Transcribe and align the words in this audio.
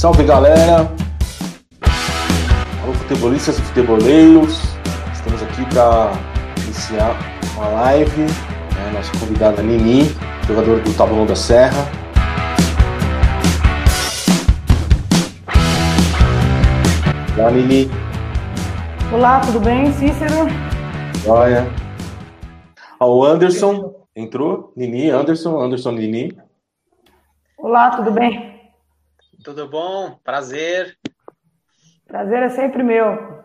Salve 0.00 0.24
galera! 0.24 0.90
Alô 2.82 2.94
futebolistas 2.94 3.58
e 3.58 3.60
futeboleiros, 3.60 4.58
estamos 5.12 5.42
aqui 5.42 5.62
para 5.74 6.12
iniciar 6.64 7.14
uma 7.54 7.68
live. 7.68 8.22
Né? 8.22 8.92
Nossa 8.94 9.12
convidada 9.20 9.62
Nini, 9.62 10.04
jogador 10.46 10.80
do 10.80 10.96
Tablão 10.96 11.26
da 11.26 11.36
Serra. 11.36 11.84
Olá 17.38 17.50
Nini. 17.50 17.90
Olá, 19.12 19.40
tudo 19.40 19.60
bem, 19.60 19.92
Cícero? 19.92 20.46
Olha. 21.28 21.66
O 22.98 23.22
Anderson 23.22 23.92
entrou, 24.16 24.72
Nini, 24.74 25.10
Anderson, 25.10 25.60
Anderson 25.60 25.90
Nini. 25.90 26.34
Olá, 27.58 27.90
tudo 27.90 28.10
bem? 28.12 28.49
Tudo 29.42 29.66
bom? 29.68 30.18
Prazer. 30.22 30.96
Prazer 32.06 32.42
é 32.42 32.48
sempre 32.50 32.82
meu. 32.82 33.40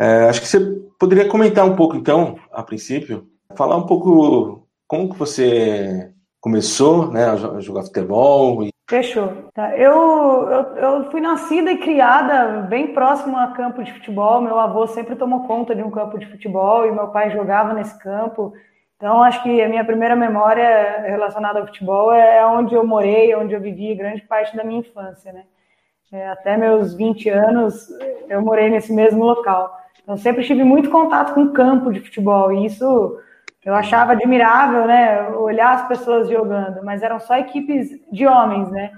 É, 0.00 0.24
acho 0.28 0.40
que 0.40 0.48
você 0.48 0.58
poderia 0.98 1.28
comentar 1.28 1.64
um 1.64 1.76
pouco, 1.76 1.94
então, 1.94 2.38
a 2.50 2.62
princípio, 2.62 3.28
falar 3.56 3.76
um 3.76 3.86
pouco 3.86 4.66
como 4.88 5.10
que 5.10 5.18
você 5.18 6.12
começou 6.40 7.12
né, 7.12 7.24
a 7.26 7.60
jogar 7.60 7.84
futebol. 7.84 8.64
E... 8.64 8.70
Fechou. 8.90 9.48
Tá. 9.54 9.76
Eu, 9.76 10.48
eu, 10.50 10.76
eu 10.76 11.10
fui 11.10 11.20
nascida 11.20 11.70
e 11.70 11.78
criada 11.78 12.62
bem 12.62 12.92
próximo 12.92 13.36
a 13.36 13.48
campo 13.48 13.84
de 13.84 13.92
futebol. 13.92 14.42
Meu 14.42 14.58
avô 14.58 14.88
sempre 14.88 15.14
tomou 15.14 15.46
conta 15.46 15.74
de 15.74 15.82
um 15.82 15.90
campo 15.90 16.18
de 16.18 16.26
futebol 16.26 16.84
e 16.84 16.92
meu 16.92 17.08
pai 17.08 17.30
jogava 17.30 17.72
nesse 17.72 17.96
campo. 18.00 18.52
Então, 19.02 19.20
acho 19.20 19.42
que 19.42 19.60
a 19.60 19.68
minha 19.68 19.84
primeira 19.84 20.14
memória 20.14 21.00
relacionada 21.00 21.58
ao 21.58 21.66
futebol 21.66 22.12
é 22.12 22.46
onde 22.46 22.72
eu 22.72 22.86
morei, 22.86 23.34
onde 23.34 23.52
eu 23.52 23.60
vivi 23.60 23.96
grande 23.96 24.22
parte 24.22 24.56
da 24.56 24.62
minha 24.62 24.78
infância, 24.78 25.32
né? 25.32 25.42
É, 26.12 26.28
até 26.28 26.56
meus 26.56 26.94
20 26.94 27.28
anos, 27.28 27.88
eu 28.28 28.40
morei 28.40 28.70
nesse 28.70 28.92
mesmo 28.92 29.24
local. 29.24 29.76
Então, 30.00 30.16
sempre 30.16 30.44
tive 30.44 30.62
muito 30.62 30.88
contato 30.88 31.34
com 31.34 31.42
o 31.42 31.52
campo 31.52 31.92
de 31.92 31.98
futebol, 31.98 32.52
e 32.52 32.64
isso 32.64 33.18
eu 33.64 33.74
achava 33.74 34.12
admirável, 34.12 34.86
né? 34.86 35.30
Olhar 35.30 35.72
as 35.72 35.88
pessoas 35.88 36.28
jogando, 36.28 36.84
mas 36.84 37.02
eram 37.02 37.18
só 37.18 37.36
equipes 37.36 37.90
de 38.12 38.24
homens, 38.24 38.70
né? 38.70 38.92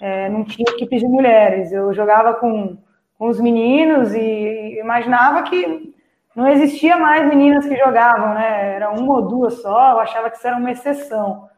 É, 0.00 0.30
não 0.30 0.44
tinha 0.44 0.64
equipes 0.66 1.00
de 1.00 1.06
mulheres. 1.06 1.72
Eu 1.72 1.92
jogava 1.92 2.32
com, 2.32 2.78
com 3.18 3.28
os 3.28 3.38
meninos 3.38 4.14
e 4.14 4.78
imaginava 4.80 5.42
que 5.42 5.91
não 6.34 6.48
existia 6.48 6.96
mais 6.96 7.28
meninas 7.28 7.66
que 7.66 7.76
jogavam, 7.76 8.34
né? 8.34 8.74
Era 8.74 8.90
uma 8.90 9.14
ou 9.14 9.28
duas 9.28 9.60
só, 9.60 9.92
eu 9.92 10.00
achava 10.00 10.30
que 10.30 10.36
isso 10.36 10.46
era 10.46 10.56
uma 10.56 10.70
exceção. 10.70 11.48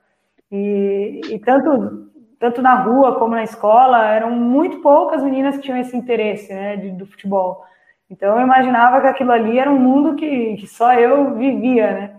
E, 0.50 1.20
e 1.31 1.39
tanto, 1.39 2.11
tanto 2.39 2.62
na 2.62 2.75
rua 2.75 3.19
como 3.19 3.34
na 3.34 3.44
escola, 3.44 4.06
eram 4.06 4.31
muito 4.31 4.81
poucas 4.81 5.22
meninas 5.22 5.56
que 5.56 5.62
tinham 5.62 5.78
esse 5.78 5.97
interesse 5.97 6.53
né, 6.53 6.77
de, 6.77 6.91
do 6.91 7.06
futebol. 7.06 7.64
Então 8.11 8.36
eu 8.39 8.44
imaginava 8.44 9.00
que 9.00 9.06
aquilo 9.06 9.33
ali 9.33 9.58
era 9.58 9.70
um 9.70 9.78
mundo 9.78 10.14
que, 10.14 10.56
que 10.56 10.66
só 10.66 10.92
eu 10.94 11.34
vivia, 11.34 11.92
né? 11.92 12.16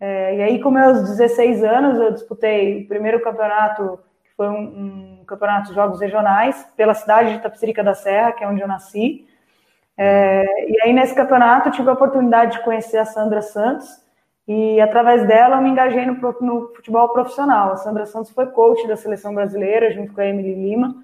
É, 0.00 0.36
e 0.36 0.42
aí, 0.42 0.60
com 0.60 0.70
meus 0.70 1.02
16 1.02 1.62
anos, 1.62 1.98
eu 1.98 2.12
disputei 2.12 2.84
o 2.84 2.88
primeiro 2.88 3.20
campeonato, 3.20 4.00
que 4.24 4.30
foi 4.34 4.48
um, 4.48 5.20
um 5.20 5.24
campeonato 5.26 5.68
de 5.68 5.74
jogos 5.74 6.00
regionais, 6.00 6.66
pela 6.74 6.94
cidade 6.94 7.34
de 7.34 7.42
Tapicerica 7.42 7.84
da 7.84 7.92
Serra, 7.92 8.32
que 8.32 8.42
é 8.42 8.48
onde 8.48 8.62
eu 8.62 8.68
nasci. 8.68 9.26
É, 10.02 10.70
e 10.70 10.80
aí, 10.80 10.94
nesse 10.94 11.14
campeonato, 11.14 11.70
tive 11.70 11.90
a 11.90 11.92
oportunidade 11.92 12.52
de 12.52 12.64
conhecer 12.64 12.96
a 12.96 13.04
Sandra 13.04 13.42
Santos, 13.42 13.86
e 14.48 14.80
através 14.80 15.26
dela 15.28 15.56
eu 15.56 15.60
me 15.60 15.68
engajei 15.68 16.06
no, 16.06 16.14
no 16.40 16.72
futebol 16.74 17.06
profissional. 17.10 17.72
A 17.72 17.76
Sandra 17.76 18.06
Santos 18.06 18.30
foi 18.30 18.46
coach 18.46 18.88
da 18.88 18.96
seleção 18.96 19.34
brasileira, 19.34 19.92
junto 19.92 20.14
com 20.14 20.22
a 20.22 20.24
Emily 20.24 20.54
Lima. 20.54 20.94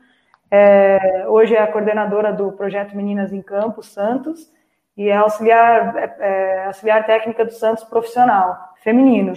É, 0.50 1.26
hoje 1.28 1.54
é 1.54 1.60
a 1.60 1.70
coordenadora 1.70 2.32
do 2.32 2.52
projeto 2.52 2.96
Meninas 2.96 3.34
em 3.34 3.42
Campo, 3.42 3.82
Santos, 3.82 4.50
e 4.96 5.10
é 5.10 5.16
auxiliar, 5.16 5.94
é, 5.98 6.16
é 6.18 6.64
auxiliar 6.64 7.04
técnica 7.04 7.44
do 7.44 7.52
Santos 7.52 7.84
profissional, 7.84 8.72
feminino. 8.82 9.34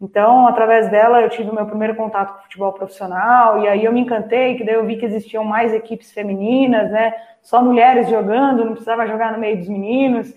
Então, 0.00 0.46
através 0.46 0.88
dela, 0.88 1.20
eu 1.20 1.28
tive 1.28 1.50
o 1.50 1.54
meu 1.54 1.66
primeiro 1.66 1.96
contato 1.96 2.32
com 2.32 2.38
o 2.38 2.42
futebol 2.44 2.72
profissional, 2.72 3.60
e 3.60 3.68
aí 3.68 3.84
eu 3.84 3.92
me 3.92 4.00
encantei, 4.00 4.56
que 4.56 4.64
daí 4.64 4.76
eu 4.76 4.86
vi 4.86 4.96
que 4.96 5.04
existiam 5.04 5.42
mais 5.42 5.74
equipes 5.74 6.12
femininas, 6.12 6.90
né? 6.90 7.14
Só 7.42 7.60
mulheres 7.60 8.08
jogando, 8.08 8.64
não 8.64 8.72
precisava 8.72 9.08
jogar 9.08 9.32
no 9.32 9.38
meio 9.38 9.56
dos 9.56 9.68
meninos. 9.68 10.32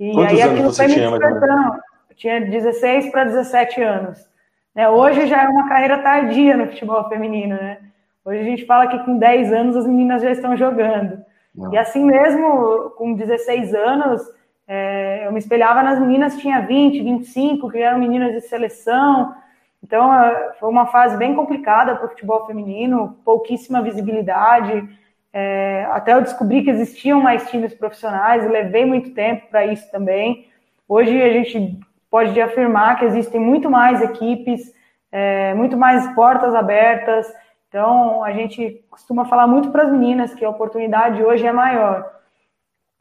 E 0.00 0.12
Quantos 0.12 0.32
aí 0.32 0.42
aquilo 0.42 0.74
foi 0.74 0.88
me 0.88 0.94
despertando. 0.94 1.80
Eu 2.10 2.16
tinha 2.16 2.40
16 2.40 3.10
para 3.12 3.24
17 3.24 3.82
anos. 3.82 4.28
Né? 4.74 4.88
Hoje 4.88 5.26
já 5.28 5.44
é 5.44 5.48
uma 5.48 5.68
carreira 5.68 5.98
tardia 5.98 6.56
no 6.56 6.66
futebol 6.66 7.08
feminino, 7.08 7.54
né? 7.54 7.78
Hoje 8.24 8.40
a 8.40 8.44
gente 8.44 8.66
fala 8.66 8.88
que 8.88 8.98
com 9.04 9.18
10 9.18 9.52
anos 9.52 9.76
as 9.76 9.86
meninas 9.86 10.22
já 10.22 10.30
estão 10.32 10.56
jogando. 10.56 11.22
Não. 11.54 11.72
E 11.72 11.78
assim 11.78 12.04
mesmo, 12.04 12.90
com 12.96 13.14
16 13.14 13.74
anos, 13.74 14.22
é, 14.66 15.26
eu 15.26 15.32
me 15.32 15.38
espelhava 15.38 15.82
nas 15.82 15.98
meninas 15.98 16.34
que 16.34 16.40
tinha 16.40 16.60
20, 16.60 17.02
25, 17.02 17.70
que 17.70 17.78
eram 17.78 17.98
meninas 17.98 18.32
de 18.32 18.40
seleção. 18.40 19.34
Então, 19.82 20.12
é, 20.12 20.54
foi 20.58 20.68
uma 20.70 20.86
fase 20.86 21.16
bem 21.16 21.34
complicada 21.34 21.94
para 21.94 22.06
o 22.06 22.08
futebol 22.08 22.46
feminino, 22.46 23.18
pouquíssima 23.24 23.82
visibilidade. 23.82 24.88
É, 25.32 25.86
até 25.90 26.14
eu 26.14 26.22
descobri 26.22 26.62
que 26.62 26.70
existiam 26.70 27.20
mais 27.20 27.50
times 27.50 27.74
profissionais, 27.74 28.48
levei 28.50 28.86
muito 28.86 29.10
tempo 29.10 29.46
para 29.50 29.66
isso 29.66 29.90
também. 29.90 30.48
Hoje 30.88 31.20
a 31.20 31.32
gente 31.32 31.78
pode 32.10 32.40
afirmar 32.40 32.98
que 32.98 33.04
existem 33.04 33.40
muito 33.40 33.68
mais 33.68 34.00
equipes, 34.00 34.72
é, 35.12 35.52
muito 35.54 35.76
mais 35.76 36.06
portas 36.14 36.54
abertas. 36.54 37.30
Então, 37.68 38.22
a 38.22 38.32
gente 38.32 38.84
costuma 38.88 39.24
falar 39.24 39.46
muito 39.46 39.70
para 39.70 39.82
as 39.82 39.90
meninas 39.90 40.32
que 40.32 40.44
a 40.44 40.50
oportunidade 40.50 41.22
hoje 41.22 41.44
é 41.46 41.52
maior. 41.52 42.08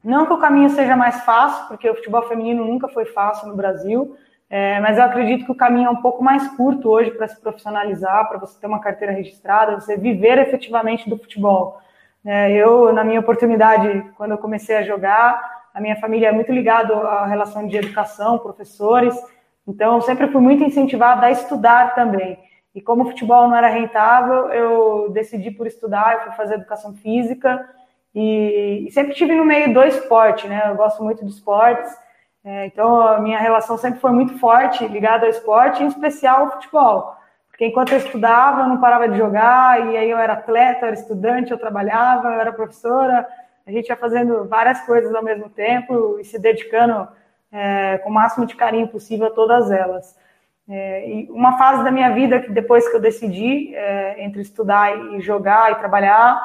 Não 0.04 0.26
que 0.26 0.34
o 0.34 0.38
caminho 0.38 0.70
seja 0.70 0.96
mais 0.96 1.24
fácil, 1.24 1.68
porque 1.68 1.90
o 1.90 1.96
futebol 1.96 2.24
feminino 2.24 2.66
nunca 2.66 2.90
foi 2.90 3.06
fácil 3.06 3.48
no 3.48 3.56
Brasil, 3.56 4.18
é, 4.50 4.80
mas 4.82 4.98
eu 4.98 5.04
acredito 5.06 5.46
que 5.46 5.52
o 5.52 5.56
caminho 5.56 5.88
é 5.88 5.90
um 5.90 6.02
pouco 6.02 6.24
mais 6.24 6.48
curto 6.56 6.90
hoje 6.90 7.10
para 7.12 7.28
se 7.28 7.40
profissionalizar, 7.40 8.28
para 8.28 8.38
você 8.38 8.60
ter 8.60 8.68
uma 8.68 8.82
carteira 8.82 9.14
registrada, 9.14 9.80
você 9.80 9.98
viver 9.98 10.38
efetivamente 10.38 11.10
do 11.10 11.18
futebol. 11.18 11.80
É, 12.26 12.52
eu, 12.52 12.92
na 12.94 13.04
minha 13.04 13.20
oportunidade, 13.20 14.06
quando 14.18 14.32
eu 14.32 14.38
comecei 14.38 14.76
a 14.76 14.84
jogar, 14.84 15.42
a 15.74 15.82
minha 15.82 15.96
família 15.96 16.28
é 16.28 16.32
muito 16.32 16.52
ligada 16.52 16.94
à 16.94 17.26
relação 17.26 17.66
de 17.66 17.78
educação, 17.78 18.38
professores, 18.38 19.16
então 19.68 20.02
sempre 20.02 20.28
fui 20.28 20.42
muito 20.42 20.64
incentivada 20.64 21.26
a 21.26 21.32
estudar 21.32 21.96
também. 21.96 22.38
E 22.76 22.82
como 22.82 23.04
o 23.04 23.08
futebol 23.08 23.48
não 23.48 23.56
era 23.56 23.68
rentável, 23.68 24.50
eu 24.50 25.10
decidi 25.12 25.52
por 25.52 25.66
estudar, 25.66 26.14
eu 26.14 26.20
fui 26.22 26.32
fazer 26.34 26.56
educação 26.56 26.94
física, 26.94 27.68
e, 28.16 28.86
e, 28.88 28.92
sempre 28.92 29.14
tive 29.14 29.36
no 29.36 29.46
meio 29.46 29.74
do 29.74 29.84
esporte, 29.84 30.48
né? 30.48 30.64
Eu 30.68 30.76
gosto 30.76 31.04
muito 31.04 31.26
de 31.26 31.32
esportes, 31.32 31.92
é, 32.44 32.66
então 32.68 33.02
a 33.02 33.20
minha 33.20 33.40
relação 33.40 33.78
sempre 33.78 34.00
foi 34.00 34.12
muito 34.12 34.38
forte, 34.40 34.88
ligada 34.88 35.26
ao 35.26 35.32
esporte, 35.32 35.84
em 35.84 35.88
especial 35.88 36.42
ao 36.42 36.52
futebol. 36.52 37.16
Porque 37.50 37.66
enquanto 37.66 37.92
eu 37.92 38.00
estudava, 38.00 38.62
eu 38.62 38.68
não 38.68 38.80
parava 38.80 39.08
de 39.08 39.18
jogar, 39.18 39.80
e 39.88 39.98
aí 39.98 40.10
eu 40.10 40.18
era 40.18 40.34
atleta, 40.34 40.82
eu 40.82 40.88
era 40.88 40.96
estudante, 40.96 41.52
eu 41.52 41.58
trabalhava, 41.58 42.30
eu 42.30 42.40
era 42.40 42.52
professora, 42.52 43.28
a 43.66 43.72
gente 43.72 43.88
ia 43.88 43.96
fazendo 43.96 44.46
várias 44.46 44.82
coisas 44.82 45.14
ao 45.16 45.24
mesmo 45.24 45.50
tempo 45.50 46.20
e 46.20 46.26
se 46.26 46.38
dedicando 46.38 47.08
é, 47.52 48.00
com 48.00 48.10
o 48.10 48.14
máximo 48.14 48.46
de 48.46 48.56
carinho 48.56 48.88
possível 48.88 49.28
a 49.28 49.32
todas 49.32 49.72
elas. 49.72 50.18
É, 50.68 51.10
e 51.10 51.30
uma 51.30 51.58
fase 51.58 51.84
da 51.84 51.92
minha 51.92 52.10
vida 52.14 52.40
que 52.40 52.52
depois 52.52 52.88
que 52.90 52.96
eu 52.96 53.02
decidi 53.02 53.76
é, 53.76 54.24
entre 54.24 54.42
estudar 54.42 55.14
e 55.14 55.22
jogar 55.22 55.72
e 55.72 55.76
trabalhar, 55.76 56.42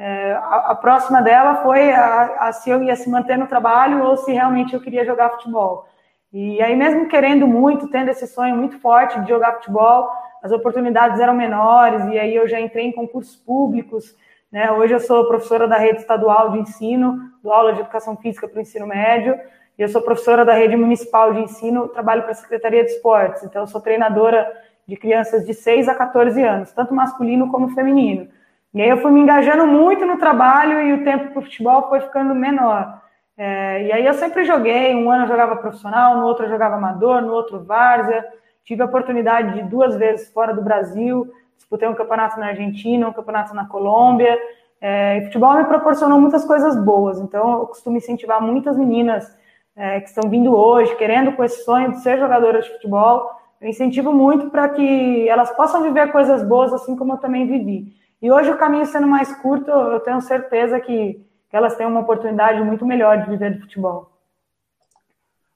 é, 0.00 0.32
a, 0.32 0.70
a, 0.70 0.74
próxima 0.76 1.20
dela 1.20 1.56
foi 1.56 1.90
a, 1.90 2.46
a, 2.46 2.52
se 2.52 2.70
eu 2.70 2.80
ia 2.84 2.94
se 2.94 3.10
manter 3.10 3.36
no 3.36 3.48
trabalho 3.48 4.04
ou 4.04 4.16
se 4.16 4.30
realmente 4.30 4.72
eu 4.72 4.80
queria 4.80 5.04
jogar 5.04 5.30
futebol. 5.30 5.88
E 6.32 6.62
aí, 6.62 6.76
mesmo 6.76 7.08
querendo 7.08 7.48
muito, 7.48 7.90
tendo 7.90 8.08
esse 8.08 8.24
sonho 8.28 8.54
muito 8.54 8.78
forte 8.78 9.18
de 9.20 9.28
jogar 9.28 9.54
futebol, 9.54 10.08
as 10.40 10.52
oportunidades 10.52 11.18
eram 11.18 11.34
menores, 11.34 12.04
e 12.12 12.16
aí 12.16 12.32
eu 12.32 12.46
já 12.46 12.60
entrei 12.60 12.86
em 12.86 12.92
concursos 12.92 13.34
públicos. 13.34 14.14
Né? 14.52 14.70
Hoje 14.70 14.94
eu 14.94 15.00
sou 15.00 15.26
professora 15.26 15.66
da 15.66 15.76
rede 15.76 15.98
estadual 15.98 16.52
de 16.52 16.60
ensino, 16.60 17.18
dou 17.42 17.52
aula 17.52 17.72
de 17.72 17.80
educação 17.80 18.16
física 18.16 18.46
para 18.46 18.58
o 18.58 18.62
ensino 18.62 18.86
médio, 18.86 19.36
e 19.76 19.82
eu 19.82 19.88
sou 19.88 20.00
professora 20.00 20.44
da 20.44 20.52
rede 20.52 20.76
municipal 20.76 21.34
de 21.34 21.40
ensino, 21.40 21.88
trabalho 21.88 22.22
para 22.22 22.30
a 22.30 22.36
Secretaria 22.36 22.84
de 22.84 22.92
Esportes. 22.92 23.42
Então, 23.42 23.62
eu 23.62 23.66
sou 23.66 23.80
treinadora 23.80 24.48
de 24.86 24.96
crianças 24.96 25.44
de 25.44 25.54
6 25.54 25.88
a 25.88 25.94
14 25.96 26.40
anos, 26.40 26.70
tanto 26.70 26.94
masculino 26.94 27.50
como 27.50 27.70
feminino. 27.70 28.28
E 28.74 28.82
aí 28.82 28.88
eu 28.88 28.98
fui 28.98 29.10
me 29.10 29.20
engajando 29.20 29.66
muito 29.66 30.04
no 30.04 30.18
trabalho 30.18 30.80
e 30.82 30.92
o 30.92 31.04
tempo 31.04 31.32
para 31.32 31.40
o 31.40 31.42
futebol 31.42 31.88
foi 31.88 32.00
ficando 32.00 32.34
menor. 32.34 33.00
É, 33.36 33.86
e 33.86 33.92
aí 33.92 34.04
eu 34.04 34.14
sempre 34.14 34.44
joguei, 34.44 34.94
um 34.94 35.10
ano 35.10 35.24
eu 35.24 35.28
jogava 35.28 35.56
profissional, 35.56 36.16
no 36.16 36.26
outro 36.26 36.44
eu 36.44 36.50
jogava 36.50 36.74
amador, 36.74 37.22
no 37.22 37.32
outro 37.32 37.64
várzea. 37.64 38.24
Tive 38.64 38.82
a 38.82 38.86
oportunidade 38.86 39.54
de 39.54 39.62
duas 39.62 39.96
vezes 39.96 40.30
fora 40.30 40.52
do 40.52 40.60
Brasil, 40.60 41.32
disputei 41.56 41.88
um 41.88 41.94
campeonato 41.94 42.38
na 42.38 42.48
Argentina, 42.48 43.08
um 43.08 43.12
campeonato 43.12 43.54
na 43.54 43.66
Colômbia. 43.66 44.38
É, 44.80 45.18
e 45.18 45.24
futebol 45.24 45.54
me 45.54 45.64
proporcionou 45.64 46.20
muitas 46.20 46.44
coisas 46.44 46.76
boas, 46.76 47.18
então 47.18 47.60
eu 47.60 47.66
costumo 47.66 47.96
incentivar 47.96 48.40
muitas 48.40 48.76
meninas 48.76 49.36
é, 49.74 50.00
que 50.00 50.08
estão 50.08 50.28
vindo 50.28 50.54
hoje, 50.54 50.94
querendo 50.96 51.32
com 51.32 51.42
esse 51.42 51.64
sonho 51.64 51.92
de 51.92 52.00
ser 52.00 52.18
jogadoras 52.18 52.64
de 52.64 52.72
futebol. 52.72 53.30
Eu 53.60 53.68
incentivo 53.68 54.12
muito 54.12 54.50
para 54.50 54.68
que 54.68 55.28
elas 55.28 55.50
possam 55.52 55.82
viver 55.82 56.12
coisas 56.12 56.42
boas 56.42 56.72
assim 56.72 56.94
como 56.96 57.14
eu 57.14 57.18
também 57.18 57.46
vivi. 57.46 57.92
E 58.20 58.30
hoje 58.30 58.50
o 58.50 58.58
caminho 58.58 58.84
sendo 58.86 59.06
mais 59.06 59.32
curto, 59.36 59.70
eu 59.70 60.00
tenho 60.00 60.20
certeza 60.20 60.80
que, 60.80 61.24
que 61.48 61.56
elas 61.56 61.76
têm 61.76 61.86
uma 61.86 62.00
oportunidade 62.00 62.60
muito 62.62 62.84
melhor 62.84 63.18
de 63.22 63.30
viver 63.30 63.54
de 63.54 63.60
futebol. 63.60 64.10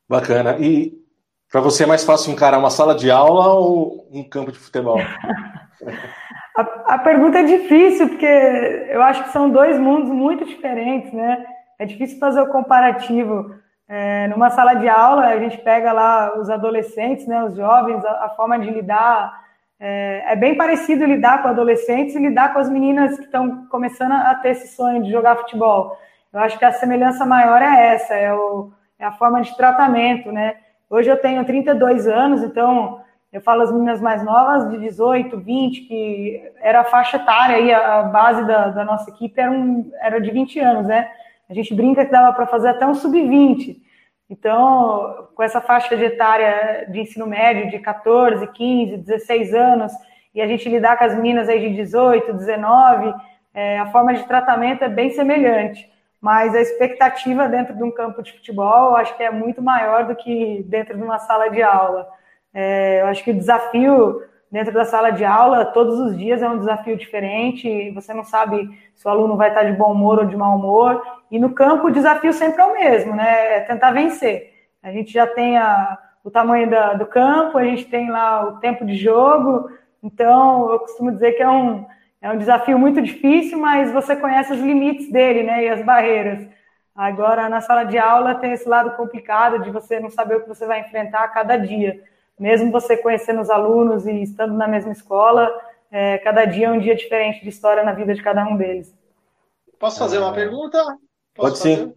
Bacana. 0.08 0.56
E 0.58 1.02
para 1.50 1.60
você 1.60 1.84
é 1.84 1.86
mais 1.86 2.04
fácil 2.04 2.32
encarar 2.32 2.58
uma 2.58 2.70
sala 2.70 2.94
de 2.94 3.10
aula 3.10 3.48
ou 3.54 4.08
um 4.12 4.22
campo 4.22 4.52
de 4.52 4.58
futebol? 4.58 4.98
a, 6.56 6.94
a, 6.94 6.98
pergunta 6.98 7.40
é 7.40 7.42
difícil, 7.42 8.08
porque 8.08 8.26
eu 8.26 9.02
acho 9.02 9.24
que 9.24 9.30
são 9.30 9.50
dois 9.50 9.78
mundos 9.78 10.10
muito 10.10 10.44
diferentes, 10.44 11.12
né? 11.12 11.44
É 11.78 11.84
difícil 11.84 12.18
fazer 12.18 12.40
o 12.40 12.48
comparativo. 12.48 13.54
É, 13.88 14.28
numa 14.28 14.50
sala 14.50 14.74
de 14.74 14.88
aula, 14.88 15.26
a 15.26 15.38
gente 15.38 15.58
pega 15.58 15.92
lá 15.92 16.38
os 16.38 16.48
adolescentes, 16.48 17.26
né, 17.26 17.44
os 17.44 17.54
jovens, 17.56 18.02
a, 18.04 18.26
a 18.26 18.28
forma 18.30 18.58
de 18.58 18.70
lidar. 18.70 19.41
É, 19.84 20.34
é, 20.34 20.36
bem 20.36 20.56
parecido 20.56 21.04
lidar 21.04 21.42
com 21.42 21.48
adolescentes 21.48 22.14
e 22.14 22.18
lidar 22.20 22.52
com 22.52 22.60
as 22.60 22.70
meninas 22.70 23.18
que 23.18 23.24
estão 23.24 23.66
começando 23.66 24.12
a 24.12 24.32
ter 24.36 24.50
esse 24.50 24.76
sonho 24.76 25.02
de 25.02 25.10
jogar 25.10 25.34
futebol. 25.34 25.98
Eu 26.32 26.38
acho 26.38 26.56
que 26.56 26.64
a 26.64 26.70
semelhança 26.70 27.26
maior 27.26 27.60
é 27.60 27.88
essa, 27.88 28.14
é, 28.14 28.32
o, 28.32 28.70
é 28.96 29.04
a 29.04 29.10
forma 29.10 29.42
de 29.42 29.56
tratamento, 29.56 30.30
né? 30.30 30.54
Hoje 30.88 31.10
eu 31.10 31.16
tenho 31.16 31.44
32 31.44 32.06
anos, 32.06 32.44
então 32.44 33.00
eu 33.32 33.40
falo 33.40 33.62
as 33.62 33.72
meninas 33.72 34.00
mais 34.00 34.22
novas, 34.22 34.70
de 34.70 34.78
18, 34.78 35.36
20, 35.40 35.80
que 35.80 36.52
era 36.60 36.82
a 36.82 36.84
faixa 36.84 37.16
etária 37.16 37.56
aí, 37.56 37.72
a 37.72 38.02
base 38.04 38.46
da, 38.46 38.68
da 38.68 38.84
nossa 38.84 39.10
equipe 39.10 39.40
era, 39.40 39.50
um, 39.50 39.90
era 40.00 40.20
de 40.20 40.30
20 40.30 40.60
anos, 40.60 40.86
né? 40.86 41.10
A 41.50 41.54
gente 41.54 41.74
brinca 41.74 42.04
que 42.04 42.12
dava 42.12 42.32
para 42.32 42.46
fazer 42.46 42.68
até 42.68 42.86
um 42.86 42.94
sub-20. 42.94 43.78
Então, 44.32 45.28
com 45.34 45.42
essa 45.42 45.60
faixa 45.60 45.94
de 45.94 46.04
etária 46.04 46.86
de 46.90 47.00
ensino 47.00 47.26
médio 47.26 47.70
de 47.70 47.78
14, 47.78 48.46
15, 48.46 48.96
16 48.96 49.52
anos, 49.52 49.92
e 50.34 50.40
a 50.40 50.46
gente 50.46 50.70
lidar 50.70 50.96
com 50.96 51.04
as 51.04 51.14
meninas 51.14 51.50
aí 51.50 51.60
de 51.68 51.76
18, 51.76 52.32
19, 52.32 53.12
é, 53.52 53.78
a 53.78 53.92
forma 53.92 54.14
de 54.14 54.24
tratamento 54.24 54.82
é 54.84 54.88
bem 54.88 55.10
semelhante. 55.10 55.86
Mas 56.18 56.54
a 56.54 56.62
expectativa 56.62 57.46
dentro 57.46 57.76
de 57.76 57.82
um 57.82 57.90
campo 57.90 58.22
de 58.22 58.32
futebol, 58.32 58.92
eu 58.92 58.96
acho 58.96 59.14
que 59.18 59.22
é 59.22 59.30
muito 59.30 59.60
maior 59.60 60.06
do 60.06 60.16
que 60.16 60.64
dentro 60.66 60.96
de 60.96 61.02
uma 61.02 61.18
sala 61.18 61.50
de 61.50 61.62
aula. 61.62 62.08
É, 62.54 63.02
eu 63.02 63.08
acho 63.08 63.22
que 63.22 63.32
o 63.32 63.36
desafio 63.36 64.22
dentro 64.52 64.70
da 64.70 64.84
sala 64.84 65.10
de 65.10 65.24
aula, 65.24 65.64
todos 65.64 65.98
os 65.98 66.16
dias 66.16 66.42
é 66.42 66.48
um 66.48 66.58
desafio 66.58 66.94
diferente, 66.94 67.90
você 67.92 68.12
não 68.12 68.22
sabe 68.22 68.68
se 68.94 69.08
o 69.08 69.10
aluno 69.10 69.34
vai 69.34 69.48
estar 69.48 69.62
de 69.62 69.72
bom 69.72 69.90
humor 69.92 70.18
ou 70.18 70.26
de 70.26 70.36
mau 70.36 70.56
humor, 70.56 71.02
e 71.30 71.38
no 71.38 71.54
campo 71.54 71.86
o 71.86 71.90
desafio 71.90 72.34
sempre 72.34 72.60
é 72.60 72.64
o 72.66 72.74
mesmo, 72.74 73.16
né? 73.16 73.56
É 73.56 73.60
tentar 73.60 73.92
vencer. 73.92 74.52
A 74.82 74.92
gente 74.92 75.10
já 75.10 75.26
tem 75.26 75.56
a, 75.56 75.98
o 76.22 76.30
tamanho 76.30 76.68
da, 76.68 76.92
do 76.92 77.06
campo, 77.06 77.56
a 77.56 77.64
gente 77.64 77.86
tem 77.86 78.10
lá 78.10 78.44
o 78.44 78.58
tempo 78.58 78.84
de 78.84 78.94
jogo, 78.94 79.70
então 80.02 80.70
eu 80.70 80.80
costumo 80.80 81.10
dizer 81.10 81.32
que 81.32 81.42
é 81.42 81.48
um, 81.48 81.86
é 82.20 82.30
um 82.30 82.36
desafio 82.36 82.78
muito 82.78 83.00
difícil, 83.00 83.58
mas 83.58 83.90
você 83.90 84.14
conhece 84.14 84.52
os 84.52 84.60
limites 84.60 85.10
dele, 85.10 85.44
né? 85.44 85.64
E 85.64 85.68
as 85.70 85.82
barreiras. 85.82 86.46
Agora, 86.94 87.48
na 87.48 87.62
sala 87.62 87.84
de 87.84 87.96
aula, 87.96 88.34
tem 88.34 88.52
esse 88.52 88.68
lado 88.68 88.90
complicado 88.98 89.60
de 89.60 89.70
você 89.70 89.98
não 89.98 90.10
saber 90.10 90.36
o 90.36 90.40
que 90.42 90.48
você 90.48 90.66
vai 90.66 90.80
enfrentar 90.80 91.24
a 91.24 91.28
cada 91.28 91.56
dia 91.56 92.02
mesmo 92.42 92.72
você 92.72 92.96
conhecendo 92.96 93.40
os 93.40 93.48
alunos 93.48 94.04
e 94.04 94.20
estando 94.20 94.54
na 94.54 94.66
mesma 94.66 94.90
escola, 94.90 95.48
é, 95.92 96.18
cada 96.18 96.44
dia 96.44 96.66
é 96.66 96.70
um 96.72 96.80
dia 96.80 96.96
diferente 96.96 97.40
de 97.40 97.48
história 97.48 97.84
na 97.84 97.92
vida 97.92 98.12
de 98.12 98.20
cada 98.20 98.44
um 98.44 98.56
deles. 98.56 98.92
Posso 99.78 100.00
fazer 100.00 100.18
uma 100.18 100.32
pergunta? 100.32 100.76
Posso 100.82 100.98
Pode 101.34 101.58
fazer? 101.58 101.76
sim. 101.86 101.94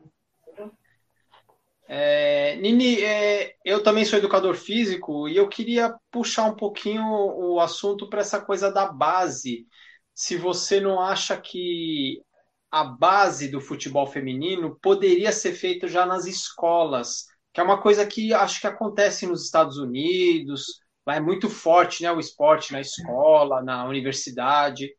É, 1.88 2.58
Nini, 2.58 3.02
é, 3.02 3.56
eu 3.66 3.82
também 3.82 4.06
sou 4.06 4.20
educador 4.20 4.54
físico 4.54 5.28
e 5.28 5.36
eu 5.36 5.50
queria 5.50 5.96
puxar 6.12 6.46
um 6.46 6.56
pouquinho 6.56 7.04
o 7.04 7.60
assunto 7.60 8.08
para 8.08 8.22
essa 8.22 8.40
coisa 8.40 8.72
da 8.72 8.86
base. 8.86 9.66
Se 10.14 10.38
você 10.38 10.80
não 10.80 11.02
acha 11.02 11.36
que 11.38 12.22
a 12.70 12.84
base 12.84 13.48
do 13.48 13.60
futebol 13.60 14.06
feminino 14.06 14.78
poderia 14.80 15.32
ser 15.32 15.54
feita 15.54 15.88
já 15.88 16.06
nas 16.06 16.28
escolas, 16.28 17.26
que 17.56 17.62
é 17.62 17.64
uma 17.64 17.82
coisa 17.82 18.06
que 18.06 18.34
acho 18.34 18.60
que 18.60 18.68
acontece 18.68 19.26
nos 19.26 19.46
Estados 19.46 19.78
Unidos, 19.78 20.82
é 21.08 21.22
muito 21.22 21.50
forte 21.50 22.04
né, 22.04 22.12
o 22.12 22.20
esporte 22.20 22.74
na 22.74 22.82
escola, 22.82 23.64
na 23.64 23.86
universidade. 23.86 24.90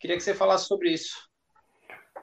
Queria 0.00 0.16
que 0.16 0.22
você 0.22 0.32
falasse 0.32 0.64
sobre 0.64 0.90
isso. 0.90 1.14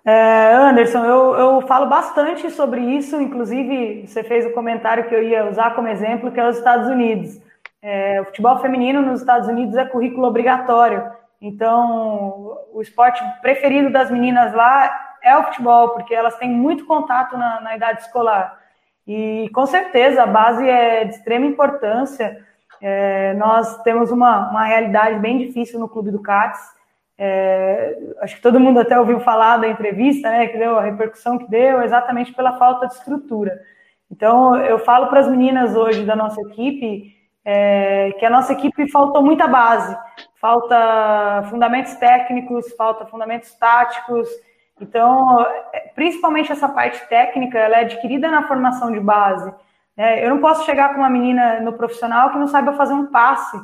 É, 0.03 0.55
Anderson, 0.55 1.05
eu, 1.05 1.35
eu 1.35 1.67
falo 1.67 1.85
bastante 1.85 2.49
sobre 2.49 2.81
isso, 2.81 3.21
inclusive 3.21 4.07
você 4.07 4.23
fez 4.23 4.43
o 4.43 4.53
comentário 4.53 5.07
que 5.07 5.13
eu 5.13 5.21
ia 5.21 5.47
usar 5.47 5.75
como 5.75 5.87
exemplo, 5.87 6.31
que 6.31 6.39
é 6.39 6.49
os 6.49 6.57
Estados 6.57 6.87
Unidos. 6.87 7.39
É, 7.79 8.21
o 8.21 8.25
futebol 8.25 8.57
feminino 8.57 9.03
nos 9.03 9.19
Estados 9.19 9.47
Unidos 9.47 9.75
é 9.75 9.85
currículo 9.85 10.25
obrigatório, 10.25 11.11
então 11.39 12.65
o 12.73 12.81
esporte 12.81 13.23
preferido 13.39 13.91
das 13.91 14.09
meninas 14.09 14.51
lá 14.51 15.17
é 15.21 15.37
o 15.37 15.43
futebol, 15.43 15.89
porque 15.89 16.15
elas 16.15 16.37
têm 16.37 16.49
muito 16.49 16.87
contato 16.87 17.37
na, 17.37 17.61
na 17.61 17.75
idade 17.75 18.01
escolar. 18.01 18.58
E 19.09 19.49
com 19.55 19.65
certeza 19.65 20.21
a 20.21 20.27
base 20.27 20.69
é 20.69 21.03
de 21.03 21.15
extrema 21.15 21.47
importância. 21.47 22.45
É, 22.79 23.33
nós 23.33 23.81
temos 23.81 24.11
uma, 24.11 24.51
uma 24.51 24.63
realidade 24.65 25.17
bem 25.17 25.39
difícil 25.39 25.79
no 25.79 25.89
Clube 25.89 26.11
do 26.11 26.21
CATS. 26.21 26.59
É, 27.17 27.97
acho 28.21 28.35
que 28.35 28.41
todo 28.41 28.59
mundo 28.59 28.79
até 28.79 28.99
ouviu 28.99 29.19
falar 29.19 29.57
da 29.57 29.67
entrevista, 29.67 30.29
né, 30.29 30.45
que 30.45 30.59
deu 30.59 30.77
a 30.77 30.83
repercussão 30.83 31.39
que 31.39 31.49
deu, 31.49 31.81
exatamente 31.81 32.31
pela 32.33 32.59
falta 32.59 32.85
de 32.85 32.93
estrutura. 32.93 33.59
Então, 34.11 34.55
eu 34.55 34.77
falo 34.77 35.07
para 35.07 35.21
as 35.21 35.27
meninas 35.27 35.75
hoje 35.75 36.05
da 36.05 36.15
nossa 36.15 36.39
equipe 36.41 37.11
é, 37.43 38.11
que 38.19 38.25
a 38.27 38.29
nossa 38.29 38.53
equipe 38.53 38.91
faltou 38.91 39.23
muita 39.23 39.47
base, 39.47 39.97
falta 40.39 41.47
fundamentos 41.49 41.95
técnicos, 41.95 42.71
falta 42.77 43.07
fundamentos 43.07 43.55
táticos, 43.55 44.29
então, 44.79 45.45
principalmente 45.95 46.51
essa 46.51 46.69
parte 46.69 47.07
técnica, 47.07 47.57
ela 47.57 47.77
é 47.77 47.81
adquirida 47.81 48.29
na 48.29 48.47
formação 48.47 48.91
de 48.91 48.99
base. 48.99 49.53
É, 49.97 50.25
eu 50.25 50.29
não 50.29 50.39
posso 50.39 50.65
chegar 50.65 50.93
com 50.93 50.99
uma 50.99 51.09
menina 51.09 51.59
no 51.59 51.73
profissional 51.73 52.29
que 52.29 52.37
não 52.37 52.47
saiba 52.47 52.73
fazer 52.73 52.93
um 52.93 53.07
passe. 53.07 53.59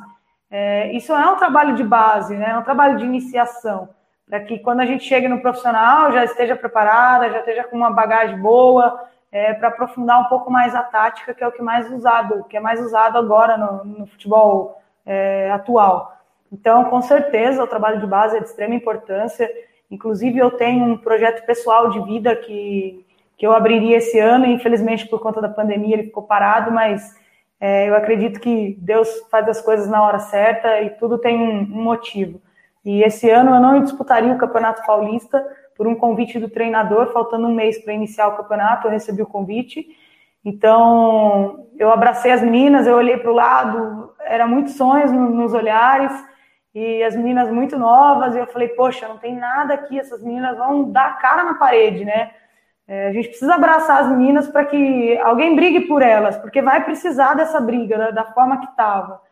É, 0.50 0.92
isso 0.92 1.12
é 1.12 1.30
um 1.30 1.36
trabalho 1.36 1.74
de 1.74 1.82
base, 1.82 2.36
né? 2.36 2.50
é 2.50 2.58
um 2.58 2.62
trabalho 2.62 2.98
de 2.98 3.04
iniciação, 3.04 3.88
para 4.28 4.40
que 4.40 4.58
quando 4.58 4.80
a 4.80 4.86
gente 4.86 5.04
chegue 5.04 5.26
no 5.26 5.40
profissional 5.40 6.12
já 6.12 6.24
esteja 6.24 6.54
preparada, 6.54 7.30
já 7.30 7.38
esteja 7.38 7.64
com 7.64 7.76
uma 7.76 7.90
bagagem 7.90 8.38
boa, 8.38 9.08
é, 9.32 9.54
para 9.54 9.68
aprofundar 9.68 10.20
um 10.20 10.24
pouco 10.24 10.50
mais 10.50 10.74
a 10.74 10.82
tática, 10.82 11.34
que 11.34 11.42
é 11.42 11.48
o 11.48 11.52
que 11.52 11.62
mais 11.62 11.90
usado, 11.90 12.44
que 12.44 12.56
é 12.56 12.60
mais 12.60 12.80
usado 12.80 13.18
agora 13.18 13.56
no, 13.56 13.84
no 13.84 14.06
futebol 14.06 14.80
é, 15.04 15.50
atual. 15.50 16.16
Então, 16.52 16.84
com 16.84 17.02
certeza, 17.02 17.62
o 17.62 17.66
trabalho 17.66 18.00
de 18.00 18.06
base 18.06 18.36
é 18.36 18.40
de 18.40 18.46
extrema 18.46 18.74
importância. 18.74 19.50
Inclusive, 19.90 20.38
eu 20.38 20.50
tenho 20.50 20.84
um 20.84 20.96
projeto 20.96 21.44
pessoal 21.46 21.90
de 21.90 22.00
vida 22.04 22.34
que, 22.34 23.04
que 23.36 23.46
eu 23.46 23.52
abriria 23.52 23.98
esse 23.98 24.18
ano, 24.18 24.46
e 24.46 24.52
infelizmente, 24.52 25.06
por 25.08 25.20
conta 25.20 25.40
da 25.40 25.48
pandemia, 25.48 25.94
ele 25.94 26.04
ficou 26.04 26.24
parado, 26.24 26.72
mas 26.72 27.14
é, 27.60 27.88
eu 27.88 27.94
acredito 27.94 28.40
que 28.40 28.76
Deus 28.80 29.08
faz 29.30 29.48
as 29.48 29.60
coisas 29.60 29.88
na 29.88 30.02
hora 30.02 30.18
certa 30.18 30.80
e 30.82 30.90
tudo 30.90 31.18
tem 31.18 31.38
um, 31.38 31.60
um 31.60 31.82
motivo. 31.82 32.40
E 32.84 33.02
esse 33.02 33.28
ano 33.30 33.54
eu 33.54 33.60
não 33.60 33.82
disputaria 33.82 34.32
o 34.32 34.38
Campeonato 34.38 34.86
Paulista 34.86 35.44
por 35.76 35.86
um 35.86 35.94
convite 35.94 36.38
do 36.38 36.48
treinador, 36.48 37.12
faltando 37.12 37.46
um 37.46 37.54
mês 37.54 37.78
para 37.78 37.92
iniciar 37.92 38.28
o 38.28 38.36
campeonato, 38.36 38.86
eu 38.86 38.90
recebi 38.90 39.22
o 39.22 39.26
convite. 39.26 39.86
Então, 40.44 41.66
eu 41.76 41.90
abracei 41.90 42.30
as 42.30 42.42
meninas, 42.42 42.86
eu 42.86 42.96
olhei 42.96 43.16
para 43.16 43.30
o 43.30 43.34
lado, 43.34 44.12
era 44.20 44.46
muitos 44.46 44.74
sonhos 44.74 45.10
nos 45.10 45.52
olhares, 45.52 46.12
e 46.78 47.02
as 47.02 47.16
meninas 47.16 47.50
muito 47.50 47.78
novas, 47.78 48.34
e 48.34 48.38
eu 48.38 48.46
falei, 48.48 48.68
poxa, 48.68 49.08
não 49.08 49.16
tem 49.16 49.34
nada 49.34 49.72
aqui, 49.72 49.98
essas 49.98 50.22
meninas 50.22 50.58
vão 50.58 50.90
dar 50.92 51.18
cara 51.18 51.42
na 51.42 51.54
parede, 51.54 52.04
né? 52.04 52.32
É, 52.86 53.08
a 53.08 53.12
gente 53.14 53.28
precisa 53.28 53.54
abraçar 53.54 54.02
as 54.02 54.08
meninas 54.10 54.46
para 54.46 54.62
que 54.66 55.16
alguém 55.20 55.56
brigue 55.56 55.88
por 55.88 56.02
elas, 56.02 56.36
porque 56.36 56.60
vai 56.60 56.84
precisar 56.84 57.32
dessa 57.32 57.58
briga, 57.62 57.96
da, 57.96 58.10
da 58.10 58.24
forma 58.26 58.58
que 58.60 58.66
estava. 58.66 59.22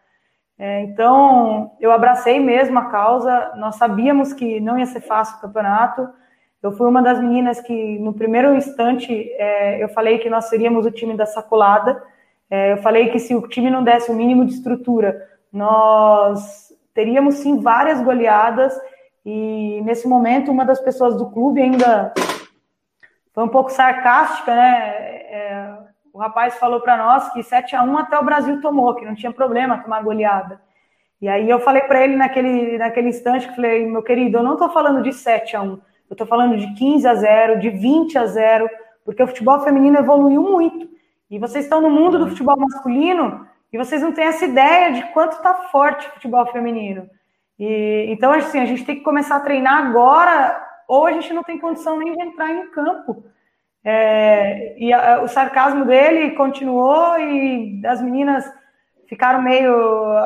É, 0.59 0.85
então, 0.85 1.73
eu 1.79 1.93
abracei 1.93 2.41
mesmo 2.41 2.79
a 2.79 2.87
causa, 2.87 3.53
nós 3.57 3.77
sabíamos 3.77 4.33
que 4.33 4.59
não 4.59 4.79
ia 4.79 4.87
ser 4.87 5.03
fácil 5.03 5.37
o 5.37 5.41
campeonato. 5.43 6.09
Eu 6.63 6.73
fui 6.73 6.89
uma 6.89 7.03
das 7.03 7.21
meninas 7.21 7.61
que, 7.61 7.99
no 7.99 8.15
primeiro 8.15 8.55
instante, 8.55 9.13
é, 9.35 9.85
eu 9.85 9.91
falei 9.91 10.19
que 10.19 10.31
nós 10.31 10.47
seríamos 10.47 10.87
o 10.87 10.91
time 10.91 11.15
da 11.15 11.27
sacolada. 11.27 12.03
É, 12.49 12.73
eu 12.73 12.79
falei 12.79 13.11
que 13.11 13.19
se 13.19 13.35
o 13.35 13.47
time 13.47 13.69
não 13.69 13.85
desse 13.85 14.11
o 14.11 14.15
mínimo 14.15 14.47
de 14.47 14.55
estrutura, 14.55 15.29
nós 15.53 16.64
teríamos 16.95 17.37
sim 17.37 17.61
várias 17.61 18.01
goleadas 18.01 18.73
e 19.27 19.81
nesse 19.85 20.07
momento 20.07 20.51
uma 20.51 20.65
das 20.65 20.81
pessoas 20.81 21.17
do 21.17 21.31
clube 21.31 21.61
ainda 21.61 22.15
foi 23.35 23.45
um 23.45 23.49
pouco 23.49 23.71
sarcástica, 23.71 24.55
né? 24.55 24.89
É, 25.29 25.75
o 26.13 26.19
rapaz 26.19 26.55
falou 26.55 26.81
para 26.81 26.97
nós 26.97 27.33
que 27.33 27.43
7 27.43 27.75
a 27.75 27.83
1 27.83 27.99
até 27.99 28.17
o 28.17 28.25
Brasil 28.25 28.61
tomou, 28.61 28.95
que 28.95 29.05
não 29.05 29.17
tinha 29.17 29.33
problema 29.33 29.79
tomar 29.79 30.03
goleada. 30.03 30.61
E 31.21 31.29
aí 31.29 31.51
eu 31.51 31.59
falei 31.59 31.83
para 31.83 32.03
ele 32.05 32.15
naquele, 32.15 32.79
naquele 32.79 33.09
instante 33.09 33.49
que 33.49 33.57
falei, 33.57 33.85
meu 33.87 34.03
querido, 34.03 34.39
eu 34.39 34.43
não 34.43 34.53
estou 34.53 34.71
falando 34.71 35.03
de 35.03 35.13
7 35.13 35.57
a 35.57 35.63
1, 35.63 35.67
eu 35.67 35.81
estou 36.13 36.27
falando 36.27 36.57
de 36.57 36.73
15 36.75 37.09
a 37.09 37.15
0, 37.15 37.59
de 37.59 37.71
20 37.71 38.17
a 38.19 38.27
0, 38.27 38.71
porque 39.05 39.23
o 39.23 39.27
futebol 39.27 39.59
feminino 39.61 39.99
evoluiu 39.99 40.43
muito. 40.43 40.89
E 41.29 41.39
vocês 41.39 41.65
estão 41.65 41.81
no 41.81 41.91
mundo 41.91 42.19
do 42.19 42.29
futebol 42.29 42.57
masculino, 42.57 43.47
e 43.75 43.77
vocês 43.77 44.01
não 44.01 44.13
têm 44.13 44.27
essa 44.27 44.45
ideia 44.45 44.93
de 44.93 45.03
quanto 45.13 45.33
está 45.33 45.53
forte 45.53 46.07
o 46.07 46.13
futebol 46.13 46.47
feminino. 46.47 47.11
E, 47.59 48.07
então, 48.09 48.31
assim, 48.31 48.61
a 48.61 48.67
gente 48.67 48.85
tem 48.85 48.95
que 48.95 49.03
começar 49.03 49.35
a 49.35 49.41
treinar 49.41 49.85
agora, 49.85 50.65
ou 50.87 51.09
a 51.09 51.13
gente 51.13 51.33
não 51.33 51.43
tem 51.43 51.59
condição 51.59 51.99
nem 51.99 52.13
de 52.13 52.23
entrar 52.23 52.53
em 52.53 52.71
campo. 52.71 53.25
É, 53.85 54.79
e 54.79 54.93
a, 54.93 55.23
o 55.23 55.27
sarcasmo 55.27 55.85
dele 55.85 56.37
continuou 56.37 57.19
e 57.19 57.85
as 57.85 58.01
meninas 58.01 58.49
ficaram 59.09 59.43
meio 59.43 59.75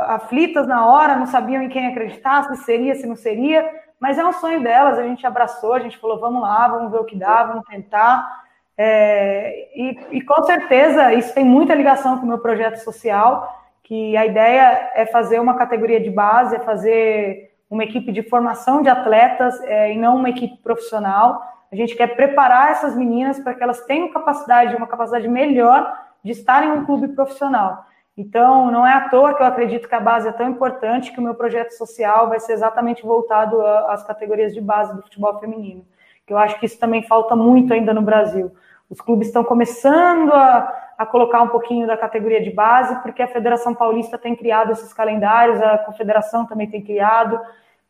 aflitas 0.02 0.66
na 0.66 0.86
hora, 0.86 1.16
não 1.16 1.24
sabiam 1.24 1.62
em 1.62 1.70
quem 1.70 1.86
acreditar, 1.86 2.42
se 2.44 2.64
seria, 2.64 2.96
se 2.96 3.06
não 3.06 3.16
seria, 3.16 3.66
mas 3.98 4.18
é 4.18 4.24
um 4.26 4.32
sonho 4.34 4.62
delas, 4.62 4.98
a 4.98 5.04
gente 5.04 5.26
abraçou, 5.26 5.72
a 5.72 5.80
gente 5.80 5.96
falou, 5.96 6.20
vamos 6.20 6.42
lá, 6.42 6.68
vamos 6.68 6.92
ver 6.92 6.98
o 6.98 7.04
que 7.06 7.16
dá, 7.16 7.44
vamos 7.44 7.64
tentar. 7.64 8.44
É, 8.80 9.68
e, 9.74 9.98
e, 10.12 10.20
com 10.22 10.40
certeza 10.44 11.12
isso 11.12 11.34
tem 11.34 11.44
muita 11.44 11.74
ligação 11.74 12.16
com 12.16 12.24
o 12.24 12.28
meu 12.28 12.38
projeto 12.38 12.76
social, 12.76 13.52
que 13.82 14.16
a 14.16 14.24
ideia 14.24 14.92
é 14.94 15.04
fazer 15.04 15.40
uma 15.40 15.54
categoria 15.54 16.00
de 16.00 16.10
base, 16.10 16.54
é 16.54 16.60
fazer 16.60 17.50
uma 17.68 17.82
equipe 17.82 18.12
de 18.12 18.22
formação 18.22 18.80
de 18.80 18.88
atletas 18.88 19.60
é, 19.62 19.92
e 19.92 19.98
não 19.98 20.14
uma 20.16 20.30
equipe 20.30 20.56
profissional. 20.58 21.42
A 21.72 21.74
gente 21.74 21.96
quer 21.96 22.14
preparar 22.14 22.70
essas 22.70 22.96
meninas 22.96 23.40
para 23.40 23.52
que 23.52 23.62
elas 23.62 23.84
tenham 23.84 24.12
capacidade, 24.12 24.76
uma 24.76 24.86
capacidade 24.86 25.26
melhor 25.26 25.92
de 26.22 26.30
estar 26.30 26.64
em 26.64 26.70
um 26.70 26.84
clube 26.84 27.08
profissional. 27.08 27.84
Então, 28.16 28.70
não 28.70 28.86
é 28.86 28.92
à 28.92 29.08
toa 29.08 29.34
que 29.34 29.42
eu 29.42 29.46
acredito 29.46 29.88
que 29.88 29.94
a 29.94 30.00
base 30.00 30.28
é 30.28 30.32
tão 30.32 30.48
importante 30.48 31.12
que 31.12 31.18
o 31.18 31.22
meu 31.22 31.34
projeto 31.34 31.70
social 31.72 32.28
vai 32.28 32.40
ser 32.40 32.52
exatamente 32.52 33.02
voltado 33.02 33.60
às 33.60 34.02
categorias 34.04 34.54
de 34.54 34.60
base 34.60 34.94
do 34.94 35.02
futebol 35.02 35.38
feminino. 35.38 35.84
Que 36.26 36.32
eu 36.32 36.38
acho 36.38 36.58
que 36.58 36.66
isso 36.66 36.78
também 36.78 37.02
falta 37.02 37.36
muito 37.36 37.72
ainda 37.72 37.92
no 37.92 38.02
Brasil. 38.02 38.52
Os 38.90 39.00
clubes 39.00 39.28
estão 39.28 39.44
começando 39.44 40.32
a, 40.32 40.92
a 40.96 41.04
colocar 41.06 41.42
um 41.42 41.48
pouquinho 41.48 41.86
da 41.86 41.96
categoria 41.96 42.42
de 42.42 42.50
base, 42.50 43.00
porque 43.02 43.22
a 43.22 43.28
Federação 43.28 43.74
Paulista 43.74 44.16
tem 44.16 44.34
criado 44.34 44.72
esses 44.72 44.92
calendários, 44.92 45.60
a 45.60 45.78
Confederação 45.78 46.46
também 46.46 46.68
tem 46.68 46.82
criado. 46.82 47.38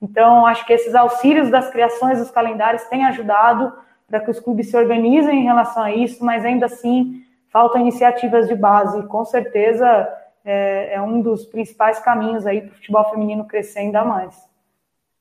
Então, 0.02 0.46
acho 0.46 0.66
que 0.66 0.72
esses 0.72 0.94
auxílios 0.94 1.50
das 1.50 1.70
criações 1.70 2.18
dos 2.18 2.30
calendários 2.30 2.84
têm 2.84 3.04
ajudado 3.04 3.72
para 4.08 4.20
que 4.20 4.30
os 4.30 4.40
clubes 4.40 4.70
se 4.70 4.76
organizem 4.76 5.40
em 5.40 5.44
relação 5.44 5.82
a 5.82 5.92
isso, 5.92 6.24
mas 6.24 6.44
ainda 6.44 6.66
assim 6.66 7.22
faltam 7.50 7.80
iniciativas 7.80 8.48
de 8.48 8.54
base. 8.54 9.06
Com 9.06 9.24
certeza 9.24 10.08
é, 10.44 10.94
é 10.94 11.02
um 11.02 11.20
dos 11.20 11.44
principais 11.44 11.98
caminhos 11.98 12.46
aí 12.46 12.62
para 12.62 12.70
o 12.70 12.74
futebol 12.74 13.10
feminino 13.10 13.44
crescer 13.44 13.80
ainda 13.80 14.04
mais. 14.04 14.34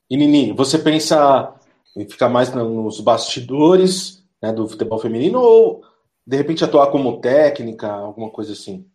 E 0.09 0.15
Nini, 0.15 0.53
você 0.53 0.79
pensa 0.79 1.53
em 1.95 2.07
ficar 2.07 2.29
mais 2.29 2.53
nos 2.53 3.01
bastidores 3.01 4.16
né, 4.41 4.51
do 4.51 4.67
futebol 4.67 4.99
feminino 4.99 5.39
ou 5.39 5.81
de 6.25 6.35
repente 6.37 6.63
atuar 6.63 6.87
como 6.87 7.19
técnica, 7.21 7.87
alguma 7.87 8.29
coisa 8.29 8.53
assim? 8.53 8.85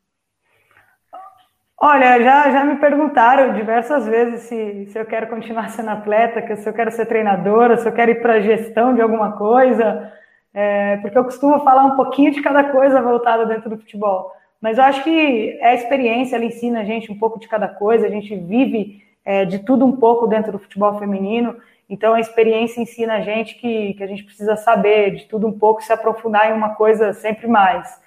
Olha, 1.85 2.23
já, 2.23 2.51
já 2.51 2.65
me 2.65 2.77
perguntaram 2.77 3.55
diversas 3.55 4.07
vezes 4.07 4.43
se, 4.43 4.87
se 4.87 4.97
eu 4.97 5.05
quero 5.05 5.27
continuar 5.27 5.69
sendo 5.71 5.91
atleta, 5.91 6.57
se 6.57 6.69
eu 6.69 6.73
quero 6.73 6.93
ser 6.93 7.07
treinadora, 7.07 7.77
se 7.77 7.89
eu 7.89 7.93
quero 7.93 8.13
ir 8.13 8.23
para 8.23 8.35
a 8.35 8.41
gestão 8.41 8.95
de 8.95 9.01
alguma 9.01 9.33
coisa, 9.33 10.13
é, 10.55 10.99
porque 10.99 11.19
eu 11.19 11.25
costumo 11.25 11.59
falar 11.65 11.85
um 11.87 11.97
pouquinho 11.97 12.31
de 12.31 12.41
cada 12.41 12.65
coisa 12.71 13.03
voltada 13.03 13.47
dentro 13.47 13.69
do 13.69 13.79
futebol. 13.79 14.31
Mas 14.61 14.79
eu 14.79 14.85
acho 14.85 15.03
que 15.03 15.59
é 15.61 15.71
a 15.71 15.75
experiência, 15.75 16.37
ela 16.37 16.45
ensina 16.45 16.83
a 16.83 16.85
gente 16.85 17.11
um 17.11 17.19
pouco 17.19 17.41
de 17.41 17.49
cada 17.49 17.67
coisa, 17.67 18.07
a 18.07 18.11
gente 18.11 18.37
vive 18.37 19.03
é, 19.25 19.45
de 19.45 19.59
tudo 19.59 19.85
um 19.85 19.97
pouco 19.97 20.29
dentro 20.29 20.53
do 20.53 20.61
futebol 20.61 20.97
feminino. 21.01 21.57
Então, 21.93 22.15
a 22.15 22.21
experiência 22.21 22.81
ensina 22.81 23.17
a 23.17 23.21
gente 23.21 23.55
que, 23.57 23.93
que 23.93 24.03
a 24.03 24.07
gente 24.07 24.25
precisa 24.25 24.57
saber 24.57 25.15
de 25.15 25.27
tudo 25.27 25.47
um 25.47 25.53
pouco, 25.53 25.83
se 25.83 25.93
aprofundar 25.93 26.49
em 26.49 26.55
uma 26.55 26.75
coisa 26.75 27.13
sempre 27.13 27.47
mais. 27.47 28.01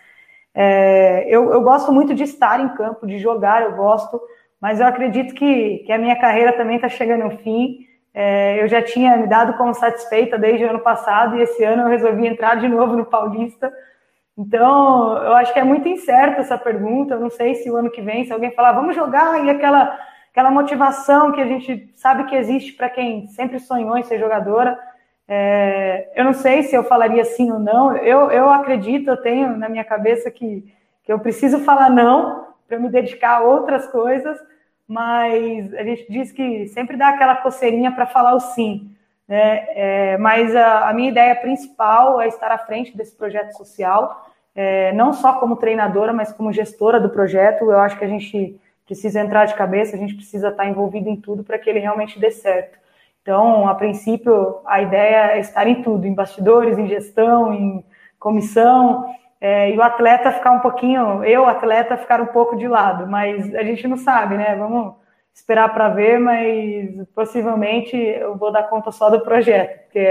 É, 0.56 1.24
eu, 1.30 1.54
eu, 1.54 1.62
gosto 1.62 1.92
muito 1.92 2.16
de 2.16 2.24
estar 2.24 2.60
em 2.60 2.70
campo, 2.70 3.06
de 3.06 3.20
jogar, 3.20 3.62
eu 3.62 3.76
gosto, 3.76 4.20
mas 4.60 4.80
eu 4.80 4.88
acredito 4.88 5.36
que, 5.36 5.84
que 5.86 5.92
a 5.92 6.00
minha 6.00 6.20
carreira 6.20 6.54
também 6.54 6.78
está 6.78 6.90
chegando 6.90 7.26
ao 7.26 7.38
fim. 7.38 7.86
É, 8.12 8.60
eu 8.60 8.68
já 8.68 8.82
tinha 8.82 9.18
me 9.18 9.28
dado 9.28 9.56
como 9.56 9.72
satisfeita 9.76 10.36
desde 10.36 10.66
o 10.66 10.70
ano 10.72 10.80
passado 10.80 11.36
e 11.36 11.44
esse 11.44 11.64
ano 11.64 11.84
eu 11.84 11.90
resolvi 11.90 12.26
entrar 12.26 12.56
de 12.56 12.68
novo 12.68 12.96
no 12.96 13.06
Paulista. 13.06 13.72
Então, 14.36 15.16
eu 15.16 15.34
acho 15.36 15.54
que 15.54 15.60
é 15.60 15.64
muito 15.64 15.88
incerta 15.88 16.42
essa 16.42 16.58
pergunta. 16.58 17.14
Eu 17.14 17.20
não 17.20 17.30
sei 17.30 17.54
se 17.54 17.70
o 17.70 17.76
ano 17.76 17.92
que 17.92 18.02
vem, 18.02 18.26
se 18.26 18.34
alguém 18.34 18.50
falar, 18.50 18.72
vamos 18.72 18.96
jogar, 18.96 19.46
e 19.46 19.50
aquela 19.52 19.96
aquela 20.36 20.52
motivação 20.52 21.32
que 21.32 21.40
a 21.40 21.46
gente 21.46 21.94
sabe 21.96 22.26
que 22.26 22.36
existe 22.36 22.74
para 22.74 22.90
quem 22.90 23.26
sempre 23.28 23.58
sonhou 23.58 23.98
em 23.98 24.04
ser 24.04 24.20
jogadora. 24.20 24.78
É, 25.26 26.12
eu 26.14 26.26
não 26.26 26.34
sei 26.34 26.64
se 26.64 26.76
eu 26.76 26.84
falaria 26.84 27.24
sim 27.24 27.50
ou 27.54 27.58
não. 27.58 27.96
Eu, 27.96 28.30
eu 28.30 28.50
acredito, 28.50 29.10
eu 29.10 29.16
tenho 29.16 29.56
na 29.56 29.70
minha 29.70 29.86
cabeça 29.86 30.30
que, 30.30 30.70
que 31.06 31.14
eu 31.14 31.20
preciso 31.20 31.60
falar 31.60 31.90
não 31.90 32.48
para 32.68 32.78
me 32.78 32.90
dedicar 32.90 33.38
a 33.38 33.44
outras 33.44 33.88
coisas, 33.88 34.38
mas 34.86 35.74
a 35.74 35.84
gente 35.84 36.06
diz 36.12 36.34
que 36.34 36.68
sempre 36.68 36.98
dá 36.98 37.10
aquela 37.10 37.38
coceirinha 37.38 37.94
para 37.94 38.06
falar 38.06 38.36
o 38.36 38.42
sim. 38.42 38.92
Né? 39.26 39.66
É, 39.70 40.18
mas 40.18 40.54
a, 40.54 40.90
a, 40.90 40.94
minha 40.94 41.12
ideia 41.12 41.34
principal 41.38 42.20
é 42.20 42.28
estar 42.28 42.52
à 42.52 42.58
frente 42.58 42.96
desse 42.96 43.16
projeto 43.16 43.54
social, 43.54 44.30
é, 44.54 44.92
não 44.92 45.14
só 45.14 45.40
como 45.40 45.56
treinadora, 45.56 46.12
mas 46.12 46.34
como 46.34 46.52
gestora 46.52 47.00
do 47.00 47.10
projeto. 47.10 47.72
Eu 47.72 47.80
acho 47.80 47.98
que 47.98 48.04
a 48.04 48.10
gente 48.10 48.60
precisa 48.86 49.20
entrar 49.20 49.46
de 49.46 49.56
cabeça, 49.56 49.96
a 49.96 50.00
gente 50.00 50.16
precisa 50.16 50.50
estar 50.50 50.66
envolvido 50.66 51.10
em 51.10 51.16
tudo 51.16 51.44
para 51.44 51.58
que 51.58 51.70
ele 51.70 51.80
realmente 51.80 52.20
dê 52.20 52.32
certo. 52.32 52.78
Então, 53.22 53.68
a 53.68 53.74
princípio, 53.74 54.60
a 54.66 54.82
ideia 54.82 55.32
é 55.32 55.40
estar 55.40 55.68
em 55.68 55.82
tudo, 55.82 56.06
em 56.06 56.14
bastidores, 56.14 56.78
em 56.78 56.88
gestão, 56.88 57.52
em 57.52 57.84
comissão, 58.20 59.06
é, 59.42 59.72
e 59.72 59.78
o 59.78 59.82
atleta 59.82 60.32
ficar 60.32 60.52
um 60.52 60.60
pouquinho, 60.60 61.24
eu, 61.24 61.46
atleta, 61.46 61.98
ficar 61.98 62.22
um 62.22 62.28
pouco 62.28 62.56
de 62.56 62.68
lado, 62.68 63.08
mas 63.08 63.54
a 63.56 63.64
gente 63.64 63.88
não 63.88 63.98
sabe, 63.98 64.38
né? 64.38 64.56
Vamos 64.56 64.94
esperar 65.34 65.74
para 65.74 65.90
ver, 65.90 66.20
mas 66.20 67.08
possivelmente 67.14 67.98
eu 67.98 68.36
vou 68.38 68.52
dar 68.52 68.64
conta 68.64 68.92
só 68.92 69.10
do 69.10 69.22
projeto, 69.22 69.84
porque 69.84 70.08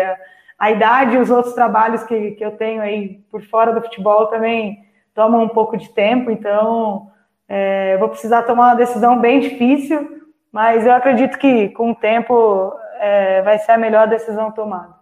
a 0.58 0.70
idade 0.70 1.16
e 1.16 1.18
os 1.18 1.30
outros 1.30 1.54
trabalhos 1.54 2.04
que, 2.04 2.32
que 2.32 2.44
eu 2.44 2.52
tenho 2.52 2.82
aí 2.82 3.20
por 3.30 3.42
fora 3.42 3.72
do 3.72 3.80
futebol 3.80 4.26
também 4.26 4.84
tomam 5.14 5.42
um 5.42 5.48
pouco 5.48 5.76
de 5.76 5.88
tempo, 5.88 6.30
então 6.30 7.10
é, 7.48 7.96
vou 7.98 8.08
precisar 8.08 8.42
tomar 8.42 8.68
uma 8.68 8.74
decisão 8.74 9.20
bem 9.20 9.40
difícil, 9.40 10.22
mas 10.50 10.86
eu 10.86 10.92
acredito 10.92 11.38
que 11.38 11.68
com 11.70 11.90
o 11.90 11.94
tempo 11.94 12.72
é, 12.98 13.42
vai 13.42 13.58
ser 13.58 13.72
a 13.72 13.78
melhor 13.78 14.08
decisão 14.08 14.50
tomada. 14.52 14.94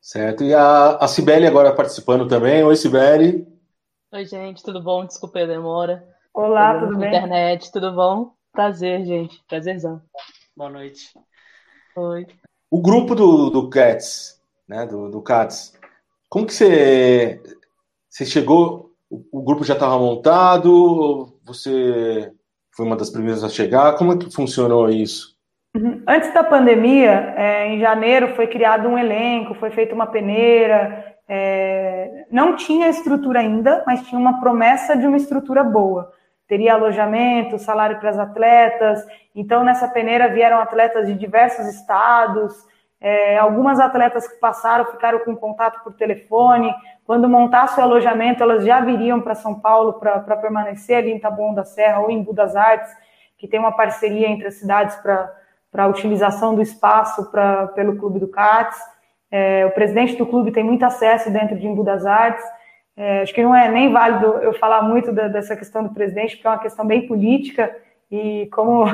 Certo. 0.00 0.42
E 0.42 0.54
a, 0.54 0.96
a 0.96 1.06
Cibele 1.06 1.46
agora 1.46 1.74
participando 1.74 2.26
também. 2.26 2.64
Oi, 2.64 2.76
Cibele. 2.76 3.46
Oi, 4.10 4.24
gente, 4.24 4.62
tudo 4.62 4.82
bom? 4.82 5.04
Desculpa 5.04 5.40
a 5.40 5.46
demora. 5.46 6.02
Olá, 6.32 6.78
tudo 6.80 6.96
bem? 6.96 7.08
Internet, 7.08 7.70
tudo 7.70 7.92
bom? 7.92 8.32
Prazer, 8.50 9.04
gente. 9.04 9.42
Prazerzão. 9.46 10.00
Boa 10.56 10.70
noite. 10.70 11.12
Oi. 11.94 12.26
O 12.70 12.80
grupo 12.80 13.14
do, 13.14 13.50
do 13.50 13.68
Cats, 13.68 14.40
né, 14.66 14.86
do, 14.86 15.10
do 15.10 15.20
Cats, 15.20 15.78
como 16.28 16.46
que 16.46 16.54
você, 16.54 17.42
você 18.08 18.24
chegou 18.24 18.87
o, 19.10 19.42
grupo 19.42 19.64
já 19.64 19.74
estava 19.74 19.98
montado? 19.98 21.38
Você 21.44 22.32
foi 22.74 22.86
uma 22.86 22.96
das 22.96 23.10
primeiras 23.10 23.42
a 23.42 23.48
chegar? 23.48 23.96
Como 23.96 24.12
é 24.12 24.16
que 24.16 24.32
funcionou 24.32 24.88
isso? 24.88 25.36
Uhum. 25.74 26.02
Antes 26.06 26.32
da 26.32 26.44
pandemia, 26.44 27.34
é, 27.36 27.68
em 27.68 27.80
janeiro, 27.80 28.34
foi 28.34 28.46
criado 28.46 28.88
um 28.88 28.98
elenco, 28.98 29.54
foi 29.54 29.70
feita 29.70 29.94
uma 29.94 30.06
peneira. 30.06 31.16
É, 31.28 32.26
não 32.30 32.56
tinha 32.56 32.88
estrutura 32.88 33.40
ainda, 33.40 33.82
mas 33.86 34.06
tinha 34.06 34.18
uma 34.18 34.40
promessa 34.40 34.96
de 34.96 35.06
uma 35.06 35.16
estrutura 35.16 35.62
boa. 35.62 36.12
Teria 36.46 36.74
alojamento, 36.74 37.58
salário 37.58 37.98
para 37.98 38.10
as 38.10 38.18
atletas. 38.18 39.04
Então, 39.34 39.62
nessa 39.62 39.88
peneira 39.88 40.32
vieram 40.32 40.58
atletas 40.58 41.06
de 41.06 41.14
diversos 41.14 41.66
estados. 41.66 42.54
É, 43.00 43.38
algumas 43.38 43.78
atletas 43.78 44.26
que 44.26 44.40
passaram 44.40 44.84
ficaram 44.86 45.20
com 45.20 45.36
contato 45.36 45.82
por 45.84 45.94
telefone, 45.94 46.74
quando 47.04 47.28
montasse 47.28 47.78
o 47.78 47.82
alojamento, 47.82 48.42
elas 48.42 48.64
já 48.64 48.80
viriam 48.80 49.20
para 49.20 49.34
São 49.34 49.60
Paulo 49.60 49.94
para 49.94 50.36
permanecer 50.36 50.96
ali 50.96 51.12
em 51.12 51.20
Taboão 51.20 51.54
da 51.54 51.64
Serra 51.64 52.00
ou 52.00 52.10
em 52.10 52.22
Budas 52.22 52.56
Artes, 52.56 52.90
que 53.38 53.46
tem 53.46 53.60
uma 53.60 53.72
parceria 53.72 54.28
entre 54.28 54.48
as 54.48 54.54
cidades 54.54 54.96
para 54.96 55.32
a 55.74 55.86
utilização 55.86 56.54
do 56.54 56.60
espaço 56.60 57.30
pra, 57.30 57.68
pelo 57.68 57.96
Clube 57.96 58.18
do 58.18 58.28
CATS. 58.28 58.76
É, 59.30 59.66
o 59.66 59.70
presidente 59.70 60.16
do 60.16 60.26
clube 60.26 60.50
tem 60.50 60.64
muito 60.64 60.84
acesso 60.84 61.30
dentro 61.30 61.56
de 61.56 61.66
Embu 61.66 61.84
das 61.84 62.04
Artes. 62.04 62.44
É, 62.96 63.22
acho 63.22 63.32
que 63.32 63.42
não 63.42 63.54
é 63.54 63.68
nem 63.70 63.92
válido 63.92 64.26
eu 64.38 64.52
falar 64.54 64.82
muito 64.82 65.12
da, 65.12 65.28
dessa 65.28 65.54
questão 65.54 65.84
do 65.84 65.94
presidente, 65.94 66.34
porque 66.34 66.48
é 66.48 66.50
uma 66.50 66.58
questão 66.58 66.86
bem 66.86 67.06
política 67.06 67.74
e 68.10 68.48
como 68.52 68.84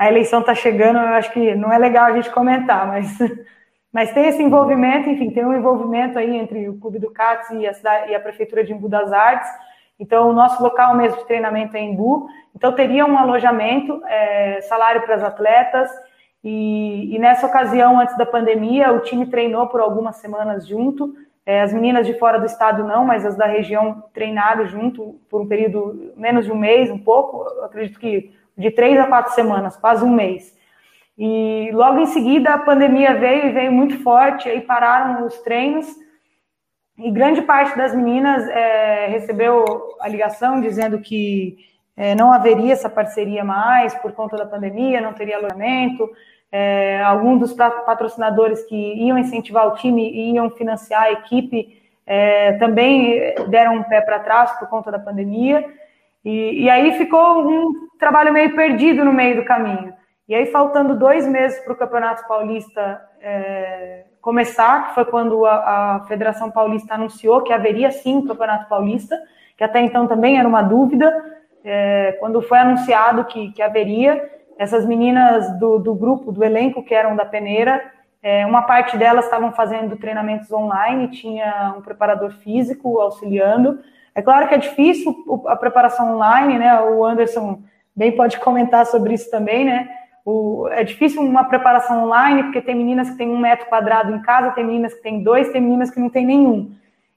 a 0.00 0.08
eleição 0.08 0.40
está 0.40 0.54
chegando, 0.54 0.98
eu 0.98 1.08
acho 1.08 1.30
que 1.30 1.54
não 1.54 1.70
é 1.70 1.76
legal 1.76 2.06
a 2.06 2.12
gente 2.12 2.30
comentar, 2.30 2.86
mas 2.86 3.18
mas 3.92 4.10
tem 4.14 4.28
esse 4.28 4.42
envolvimento, 4.42 5.10
enfim, 5.10 5.30
tem 5.30 5.44
um 5.44 5.54
envolvimento 5.54 6.18
aí 6.18 6.38
entre 6.38 6.70
o 6.70 6.78
Clube 6.78 6.98
do 6.98 7.10
CATS 7.10 7.50
e 7.50 7.66
a, 7.66 7.74
cidade, 7.74 8.10
e 8.10 8.14
a 8.14 8.20
Prefeitura 8.20 8.64
de 8.64 8.72
Embu 8.72 8.88
das 8.88 9.12
Artes. 9.12 9.50
Então, 9.98 10.30
o 10.30 10.32
nosso 10.32 10.62
local 10.62 10.94
mesmo 10.96 11.18
de 11.18 11.26
treinamento 11.26 11.76
é 11.76 11.80
em 11.80 11.92
Embu. 11.92 12.28
Então, 12.56 12.72
teria 12.72 13.04
um 13.04 13.18
alojamento, 13.18 14.00
é, 14.06 14.62
salário 14.62 15.02
para 15.02 15.16
as 15.16 15.22
atletas. 15.22 15.90
E, 16.42 17.14
e, 17.14 17.18
nessa 17.18 17.46
ocasião, 17.46 18.00
antes 18.00 18.16
da 18.16 18.24
pandemia, 18.24 18.92
o 18.92 19.00
time 19.00 19.26
treinou 19.26 19.66
por 19.66 19.80
algumas 19.80 20.16
semanas 20.16 20.66
junto. 20.66 21.12
É, 21.44 21.60
as 21.60 21.74
meninas 21.74 22.06
de 22.06 22.14
fora 22.14 22.38
do 22.38 22.46
estado 22.46 22.84
não, 22.84 23.04
mas 23.04 23.26
as 23.26 23.36
da 23.36 23.46
região 23.46 24.04
treinaram 24.14 24.64
junto 24.66 25.20
por 25.28 25.42
um 25.42 25.48
período 25.48 26.14
menos 26.16 26.46
de 26.46 26.52
um 26.52 26.56
mês, 26.56 26.90
um 26.90 26.98
pouco, 26.98 27.42
acredito 27.64 27.98
que 27.98 28.32
de 28.56 28.70
três 28.70 28.98
a 28.98 29.06
quatro 29.06 29.32
semanas, 29.34 29.76
quase 29.76 30.04
um 30.04 30.14
mês. 30.14 30.56
E 31.18 31.70
logo 31.72 31.98
em 31.98 32.06
seguida 32.06 32.54
a 32.54 32.58
pandemia 32.58 33.14
veio 33.14 33.46
e 33.46 33.52
veio 33.52 33.72
muito 33.72 34.02
forte, 34.02 34.48
aí 34.48 34.60
pararam 34.60 35.26
os 35.26 35.38
treinos. 35.40 35.86
E 36.98 37.10
grande 37.10 37.42
parte 37.42 37.76
das 37.76 37.94
meninas 37.94 38.46
é, 38.48 39.06
recebeu 39.08 39.64
a 40.00 40.08
ligação 40.08 40.60
dizendo 40.60 40.98
que 40.98 41.58
é, 41.96 42.14
não 42.14 42.32
haveria 42.32 42.72
essa 42.72 42.88
parceria 42.88 43.44
mais 43.44 43.94
por 43.96 44.12
conta 44.12 44.36
da 44.36 44.46
pandemia, 44.46 45.00
não 45.00 45.12
teria 45.12 45.36
alojamento. 45.36 46.10
É, 46.52 47.00
alguns 47.02 47.38
dos 47.40 47.52
patrocinadores 47.52 48.64
que 48.64 48.74
iam 48.74 49.16
incentivar 49.16 49.68
o 49.68 49.74
time 49.74 50.10
e 50.10 50.32
iam 50.32 50.50
financiar 50.50 51.02
a 51.04 51.12
equipe 51.12 51.80
é, 52.06 52.54
também 52.54 53.34
deram 53.48 53.76
um 53.76 53.82
pé 53.84 54.00
para 54.00 54.18
trás 54.18 54.50
por 54.58 54.68
conta 54.68 54.90
da 54.90 54.98
pandemia. 54.98 55.64
E, 56.24 56.64
e, 56.64 56.70
aí 56.70 56.98
ficou 56.98 57.48
um 57.48 57.88
trabalho 57.98 58.32
meio 58.32 58.54
perdido 58.54 59.04
no 59.04 59.12
meio 59.12 59.36
do 59.36 59.44
caminho. 59.44 59.92
E 60.28 60.34
aí, 60.34 60.46
faltando 60.46 60.98
dois 60.98 61.26
meses 61.26 61.58
para 61.60 61.72
o 61.72 61.76
Campeonato 61.76 62.26
Paulista 62.28 63.00
é, 63.20 64.04
começar, 64.20 64.88
que 64.88 64.94
foi 64.94 65.04
quando 65.04 65.44
a, 65.46 65.96
a, 65.96 66.04
Federação 66.06 66.50
Paulista 66.50 66.94
anunciou 66.94 67.42
que 67.42 67.52
haveria 67.52 67.90
sim 67.90 68.18
o 68.18 68.26
Campeonato 68.26 68.68
Paulista, 68.68 69.18
que 69.56 69.64
até 69.64 69.80
então 69.80 70.06
também 70.06 70.38
era 70.38 70.46
uma 70.46 70.62
dúvida, 70.62 71.12
é, 71.64 72.16
quando 72.20 72.40
foi 72.42 72.58
anunciado 72.58 73.24
que, 73.24 73.50
que 73.52 73.62
haveria, 73.62 74.30
essas 74.58 74.84
meninas 74.84 75.58
do, 75.58 75.78
do, 75.78 75.94
grupo, 75.94 76.30
do 76.30 76.44
elenco 76.44 76.82
que 76.82 76.94
eram 76.94 77.16
da 77.16 77.24
peneira, 77.24 77.82
é, 78.22 78.44
uma 78.44 78.62
parte 78.62 78.96
delas 78.98 79.24
estavam 79.24 79.52
fazendo 79.52 79.96
treinamentos 79.96 80.52
online, 80.52 81.08
tinha 81.08 81.74
um 81.76 81.80
preparador 81.80 82.30
físico 82.32 83.00
auxiliando. 83.00 83.78
É 84.14 84.22
claro 84.22 84.48
que 84.48 84.54
é 84.54 84.58
difícil 84.58 85.14
a 85.46 85.56
preparação 85.56 86.16
online, 86.16 86.58
né? 86.58 86.80
O 86.82 87.04
Anderson 87.04 87.62
bem 87.94 88.12
pode 88.12 88.38
comentar 88.40 88.86
sobre 88.86 89.14
isso 89.14 89.30
também, 89.30 89.64
né? 89.64 89.88
O, 90.24 90.68
é 90.70 90.84
difícil 90.84 91.22
uma 91.22 91.44
preparação 91.44 92.04
online, 92.04 92.44
porque 92.44 92.60
tem 92.60 92.74
meninas 92.74 93.10
que 93.10 93.16
têm 93.16 93.30
um 93.30 93.38
metro 93.38 93.66
quadrado 93.66 94.14
em 94.14 94.22
casa, 94.22 94.50
tem 94.50 94.64
meninas 94.64 94.94
que 94.94 95.02
têm 95.02 95.22
dois, 95.22 95.50
tem 95.50 95.60
meninas 95.60 95.90
que 95.90 96.00
não 96.00 96.10
têm 96.10 96.26
nenhum. 96.26 96.72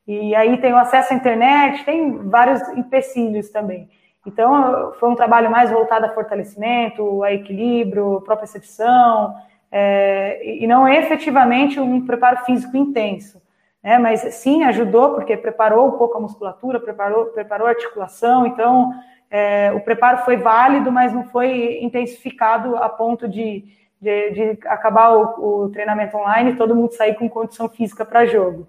E 0.08 0.36
aí 0.36 0.58
tem 0.58 0.74
o 0.74 0.78
acesso 0.78 1.14
à 1.14 1.16
internet, 1.16 1.84
tem 1.86 2.30
vários 2.30 2.62
empecilhos 2.70 3.50
também. 3.50 3.90
Então, 4.26 4.94
foi 5.00 5.10
um 5.10 5.16
trabalho 5.16 5.52
mais 5.52 5.70
voltado 5.70 6.06
a 6.06 6.10
fortalecimento, 6.10 7.24
a 7.24 7.34
equilíbrio, 7.34 8.22
propriocepção, 8.22 9.36
é, 9.70 10.60
e 10.62 10.66
não 10.66 10.88
efetivamente 10.88 11.80
um 11.80 12.06
preparo 12.06 12.46
físico 12.46 12.78
intenso. 12.78 13.42
Né? 13.84 13.98
Mas 13.98 14.22
sim, 14.36 14.64
ajudou, 14.64 15.14
porque 15.14 15.36
preparou 15.36 15.88
um 15.88 15.98
pouco 15.98 16.18
a 16.18 16.22
musculatura, 16.22 16.80
preparou, 16.80 17.26
preparou 17.26 17.68
a 17.68 17.72
articulação, 17.72 18.46
então 18.48 18.94
é, 19.30 19.72
o 19.74 19.82
preparo 19.82 20.20
foi 20.20 20.38
válido, 20.38 20.92
mas 20.92 21.12
não 21.12 21.26
foi 21.26 21.80
intensificado 21.82 22.78
a 22.78 22.88
ponto 22.88 23.28
de, 23.28 23.66
de, 24.00 24.32
de 24.32 24.68
acabar 24.68 25.12
o, 25.12 25.66
o, 25.66 25.70
treinamento 25.70 26.16
online 26.16 26.52
e 26.52 26.56
todo 26.56 26.76
mundo 26.76 26.94
sair 26.94 27.16
com 27.16 27.28
condição 27.28 27.68
física 27.68 28.06
para 28.06 28.26
jogo. 28.26 28.68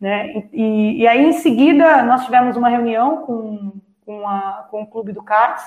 Né? 0.00 0.48
E, 0.52 1.02
e, 1.02 1.06
aí, 1.06 1.24
em 1.24 1.32
seguida, 1.32 2.02
nós 2.02 2.24
tivemos 2.24 2.56
uma 2.56 2.68
reunião 2.68 3.18
com, 3.18 3.72
com, 4.04 4.26
a, 4.26 4.66
com 4.70 4.82
o 4.82 4.86
clube 4.86 5.12
do 5.12 5.22
CARTS, 5.22 5.64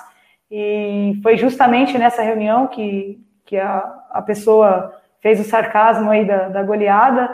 e 0.52 1.20
foi 1.24 1.36
justamente 1.36 1.98
nessa 1.98 2.22
reunião 2.22 2.68
que, 2.68 3.20
que 3.46 3.58
a, 3.58 4.04
a 4.12 4.22
pessoa 4.22 4.94
fez 5.20 5.40
o 5.40 5.44
sarcasmo 5.44 6.12
aí 6.12 6.26
da, 6.26 6.50
da 6.50 6.62
goleada. 6.62 7.34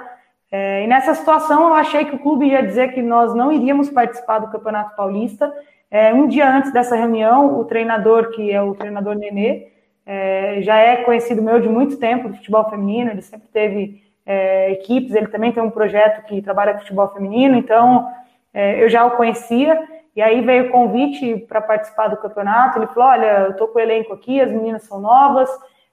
É, 0.52 0.84
e 0.84 0.88
nessa 0.88 1.14
situação 1.14 1.68
eu 1.68 1.74
achei 1.74 2.06
que 2.06 2.16
o 2.16 2.20
clube 2.20 2.48
ia 2.48 2.64
dizer 2.64 2.94
que 2.94 3.02
nós 3.02 3.34
não 3.36 3.52
iríamos 3.52 3.90
participar 3.90 4.40
do 4.40 4.50
Campeonato 4.52 4.96
Paulista. 4.96 5.54
É, 5.92 6.14
um 6.14 6.28
dia 6.28 6.50
antes 6.50 6.72
dessa 6.74 6.96
reunião, 6.96 7.60
o 7.60 7.66
treinador, 7.66 8.32
que 8.32 8.52
é 8.52 8.62
o 8.62 8.74
treinador 8.74 9.16
Nenê, 9.16 9.68
é, 10.06 10.62
já 10.62 10.78
é 10.78 10.98
conhecido 10.98 11.42
meu 11.42 11.60
de 11.60 11.70
muito 11.70 11.98
tempo 11.98 12.30
do 12.30 12.36
futebol 12.36 12.68
feminino, 12.70 13.12
ele 13.12 13.22
sempre 13.22 13.48
teve 13.48 14.04
é, 14.26 14.72
equipes, 14.72 15.14
ele 15.14 15.28
também 15.28 15.52
tem 15.52 15.62
um 15.62 15.70
projeto 15.70 16.26
que 16.26 16.42
trabalha 16.42 16.74
com 16.74 16.80
futebol 16.80 17.10
feminino, 17.10 17.56
então 17.56 18.08
é, 18.54 18.84
eu 18.84 18.90
já 18.90 19.06
o 19.06 19.12
conhecia. 19.12 19.80
E 20.16 20.22
aí 20.22 20.42
veio 20.42 20.68
o 20.68 20.72
convite 20.72 21.38
para 21.48 21.62
participar 21.62 22.08
do 22.08 22.18
campeonato. 22.18 22.78
Ele 22.78 22.88
falou: 22.88 23.10
Olha, 23.10 23.40
eu 23.46 23.52
estou 23.52 23.68
com 23.68 23.78
o 23.78 23.82
elenco 23.82 24.14
aqui, 24.14 24.42
as 24.42 24.52
meninas 24.52 24.84
são 24.84 25.00
novas, 25.00 25.50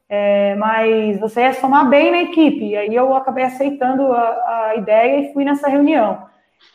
é, 0.08 0.54
mas 0.56 1.18
você 1.18 1.40
ia 1.40 1.52
somar 1.54 1.88
bem 1.88 2.10
na 2.10 2.22
equipe. 2.22 2.68
E 2.68 2.76
aí 2.76 2.94
eu 2.94 3.14
acabei 3.14 3.44
aceitando 3.44 4.12
a, 4.12 4.68
a 4.68 4.76
ideia 4.76 5.20
e 5.20 5.32
fui 5.32 5.44
nessa 5.44 5.68
reunião. 5.68 6.26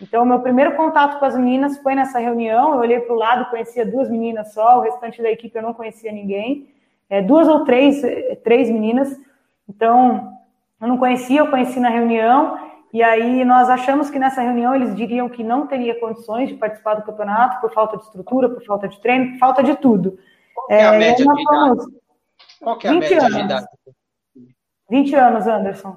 Então, 0.02 0.26
meu 0.26 0.40
primeiro 0.40 0.76
contato 0.76 1.20
com 1.20 1.26
as 1.26 1.36
meninas 1.36 1.78
foi 1.78 1.96
nessa 1.96 2.20
reunião. 2.20 2.74
Eu 2.74 2.80
olhei 2.80 3.00
para 3.00 3.14
o 3.14 3.18
lado, 3.18 3.50
conhecia 3.50 3.86
duas 3.86 4.10
meninas 4.10 4.54
só, 4.54 4.78
o 4.78 4.82
restante 4.82 5.22
da 5.22 5.32
equipe 5.32 5.58
eu 5.58 5.64
não 5.64 5.74
conhecia 5.74 6.12
ninguém. 6.12 6.68
É, 7.10 7.22
duas 7.22 7.48
ou 7.48 7.64
três, 7.64 8.02
três 8.44 8.70
meninas. 8.70 9.16
Então, 9.68 10.34
eu 10.82 10.88
não 10.88 10.98
conhecia, 10.98 11.40
eu 11.40 11.50
conheci 11.50 11.80
na 11.80 11.90
reunião. 11.90 12.72
E 12.94 13.02
aí 13.02 13.46
nós 13.46 13.70
achamos 13.70 14.10
que 14.10 14.20
nessa 14.20 14.42
reunião 14.42 14.76
eles 14.76 14.94
diriam 14.96 15.30
que 15.30 15.44
não 15.44 15.66
teria 15.66 15.98
condições 16.00 16.50
de 16.50 16.56
participar 16.56 16.96
do 16.96 17.04
campeonato 17.04 17.62
por 17.62 17.72
falta 17.72 17.96
de 17.96 18.04
estrutura, 18.04 18.50
por 18.50 18.64
falta 18.66 18.88
de 18.88 19.00
treino, 19.00 19.32
por 19.32 19.40
falta 19.40 19.64
de 19.64 19.76
tudo. 19.76 20.18
Qual 20.54 20.68
é 20.70 20.86
a 20.86 20.96
é, 20.96 20.98
média 20.98 21.26
de 21.26 21.42
idade? 21.42 22.01
Qual 22.62 22.80
é 22.84 22.88
a 22.88 22.94
média 22.94 23.20
anos. 23.20 23.36
de 23.36 23.40
idade? 23.42 23.68
20 24.90 25.16
anos, 25.16 25.48
Anderson. 25.48 25.96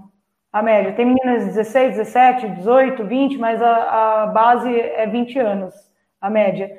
A 0.52 0.62
média. 0.62 0.92
Tem 0.92 1.04
meninas 1.04 1.42
de 1.42 1.50
16, 1.50 1.96
17, 1.96 2.48
18, 2.48 3.04
20, 3.04 3.38
mas 3.38 3.60
a, 3.60 4.22
a 4.22 4.26
base 4.26 4.70
é 4.72 5.06
20 5.06 5.38
anos, 5.38 5.74
a 6.20 6.30
média. 6.30 6.70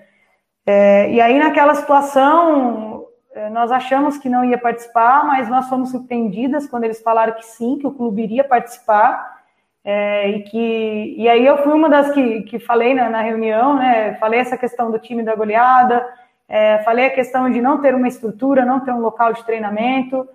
É, 0.65 1.11
e 1.11 1.21
aí, 1.21 1.37
naquela 1.37 1.75
situação, 1.75 3.05
é, 3.33 3.49
nós 3.49 3.71
achamos 3.71 4.17
que 4.17 4.29
não 4.29 4.45
ia 4.45 4.57
participar, 4.57 5.25
mas 5.25 5.49
nós 5.49 5.67
fomos 5.67 5.91
surpreendidas 5.91 6.67
quando 6.67 6.85
eles 6.85 7.01
falaram 7.01 7.33
que 7.33 7.45
sim, 7.45 7.77
que 7.77 7.85
o 7.85 7.93
clube 7.93 8.23
iria 8.23 8.43
participar. 8.43 9.35
É, 9.83 10.29
e 10.29 10.43
que 10.43 11.15
e 11.15 11.29
aí 11.29 11.45
eu 11.45 11.59
fui 11.59 11.71
uma 11.71 11.87
das 11.87 12.11
que, 12.11 12.41
que 12.43 12.57
falei 12.57 12.95
na, 12.95 13.07
na 13.07 13.21
reunião, 13.21 13.75
né? 13.75 14.15
Falei 14.15 14.39
essa 14.39 14.57
questão 14.57 14.89
do 14.89 14.97
time 14.97 15.21
da 15.21 15.35
goleada, 15.35 16.03
é, 16.47 16.79
falei 16.79 17.08
a 17.08 17.13
questão 17.13 17.49
de 17.49 17.62
não 17.62 17.81
ter 17.81 17.95
uma 17.95 18.08
estrutura, 18.08 18.65
não 18.65 18.79
ter 18.79 18.91
um 18.91 18.99
local 18.99 19.34
de 19.34 19.43
treinamento. 19.43 20.27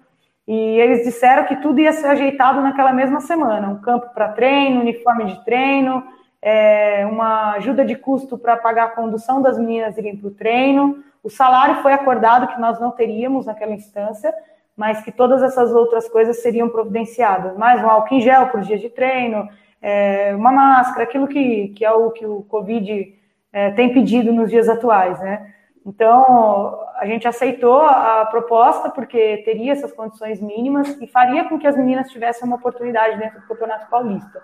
E 0.46 0.52
eles 0.52 1.04
disseram 1.04 1.44
que 1.44 1.56
tudo 1.56 1.80
ia 1.80 1.92
ser 1.92 2.08
ajeitado 2.08 2.60
naquela 2.60 2.92
mesma 2.92 3.20
semana: 3.20 3.68
um 3.68 3.80
campo 3.80 4.12
para 4.12 4.28
treino, 4.28 4.80
uniforme 4.80 5.26
de 5.26 5.44
treino, 5.44 6.02
é, 6.42 7.06
uma 7.06 7.52
ajuda 7.52 7.84
de 7.84 7.94
custo 7.94 8.36
para 8.36 8.56
pagar 8.56 8.84
a 8.84 8.90
condução 8.90 9.40
das 9.40 9.58
meninas 9.58 9.96
irem 9.96 10.16
para 10.16 10.28
o 10.28 10.32
treino. 10.32 11.04
O 11.22 11.30
salário 11.30 11.82
foi 11.82 11.92
acordado 11.92 12.48
que 12.48 12.60
nós 12.60 12.80
não 12.80 12.90
teríamos 12.90 13.46
naquela 13.46 13.72
instância, 13.72 14.34
mas 14.76 15.02
que 15.02 15.12
todas 15.12 15.42
essas 15.42 15.72
outras 15.72 16.08
coisas 16.08 16.40
seriam 16.40 16.68
providenciadas. 16.68 17.56
Mais 17.56 17.82
um 17.84 17.88
álcool 17.88 18.14
em 18.14 18.20
gel 18.20 18.48
por 18.48 18.62
dia 18.62 18.78
de 18.78 18.88
treino, 18.88 19.48
é, 19.82 20.34
uma 20.34 20.50
máscara, 20.50 21.04
aquilo 21.04 21.28
que, 21.28 21.68
que 21.68 21.84
é 21.84 21.92
o 21.92 22.10
que 22.10 22.26
o 22.26 22.42
Covid 22.42 23.14
é, 23.52 23.70
tem 23.72 23.92
pedido 23.92 24.32
nos 24.32 24.50
dias 24.50 24.68
atuais, 24.68 25.20
né? 25.20 25.54
Então, 25.84 26.78
a 26.96 27.06
gente 27.06 27.26
aceitou 27.26 27.80
a 27.80 28.26
proposta 28.26 28.90
porque 28.90 29.38
teria 29.44 29.72
essas 29.72 29.92
condições 29.92 30.40
mínimas 30.40 30.88
e 31.00 31.06
faria 31.06 31.48
com 31.48 31.58
que 31.58 31.66
as 31.66 31.76
meninas 31.76 32.10
tivessem 32.10 32.46
uma 32.46 32.56
oportunidade 32.56 33.18
dentro 33.18 33.40
do 33.40 33.46
Campeonato 33.46 33.88
Paulista. 33.88 34.42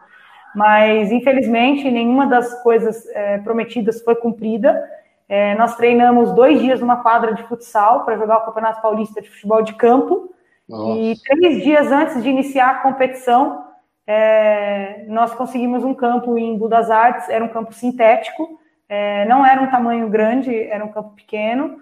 Mas, 0.55 1.13
infelizmente, 1.13 1.91
nenhuma 1.91 2.27
das 2.27 2.63
coisas 2.63 3.07
é, 3.11 3.39
prometidas 3.39 4.03
foi 4.03 4.15
cumprida. 4.15 4.83
É, 5.29 5.55
nós 5.57 5.77
treinamos 5.77 6.33
dois 6.33 6.59
dias 6.61 6.81
numa 6.81 7.03
quadra 7.03 7.35
de 7.35 7.43
futsal 7.43 8.05
para 8.05 8.17
jogar 8.17 8.39
o 8.39 8.45
Campeonato 8.47 8.81
Paulista 8.81 9.21
de 9.21 9.29
Futebol 9.29 9.61
de 9.61 9.75
Campo. 9.75 10.35
Nossa. 10.67 10.99
E 10.99 11.15
três 11.21 11.63
dias 11.63 11.93
antes 11.93 12.23
de 12.23 12.31
iniciar 12.31 12.71
a 12.71 12.75
competição, 12.77 13.67
é, 14.07 15.05
nós 15.09 15.35
conseguimos 15.35 15.85
um 15.85 15.93
campo 15.93 16.39
em 16.39 16.57
Budas 16.57 16.91
Artes, 16.91 17.29
era 17.29 17.45
um 17.45 17.49
campo 17.49 17.75
sintético, 17.75 18.59
é, 18.89 19.25
não 19.27 19.45
era 19.45 19.61
um 19.61 19.71
tamanho 19.71 20.09
grande, 20.09 20.55
era 20.55 20.85
um 20.85 20.93
campo 20.93 21.11
pequeno. 21.11 21.81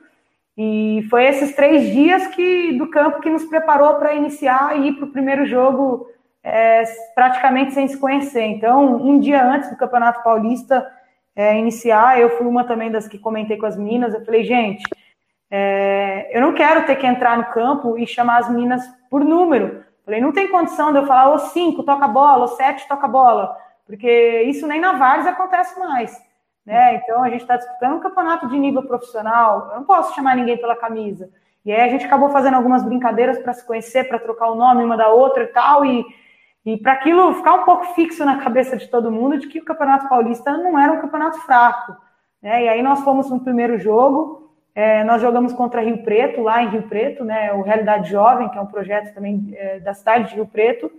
E 0.56 1.04
foi 1.10 1.24
esses 1.24 1.54
três 1.54 1.92
dias 1.92 2.26
que 2.28 2.72
do 2.78 2.88
campo 2.88 3.20
que 3.20 3.30
nos 3.30 3.44
preparou 3.44 3.94
para 3.96 4.14
iniciar 4.14 4.78
e 4.78 4.88
ir 4.88 4.92
para 4.94 5.06
o 5.06 5.10
primeiro 5.10 5.44
jogo 5.44 6.08
é, 6.42 6.84
praticamente 7.14 7.74
sem 7.74 7.88
se 7.88 7.98
conhecer. 7.98 8.44
Então, 8.44 8.96
um 8.96 9.18
dia 9.18 9.44
antes 9.44 9.70
do 9.70 9.76
Campeonato 9.76 10.22
Paulista, 10.22 10.86
é, 11.34 11.58
iniciar, 11.58 12.20
eu 12.20 12.36
fui 12.36 12.46
uma 12.46 12.64
também 12.64 12.90
das 12.90 13.08
que 13.08 13.18
comentei 13.18 13.56
com 13.56 13.66
as 13.66 13.76
meninas, 13.76 14.14
eu 14.14 14.24
falei, 14.24 14.44
gente, 14.44 14.84
é, 15.50 16.30
eu 16.36 16.40
não 16.40 16.52
quero 16.52 16.86
ter 16.86 16.96
que 16.96 17.06
entrar 17.06 17.36
no 17.36 17.46
campo 17.46 17.98
e 17.98 18.06
chamar 18.06 18.38
as 18.38 18.48
meninas 18.48 18.82
por 19.10 19.24
número. 19.24 19.84
Falei, 20.04 20.20
não 20.20 20.32
tem 20.32 20.48
condição 20.48 20.92
de 20.92 20.98
eu 20.98 21.06
falar, 21.06 21.32
ô 21.32 21.38
cinco, 21.38 21.82
toca 21.82 22.06
bola, 22.06 22.44
ô 22.44 22.48
sete, 22.48 22.86
toca 22.86 23.08
bola, 23.08 23.56
porque 23.86 24.42
isso 24.42 24.66
nem 24.66 24.80
na 24.80 24.92
Vares 24.92 25.26
acontece 25.26 25.78
mais. 25.80 26.22
Né? 26.64 26.96
Então, 26.96 27.22
a 27.22 27.28
gente 27.28 27.42
está 27.42 27.56
disputando 27.56 27.96
um 27.96 28.00
campeonato 28.00 28.48
de 28.48 28.58
nível 28.58 28.82
profissional, 28.82 29.68
eu 29.70 29.76
não 29.76 29.84
posso 29.84 30.14
chamar 30.14 30.36
ninguém 30.36 30.56
pela 30.56 30.76
camisa. 30.76 31.28
E 31.64 31.72
aí 31.72 31.80
a 31.80 31.88
gente 31.88 32.06
acabou 32.06 32.30
fazendo 32.30 32.54
algumas 32.54 32.82
brincadeiras 32.82 33.38
para 33.38 33.52
se 33.52 33.66
conhecer, 33.66 34.04
para 34.08 34.18
trocar 34.18 34.50
o 34.50 34.54
nome 34.54 34.84
uma 34.84 34.96
da 34.96 35.08
outra 35.08 35.44
e 35.44 35.48
tal, 35.48 35.84
e 35.84 36.04
e 36.66 36.78
para 36.78 36.92
aquilo 36.94 37.34
ficar 37.34 37.54
um 37.56 37.64
pouco 37.64 37.84
fixo 37.94 38.24
na 38.24 38.38
cabeça 38.38 38.74
de 38.74 38.88
todo 38.88 39.12
mundo 39.12 39.36
de 39.36 39.48
que 39.48 39.58
o 39.58 39.64
Campeonato 39.66 40.08
Paulista 40.08 40.56
não 40.56 40.78
era 40.78 40.94
um 40.94 41.00
campeonato 41.00 41.38
fraco. 41.40 41.94
Né? 42.40 42.64
E 42.64 42.68
aí 42.70 42.82
nós 42.82 43.00
fomos 43.00 43.30
no 43.30 43.40
primeiro 43.40 43.78
jogo, 43.78 44.42
É, 44.76 45.04
nós 45.04 45.22
jogamos 45.22 45.52
contra 45.52 45.82
Rio 45.82 46.02
Preto, 46.02 46.42
lá 46.42 46.60
em 46.62 46.68
Rio 46.68 46.82
Preto, 46.88 47.24
né, 47.24 47.52
o 47.52 47.62
Realidade 47.62 48.10
Jovem, 48.10 48.48
que 48.48 48.58
é 48.58 48.60
um 48.60 48.66
projeto 48.66 49.14
também 49.14 49.54
é, 49.56 49.78
da 49.78 49.94
cidade 49.94 50.30
de 50.30 50.34
Rio 50.34 50.46
Preto. 50.46 50.90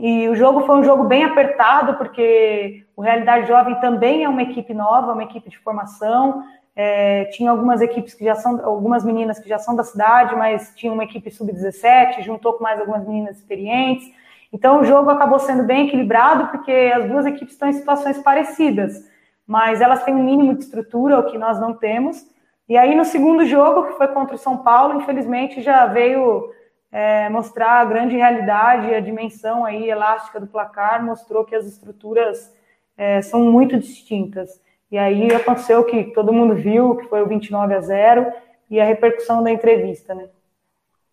E 0.00 0.28
o 0.28 0.36
jogo 0.36 0.60
foi 0.60 0.78
um 0.78 0.84
jogo 0.84 1.04
bem 1.04 1.24
apertado, 1.24 1.94
porque 1.96 2.84
o 2.96 3.02
Realidade 3.02 3.48
Jovem 3.48 3.74
também 3.80 4.22
é 4.22 4.28
uma 4.28 4.42
equipe 4.42 4.72
nova, 4.72 5.12
uma 5.12 5.24
equipe 5.24 5.50
de 5.50 5.58
formação. 5.58 6.44
É, 6.76 7.24
tinha 7.32 7.50
algumas 7.50 7.80
equipes 7.80 8.14
que 8.14 8.24
já 8.24 8.36
são, 8.36 8.64
algumas 8.64 9.04
meninas 9.04 9.40
que 9.40 9.48
já 9.48 9.58
são 9.58 9.74
da 9.74 9.82
cidade, 9.82 10.36
mas 10.36 10.72
tinha 10.76 10.92
uma 10.92 11.02
equipe 11.02 11.28
sub-17, 11.32 12.22
juntou 12.22 12.52
com 12.52 12.62
mais 12.62 12.78
algumas 12.78 13.04
meninas 13.04 13.38
experientes. 13.38 14.08
Então 14.52 14.80
o 14.80 14.84
jogo 14.84 15.10
acabou 15.10 15.40
sendo 15.40 15.64
bem 15.64 15.88
equilibrado, 15.88 16.46
porque 16.46 16.92
as 16.94 17.08
duas 17.08 17.26
equipes 17.26 17.54
estão 17.54 17.68
em 17.68 17.72
situações 17.72 18.18
parecidas, 18.18 19.04
mas 19.44 19.80
elas 19.80 20.04
têm 20.04 20.14
um 20.14 20.22
mínimo 20.22 20.54
de 20.54 20.62
estrutura, 20.62 21.18
o 21.18 21.24
que 21.24 21.36
nós 21.36 21.60
não 21.60 21.74
temos. 21.74 22.24
E 22.68 22.76
aí 22.76 22.94
no 22.94 23.04
segundo 23.04 23.44
jogo, 23.44 23.88
que 23.88 23.98
foi 23.98 24.06
contra 24.06 24.36
o 24.36 24.38
São 24.38 24.58
Paulo, 24.58 25.00
infelizmente 25.00 25.60
já 25.60 25.86
veio 25.86 26.52
é, 26.90 27.28
mostrar 27.28 27.80
a 27.80 27.84
grande 27.84 28.16
realidade, 28.16 28.94
a 28.94 29.00
dimensão 29.00 29.64
aí 29.64 29.88
elástica 29.88 30.40
do 30.40 30.46
placar, 30.46 31.04
mostrou 31.04 31.44
que 31.44 31.54
as 31.54 31.66
estruturas 31.66 32.52
é, 32.96 33.20
são 33.22 33.40
muito 33.40 33.78
distintas. 33.78 34.60
E 34.90 34.96
aí 34.96 35.32
aconteceu 35.32 35.84
que 35.84 36.04
todo 36.12 36.32
mundo 36.32 36.54
viu, 36.54 36.96
que 36.96 37.08
foi 37.08 37.22
o 37.22 37.28
29 37.28 37.74
a 37.74 37.80
0 37.80 38.32
e 38.70 38.80
a 38.80 38.84
repercussão 38.84 39.42
da 39.42 39.50
entrevista, 39.50 40.14
né? 40.14 40.28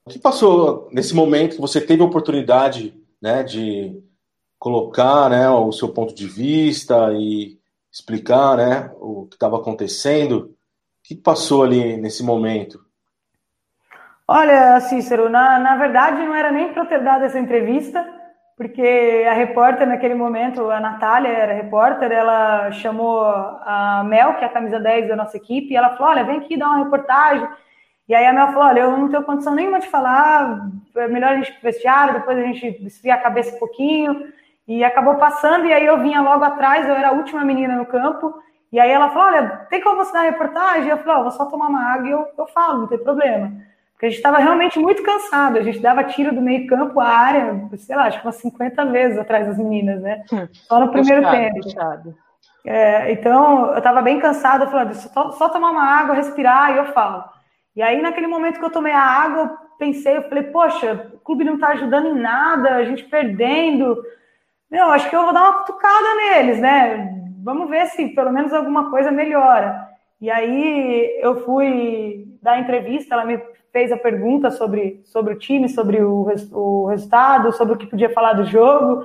O 0.06 0.10
que 0.10 0.20
passou 0.20 0.88
nesse 0.92 1.16
momento 1.16 1.56
que 1.56 1.62
você 1.62 1.82
teve 1.82 2.04
a 2.04 2.06
oportunidade 2.06 2.94
né, 3.20 3.44
de 3.44 4.02
colocar 4.60 5.30
né, 5.30 5.50
o 5.50 5.72
seu 5.72 5.90
ponto 5.90 6.14
de 6.14 6.28
vista 6.28 7.12
e 7.14 7.58
explicar 7.92 8.56
né, 8.56 8.92
o 9.00 9.26
que 9.26 9.36
estava 9.36 9.58
acontecendo? 9.58 10.38
O 10.46 10.54
que 11.04 11.16
passou 11.16 11.64
ali 11.64 11.98
nesse 11.98 12.22
momento? 12.22 12.85
Olha, 14.28 14.80
Cícero, 14.80 15.30
na, 15.30 15.60
na 15.60 15.76
verdade 15.76 16.26
não 16.26 16.34
era 16.34 16.52
nem 16.52 16.74
para 16.74 16.86
ter 16.86 17.00
dado 17.04 17.26
essa 17.26 17.38
entrevista, 17.38 18.04
porque 18.58 19.24
a 19.30 19.34
repórter 19.34 19.86
naquele 19.86 20.16
momento, 20.16 20.72
a 20.72 20.80
Natália 20.80 21.30
era 21.30 21.54
repórter, 21.54 22.12
ela 22.12 22.72
chamou 22.72 23.20
a 23.24 24.04
Mel, 24.04 24.34
que 24.36 24.44
é 24.44 24.48
a 24.48 24.52
camisa 24.52 24.80
10 24.80 25.10
da 25.10 25.16
nossa 25.16 25.38
equipe, 25.38 25.72
e 25.72 25.76
ela 25.76 25.92
falou: 25.96 26.12
Olha, 26.14 26.24
vem 26.24 26.38
aqui 26.40 26.58
dar 26.58 26.70
uma 26.70 26.84
reportagem. 26.84 27.48
E 28.08 28.16
aí 28.16 28.26
a 28.26 28.34
Mel 28.34 28.48
falou: 28.48 28.64
Olha, 28.64 28.80
eu 28.82 28.98
não 28.98 29.10
tenho 29.10 29.24
condição 29.24 29.54
nenhuma 29.54 29.80
de 29.80 29.88
falar, 29.90 30.70
é 30.96 31.08
melhor 31.08 31.34
a 31.34 31.36
gente 31.36 31.52
ir 31.52 31.62
vestiário, 31.62 32.16
depois 32.16 32.38
a 32.38 32.42
gente 32.42 32.68
esfriar 32.86 33.20
a 33.20 33.22
cabeça 33.22 33.56
um 33.56 33.60
pouquinho. 33.60 34.34
E 34.68 34.84
acabou 34.84 35.16
passando, 35.16 35.68
e 35.68 35.74
aí 35.74 35.86
eu 35.86 36.00
vinha 36.00 36.22
logo 36.22 36.44
atrás, 36.44 36.88
eu 36.88 36.96
era 36.96 37.10
a 37.10 37.14
última 37.14 37.44
menina 37.46 37.76
no 37.76 37.86
campo, 37.86 38.34
e 38.72 38.80
aí 38.80 38.90
ela 38.90 39.10
falou: 39.10 39.28
Olha, 39.28 39.68
tem 39.70 39.82
como 39.82 39.98
você 39.98 40.14
dar 40.14 40.22
reportagem? 40.24 40.90
Eu 40.90 40.98
falei: 40.98 41.20
oh, 41.20 41.24
Vou 41.24 41.32
só 41.32 41.46
tomar 41.46 41.68
uma 41.68 41.94
água 41.94 42.08
e 42.08 42.12
eu, 42.12 42.28
eu 42.38 42.48
falo, 42.48 42.80
não 42.80 42.88
tem 42.88 42.98
problema. 42.98 43.52
Porque 43.96 44.08
a 44.08 44.10
gente 44.10 44.18
estava 44.18 44.40
realmente 44.40 44.78
muito 44.78 45.02
cansado. 45.02 45.58
A 45.58 45.62
gente 45.62 45.80
dava 45.80 46.04
tiro 46.04 46.36
do 46.36 46.42
meio 46.42 46.68
campo 46.68 47.00
à 47.00 47.08
área, 47.08 47.70
sei 47.78 47.96
lá, 47.96 48.04
acho 48.04 48.20
que 48.20 48.28
umas 48.28 48.36
50 48.36 48.86
vezes 48.88 49.18
atrás 49.18 49.48
das 49.48 49.58
meninas, 49.58 50.02
né? 50.02 50.22
Hum. 50.32 50.48
Só 50.52 50.82
no 50.82 50.92
primeiro 50.92 51.22
puxado, 51.22 51.38
tempo. 51.38 51.62
Puxado. 51.62 52.16
É, 52.66 53.12
então, 53.12 53.72
eu 53.72 53.78
estava 53.78 54.02
bem 54.02 54.20
cansada. 54.20 54.66
Eu 54.66 54.70
falei, 54.70 54.94
só, 54.96 55.32
só 55.32 55.48
tomar 55.48 55.72
uma 55.72 55.84
água, 55.84 56.14
respirar, 56.14 56.74
e 56.74 56.78
eu 56.78 56.86
falo. 56.88 57.24
E 57.74 57.82
aí, 57.82 58.02
naquele 58.02 58.28
momento 58.28 58.60
que 58.60 58.66
eu 58.66 58.70
tomei 58.70 58.92
a 58.92 59.00
água, 59.00 59.44
eu 59.44 59.50
pensei, 59.78 60.18
eu 60.18 60.24
falei, 60.24 60.44
poxa, 60.44 61.12
o 61.14 61.20
clube 61.20 61.46
não 61.46 61.56
está 61.56 61.70
ajudando 61.70 62.08
em 62.08 62.20
nada, 62.20 62.76
a 62.76 62.84
gente 62.84 63.06
perdendo. 63.06 63.98
Meu, 64.70 64.88
acho 64.92 65.10
que 65.10 65.16
eu 65.16 65.24
vou 65.24 65.34
dar 65.34 65.42
uma 65.42 65.60
cutucada 65.60 66.16
neles, 66.16 66.60
né? 66.60 67.16
Vamos 67.42 67.70
ver 67.70 67.86
se 67.88 68.10
pelo 68.10 68.32
menos 68.32 68.52
alguma 68.52 68.90
coisa 68.90 69.10
melhora. 69.10 69.88
E 70.20 70.30
aí 70.30 71.18
eu 71.22 71.46
fui 71.46 72.25
dar 72.46 72.60
entrevista, 72.60 73.14
ela 73.14 73.26
me 73.26 73.42
fez 73.74 73.92
a 73.92 73.98
pergunta 73.98 74.52
sobre, 74.52 75.02
sobre 75.04 75.34
o 75.34 75.38
time, 75.38 75.68
sobre 75.68 76.02
o, 76.02 76.32
o 76.54 76.86
resultado, 76.86 77.52
sobre 77.52 77.74
o 77.74 77.78
que 77.78 77.88
podia 77.88 78.10
falar 78.10 78.34
do 78.34 78.46
jogo. 78.46 79.04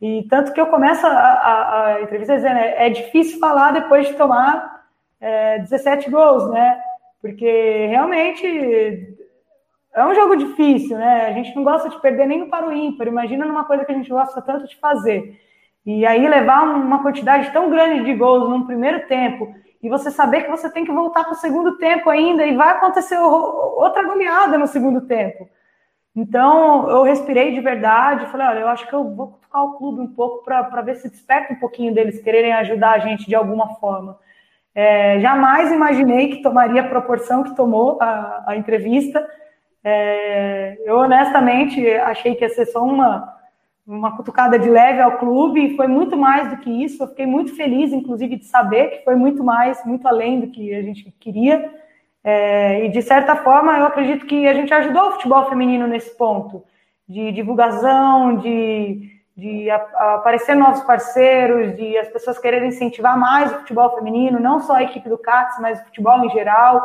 E 0.00 0.26
tanto 0.28 0.52
que 0.52 0.60
eu 0.60 0.66
começo 0.66 1.06
a, 1.06 1.10
a, 1.10 1.86
a 1.86 2.02
entrevista 2.02 2.34
dizendo, 2.34 2.58
é, 2.58 2.86
é, 2.86 2.90
difícil 2.90 3.38
falar 3.38 3.72
depois 3.72 4.08
de 4.08 4.14
tomar 4.14 4.86
é, 5.20 5.58
17 5.58 6.10
gols, 6.10 6.50
né? 6.50 6.80
Porque 7.20 7.86
realmente 7.86 9.16
é 9.94 10.04
um 10.04 10.14
jogo 10.14 10.36
difícil, 10.36 10.96
né? 10.96 11.26
A 11.26 11.32
gente 11.32 11.54
não 11.54 11.62
gosta 11.62 11.88
de 11.88 12.00
perder 12.00 12.26
nem 12.26 12.40
no 12.40 12.48
para 12.48 12.68
o 12.68 12.72
ímpar. 12.72 13.06
Imagina 13.06 13.44
numa 13.44 13.64
coisa 13.64 13.84
que 13.84 13.92
a 13.92 13.94
gente 13.94 14.10
gosta 14.10 14.40
tanto 14.40 14.66
de 14.66 14.76
fazer. 14.76 15.38
E 15.84 16.04
aí 16.06 16.26
levar 16.26 16.62
uma 16.64 17.02
quantidade 17.02 17.52
tão 17.52 17.70
grande 17.70 18.04
de 18.04 18.14
gols 18.14 18.48
num 18.48 18.66
primeiro 18.66 19.06
tempo 19.06 19.54
e 19.82 19.88
você 19.88 20.10
saber 20.10 20.42
que 20.42 20.50
você 20.50 20.68
tem 20.68 20.84
que 20.84 20.92
voltar 20.92 21.24
para 21.24 21.32
o 21.32 21.36
segundo 21.36 21.78
tempo 21.78 22.10
ainda 22.10 22.44
e 22.44 22.56
vai 22.56 22.70
acontecer 22.70 23.16
outra 23.18 24.02
goleada 24.02 24.58
no 24.58 24.66
segundo 24.66 25.02
tempo. 25.02 25.48
Então 26.14 26.90
eu 26.90 27.02
respirei 27.04 27.54
de 27.54 27.60
verdade, 27.60 28.26
falei, 28.26 28.46
olha, 28.48 28.58
eu 28.60 28.68
acho 28.68 28.88
que 28.88 28.92
eu 28.92 29.04
vou 29.14 29.38
tocar 29.40 29.62
o 29.62 29.78
clube 29.78 30.00
um 30.00 30.14
pouco 30.14 30.44
para 30.44 30.82
ver 30.82 30.96
se 30.96 31.08
desperta 31.08 31.52
um 31.52 31.60
pouquinho 31.60 31.94
deles 31.94 32.20
quererem 32.20 32.52
ajudar 32.54 32.92
a 32.92 32.98
gente 32.98 33.26
de 33.26 33.36
alguma 33.36 33.76
forma. 33.76 34.18
É, 34.74 35.20
jamais 35.20 35.70
imaginei 35.72 36.28
que 36.28 36.42
tomaria 36.42 36.82
a 36.82 36.88
proporção 36.88 37.44
que 37.44 37.54
tomou 37.54 37.98
a, 38.00 38.44
a 38.48 38.56
entrevista. 38.56 39.24
É, 39.84 40.76
eu 40.84 40.96
honestamente 40.98 41.88
achei 41.98 42.34
que 42.34 42.44
ia 42.44 42.50
ser 42.50 42.66
só 42.66 42.82
uma 42.82 43.37
uma 43.88 44.14
cutucada 44.14 44.58
de 44.58 44.68
leve 44.68 45.00
ao 45.00 45.16
clube 45.16 45.64
e 45.64 45.76
foi 45.76 45.86
muito 45.86 46.14
mais 46.14 46.50
do 46.50 46.58
que 46.58 46.70
isso. 46.84 47.02
Eu 47.02 47.08
fiquei 47.08 47.24
muito 47.24 47.56
feliz, 47.56 47.90
inclusive, 47.90 48.36
de 48.36 48.44
saber 48.44 48.88
que 48.88 49.04
foi 49.04 49.14
muito 49.14 49.42
mais, 49.42 49.82
muito 49.86 50.06
além 50.06 50.40
do 50.40 50.48
que 50.48 50.74
a 50.74 50.82
gente 50.82 51.10
queria. 51.18 51.72
É, 52.22 52.84
e 52.84 52.90
de 52.90 53.00
certa 53.00 53.34
forma, 53.36 53.78
eu 53.78 53.86
acredito 53.86 54.26
que 54.26 54.46
a 54.46 54.52
gente 54.52 54.74
ajudou 54.74 55.08
o 55.08 55.12
futebol 55.12 55.48
feminino 55.48 55.86
nesse 55.86 56.14
ponto 56.18 56.62
de 57.08 57.32
divulgação, 57.32 58.36
de, 58.36 59.10
de 59.34 59.70
aparecer 59.70 60.54
novos 60.54 60.82
parceiros, 60.82 61.74
de 61.74 61.96
as 61.96 62.08
pessoas 62.08 62.38
quererem 62.38 62.68
incentivar 62.68 63.18
mais 63.18 63.50
o 63.50 63.60
futebol 63.60 63.96
feminino, 63.96 64.38
não 64.38 64.60
só 64.60 64.74
a 64.74 64.82
equipe 64.82 65.08
do 65.08 65.16
CATS, 65.16 65.58
mas 65.62 65.80
o 65.80 65.84
futebol 65.84 66.22
em 66.22 66.30
geral. 66.30 66.82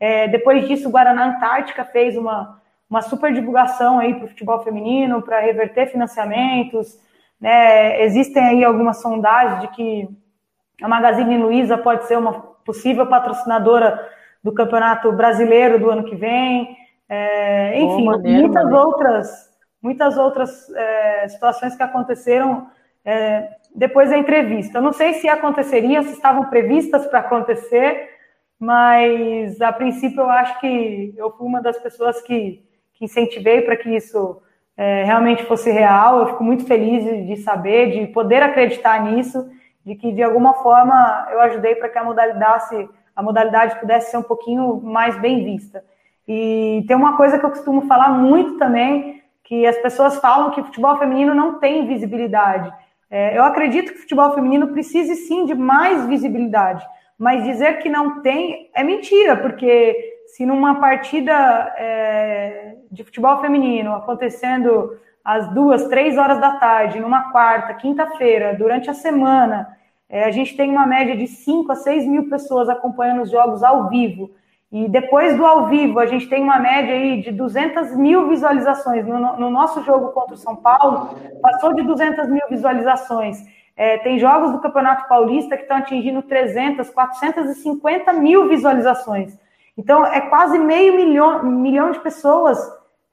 É, 0.00 0.26
depois 0.28 0.66
disso, 0.66 0.88
o 0.88 0.90
Guaraná 0.90 1.26
Antártica 1.26 1.84
fez 1.84 2.16
uma, 2.16 2.58
uma 2.88 3.02
super 3.02 3.32
divulgação 3.32 3.98
aí 3.98 4.14
para 4.14 4.26
o 4.26 4.28
futebol 4.28 4.62
feminino, 4.62 5.22
para 5.22 5.40
reverter 5.40 5.86
financiamentos. 5.86 6.98
Né? 7.40 8.02
Existem 8.02 8.42
aí 8.42 8.64
algumas 8.64 9.00
sondagens 9.02 9.60
de 9.60 9.68
que 9.68 10.08
a 10.82 10.88
Magazine 10.88 11.38
Luiza 11.38 11.76
pode 11.76 12.06
ser 12.06 12.16
uma 12.16 12.32
possível 12.64 13.06
patrocinadora 13.06 14.08
do 14.42 14.52
Campeonato 14.52 15.10
Brasileiro 15.12 15.78
do 15.78 15.90
ano 15.90 16.04
que 16.04 16.14
vem. 16.14 16.76
É, 17.08 17.80
enfim, 17.80 18.04
maneiro, 18.04 18.40
muitas 18.42 18.64
maneiro. 18.64 18.86
outras, 18.86 19.50
muitas 19.80 20.18
outras 20.18 20.68
é, 20.70 21.28
situações 21.28 21.76
que 21.76 21.82
aconteceram 21.82 22.68
é, 23.04 23.48
depois 23.74 24.10
da 24.10 24.18
entrevista. 24.18 24.78
Eu 24.78 24.82
não 24.82 24.92
sei 24.92 25.14
se 25.14 25.28
aconteceriam, 25.28 26.02
se 26.02 26.12
estavam 26.12 26.46
previstas 26.46 27.06
para 27.06 27.20
acontecer, 27.20 28.10
mas 28.58 29.60
a 29.60 29.72
princípio 29.72 30.22
eu 30.22 30.30
acho 30.30 30.58
que 30.60 31.14
eu 31.16 31.30
fui 31.30 31.46
uma 31.46 31.62
das 31.62 31.78
pessoas 31.78 32.20
que 32.22 32.65
que 32.96 33.04
incentivei 33.04 33.60
para 33.62 33.76
que 33.76 33.94
isso 33.94 34.40
é, 34.76 35.04
realmente 35.04 35.44
fosse 35.44 35.70
real. 35.70 36.20
Eu 36.20 36.26
fico 36.28 36.44
muito 36.44 36.66
feliz 36.66 37.26
de, 37.26 37.36
saber, 37.36 37.90
de 37.92 38.06
poder 38.08 38.42
acreditar 38.42 39.02
nisso, 39.02 39.48
de 39.84 39.94
que 39.94 40.12
de 40.12 40.22
alguma 40.22 40.54
forma 40.54 41.28
eu 41.30 41.40
ajudei 41.40 41.74
para 41.74 41.88
que 41.88 41.98
a 41.98 42.04
modalidade, 42.04 42.88
a 43.14 43.22
modalidade 43.22 43.78
pudesse 43.78 44.10
ser 44.10 44.16
um 44.16 44.22
pouquinho 44.22 44.80
mais 44.82 45.16
bem 45.18 45.44
vista. 45.44 45.84
E 46.26 46.84
tem 46.88 46.96
uma 46.96 47.16
coisa 47.16 47.38
que 47.38 47.44
eu 47.44 47.50
costumo 47.50 47.82
falar 47.82 48.08
muito 48.10 48.58
também, 48.58 49.22
que 49.44 49.64
as 49.64 49.76
pessoas 49.78 50.18
falam 50.18 50.50
que 50.50 50.62
futebol 50.62 50.98
feminino 50.98 51.34
não 51.34 51.60
tem 51.60 51.86
visibilidade. 51.86 52.72
É, 53.08 53.38
eu 53.38 53.44
acredito 53.44 53.92
que 53.92 54.00
futebol 54.00 54.32
feminino 54.32 54.68
precise 54.68 55.14
sim 55.14 55.44
de 55.44 55.54
mais 55.54 56.04
visibilidade, 56.06 56.84
mas 57.16 57.44
dizer 57.44 57.78
que 57.78 57.88
não 57.88 58.20
tem 58.20 58.68
é 58.74 58.82
mentira, 58.82 59.36
porque 59.36 60.16
se 60.26 60.44
numa 60.44 60.80
partida 60.80 61.32
é, 61.78 62.75
de 62.96 63.04
futebol 63.04 63.40
feminino 63.40 63.94
acontecendo 63.94 64.98
às 65.22 65.52
duas, 65.52 65.86
três 65.88 66.16
horas 66.16 66.40
da 66.40 66.52
tarde, 66.52 66.98
numa 66.98 67.30
quarta, 67.30 67.74
quinta-feira, 67.74 68.54
durante 68.54 68.88
a 68.88 68.94
semana, 68.94 69.76
é, 70.08 70.24
a 70.24 70.30
gente 70.30 70.56
tem 70.56 70.70
uma 70.70 70.86
média 70.86 71.16
de 71.16 71.26
5 71.26 71.70
a 71.70 71.74
6 71.74 72.06
mil 72.06 72.28
pessoas 72.30 72.68
acompanhando 72.68 73.22
os 73.22 73.30
jogos 73.30 73.62
ao 73.62 73.88
vivo. 73.88 74.30
E 74.72 74.88
depois 74.88 75.36
do 75.36 75.44
ao 75.44 75.66
vivo, 75.66 75.98
a 75.98 76.06
gente 76.06 76.28
tem 76.28 76.42
uma 76.42 76.58
média 76.58 76.94
aí 76.94 77.20
de 77.20 77.32
200 77.32 77.94
mil 77.96 78.28
visualizações. 78.28 79.06
No, 79.06 79.36
no 79.36 79.50
nosso 79.50 79.82
jogo 79.82 80.12
contra 80.12 80.34
o 80.34 80.38
São 80.38 80.56
Paulo, 80.56 81.10
passou 81.42 81.74
de 81.74 81.82
200 81.82 82.28
mil 82.28 82.42
visualizações. 82.48 83.38
É, 83.76 83.98
tem 83.98 84.18
jogos 84.18 84.52
do 84.52 84.60
Campeonato 84.60 85.06
Paulista 85.08 85.56
que 85.56 85.62
estão 85.62 85.76
atingindo 85.76 86.22
300, 86.22 86.88
450 86.88 88.12
mil 88.14 88.48
visualizações. 88.48 89.38
Então, 89.76 90.06
é 90.06 90.20
quase 90.20 90.58
meio 90.58 90.96
milhão, 90.96 91.42
milhão 91.42 91.90
de 91.90 92.00
pessoas 92.00 92.58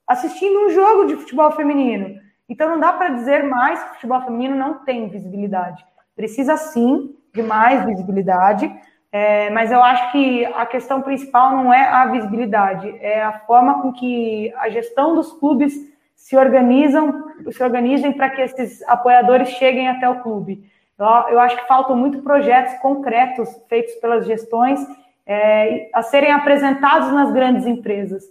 assistindo 0.07 0.65
um 0.65 0.69
jogo 0.69 1.05
de 1.05 1.15
futebol 1.15 1.51
feminino. 1.51 2.19
Então, 2.47 2.69
não 2.69 2.79
dá 2.79 2.93
para 2.93 3.09
dizer 3.09 3.43
mais 3.43 3.81
que 3.81 3.89
o 3.89 3.93
futebol 3.95 4.21
feminino 4.21 4.55
não 4.55 4.83
tem 4.85 5.09
visibilidade. 5.09 5.83
Precisa 6.15 6.57
sim 6.57 7.15
de 7.33 7.41
mais 7.41 7.85
visibilidade. 7.85 8.71
É, 9.11 9.51
mas 9.51 9.71
eu 9.71 9.81
acho 9.81 10.11
que 10.11 10.43
a 10.43 10.65
questão 10.65 11.01
principal 11.03 11.51
não 11.51 11.71
é 11.71 11.83
a 11.87 12.07
visibilidade, 12.07 12.97
é 12.99 13.21
a 13.21 13.31
forma 13.41 13.79
com 13.79 13.93
que 13.93 14.51
a 14.57 14.69
gestão 14.69 15.13
dos 15.13 15.31
clubes 15.33 15.71
se 16.15 16.35
organizam, 16.35 17.23
se 17.51 17.61
organizem 17.61 18.11
para 18.13 18.31
que 18.31 18.41
esses 18.41 18.81
apoiadores 18.87 19.49
cheguem 19.49 19.87
até 19.87 20.09
o 20.09 20.23
clube. 20.23 20.67
Eu, 20.97 21.39
acho 21.39 21.57
que 21.57 21.67
faltam 21.67 21.95
muito 21.95 22.23
projetos 22.23 22.73
concretos 22.75 23.49
feitos 23.69 23.93
pelas 23.95 24.25
gestões 24.25 24.79
é, 25.27 25.89
a 25.93 26.01
serem 26.01 26.31
apresentados 26.31 27.11
nas 27.11 27.31
grandes 27.31 27.67
empresas. 27.67 28.23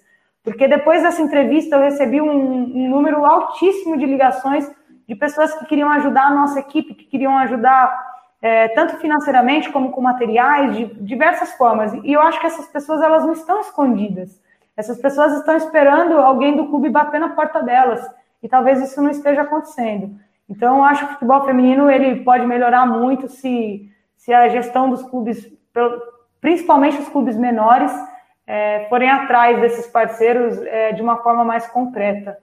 Porque 0.43 0.67
depois 0.67 1.03
dessa 1.03 1.23
entrevista 1.23 1.77
eu 1.77 1.83
recebi 1.83 2.21
um, 2.21 2.31
um 2.31 2.89
número 2.89 3.25
altíssimo 3.25 3.97
de 3.97 4.07
ligações 4.07 4.71
de 5.07 5.15
pessoas 5.15 5.55
que 5.55 5.67
queriam 5.67 5.91
ajudar 5.91 6.27
a 6.27 6.35
nossa 6.35 6.61
equipe, 6.61 6.95
que 6.95 7.05
queriam 7.05 7.37
ajudar 7.39 8.13
é, 8.41 8.69
tanto 8.69 8.97
financeiramente 8.97 9.71
como 9.71 9.93
com 9.93 10.01
materiais, 10.01 10.77
de 10.77 10.87
diversas 10.95 11.53
formas. 11.53 11.93
E 12.03 12.13
eu 12.13 12.21
acho 12.21 12.41
que 12.41 12.47
essas 12.47 12.67
pessoas 12.67 13.01
elas 13.01 13.25
não 13.25 13.33
estão 13.33 13.61
escondidas. 13.61 14.41
Essas 14.77 14.99
pessoas 14.99 15.33
estão 15.35 15.57
esperando 15.57 16.15
alguém 16.19 16.57
do 16.57 16.67
clube 16.67 16.89
bater 16.89 17.21
na 17.21 17.31
porta 17.31 17.63
delas. 17.63 18.05
E 18.43 18.49
talvez 18.49 18.83
isso 18.83 19.01
não 19.01 19.11
esteja 19.11 19.43
acontecendo. 19.43 20.17
Então, 20.49 20.79
eu 20.79 20.85
acho 20.85 21.07
que 21.07 21.11
o 21.11 21.15
futebol 21.15 21.45
feminino 21.45 21.89
ele 21.89 22.25
pode 22.25 22.45
melhorar 22.45 22.85
muito 22.85 23.29
se, 23.29 23.89
se 24.17 24.33
a 24.33 24.49
gestão 24.49 24.91
dos 24.91 25.03
clubes, 25.03 25.49
principalmente 26.41 26.99
os 26.99 27.09
clubes 27.09 27.37
menores, 27.37 27.93
é, 28.47 28.87
forem 28.89 29.09
atrás 29.11 29.61
desses 29.61 29.87
parceiros 29.87 30.59
é, 30.59 30.93
de 30.93 31.03
uma 31.03 31.23
forma 31.23 31.45
mais 31.45 31.67
concreta. 31.67 32.39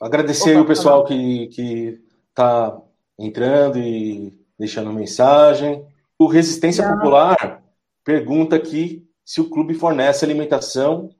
Agradecer 0.00 0.52
Opa, 0.52 0.60
o 0.62 0.66
pessoal 0.66 1.04
que 1.04 2.00
está 2.28 2.76
entrando 3.18 3.78
e 3.78 4.38
deixando 4.58 4.92
mensagem. 4.92 5.84
O 6.18 6.26
Resistência 6.26 6.86
Não. 6.86 6.96
Popular 6.96 7.62
pergunta 8.04 8.56
aqui 8.56 9.06
se 9.24 9.40
o 9.40 9.50
clube 9.50 9.74
fornece 9.74 10.24
alimentação 10.24 11.10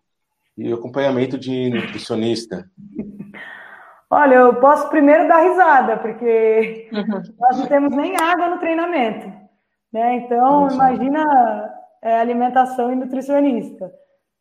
e 0.56 0.72
acompanhamento 0.72 1.36
de 1.38 1.70
nutricionista. 1.70 2.68
Olha, 4.10 4.36
eu 4.36 4.54
posso 4.54 4.88
primeiro 4.88 5.28
dar 5.28 5.42
risada, 5.42 5.98
porque 5.98 6.88
uhum. 6.90 7.22
nós 7.38 7.58
não 7.58 7.66
temos 7.66 7.94
nem 7.94 8.16
água 8.16 8.48
no 8.48 8.58
treinamento. 8.58 9.30
Né? 9.92 10.16
Então, 10.16 10.62
Nossa. 10.62 10.74
imagina 10.76 11.74
é, 12.02 12.20
alimentação 12.20 12.92
e 12.92 12.96
nutricionista. 12.96 13.92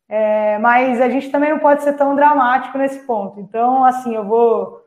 É, 0.08 0.58
mas 0.58 1.00
a 1.00 1.08
gente 1.08 1.30
também 1.30 1.50
não 1.50 1.58
pode 1.58 1.82
ser 1.82 1.92
tão 1.92 2.16
dramático 2.16 2.78
nesse 2.78 3.00
ponto. 3.00 3.40
Então, 3.40 3.84
assim, 3.84 4.14
eu 4.14 4.24
vou, 4.24 4.82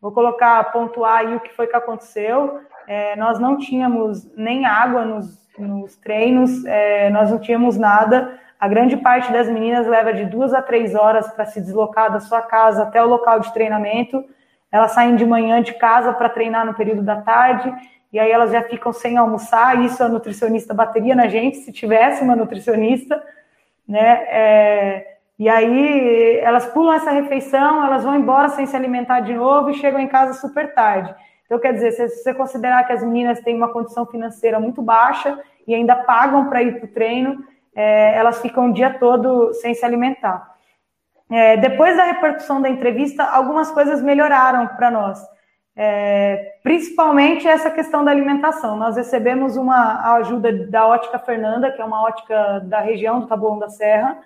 vou 0.00 0.12
colocar, 0.12 0.70
pontuar 0.70 1.18
aí 1.18 1.34
o 1.34 1.40
que 1.40 1.54
foi 1.54 1.66
que 1.66 1.76
aconteceu. 1.76 2.60
É, 2.86 3.16
nós 3.16 3.38
não 3.38 3.56
tínhamos 3.56 4.30
nem 4.36 4.66
água 4.66 5.04
nos, 5.04 5.48
nos 5.58 5.96
treinos, 5.96 6.64
é, 6.66 7.08
nós 7.10 7.30
não 7.30 7.38
tínhamos 7.38 7.78
nada. 7.78 8.38
A 8.60 8.68
grande 8.68 8.96
parte 8.96 9.32
das 9.32 9.48
meninas 9.48 9.86
leva 9.86 10.12
de 10.12 10.24
duas 10.24 10.54
a 10.54 10.62
três 10.62 10.94
horas 10.94 11.30
para 11.32 11.46
se 11.46 11.60
deslocar 11.60 12.12
da 12.12 12.20
sua 12.20 12.42
casa 12.42 12.82
até 12.82 13.02
o 13.02 13.08
local 13.08 13.40
de 13.40 13.52
treinamento. 13.52 14.24
Elas 14.70 14.92
saem 14.92 15.16
de 15.16 15.24
manhã 15.24 15.62
de 15.62 15.74
casa 15.74 16.12
para 16.12 16.28
treinar 16.28 16.66
no 16.66 16.74
período 16.74 17.02
da 17.02 17.20
tarde, 17.22 17.72
e 18.16 18.18
aí 18.18 18.30
elas 18.30 18.50
já 18.50 18.62
ficam 18.62 18.94
sem 18.94 19.18
almoçar. 19.18 19.84
Isso 19.84 20.02
a 20.02 20.08
nutricionista 20.08 20.72
bateria 20.72 21.14
na 21.14 21.28
gente, 21.28 21.58
se 21.58 21.70
tivesse 21.70 22.22
uma 22.22 22.34
nutricionista, 22.34 23.22
né? 23.86 24.24
É, 24.28 25.16
e 25.38 25.50
aí 25.50 26.38
elas 26.38 26.64
pulam 26.64 26.94
essa 26.94 27.10
refeição, 27.10 27.84
elas 27.84 28.04
vão 28.04 28.16
embora 28.16 28.48
sem 28.48 28.64
se 28.64 28.74
alimentar 28.74 29.20
de 29.20 29.34
novo 29.34 29.68
e 29.68 29.74
chegam 29.74 30.00
em 30.00 30.08
casa 30.08 30.32
super 30.32 30.72
tarde. 30.72 31.14
Então, 31.44 31.58
quer 31.58 31.74
dizer, 31.74 31.92
se 31.92 32.08
você 32.08 32.32
considerar 32.32 32.84
que 32.84 32.94
as 32.94 33.04
meninas 33.04 33.40
têm 33.40 33.54
uma 33.54 33.68
condição 33.68 34.06
financeira 34.06 34.58
muito 34.58 34.80
baixa 34.80 35.38
e 35.66 35.74
ainda 35.74 35.94
pagam 35.94 36.48
para 36.48 36.62
ir 36.62 36.78
para 36.78 36.86
o 36.86 36.92
treino, 36.92 37.44
é, 37.74 38.16
elas 38.16 38.40
ficam 38.40 38.70
o 38.70 38.72
dia 38.72 38.94
todo 38.98 39.52
sem 39.52 39.74
se 39.74 39.84
alimentar. 39.84 40.56
É, 41.30 41.58
depois 41.58 41.94
da 41.98 42.04
repercussão 42.04 42.62
da 42.62 42.70
entrevista, 42.70 43.24
algumas 43.24 43.70
coisas 43.70 44.00
melhoraram 44.00 44.68
para 44.68 44.90
nós, 44.90 45.22
é, 45.76 46.54
principalmente 46.62 47.46
essa 47.46 47.70
questão 47.70 48.02
da 48.02 48.10
alimentação. 48.10 48.76
Nós 48.76 48.96
recebemos 48.96 49.58
uma 49.58 50.14
ajuda 50.14 50.50
da 50.68 50.86
Ótica 50.86 51.18
Fernanda, 51.18 51.70
que 51.70 51.82
é 51.82 51.84
uma 51.84 52.02
ótica 52.02 52.60
da 52.60 52.80
região 52.80 53.20
do 53.20 53.26
Taboão 53.26 53.58
da 53.58 53.68
Serra, 53.68 54.18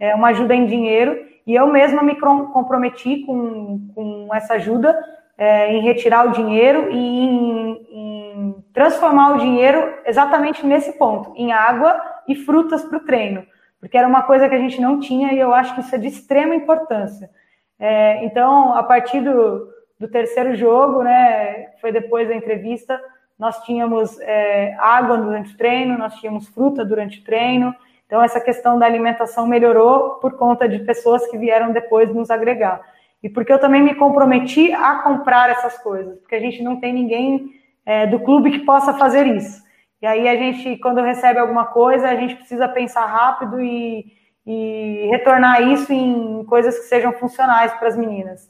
é 0.00 0.14
uma 0.14 0.28
ajuda 0.28 0.54
em 0.54 0.66
dinheiro, 0.66 1.16
e 1.46 1.54
eu 1.54 1.68
mesma 1.68 2.02
me 2.02 2.16
comprometi 2.16 3.18
com, 3.24 3.88
com 3.94 4.28
essa 4.34 4.54
ajuda 4.54 4.98
é, 5.38 5.72
em 5.72 5.80
retirar 5.80 6.26
o 6.26 6.32
dinheiro 6.32 6.90
e 6.90 6.96
em, 6.96 7.86
em, 7.90 8.64
transformar 8.72 9.34
o 9.34 9.38
dinheiro 9.38 9.94
exatamente 10.04 10.66
nesse 10.66 10.98
ponto, 10.98 11.32
em 11.36 11.52
água 11.52 12.02
e 12.26 12.34
frutas 12.34 12.82
para 12.82 12.96
o 12.96 13.04
treino, 13.04 13.46
porque 13.78 13.96
era 13.96 14.08
uma 14.08 14.22
coisa 14.22 14.48
que 14.48 14.54
a 14.56 14.58
gente 14.58 14.80
não 14.80 14.98
tinha 14.98 15.32
e 15.32 15.38
eu 15.38 15.54
acho 15.54 15.74
que 15.74 15.82
isso 15.82 15.94
é 15.94 15.98
de 15.98 16.08
extrema 16.08 16.54
importância. 16.54 17.30
É, 17.78 18.24
então, 18.24 18.74
a 18.74 18.82
partir 18.82 19.20
do, 19.20 19.68
do, 19.98 20.08
terceiro 20.08 20.54
jogo, 20.54 21.02
né, 21.02 21.70
foi 21.80 21.92
depois 21.92 22.28
da 22.28 22.34
entrevista, 22.34 23.00
nós 23.38 23.62
tínhamos 23.64 24.18
é, 24.20 24.74
água 24.78 25.18
durante 25.18 25.54
o 25.54 25.56
treino, 25.56 25.98
nós 25.98 26.14
tínhamos 26.14 26.48
fruta 26.48 26.84
durante 26.84 27.20
o 27.20 27.24
treino, 27.24 27.74
então 28.06 28.22
essa 28.22 28.40
questão 28.40 28.78
da 28.78 28.86
alimentação 28.86 29.46
melhorou 29.46 30.16
por 30.20 30.36
conta 30.36 30.68
de 30.68 30.78
pessoas 30.80 31.26
que 31.28 31.36
vieram 31.36 31.72
depois 31.72 32.14
nos 32.14 32.30
agregar 32.30 32.80
e 33.26 33.28
porque 33.28 33.52
eu 33.52 33.58
também 33.58 33.82
me 33.82 33.94
comprometi 33.94 34.72
a 34.72 34.96
comprar 35.02 35.50
essas 35.50 35.78
coisas, 35.78 36.18
porque 36.20 36.36
a 36.36 36.40
gente 36.40 36.62
não 36.62 36.78
tem 36.78 36.92
ninguém 36.92 37.50
é, 37.84 38.06
do 38.06 38.20
clube 38.20 38.52
que 38.52 38.58
possa 38.60 38.94
fazer 38.94 39.26
isso. 39.26 39.64
E 40.00 40.06
aí 40.06 40.28
a 40.28 40.36
gente, 40.36 40.76
quando 40.78 41.00
recebe 41.00 41.40
alguma 41.40 41.64
coisa, 41.64 42.08
a 42.08 42.14
gente 42.14 42.36
precisa 42.36 42.68
pensar 42.68 43.06
rápido 43.06 43.60
e, 43.60 44.12
e 44.46 45.08
retornar 45.10 45.60
isso 45.62 45.92
em 45.92 46.44
coisas 46.44 46.78
que 46.78 46.84
sejam 46.84 47.12
funcionais 47.14 47.72
para 47.74 47.88
as 47.88 47.96
meninas. 47.96 48.48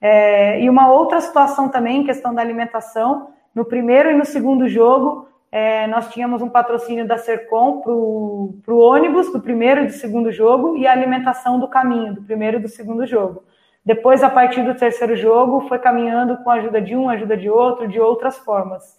É, 0.00 0.60
e 0.60 0.70
uma 0.70 0.90
outra 0.90 1.20
situação 1.20 1.68
também, 1.68 2.04
questão 2.04 2.34
da 2.34 2.40
alimentação, 2.40 3.30
no 3.54 3.64
primeiro 3.64 4.10
e 4.10 4.14
no 4.14 4.24
segundo 4.24 4.68
jogo, 4.68 5.28
é, 5.50 5.86
nós 5.86 6.08
tínhamos 6.10 6.42
um 6.42 6.48
patrocínio 6.48 7.06
da 7.06 7.16
Sercom 7.16 7.80
para 7.80 7.92
o 7.92 8.78
ônibus 8.78 9.32
do 9.32 9.40
primeiro 9.40 9.82
e 9.82 9.86
do 9.86 9.92
segundo 9.92 10.30
jogo 10.30 10.76
e 10.76 10.86
a 10.86 10.92
alimentação 10.92 11.58
do 11.58 11.68
caminho, 11.68 12.14
do 12.14 12.22
primeiro 12.22 12.58
e 12.58 12.62
do 12.62 12.68
segundo 12.68 13.06
jogo. 13.06 13.42
Depois, 13.84 14.22
a 14.22 14.28
partir 14.28 14.62
do 14.62 14.74
terceiro 14.74 15.16
jogo, 15.16 15.62
foi 15.62 15.78
caminhando 15.78 16.36
com 16.44 16.50
a 16.50 16.54
ajuda 16.54 16.80
de 16.80 16.94
um, 16.94 17.08
ajuda 17.08 17.36
de 17.36 17.48
outro, 17.48 17.88
de 17.88 17.98
outras 17.98 18.36
formas. 18.38 18.98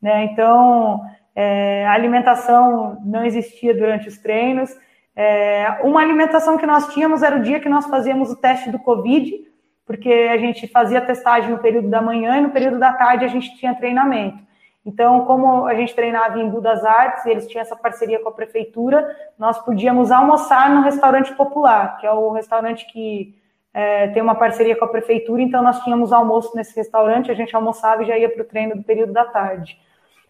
Né? 0.00 0.24
Então, 0.26 1.00
é, 1.34 1.84
a 1.86 1.92
alimentação 1.92 2.98
não 3.04 3.24
existia 3.24 3.74
durante 3.74 4.06
os 4.06 4.16
treinos. 4.18 4.70
É, 5.16 5.80
uma 5.82 6.00
alimentação 6.00 6.56
que 6.56 6.66
nós 6.66 6.94
tínhamos 6.94 7.24
era 7.24 7.36
o 7.36 7.42
dia 7.42 7.58
que 7.58 7.68
nós 7.68 7.86
fazíamos 7.86 8.30
o 8.30 8.36
teste 8.36 8.70
do 8.70 8.78
Covid, 8.78 9.47
porque 9.88 10.12
a 10.12 10.36
gente 10.36 10.68
fazia 10.68 11.00
testagem 11.00 11.50
no 11.50 11.58
período 11.58 11.88
da 11.88 12.02
manhã 12.02 12.36
e 12.36 12.42
no 12.42 12.50
período 12.50 12.78
da 12.78 12.92
tarde 12.92 13.24
a 13.24 13.28
gente 13.28 13.56
tinha 13.56 13.74
treinamento. 13.74 14.36
Então, 14.84 15.24
como 15.24 15.64
a 15.64 15.74
gente 15.74 15.94
treinava 15.94 16.38
em 16.38 16.48
Budas 16.48 16.84
Artes 16.84 17.24
e 17.24 17.30
eles 17.30 17.48
tinham 17.48 17.62
essa 17.62 17.74
parceria 17.74 18.20
com 18.20 18.28
a 18.28 18.32
prefeitura, 18.32 19.16
nós 19.38 19.58
podíamos 19.64 20.10
almoçar 20.10 20.74
no 20.74 20.82
restaurante 20.82 21.34
popular, 21.34 21.96
que 21.98 22.06
é 22.06 22.12
o 22.12 22.30
restaurante 22.32 22.86
que 22.86 23.34
é, 23.72 24.08
tem 24.08 24.22
uma 24.22 24.34
parceria 24.34 24.76
com 24.76 24.84
a 24.84 24.88
prefeitura, 24.88 25.40
então 25.40 25.62
nós 25.62 25.82
tínhamos 25.82 26.12
almoço 26.12 26.54
nesse 26.54 26.76
restaurante, 26.76 27.30
a 27.30 27.34
gente 27.34 27.56
almoçava 27.56 28.02
e 28.02 28.06
já 28.06 28.18
ia 28.18 28.28
para 28.28 28.42
o 28.42 28.46
treino 28.46 28.76
do 28.76 28.82
período 28.82 29.14
da 29.14 29.24
tarde. 29.24 29.78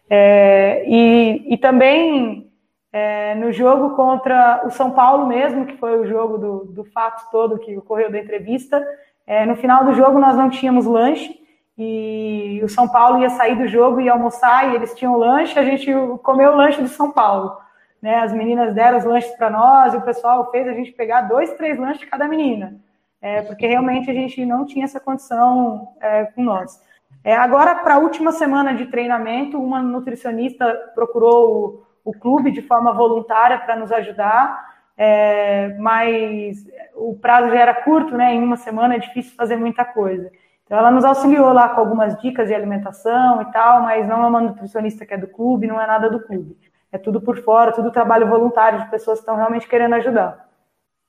É, 0.09 0.85
e, 0.87 1.53
e 1.53 1.57
também 1.57 2.49
é, 2.93 3.35
no 3.35 3.51
jogo 3.51 3.95
contra 3.95 4.61
o 4.65 4.69
São 4.69 4.91
Paulo 4.91 5.27
mesmo, 5.27 5.65
que 5.65 5.75
foi 5.75 5.99
o 5.99 6.07
jogo 6.07 6.37
do, 6.37 6.65
do 6.65 6.83
fato 6.85 7.29
todo 7.29 7.59
que 7.59 7.77
ocorreu 7.77 8.09
da 8.09 8.19
entrevista, 8.19 8.85
é, 9.29 9.45
no 9.45 9.55
final 9.55 9.85
do 9.85 9.93
jogo 9.93 10.19
nós 10.19 10.35
não 10.35 10.49
tínhamos 10.49 10.85
lanche, 10.85 11.39
e 11.77 12.59
o 12.61 12.67
São 12.67 12.89
Paulo 12.89 13.21
ia 13.21 13.29
sair 13.29 13.55
do 13.55 13.65
jogo 13.65 14.01
e 14.01 14.09
almoçar, 14.09 14.69
e 14.69 14.75
eles 14.75 14.93
tinham 14.93 15.15
lanche, 15.15 15.57
a 15.57 15.63
gente 15.63 15.89
comeu 16.21 16.51
o 16.51 16.57
lanche 16.57 16.81
do 16.81 16.89
São 16.89 17.11
Paulo. 17.11 17.57
Né, 18.01 18.15
as 18.15 18.33
meninas 18.33 18.73
deram 18.73 18.97
os 18.97 19.03
lanches 19.03 19.31
para 19.37 19.49
nós, 19.49 19.93
e 19.93 19.97
o 19.97 20.01
pessoal 20.01 20.51
fez 20.51 20.67
a 20.67 20.73
gente 20.73 20.91
pegar 20.91 21.21
dois, 21.21 21.53
três 21.53 21.77
lanches 21.77 21.99
de 21.99 22.07
cada 22.07 22.27
menina 22.27 22.79
é, 23.21 23.41
porque 23.41 23.67
realmente 23.67 24.09
a 24.09 24.13
gente 24.13 24.45
não 24.45 24.65
tinha 24.65 24.85
essa 24.85 24.99
condição 24.99 25.93
é, 25.99 26.25
com 26.25 26.43
nós. 26.43 26.81
É, 27.23 27.35
agora, 27.35 27.75
para 27.75 27.95
a 27.95 27.99
última 27.99 28.31
semana 28.31 28.73
de 28.73 28.85
treinamento, 28.85 29.61
uma 29.61 29.81
nutricionista 29.81 30.73
procurou 30.95 31.85
o, 32.03 32.11
o 32.11 32.13
clube 32.13 32.51
de 32.51 32.61
forma 32.61 32.93
voluntária 32.93 33.57
para 33.59 33.75
nos 33.75 33.91
ajudar, 33.91 34.68
é, 35.01 35.77
mas 35.77 36.67
o 36.93 37.17
prazo 37.17 37.47
já 37.47 37.61
era 37.61 37.73
curto, 37.73 38.17
né? 38.17 38.35
Em 38.35 38.43
uma 38.43 38.57
semana 38.57 38.95
é 38.95 38.99
difícil 38.99 39.33
fazer 39.33 39.55
muita 39.55 39.85
coisa. 39.85 40.29
Então, 40.65 40.77
ela 40.77 40.91
nos 40.91 41.05
auxiliou 41.05 41.53
lá 41.53 41.69
com 41.69 41.79
algumas 41.79 42.19
dicas 42.21 42.49
de 42.49 42.53
alimentação 42.53 43.41
e 43.41 43.51
tal, 43.53 43.81
mas 43.81 44.05
não 44.05 44.25
é 44.25 44.27
uma 44.27 44.41
nutricionista 44.41 45.05
que 45.05 45.13
é 45.13 45.17
do 45.17 45.29
clube, 45.29 45.67
não 45.67 45.79
é 45.79 45.87
nada 45.87 46.09
do 46.09 46.19
clube. 46.19 46.57
É 46.91 46.97
tudo 46.97 47.21
por 47.21 47.41
fora, 47.41 47.71
tudo 47.71 47.93
trabalho 47.93 48.27
voluntário 48.27 48.83
de 48.83 48.91
pessoas 48.91 49.19
que 49.19 49.21
estão 49.21 49.37
realmente 49.37 49.69
querendo 49.69 49.95
ajudar. 49.95 50.49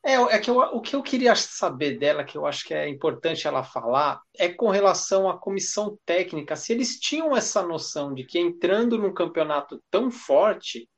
É, 0.05 0.15
é 0.15 0.39
que 0.39 0.51
eu, 0.51 0.59
o 0.59 0.81
que 0.81 0.95
eu 0.95 1.03
queria 1.03 1.35
saber 1.35 1.99
dela, 1.99 2.23
que 2.23 2.39
eu 2.39 2.47
acho 2.47 2.65
que 2.65 2.73
é 2.73 2.89
importante 2.89 3.49
ela 3.49 3.65
falar, 3.65 4.21
é 4.39 4.49
com 4.49 4.71
relação 4.71 5.29
à 5.29 5.37
comissão 5.37 5.99
técnica, 6.07 6.55
se 6.55 6.73
eles 6.73 6.99
tinham 7.01 7.37
essa 7.37 7.61
noção 7.61 8.15
de 8.15 8.25
que 8.25 8.39
entrando 8.39 8.97
num 8.97 9.13
campeonato 9.13 9.83
tão 9.91 10.13
forte, 10.13 10.89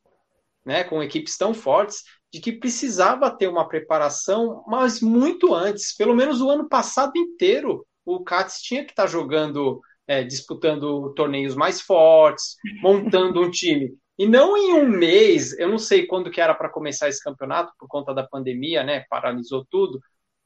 né, 0.65 0.85
com 0.85 1.03
equipes 1.03 1.39
tão 1.39 1.55
fortes, 1.55 2.05
de 2.33 2.41
que 2.41 2.53
precisava 2.53 3.31
ter 3.31 3.47
uma 3.47 3.69
preparação, 3.69 4.65
mas 4.67 5.01
muito 5.01 5.55
antes, 5.55 5.95
pelo 5.95 6.15
menos 6.15 6.41
o 6.41 6.49
ano 6.49 6.69
passado 6.69 7.17
inteiro, 7.17 7.87
o 8.07 8.25
Cats 8.25 8.63
tinha 8.63 8.85
que 8.85 8.93
estar 8.93 9.05
tá 9.05 9.09
jogando, 9.09 9.81
é, 10.07 10.25
disputando 10.25 11.13
torneios 11.15 11.55
mais 11.55 11.81
fortes, 11.81 12.57
montando 12.81 13.43
um 13.43 13.51
time. 13.51 13.95
E 14.19 14.27
não 14.27 14.57
em 14.57 14.73
um 14.73 14.89
mês, 14.89 15.59
eu 15.59 15.69
não 15.69 15.79
sei 15.79 16.07
quando 16.07 16.31
que 16.31 16.41
era 16.41 16.55
para 16.55 16.71
começar 16.71 17.09
esse 17.09 17.23
campeonato, 17.23 17.73
por 17.79 17.87
conta 17.87 18.15
da 18.15 18.27
pandemia, 18.27 18.83
né? 18.83 19.05
Paralisou 19.11 19.67
tudo, 19.71 20.01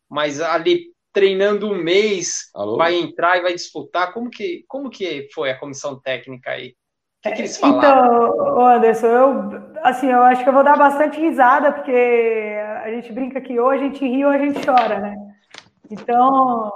mas 0.09 0.41
ali 0.41 0.93
treinando 1.13 1.71
um 1.71 1.75
mês, 1.75 2.51
Alô? 2.55 2.77
vai 2.77 2.95
entrar 2.95 3.39
e 3.39 3.43
vai 3.43 3.55
disputar. 3.55 4.13
Como 4.13 4.29
que, 4.29 4.65
como 4.67 4.91
que 4.91 5.29
foi 5.33 5.51
a 5.51 5.59
comissão 5.59 6.01
técnica 6.01 6.51
aí? 6.51 6.75
Que, 7.29 7.35
que 7.35 7.43
eles 7.43 7.57
falaram? 7.59 7.79
Então, 7.79 8.67
Anderson, 8.67 9.07
eu, 9.07 9.63
assim, 9.83 10.11
eu 10.11 10.23
acho 10.23 10.43
que 10.43 10.49
eu 10.49 10.53
vou 10.53 10.65
dar 10.65 10.77
bastante 10.77 11.21
risada, 11.21 11.73
porque 11.73 12.57
a 12.85 12.91
gente 12.91 13.13
brinca 13.13 13.41
que 13.41 13.59
ou 13.59 13.71
a 13.71 13.77
gente 13.77 14.07
ri 14.07 14.25
ou 14.25 14.31
a 14.31 14.39
gente 14.39 14.65
chora, 14.65 14.99
né? 14.99 15.17
Então, 15.91 16.73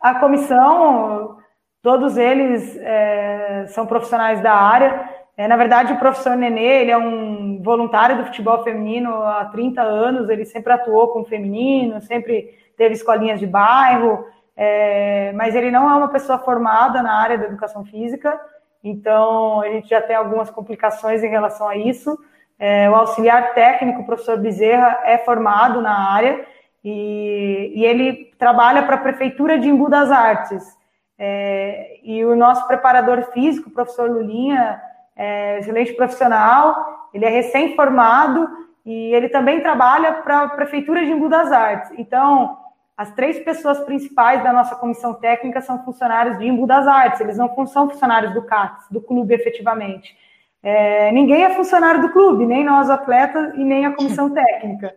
a 0.00 0.14
comissão, 0.16 1.38
todos 1.82 2.16
eles 2.16 2.76
é, 2.78 3.66
são 3.68 3.86
profissionais 3.86 4.40
da 4.40 4.52
área. 4.52 5.08
É, 5.36 5.48
na 5.48 5.56
verdade, 5.56 5.92
o 5.92 5.98
professor 5.98 6.36
Nenê, 6.36 6.82
ele 6.82 6.90
é 6.90 6.98
um 6.98 7.62
voluntário 7.62 8.16
do 8.18 8.24
futebol 8.24 8.62
feminino 8.62 9.22
há 9.22 9.44
30 9.46 9.80
anos, 9.80 10.28
ele 10.28 10.44
sempre 10.44 10.72
atuou 10.72 11.08
com 11.08 11.20
o 11.20 11.24
feminino, 11.24 12.00
sempre 12.02 12.50
teve 12.76 12.94
escolinhas 12.94 13.40
de 13.40 13.46
bairro, 13.46 14.26
é, 14.56 15.32
mas 15.34 15.54
ele 15.54 15.70
não 15.70 15.90
é 15.90 15.94
uma 15.94 16.08
pessoa 16.08 16.38
formada 16.38 17.02
na 17.02 17.14
área 17.14 17.38
da 17.38 17.46
educação 17.46 17.84
física, 17.84 18.38
então 18.82 19.60
a 19.60 19.68
gente 19.68 19.88
já 19.88 20.00
tem 20.00 20.16
algumas 20.16 20.50
complicações 20.50 21.22
em 21.22 21.28
relação 21.28 21.68
a 21.68 21.76
isso. 21.76 22.18
É, 22.58 22.88
o 22.88 22.94
auxiliar 22.94 23.54
técnico, 23.54 24.02
o 24.02 24.06
professor 24.06 24.38
Bezerra, 24.38 25.00
é 25.04 25.18
formado 25.18 25.80
na 25.80 26.12
área 26.12 26.44
e, 26.84 27.72
e 27.74 27.84
ele 27.84 28.32
trabalha 28.38 28.82
para 28.82 28.96
a 28.96 29.00
Prefeitura 29.00 29.58
de 29.58 29.68
Embu 29.68 29.88
das 29.88 30.10
Artes. 30.10 30.76
É, 31.18 32.00
e 32.02 32.24
o 32.24 32.34
nosso 32.34 32.66
preparador 32.66 33.22
físico, 33.32 33.68
o 33.68 33.72
professor 33.72 34.10
Lulinha, 34.10 34.80
é 35.14 35.58
excelente 35.58 35.92
profissional, 35.92 37.08
ele 37.12 37.24
é 37.24 37.28
recém-formado 37.28 38.48
e 38.84 39.14
ele 39.14 39.28
também 39.28 39.60
trabalha 39.60 40.14
para 40.14 40.42
a 40.42 40.48
Prefeitura 40.48 41.04
de 41.04 41.12
Embu 41.12 41.28
das 41.28 41.52
Artes. 41.52 41.92
Então, 41.96 42.58
as 43.02 43.12
três 43.14 43.40
pessoas 43.40 43.80
principais 43.80 44.44
da 44.44 44.52
nossa 44.52 44.76
comissão 44.76 45.12
técnica 45.12 45.60
são 45.60 45.84
funcionários 45.84 46.38
de 46.38 46.46
Embu 46.46 46.68
das 46.68 46.86
Artes, 46.86 47.20
eles 47.20 47.36
não 47.36 47.48
são 47.66 47.90
funcionários 47.90 48.32
do 48.32 48.42
CATS, 48.42 48.86
do 48.92 49.00
clube 49.00 49.34
efetivamente. 49.34 50.16
É, 50.62 51.10
ninguém 51.10 51.42
é 51.42 51.50
funcionário 51.50 52.00
do 52.00 52.12
clube, 52.12 52.46
nem 52.46 52.64
nós 52.64 52.88
atletas 52.88 53.54
e 53.56 53.64
nem 53.64 53.84
a 53.86 53.92
comissão 53.92 54.30
técnica. 54.32 54.94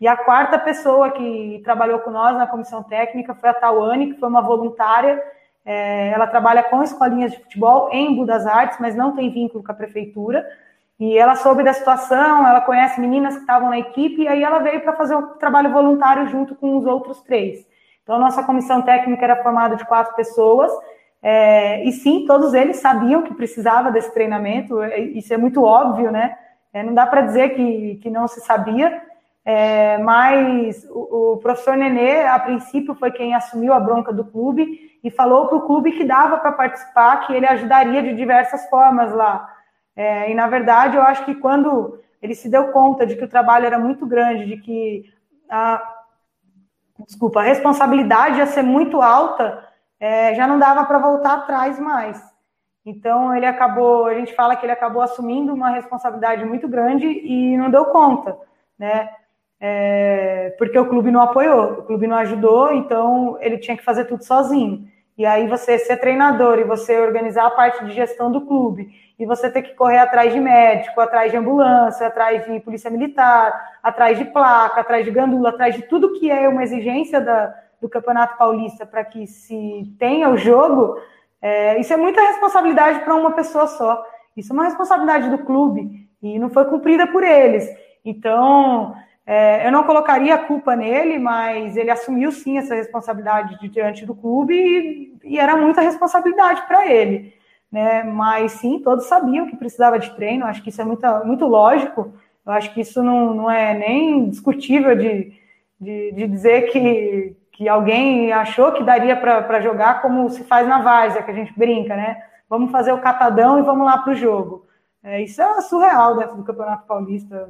E 0.00 0.08
a 0.08 0.16
quarta 0.16 0.58
pessoa 0.58 1.12
que 1.12 1.62
trabalhou 1.62 2.00
com 2.00 2.10
nós 2.10 2.36
na 2.36 2.48
comissão 2.48 2.82
técnica 2.82 3.36
foi 3.36 3.48
a 3.48 3.54
Tawane, 3.54 4.12
que 4.12 4.18
foi 4.18 4.28
uma 4.28 4.42
voluntária. 4.42 5.22
É, 5.64 6.08
ela 6.08 6.26
trabalha 6.26 6.64
com 6.64 6.82
escolinhas 6.82 7.30
de 7.30 7.38
futebol 7.38 7.88
em 7.92 8.10
Embu 8.10 8.26
das 8.26 8.44
Artes, 8.48 8.78
mas 8.80 8.96
não 8.96 9.14
tem 9.14 9.32
vínculo 9.32 9.62
com 9.62 9.70
a 9.70 9.76
prefeitura. 9.76 10.44
E 10.98 11.18
ela 11.18 11.34
soube 11.36 11.62
da 11.62 11.72
situação, 11.72 12.46
ela 12.46 12.60
conhece 12.60 13.00
meninas 13.00 13.34
que 13.34 13.40
estavam 13.40 13.70
na 13.70 13.78
equipe, 13.78 14.22
e 14.22 14.28
aí 14.28 14.42
ela 14.42 14.60
veio 14.60 14.80
para 14.80 14.92
fazer 14.92 15.16
um 15.16 15.36
trabalho 15.38 15.72
voluntário 15.72 16.26
junto 16.28 16.54
com 16.54 16.76
os 16.76 16.86
outros 16.86 17.20
três. 17.22 17.66
Então, 18.02 18.16
a 18.16 18.18
nossa 18.18 18.42
comissão 18.44 18.82
técnica 18.82 19.24
era 19.24 19.42
formada 19.42 19.76
de 19.76 19.84
quatro 19.84 20.14
pessoas, 20.14 20.70
é, 21.22 21.82
e 21.84 21.92
sim, 21.92 22.26
todos 22.26 22.52
eles 22.52 22.76
sabiam 22.76 23.22
que 23.22 23.32
precisava 23.32 23.90
desse 23.90 24.12
treinamento, 24.12 24.82
é, 24.82 25.00
isso 25.00 25.32
é 25.32 25.38
muito 25.38 25.62
óbvio, 25.62 26.12
né? 26.12 26.36
É, 26.72 26.82
não 26.82 26.92
dá 26.92 27.06
para 27.06 27.22
dizer 27.22 27.50
que, 27.54 27.96
que 28.02 28.10
não 28.10 28.28
se 28.28 28.40
sabia, 28.40 29.02
é, 29.44 29.98
mas 29.98 30.86
o, 30.90 31.32
o, 31.32 31.36
professor 31.38 31.76
Nenê, 31.76 32.26
a 32.26 32.38
princípio, 32.38 32.94
foi 32.94 33.10
quem 33.10 33.34
assumiu 33.34 33.72
a 33.72 33.80
bronca 33.80 34.12
do 34.12 34.24
clube 34.24 34.98
e 35.02 35.10
falou 35.10 35.46
para 35.46 35.56
o 35.56 35.66
clube 35.66 35.92
que 35.92 36.04
dava 36.04 36.38
para 36.38 36.52
participar, 36.52 37.26
que 37.26 37.32
ele 37.32 37.46
ajudaria 37.46 38.02
de 38.02 38.14
diversas 38.14 38.68
formas 38.68 39.12
lá. 39.12 39.48
É, 39.96 40.30
e, 40.30 40.34
na 40.34 40.46
verdade, 40.46 40.96
eu 40.96 41.02
acho 41.02 41.24
que 41.24 41.34
quando 41.34 42.00
ele 42.20 42.34
se 42.34 42.48
deu 42.48 42.72
conta 42.72 43.06
de 43.06 43.16
que 43.16 43.24
o 43.24 43.28
trabalho 43.28 43.66
era 43.66 43.78
muito 43.78 44.06
grande, 44.06 44.46
de 44.46 44.56
que 44.56 45.12
a, 45.48 45.82
desculpa, 47.06 47.40
a 47.40 47.44
responsabilidade 47.44 48.38
ia 48.38 48.46
ser 48.46 48.62
muito 48.62 49.00
alta, 49.00 49.68
é, 50.00 50.34
já 50.34 50.46
não 50.46 50.58
dava 50.58 50.84
para 50.84 50.98
voltar 50.98 51.34
atrás 51.34 51.78
mais. 51.78 52.22
Então, 52.84 53.34
ele 53.34 53.46
acabou, 53.46 54.06
a 54.06 54.14
gente 54.14 54.34
fala 54.34 54.56
que 54.56 54.66
ele 54.66 54.72
acabou 54.72 55.00
assumindo 55.00 55.54
uma 55.54 55.70
responsabilidade 55.70 56.44
muito 56.44 56.68
grande 56.68 57.06
e 57.06 57.56
não 57.56 57.70
deu 57.70 57.86
conta, 57.86 58.36
né? 58.78 59.10
É, 59.58 60.54
porque 60.58 60.78
o 60.78 60.88
clube 60.88 61.10
não 61.10 61.22
apoiou, 61.22 61.72
o 61.72 61.82
clube 61.84 62.06
não 62.06 62.16
ajudou, 62.18 62.72
então 62.72 63.38
ele 63.40 63.56
tinha 63.56 63.76
que 63.76 63.84
fazer 63.84 64.04
tudo 64.04 64.22
sozinho. 64.22 64.86
E 65.16 65.24
aí 65.24 65.46
você 65.46 65.78
ser 65.78 65.96
treinador 65.98 66.58
e 66.58 66.64
você 66.64 66.98
organizar 66.98 67.46
a 67.46 67.50
parte 67.50 67.84
de 67.84 67.92
gestão 67.92 68.32
do 68.32 68.40
clube 68.40 68.88
e 69.18 69.24
você 69.24 69.48
ter 69.48 69.62
que 69.62 69.74
correr 69.74 69.98
atrás 69.98 70.32
de 70.32 70.40
médico, 70.40 71.00
atrás 71.00 71.30
de 71.30 71.36
ambulância, 71.36 72.06
atrás 72.06 72.44
de 72.44 72.58
polícia 72.60 72.90
militar, 72.90 73.78
atrás 73.82 74.18
de 74.18 74.24
placa, 74.24 74.80
atrás 74.80 75.04
de 75.04 75.12
gandula, 75.12 75.50
atrás 75.50 75.76
de 75.76 75.82
tudo 75.82 76.14
que 76.18 76.30
é 76.30 76.48
uma 76.48 76.64
exigência 76.64 77.20
da, 77.20 77.54
do 77.80 77.88
Campeonato 77.88 78.36
Paulista 78.36 78.84
para 78.84 79.04
que 79.04 79.26
se 79.26 79.94
tenha 79.98 80.28
o 80.30 80.36
jogo, 80.36 80.98
é, 81.40 81.78
isso 81.78 81.92
é 81.92 81.96
muita 81.96 82.20
responsabilidade 82.20 83.00
para 83.00 83.14
uma 83.14 83.32
pessoa 83.32 83.68
só. 83.68 84.04
Isso 84.36 84.52
é 84.52 84.54
uma 84.54 84.64
responsabilidade 84.64 85.30
do 85.30 85.38
clube 85.38 86.08
e 86.20 86.38
não 86.38 86.50
foi 86.50 86.64
cumprida 86.64 87.06
por 87.06 87.22
eles. 87.22 87.68
Então, 88.04 88.96
é, 89.26 89.66
eu 89.66 89.72
não 89.72 89.84
colocaria 89.84 90.34
a 90.34 90.44
culpa 90.44 90.76
nele, 90.76 91.18
mas 91.18 91.76
ele 91.76 91.90
assumiu 91.90 92.30
sim 92.30 92.58
essa 92.58 92.74
responsabilidade 92.74 93.56
diante 93.68 94.04
do 94.04 94.14
clube 94.14 94.54
e, 94.54 95.16
e 95.24 95.38
era 95.38 95.56
muita 95.56 95.80
responsabilidade 95.80 96.66
para 96.66 96.86
ele. 96.86 97.32
Né? 97.72 98.02
Mas 98.04 98.52
sim, 98.52 98.78
todos 98.80 99.06
sabiam 99.06 99.46
que 99.46 99.56
precisava 99.56 99.98
de 99.98 100.14
treino, 100.14 100.44
acho 100.44 100.62
que 100.62 100.68
isso 100.68 100.80
é 100.80 100.84
muito, 100.84 101.06
muito 101.24 101.46
lógico, 101.46 102.12
eu 102.44 102.52
acho 102.52 102.72
que 102.74 102.82
isso 102.82 103.02
não, 103.02 103.32
não 103.32 103.50
é 103.50 103.72
nem 103.72 104.28
discutível 104.28 104.94
de, 104.94 105.32
de, 105.80 106.12
de 106.12 106.28
dizer 106.28 106.70
que, 106.70 107.34
que 107.52 107.66
alguém 107.66 108.30
achou 108.30 108.72
que 108.72 108.84
daria 108.84 109.16
para 109.16 109.60
jogar 109.60 110.02
como 110.02 110.28
se 110.28 110.44
faz 110.44 110.68
na 110.68 110.82
Várzea, 110.82 111.22
que 111.22 111.30
a 111.30 111.34
gente 111.34 111.58
brinca, 111.58 111.96
né? 111.96 112.22
Vamos 112.48 112.70
fazer 112.70 112.92
o 112.92 113.00
catadão 113.00 113.58
e 113.58 113.62
vamos 113.62 113.86
lá 113.86 113.96
para 113.96 114.12
o 114.12 114.16
jogo. 114.16 114.66
É, 115.02 115.22
isso 115.22 115.40
é 115.40 115.60
surreal 115.62 116.18
dentro 116.18 116.36
do 116.36 116.44
Campeonato 116.44 116.86
Paulista 116.86 117.48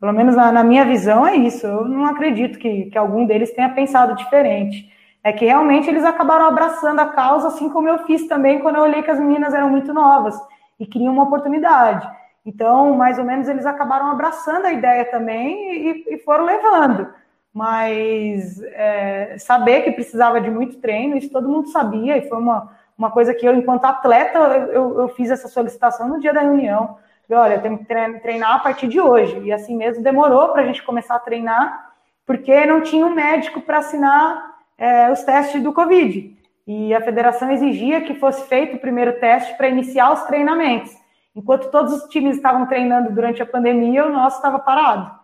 pelo 0.00 0.12
menos 0.12 0.36
na, 0.36 0.52
na, 0.52 0.62
minha 0.62 0.84
visão 0.84 1.26
é 1.26 1.34
isso. 1.36 1.66
Eu 1.66 1.84
não 1.86 2.06
acredito 2.06 2.58
que, 2.58 2.86
que 2.86 2.98
algum 2.98 3.26
deles 3.26 3.52
tenha 3.52 3.68
pensado 3.68 4.14
diferente. 4.14 4.88
É 5.22 5.32
que 5.32 5.44
realmente 5.44 5.88
eles 5.88 6.04
acabaram 6.04 6.46
abraçando 6.46 7.00
a 7.00 7.06
causa, 7.06 7.48
assim 7.48 7.68
como 7.68 7.88
eu 7.88 7.98
fiz 8.06 8.26
também 8.28 8.60
quando 8.60 8.76
eu 8.76 8.82
olhei 8.82 9.02
que 9.02 9.10
as 9.10 9.18
meninas 9.18 9.52
eram 9.52 9.68
muito 9.68 9.92
novas 9.92 10.38
e 10.78 10.86
queriam 10.86 11.12
uma 11.12 11.24
oportunidade. 11.24 12.08
Então, 12.46 12.94
mais 12.94 13.18
ou 13.18 13.24
menos, 13.24 13.48
eles 13.48 13.66
acabaram 13.66 14.10
abraçando 14.10 14.66
a 14.66 14.72
ideia 14.72 15.04
também 15.04 15.88
e, 15.88 16.14
e 16.14 16.18
foram 16.18 16.44
levando. 16.44 17.12
Mas 17.52 18.62
é, 18.62 19.36
saber 19.38 19.82
que 19.82 19.90
precisava 19.90 20.40
de 20.40 20.48
muito 20.48 20.78
treino, 20.78 21.16
isso 21.16 21.30
todo 21.30 21.48
mundo 21.48 21.68
sabia, 21.68 22.16
e 22.16 22.28
foi 22.28 22.38
uma, 22.38 22.70
uma 22.96 23.10
coisa 23.10 23.34
que 23.34 23.46
eu, 23.46 23.54
enquanto 23.54 23.84
atleta, 23.84 24.38
eu, 24.72 25.00
eu 25.00 25.08
fiz 25.08 25.30
essa 25.30 25.48
solicitação 25.48 26.08
no 26.08 26.20
dia 26.20 26.32
da 26.32 26.40
reunião 26.40 26.96
olha, 27.34 27.54
eu 27.54 27.62
tenho 27.62 27.78
que 27.78 27.84
treinar 27.84 28.56
a 28.56 28.58
partir 28.58 28.88
de 28.88 29.00
hoje. 29.00 29.38
E 29.40 29.52
assim 29.52 29.76
mesmo 29.76 30.02
demorou 30.02 30.48
para 30.48 30.62
a 30.62 30.66
gente 30.66 30.82
começar 30.82 31.16
a 31.16 31.20
treinar, 31.20 31.92
porque 32.26 32.66
não 32.66 32.82
tinha 32.82 33.06
um 33.06 33.14
médico 33.14 33.60
para 33.60 33.78
assinar 33.78 34.56
é, 34.76 35.10
os 35.10 35.22
testes 35.22 35.62
do 35.62 35.72
Covid. 35.72 36.36
E 36.66 36.94
a 36.94 37.00
federação 37.00 37.50
exigia 37.50 38.02
que 38.02 38.14
fosse 38.14 38.46
feito 38.46 38.76
o 38.76 38.80
primeiro 38.80 39.18
teste 39.18 39.56
para 39.56 39.68
iniciar 39.68 40.12
os 40.12 40.22
treinamentos. 40.22 40.94
Enquanto 41.34 41.70
todos 41.70 41.92
os 41.92 42.08
times 42.10 42.36
estavam 42.36 42.66
treinando 42.66 43.12
durante 43.12 43.42
a 43.42 43.46
pandemia, 43.46 44.04
o 44.04 44.12
nosso 44.12 44.36
estava 44.36 44.58
parado. 44.58 45.18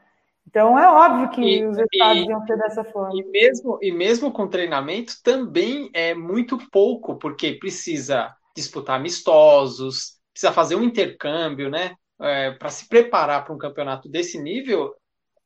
Então 0.48 0.78
é 0.78 0.88
óbvio 0.88 1.30
que 1.30 1.40
e, 1.40 1.66
os 1.66 1.76
resultados 1.76 2.22
e, 2.22 2.28
iam 2.28 2.46
ser 2.46 2.56
dessa 2.56 2.84
forma. 2.84 3.12
E 3.14 3.24
mesmo, 3.24 3.78
e 3.82 3.90
mesmo 3.90 4.30
com 4.30 4.46
treinamento 4.46 5.14
também 5.22 5.90
é 5.92 6.14
muito 6.14 6.56
pouco, 6.70 7.16
porque 7.16 7.54
precisa 7.54 8.32
disputar 8.56 8.96
amistosos, 8.96 10.13
precisa 10.34 10.52
fazer 10.52 10.74
um 10.74 10.82
intercâmbio, 10.82 11.70
né? 11.70 11.92
É, 12.20 12.50
para 12.50 12.68
se 12.68 12.88
preparar 12.88 13.44
para 13.44 13.54
um 13.54 13.58
campeonato 13.58 14.08
desse 14.08 14.40
nível, 14.40 14.92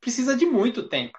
precisa 0.00 0.34
de 0.34 0.46
muito 0.46 0.88
tempo. 0.88 1.18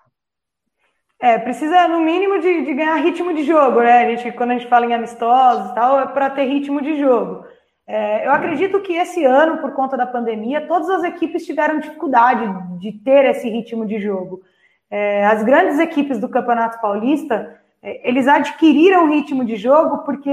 É, 1.21 1.37
precisa 1.37 1.87
no 1.87 1.99
mínimo 1.99 2.39
de, 2.39 2.65
de, 2.65 2.73
ganhar 2.73 2.95
ritmo 2.95 3.33
de 3.33 3.43
jogo, 3.43 3.81
né? 3.81 4.05
A 4.05 4.15
gente, 4.15 4.31
quando 4.35 4.51
a 4.51 4.53
gente 4.57 4.69
fala 4.69 4.85
em 4.85 4.93
amistosos 4.93 5.71
e 5.71 5.75
tal, 5.75 5.99
é 5.99 6.07
para 6.07 6.29
ter 6.29 6.45
ritmo 6.45 6.81
de 6.81 6.97
jogo. 6.97 7.45
É, 7.85 8.25
eu 8.25 8.31
acredito 8.31 8.81
que 8.81 8.93
esse 8.93 9.25
ano, 9.25 9.57
por 9.57 9.73
conta 9.73 9.97
da 9.97 10.05
pandemia, 10.05 10.67
todas 10.67 10.89
as 10.89 11.03
equipes 11.03 11.45
tiveram 11.45 11.79
dificuldade 11.79 12.45
de 12.79 12.93
ter 12.93 13.25
esse 13.25 13.49
ritmo 13.49 13.85
de 13.85 13.99
jogo. 13.99 14.41
É, 14.89 15.25
as 15.25 15.43
grandes 15.43 15.77
equipes 15.77 16.19
do 16.19 16.29
Campeonato 16.29 16.79
Paulista, 16.79 17.59
é, 17.83 18.07
eles 18.07 18.27
adquiriram 18.27 19.09
ritmo 19.09 19.43
de 19.43 19.55
jogo 19.55 19.99
porque 19.99 20.31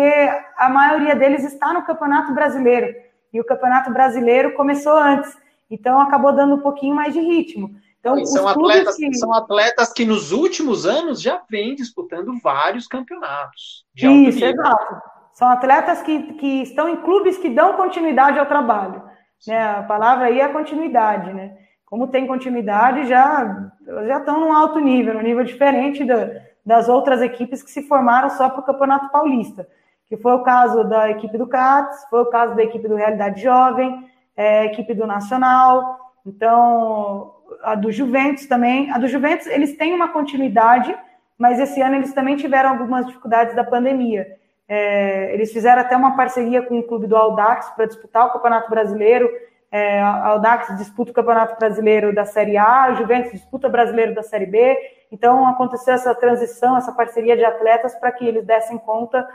a 0.56 0.68
maioria 0.68 1.16
deles 1.16 1.44
está 1.44 1.72
no 1.72 1.84
Campeonato 1.84 2.32
Brasileiro 2.32 3.05
e 3.36 3.40
o 3.40 3.44
Campeonato 3.44 3.92
Brasileiro 3.92 4.54
começou 4.54 4.96
antes. 4.96 5.36
então 5.70 6.00
acabou 6.00 6.32
dando 6.32 6.54
um 6.54 6.60
pouquinho 6.60 6.94
mais 6.94 7.12
de 7.12 7.20
ritmo. 7.20 7.70
Então, 8.00 8.24
são, 8.24 8.48
atletas, 8.48 8.96
que... 8.96 9.14
são 9.14 9.34
atletas 9.34 9.92
que 9.92 10.04
nos 10.04 10.32
últimos 10.32 10.86
anos 10.86 11.20
já 11.20 11.42
vêm 11.50 11.74
disputando 11.74 12.32
vários 12.40 12.86
campeonatos. 12.86 13.84
Isso, 13.94 14.44
exato. 14.44 15.02
São 15.34 15.48
atletas 15.48 16.02
que, 16.02 16.34
que 16.34 16.62
estão 16.62 16.88
em 16.88 16.96
clubes 16.96 17.36
que 17.36 17.50
dão 17.50 17.74
continuidade 17.74 18.38
ao 18.38 18.46
trabalho. 18.46 19.02
Né? 19.46 19.60
A 19.60 19.82
palavra 19.82 20.26
aí 20.26 20.40
é 20.40 20.48
continuidade, 20.48 21.32
né? 21.34 21.58
Como 21.84 22.06
tem 22.06 22.26
continuidade, 22.26 23.06
já, 23.06 23.70
já 24.06 24.18
estão 24.18 24.40
num 24.40 24.52
alto 24.52 24.78
nível, 24.78 25.14
num 25.14 25.22
nível 25.22 25.44
diferente 25.44 26.04
da, 26.04 26.30
das 26.64 26.88
outras 26.88 27.20
equipes 27.20 27.62
que 27.62 27.70
se 27.70 27.82
formaram 27.82 28.30
só 28.30 28.48
para 28.48 28.60
o 28.60 28.64
Campeonato 28.64 29.10
Paulista, 29.10 29.68
que 30.08 30.16
foi 30.16 30.32
o 30.32 30.42
caso 30.42 30.84
da 30.84 31.10
equipe 31.10 31.36
do 31.36 31.46
CATS, 31.46 32.06
foi 32.08 32.22
o 32.22 32.30
caso 32.30 32.54
da 32.54 32.62
equipe 32.62 32.86
do 32.86 32.94
Realidade 32.94 33.42
Jovem, 33.42 34.08
é, 34.36 34.66
equipe 34.66 34.94
do 34.94 35.06
Nacional, 35.06 35.98
então 36.24 37.32
a 37.62 37.74
do 37.74 37.90
Juventus 37.90 38.46
também. 38.46 38.90
A 38.90 38.98
do 38.98 39.08
Juventus, 39.08 39.46
eles 39.46 39.76
têm 39.76 39.94
uma 39.94 40.08
continuidade, 40.08 40.96
mas 41.38 41.58
esse 41.58 41.80
ano 41.80 41.96
eles 41.96 42.12
também 42.12 42.36
tiveram 42.36 42.70
algumas 42.70 43.06
dificuldades 43.06 43.54
da 43.54 43.64
pandemia. 43.64 44.26
É, 44.68 45.32
eles 45.32 45.52
fizeram 45.52 45.80
até 45.80 45.96
uma 45.96 46.16
parceria 46.16 46.62
com 46.62 46.78
o 46.78 46.82
clube 46.82 47.06
do 47.06 47.16
Aldax 47.16 47.70
para 47.70 47.86
disputar 47.86 48.26
o 48.26 48.32
Campeonato 48.32 48.68
Brasileiro. 48.68 49.28
É, 49.70 50.00
Aldax 50.00 50.76
disputa 50.76 51.10
o 51.10 51.14
Campeonato 51.14 51.58
Brasileiro 51.58 52.14
da 52.14 52.24
Série 52.24 52.56
A, 52.56 52.90
o 52.92 52.96
Juventus 52.96 53.32
disputa 53.32 53.68
o 53.68 53.70
Brasileiro 53.70 54.14
da 54.14 54.22
Série 54.22 54.46
B. 54.46 54.76
Então 55.10 55.46
aconteceu 55.46 55.94
essa 55.94 56.14
transição, 56.14 56.76
essa 56.76 56.92
parceria 56.92 57.36
de 57.36 57.44
atletas 57.44 57.94
para 57.94 58.10
que 58.10 58.26
eles 58.26 58.44
dessem 58.44 58.78
conta 58.78 59.26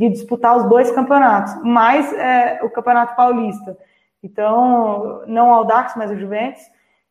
de 0.00 0.08
disputar 0.08 0.56
os 0.56 0.66
dois 0.66 0.90
campeonatos, 0.90 1.62
mais 1.62 2.10
é, 2.14 2.58
o 2.62 2.70
Campeonato 2.70 3.14
Paulista. 3.14 3.76
Então, 4.22 5.22
não 5.26 5.50
o 5.50 5.52
Aldax, 5.52 5.92
mas 5.94 6.10
o 6.10 6.16
Juventus. 6.16 6.62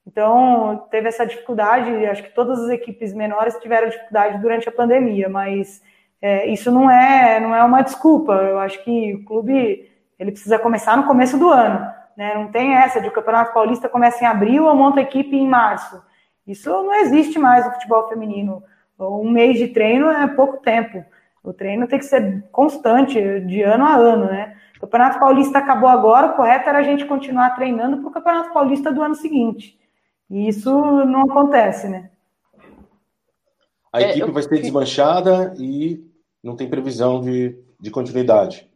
Então, 0.08 0.88
teve 0.90 1.08
essa 1.08 1.24
dificuldade. 1.24 2.08
Acho 2.08 2.24
que 2.24 2.34
todas 2.34 2.60
as 2.64 2.72
equipes 2.72 3.14
menores 3.14 3.56
tiveram 3.58 3.90
dificuldade 3.90 4.40
durante 4.40 4.68
a 4.68 4.72
pandemia, 4.72 5.30
mas 5.30 5.84
é, 6.20 6.48
isso 6.48 6.72
não 6.72 6.90
é, 6.90 7.40
não 7.40 7.54
é 7.54 7.64
uma 7.64 7.84
desculpa. 7.84 8.34
Eu 8.34 8.58
acho 8.58 8.84
que 8.84 9.14
o 9.14 9.24
clube 9.24 9.88
ele 10.18 10.32
precisa 10.32 10.58
começar 10.58 10.98
no 10.98 11.06
começo 11.06 11.38
do 11.38 11.48
ano. 11.48 11.88
Né? 12.18 12.34
Não 12.34 12.48
tem 12.48 12.74
essa 12.74 13.00
de 13.00 13.08
o 13.08 13.12
Campeonato 13.12 13.54
Paulista 13.54 13.88
começa 13.88 14.24
em 14.24 14.28
abril 14.28 14.66
ou 14.66 14.76
monta 14.76 15.00
a 15.00 15.04
equipe 15.04 15.36
em 15.36 15.48
março. 15.48 16.02
Isso 16.48 16.72
não 16.72 16.96
existe 16.96 17.38
mais 17.38 17.68
no 17.68 17.74
futebol 17.74 18.10
feminino. 18.10 18.64
Um 19.00 19.30
mês 19.30 19.60
de 19.60 19.68
treino 19.68 20.10
é 20.10 20.26
pouco 20.26 20.58
tempo. 20.58 21.06
O 21.44 21.54
treino 21.54 21.88
tem 21.88 22.00
que 22.00 22.06
ser 22.06 22.44
constante, 22.52 23.40
de 23.42 23.62
ano 23.62 23.86
a 23.86 23.96
ano, 23.96 24.26
né? 24.26 24.58
O 24.78 24.82
Campeonato 24.82 25.20
Paulista 25.20 25.60
acabou 25.60 25.90
agora, 25.90 26.28
o 26.28 26.36
correto 26.36 26.70
era 26.70 26.80
a 26.80 26.84
gente 26.84 27.06
continuar 27.06 27.56
treinando 27.56 27.98
para 27.98 28.08
o 28.08 28.14
Campeonato 28.14 28.54
Paulista 28.54 28.92
do 28.92 29.02
ano 29.02 29.16
seguinte. 29.16 29.78
E 30.30 30.48
isso 30.48 30.72
não 31.06 31.22
acontece, 31.24 31.88
né? 31.90 32.10
A 33.92 34.02
equipe 34.02 34.22
é, 34.22 34.30
eu... 34.30 34.34
vai 34.34 34.44
ser 34.44 34.62
desmanchada 34.62 35.54
e 35.58 36.06
não 36.44 36.56
tem 36.56 36.70
previsão 36.70 37.20
de, 37.22 37.58
de 37.80 37.90
continuidade. 37.90 38.70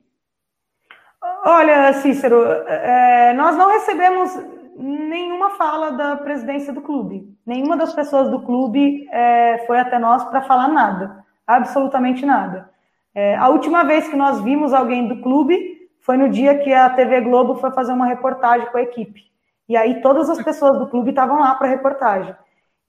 Olha, 1.46 1.94
Cícero, 1.94 2.44
é, 2.68 3.34
nós 3.34 3.56
não 3.56 3.70
recebemos 3.70 4.32
nenhuma 4.76 5.52
fala 5.52 5.92
da 5.92 6.16
presidência 6.16 6.74
do 6.74 6.82
clube. 6.82 7.34
Nenhuma 7.46 7.78
das 7.78 7.94
pessoas 7.94 8.30
do 8.30 8.42
clube 8.42 9.08
é, 9.12 9.64
foi 9.68 9.80
até 9.80 10.00
nós 10.00 10.24
para 10.26 10.42
falar 10.42 10.68
nada, 10.68 11.23
absolutamente 11.46 12.26
nada. 12.26 12.70
É, 13.14 13.36
a 13.36 13.50
última 13.50 13.84
vez 13.84 14.08
que 14.08 14.16
nós 14.16 14.42
vimos 14.42 14.74
alguém 14.74 15.08
do 15.08 15.22
clube 15.22 15.90
foi 16.00 16.18
no 16.18 16.30
dia 16.30 16.58
que 16.58 16.74
a 16.74 16.90
TV 16.90 17.22
Globo 17.22 17.56
foi 17.56 17.72
fazer 17.72 17.94
uma 17.94 18.06
reportagem 18.06 18.68
com 18.72 18.78
a 18.78 18.82
equipe. 18.82 19.24
E 19.70 19.78
aí 19.78 20.02
todas 20.02 20.30
as 20.30 20.42
pessoas 20.42 20.78
do 20.78 20.88
clube 20.88 21.12
estavam 21.12 21.40
lá 21.40 21.56
para 21.56 21.68
a 21.68 21.70
reportagem. 21.70 22.36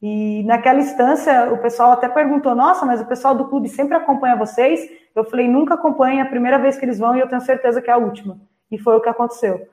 E 0.03 0.43
naquela 0.45 0.81
instância, 0.81 1.53
o 1.53 1.59
pessoal 1.59 1.93
até 1.93 2.09
perguntou: 2.09 2.55
Nossa, 2.55 2.85
mas 2.85 3.01
o 3.01 3.07
pessoal 3.07 3.35
do 3.35 3.47
clube 3.47 3.69
sempre 3.69 3.97
acompanha 3.97 4.37
vocês? 4.37 4.87
Eu 5.15 5.25
falei: 5.25 5.49
Nunca 5.49 5.75
acompanha, 5.75 6.21
é 6.21 6.27
a 6.27 6.29
primeira 6.29 6.59
vez 6.59 6.77
que 6.77 6.85
eles 6.85 6.99
vão 6.99 7.17
e 7.17 7.21
eu 7.21 7.29
tenho 7.29 7.41
certeza 7.41 7.81
que 7.81 7.89
é 7.89 7.93
a 7.93 7.99
última. 7.99 8.39
E 8.71 8.79
foi 8.79 8.97
o 8.97 9.01
que 9.01 9.09
aconteceu. 9.09 9.69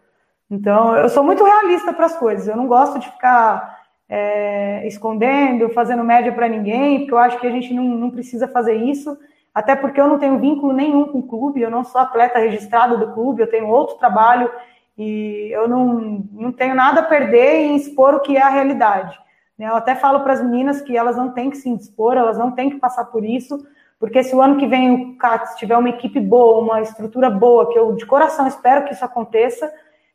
Então, 0.49 0.95
eu 0.95 1.09
sou 1.09 1.23
muito 1.23 1.43
realista 1.43 1.91
para 1.91 2.05
as 2.05 2.15
coisas. 2.15 2.47
Eu 2.47 2.55
não 2.55 2.67
gosto 2.67 2.99
de 2.99 3.09
ficar 3.09 3.80
é, 4.13 4.85
escondendo, 4.85 5.69
fazendo 5.69 6.03
média 6.03 6.33
para 6.33 6.49
ninguém, 6.49 6.99
porque 6.99 7.13
eu 7.13 7.17
acho 7.17 7.39
que 7.39 7.47
a 7.47 7.51
gente 7.51 7.73
não, 7.73 7.85
não 7.85 8.11
precisa 8.11 8.45
fazer 8.45 8.75
isso. 8.75 9.17
Até 9.55 9.73
porque 9.73 10.01
eu 10.01 10.07
não 10.07 10.19
tenho 10.19 10.37
vínculo 10.37 10.73
nenhum 10.73 11.05
com 11.05 11.19
o 11.19 11.27
clube, 11.27 11.61
eu 11.61 11.71
não 11.71 11.85
sou 11.85 12.01
atleta 12.01 12.37
registrado 12.37 12.97
do 12.97 13.13
clube, 13.13 13.41
eu 13.41 13.49
tenho 13.49 13.69
outro 13.69 13.97
trabalho 13.97 14.51
e 14.97 15.49
eu 15.53 15.65
não, 15.65 16.25
não 16.33 16.51
tenho 16.51 16.75
nada 16.75 16.99
a 16.99 17.05
perder 17.05 17.67
em 17.67 17.75
expor 17.77 18.13
o 18.15 18.19
que 18.19 18.35
é 18.35 18.41
a 18.41 18.49
realidade. 18.49 19.17
Né? 19.57 19.69
Eu 19.69 19.75
até 19.75 19.95
falo 19.95 20.19
para 20.19 20.33
as 20.33 20.43
meninas 20.43 20.81
que 20.81 20.97
elas 20.97 21.15
não 21.15 21.31
têm 21.31 21.49
que 21.49 21.57
se 21.57 21.69
indispor, 21.69 22.17
elas 22.17 22.37
não 22.37 22.51
têm 22.51 22.69
que 22.69 22.79
passar 22.79 23.05
por 23.05 23.23
isso, 23.23 23.65
porque 23.97 24.23
se 24.23 24.35
o 24.35 24.41
ano 24.41 24.57
que 24.57 24.67
vem 24.67 24.93
o 24.93 25.17
CATS 25.17 25.55
tiver 25.55 25.77
uma 25.77 25.89
equipe 25.89 26.19
boa, 26.19 26.59
uma 26.59 26.81
estrutura 26.81 27.29
boa, 27.29 27.71
que 27.71 27.79
eu 27.79 27.95
de 27.95 28.05
coração 28.05 28.45
espero 28.45 28.83
que 28.83 28.93
isso 28.93 29.05
aconteça, 29.05 29.71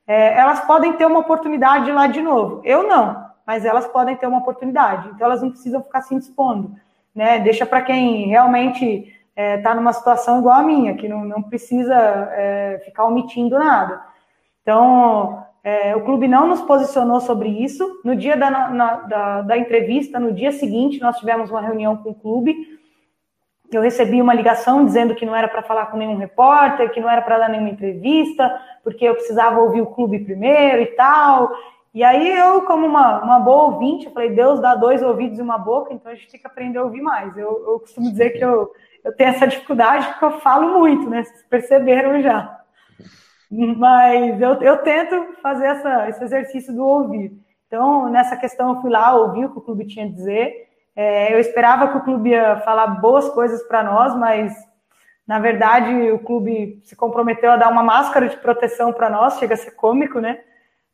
é, 0.07 0.39
elas 0.39 0.61
podem 0.61 0.93
ter 0.95 1.07
uma 1.07 1.21
oportunidade 1.21 1.91
lá 1.91 2.07
de 2.07 2.21
novo. 2.21 2.61
Eu 2.63 2.87
não, 2.87 3.26
mas 3.47 3.65
elas 3.65 3.87
podem 3.87 4.17
ter 4.17 4.27
uma 4.27 4.39
oportunidade. 4.39 5.09
Então 5.09 5.27
elas 5.27 5.43
não 5.43 5.51
precisam 5.51 5.83
ficar 5.83 6.03
se 6.03 6.15
indispondo. 6.15 6.75
Né? 7.15 7.39
Deixa 7.39 7.65
para 7.65 7.81
quem 7.81 8.27
realmente 8.27 8.85
está 9.37 9.43
é, 9.43 9.59
tá 9.59 9.75
numa 9.75 9.93
situação 9.93 10.39
igual 10.39 10.57
a 10.57 10.63
minha, 10.63 10.95
que 10.95 11.09
não, 11.09 11.25
não 11.25 11.43
precisa 11.43 11.95
é, 11.95 12.83
ficar 12.85 13.05
omitindo 13.05 13.59
nada. 13.59 14.03
Então, 14.63 15.45
é, 15.63 15.95
o 15.95 16.01
clube 16.03 16.27
não 16.27 16.47
nos 16.47 16.63
posicionou 16.63 17.21
sobre 17.21 17.49
isso. 17.49 18.01
No 18.05 18.17
dia 18.17 18.37
da, 18.37 18.51
na, 18.51 18.95
da, 18.95 19.43
da, 19.43 19.59
entrevista, 19.59 20.19
no 20.19 20.33
dia 20.33 20.53
seguinte, 20.53 21.01
nós 21.01 21.19
tivemos 21.19 21.51
uma 21.51 21.61
reunião 21.61 21.97
com 21.97 22.11
o 22.11 22.15
clube. 22.15 22.55
Eu 23.73 23.83
recebi 23.83 24.23
uma 24.23 24.33
ligação 24.33 24.85
dizendo 24.85 25.15
que 25.15 25.27
não 25.27 25.35
era 25.35 25.49
para 25.49 25.63
falar 25.63 25.87
com 25.87 25.97
nenhum 25.97 26.17
repórter, 26.17 26.91
que 26.91 27.01
não 27.01 27.11
era 27.11 27.21
para 27.21 27.39
dar 27.39 27.49
nenhuma 27.49 27.71
entrevista, 27.71 28.61
porque 28.85 29.05
eu 29.05 29.15
precisava 29.15 29.61
ouvir 29.61 29.81
o 29.81 29.87
clube 29.87 30.21
primeiro 30.21 30.83
e 30.83 30.87
tal. 30.87 31.51
E 31.97 32.05
aí 32.05 32.31
eu, 32.31 32.61
como 32.67 32.87
uma, 32.87 33.23
uma 33.23 33.41
boa 33.41 33.73
ouvinte, 33.73 34.11
falei, 34.11 34.29
Deus 34.29 34.61
dá 34.61 34.75
dois 34.75 35.03
ouvidos 35.03 35.39
e 35.39 35.43
uma 35.43 35.57
boca, 35.57 35.95
então 35.95 36.13
a 36.13 36.15
gente 36.15 36.31
tem 36.31 36.39
que 36.39 36.47
aprender 36.47 36.77
a 36.77 36.85
ouvir 36.85 37.01
mais. 37.01 37.35
Eu, 37.39 37.65
eu 37.67 37.81
costumo 37.81 38.11
dizer 38.11 38.33
que 38.33 38.45
eu, 38.45 38.71
eu 39.03 39.17
tenho 39.17 39.31
essa 39.31 39.47
dificuldade 39.47 40.07
porque 40.09 40.27
eu 40.27 40.41
falo 40.41 40.79
muito, 40.79 41.09
né? 41.09 41.25
Vocês 41.25 41.43
perceberam 41.49 42.21
já. 42.21 42.61
Mas 43.51 44.39
eu, 44.43 44.61
eu 44.61 44.77
tento 44.83 45.41
fazer 45.41 45.69
essa, 45.69 46.11
esse 46.11 46.23
exercício 46.23 46.75
do 46.75 46.85
ouvir. 46.85 47.33
Então, 47.67 48.11
nessa 48.11 48.37
questão, 48.37 48.75
eu 48.75 48.83
fui 48.83 48.91
lá, 48.91 49.15
ouvi 49.15 49.47
o 49.47 49.53
que 49.53 49.59
o 49.59 49.63
clube 49.63 49.87
tinha 49.87 50.05
a 50.05 50.11
dizer. 50.11 50.69
É, 50.95 51.33
eu 51.33 51.41
esperava 51.41 51.89
que 51.89 51.97
o 51.97 52.05
clube 52.05 52.29
ia 52.29 52.61
falar 52.61 52.89
boas 52.89 53.27
coisas 53.31 53.63
para 53.63 53.83
nós, 53.83 54.15
mas 54.15 54.55
na 55.27 55.39
verdade 55.39 56.11
o 56.11 56.19
clube 56.19 56.79
se 56.85 56.95
comprometeu 56.95 57.53
a 57.53 57.57
dar 57.57 57.71
uma 57.71 57.83
máscara 57.83 58.29
de 58.29 58.37
proteção 58.37 58.93
para 58.93 59.09
nós, 59.09 59.39
chega 59.39 59.55
a 59.55 59.57
ser 59.57 59.71
cômico, 59.71 60.21
né? 60.21 60.41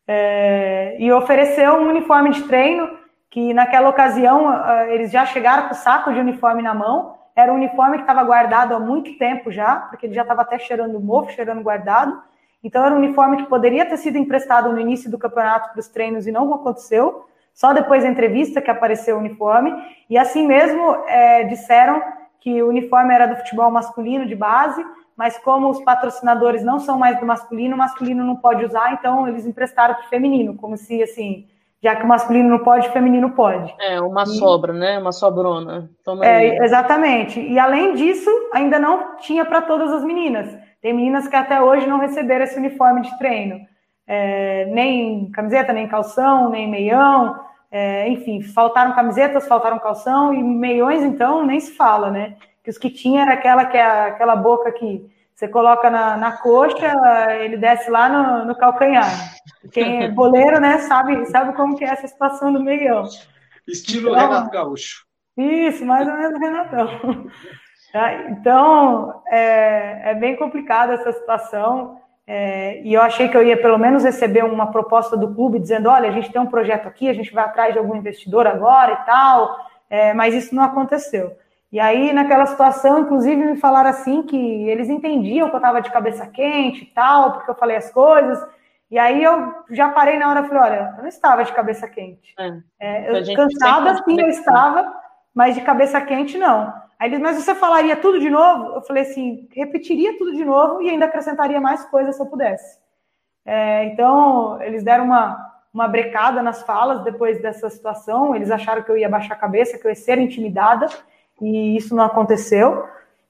É, 0.06 0.96
e 0.98 1.12
ofereceu 1.12 1.74
um 1.74 1.88
uniforme 1.88 2.30
de 2.30 2.42
treino 2.44 2.98
que 3.30 3.54
naquela 3.54 3.88
ocasião 3.88 4.52
eles 4.88 5.10
já 5.10 5.24
chegaram 5.24 5.68
com 5.68 5.74
o 5.74 5.76
saco 5.76 6.12
de 6.12 6.20
uniforme 6.20 6.60
na 6.60 6.74
mão. 6.74 7.14
Era 7.34 7.50
um 7.50 7.56
uniforme 7.56 7.96
que 7.96 8.02
estava 8.02 8.22
guardado 8.22 8.74
há 8.74 8.78
muito 8.78 9.16
tempo 9.16 9.50
já, 9.50 9.76
porque 9.76 10.04
ele 10.04 10.14
já 10.14 10.20
estava 10.20 10.42
até 10.42 10.58
cheirando 10.58 11.00
mofo, 11.00 11.32
cheirando 11.32 11.62
guardado. 11.62 12.22
Então, 12.62 12.84
era 12.84 12.94
um 12.94 12.98
uniforme 12.98 13.38
que 13.38 13.44
poderia 13.44 13.86
ter 13.86 13.96
sido 13.96 14.18
emprestado 14.18 14.70
no 14.70 14.78
início 14.78 15.10
do 15.10 15.18
campeonato 15.18 15.70
para 15.70 15.80
os 15.80 15.88
treinos 15.88 16.26
e 16.26 16.32
não 16.32 16.52
aconteceu. 16.52 17.26
Só 17.54 17.72
depois 17.72 18.02
da 18.02 18.08
entrevista 18.08 18.60
que 18.60 18.70
apareceu 18.70 19.16
o 19.16 19.18
uniforme. 19.18 19.74
E 20.08 20.16
assim 20.16 20.46
mesmo 20.46 20.94
é, 21.06 21.44
disseram 21.44 22.02
que 22.38 22.62
o 22.62 22.68
uniforme 22.68 23.14
era 23.14 23.26
do 23.26 23.36
futebol 23.36 23.70
masculino 23.70 24.26
de 24.26 24.36
base, 24.36 24.84
mas 25.16 25.38
como 25.38 25.68
os 25.68 25.82
patrocinadores 25.82 26.64
não 26.64 26.78
são 26.78 26.98
mais 26.98 27.18
do 27.18 27.26
masculino, 27.26 27.74
o 27.74 27.78
masculino 27.78 28.24
não 28.24 28.36
pode 28.36 28.64
usar, 28.64 28.92
então 28.92 29.28
eles 29.28 29.46
emprestaram 29.46 29.94
para 29.94 30.04
o 30.04 30.08
feminino, 30.08 30.54
como 30.56 30.76
se 30.76 31.02
assim, 31.02 31.46
já 31.82 31.96
que 31.96 32.04
o 32.04 32.08
masculino 32.08 32.48
não 32.48 32.60
pode, 32.60 32.88
o 32.88 32.92
feminino 32.92 33.30
pode. 33.30 33.74
É, 33.80 34.00
uma 34.00 34.22
e, 34.22 34.26
sobra, 34.26 34.72
né? 34.72 34.98
Uma 34.98 35.10
sobrona. 35.10 35.90
é, 36.22 36.64
exatamente. 36.64 37.40
E 37.40 37.58
além 37.58 37.94
disso, 37.94 38.30
ainda 38.54 38.78
não 38.78 39.16
tinha 39.16 39.44
para 39.44 39.60
todas 39.62 39.90
as 39.90 40.04
meninas. 40.04 40.56
Tem 40.80 40.92
meninas 40.92 41.26
que 41.26 41.34
até 41.34 41.60
hoje 41.60 41.86
não 41.86 41.98
receberam 41.98 42.44
esse 42.44 42.56
uniforme 42.56 43.02
de 43.02 43.18
treino. 43.18 43.66
É, 44.06 44.66
nem 44.66 45.28
camiseta, 45.32 45.72
nem 45.72 45.88
calção, 45.88 46.50
nem 46.50 46.70
meião. 46.70 47.40
É, 47.68 48.08
enfim, 48.08 48.42
faltaram 48.42 48.94
camisetas, 48.94 49.48
faltaram 49.48 49.78
calção, 49.78 50.32
e 50.32 50.42
meiões, 50.42 51.02
então, 51.02 51.44
nem 51.44 51.58
se 51.58 51.72
fala, 51.72 52.10
né? 52.10 52.36
Que 52.62 52.70
os 52.70 52.78
que 52.78 52.90
tinha 52.90 53.22
era 53.22 53.34
aquela, 53.34 53.64
que 53.66 53.76
é 53.76 53.82
aquela 53.82 54.36
boca 54.36 54.70
que 54.72 55.10
você 55.34 55.48
coloca 55.48 55.90
na, 55.90 56.16
na 56.16 56.32
coxa, 56.32 56.92
ele 57.40 57.56
desce 57.56 57.90
lá 57.90 58.08
no, 58.08 58.44
no 58.46 58.54
calcanhar. 58.54 59.10
Quem 59.72 60.04
é 60.04 60.08
boleiro, 60.10 60.60
né, 60.60 60.78
sabe, 60.78 61.26
sabe 61.26 61.54
como 61.54 61.76
que 61.76 61.84
é 61.84 61.88
essa 61.88 62.06
situação 62.06 62.52
do 62.52 62.62
meião. 62.62 63.04
Estilo 63.66 64.10
então, 64.10 64.28
Renato 64.28 64.50
Gaúcho. 64.50 65.04
Isso, 65.36 65.84
mais 65.84 66.06
ou 66.06 66.14
menos 66.14 66.38
Renatão. 66.38 67.26
Tá? 67.92 68.30
Então, 68.30 69.22
é, 69.26 70.12
é, 70.12 70.14
bem 70.14 70.34
complicada 70.34 70.94
essa 70.94 71.12
situação. 71.12 72.00
É, 72.26 72.80
e 72.82 72.94
eu 72.94 73.02
achei 73.02 73.28
que 73.28 73.36
eu 73.36 73.42
ia 73.46 73.60
pelo 73.60 73.76
menos 73.76 74.02
receber 74.02 74.42
uma 74.44 74.72
proposta 74.72 75.14
do 75.14 75.34
clube 75.34 75.58
dizendo: 75.58 75.90
olha, 75.90 76.08
a 76.08 76.12
gente 76.12 76.32
tem 76.32 76.40
um 76.40 76.46
projeto 76.46 76.88
aqui, 76.88 77.10
a 77.10 77.12
gente 77.12 77.34
vai 77.34 77.44
atrás 77.44 77.74
de 77.74 77.78
algum 77.78 77.94
investidor 77.94 78.46
agora 78.46 78.92
e 78.94 79.04
tal, 79.04 79.58
é, 79.90 80.14
mas 80.14 80.32
isso 80.32 80.54
não 80.54 80.62
aconteceu. 80.62 81.36
E 81.72 81.80
aí, 81.80 82.12
naquela 82.12 82.44
situação, 82.44 83.00
inclusive, 83.00 83.42
me 83.42 83.56
falaram 83.56 83.88
assim 83.88 84.22
que 84.22 84.36
eles 84.68 84.90
entendiam 84.90 85.48
que 85.48 85.54
eu 85.54 85.58
estava 85.58 85.80
de 85.80 85.90
cabeça 85.90 86.26
quente 86.26 86.82
e 86.82 86.86
tal, 86.86 87.32
porque 87.32 87.50
eu 87.50 87.54
falei 87.54 87.76
as 87.76 87.90
coisas. 87.90 88.38
E 88.90 88.98
aí 88.98 89.24
eu 89.24 89.54
já 89.70 89.88
parei 89.88 90.18
na 90.18 90.28
hora 90.28 90.40
e 90.40 90.48
falei: 90.48 90.62
olha, 90.62 90.94
eu 90.98 91.02
não 91.02 91.08
estava 91.08 91.42
de 91.42 91.52
cabeça 91.52 91.88
quente. 91.88 92.34
É, 92.78 93.06
é 93.06 93.10
eu, 93.10 93.34
cansada, 93.34 93.96
sim, 94.04 94.20
eu 94.20 94.28
estava, 94.28 94.94
mas 95.34 95.54
de 95.54 95.62
cabeça 95.62 95.98
quente, 96.02 96.36
não. 96.36 96.74
Aí 96.98 97.08
eles, 97.08 97.20
mas 97.20 97.42
você 97.42 97.54
falaria 97.54 97.96
tudo 97.96 98.20
de 98.20 98.28
novo? 98.28 98.76
Eu 98.76 98.82
falei 98.82 99.04
assim, 99.04 99.48
repetiria 99.52 100.16
tudo 100.18 100.34
de 100.34 100.44
novo 100.44 100.82
e 100.82 100.90
ainda 100.90 101.06
acrescentaria 101.06 101.58
mais 101.58 101.84
coisas 101.86 102.14
se 102.14 102.22
eu 102.22 102.26
pudesse. 102.26 102.78
É, 103.46 103.86
então, 103.86 104.60
eles 104.62 104.84
deram 104.84 105.06
uma, 105.06 105.52
uma 105.72 105.88
brecada 105.88 106.42
nas 106.42 106.62
falas 106.62 107.02
depois 107.02 107.40
dessa 107.40 107.70
situação. 107.70 108.36
Eles 108.36 108.50
acharam 108.50 108.82
que 108.82 108.90
eu 108.90 108.98
ia 108.98 109.08
baixar 109.08 109.34
a 109.34 109.38
cabeça, 109.38 109.78
que 109.78 109.86
eu 109.86 109.90
ia 109.90 109.96
ser 109.96 110.18
intimidada, 110.18 110.86
e 111.42 111.76
isso 111.76 111.94
não 111.94 112.04
aconteceu. 112.04 112.84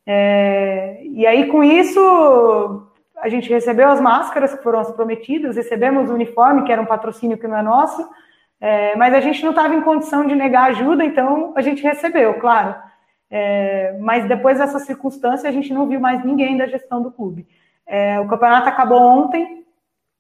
É, 0.06 1.02
e 1.04 1.26
aí, 1.26 1.46
com 1.46 1.64
isso, 1.64 2.86
a 3.16 3.28
gente 3.28 3.48
recebeu 3.48 3.88
as 3.88 4.00
máscaras 4.00 4.54
que 4.54 4.62
foram 4.62 4.80
as 4.80 4.92
prometidas, 4.92 5.56
recebemos 5.56 6.10
o 6.10 6.14
uniforme, 6.14 6.64
que 6.64 6.72
era 6.72 6.82
um 6.82 6.86
patrocínio 6.86 7.38
que 7.38 7.48
não 7.48 7.56
é 7.56 7.62
nosso, 7.62 8.06
é, 8.60 8.94
mas 8.96 9.14
a 9.14 9.20
gente 9.20 9.42
não 9.42 9.50
estava 9.50 9.74
em 9.74 9.82
condição 9.82 10.26
de 10.26 10.34
negar 10.34 10.70
ajuda, 10.70 11.04
então 11.04 11.52
a 11.56 11.62
gente 11.62 11.82
recebeu, 11.82 12.34
claro. 12.34 12.74
É, 13.30 13.96
mas 13.98 14.28
depois 14.28 14.58
dessa 14.58 14.78
circunstância, 14.78 15.48
a 15.48 15.52
gente 15.52 15.72
não 15.72 15.88
viu 15.88 15.98
mais 15.98 16.22
ninguém 16.22 16.56
da 16.56 16.66
gestão 16.66 17.02
do 17.02 17.10
clube. 17.10 17.46
É, 17.86 18.20
o 18.20 18.28
campeonato 18.28 18.68
acabou 18.68 19.00
ontem, 19.00 19.64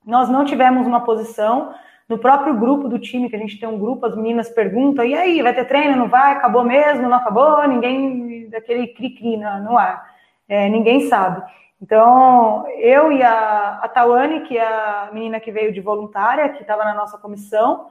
nós 0.04 0.28
não 0.28 0.44
tivemos 0.44 0.86
uma 0.86 1.00
posição. 1.00 1.74
No 2.12 2.18
próprio 2.18 2.54
grupo 2.54 2.90
do 2.90 2.98
time, 2.98 3.30
que 3.30 3.36
a 3.36 3.38
gente 3.38 3.58
tem 3.58 3.66
um 3.66 3.78
grupo, 3.78 4.04
as 4.04 4.14
meninas 4.14 4.50
perguntam: 4.50 5.02
e 5.02 5.14
aí, 5.14 5.40
vai 5.40 5.54
ter 5.54 5.64
treino? 5.64 5.96
Não 5.96 6.08
vai? 6.08 6.32
Acabou 6.32 6.62
mesmo? 6.62 7.08
Não 7.08 7.16
acabou? 7.16 7.66
Ninguém, 7.66 8.50
daquele 8.50 8.88
cri-cri 8.88 9.38
no 9.38 9.78
ar. 9.78 10.04
É, 10.46 10.68
ninguém 10.68 11.08
sabe. 11.08 11.42
Então, 11.80 12.68
eu 12.76 13.10
e 13.10 13.22
a, 13.22 13.80
a 13.82 13.88
Tawane, 13.88 14.42
que 14.42 14.58
é 14.58 14.62
a 14.62 15.08
menina 15.10 15.40
que 15.40 15.50
veio 15.50 15.72
de 15.72 15.80
voluntária, 15.80 16.50
que 16.50 16.60
estava 16.60 16.84
na 16.84 16.92
nossa 16.92 17.16
comissão, 17.16 17.86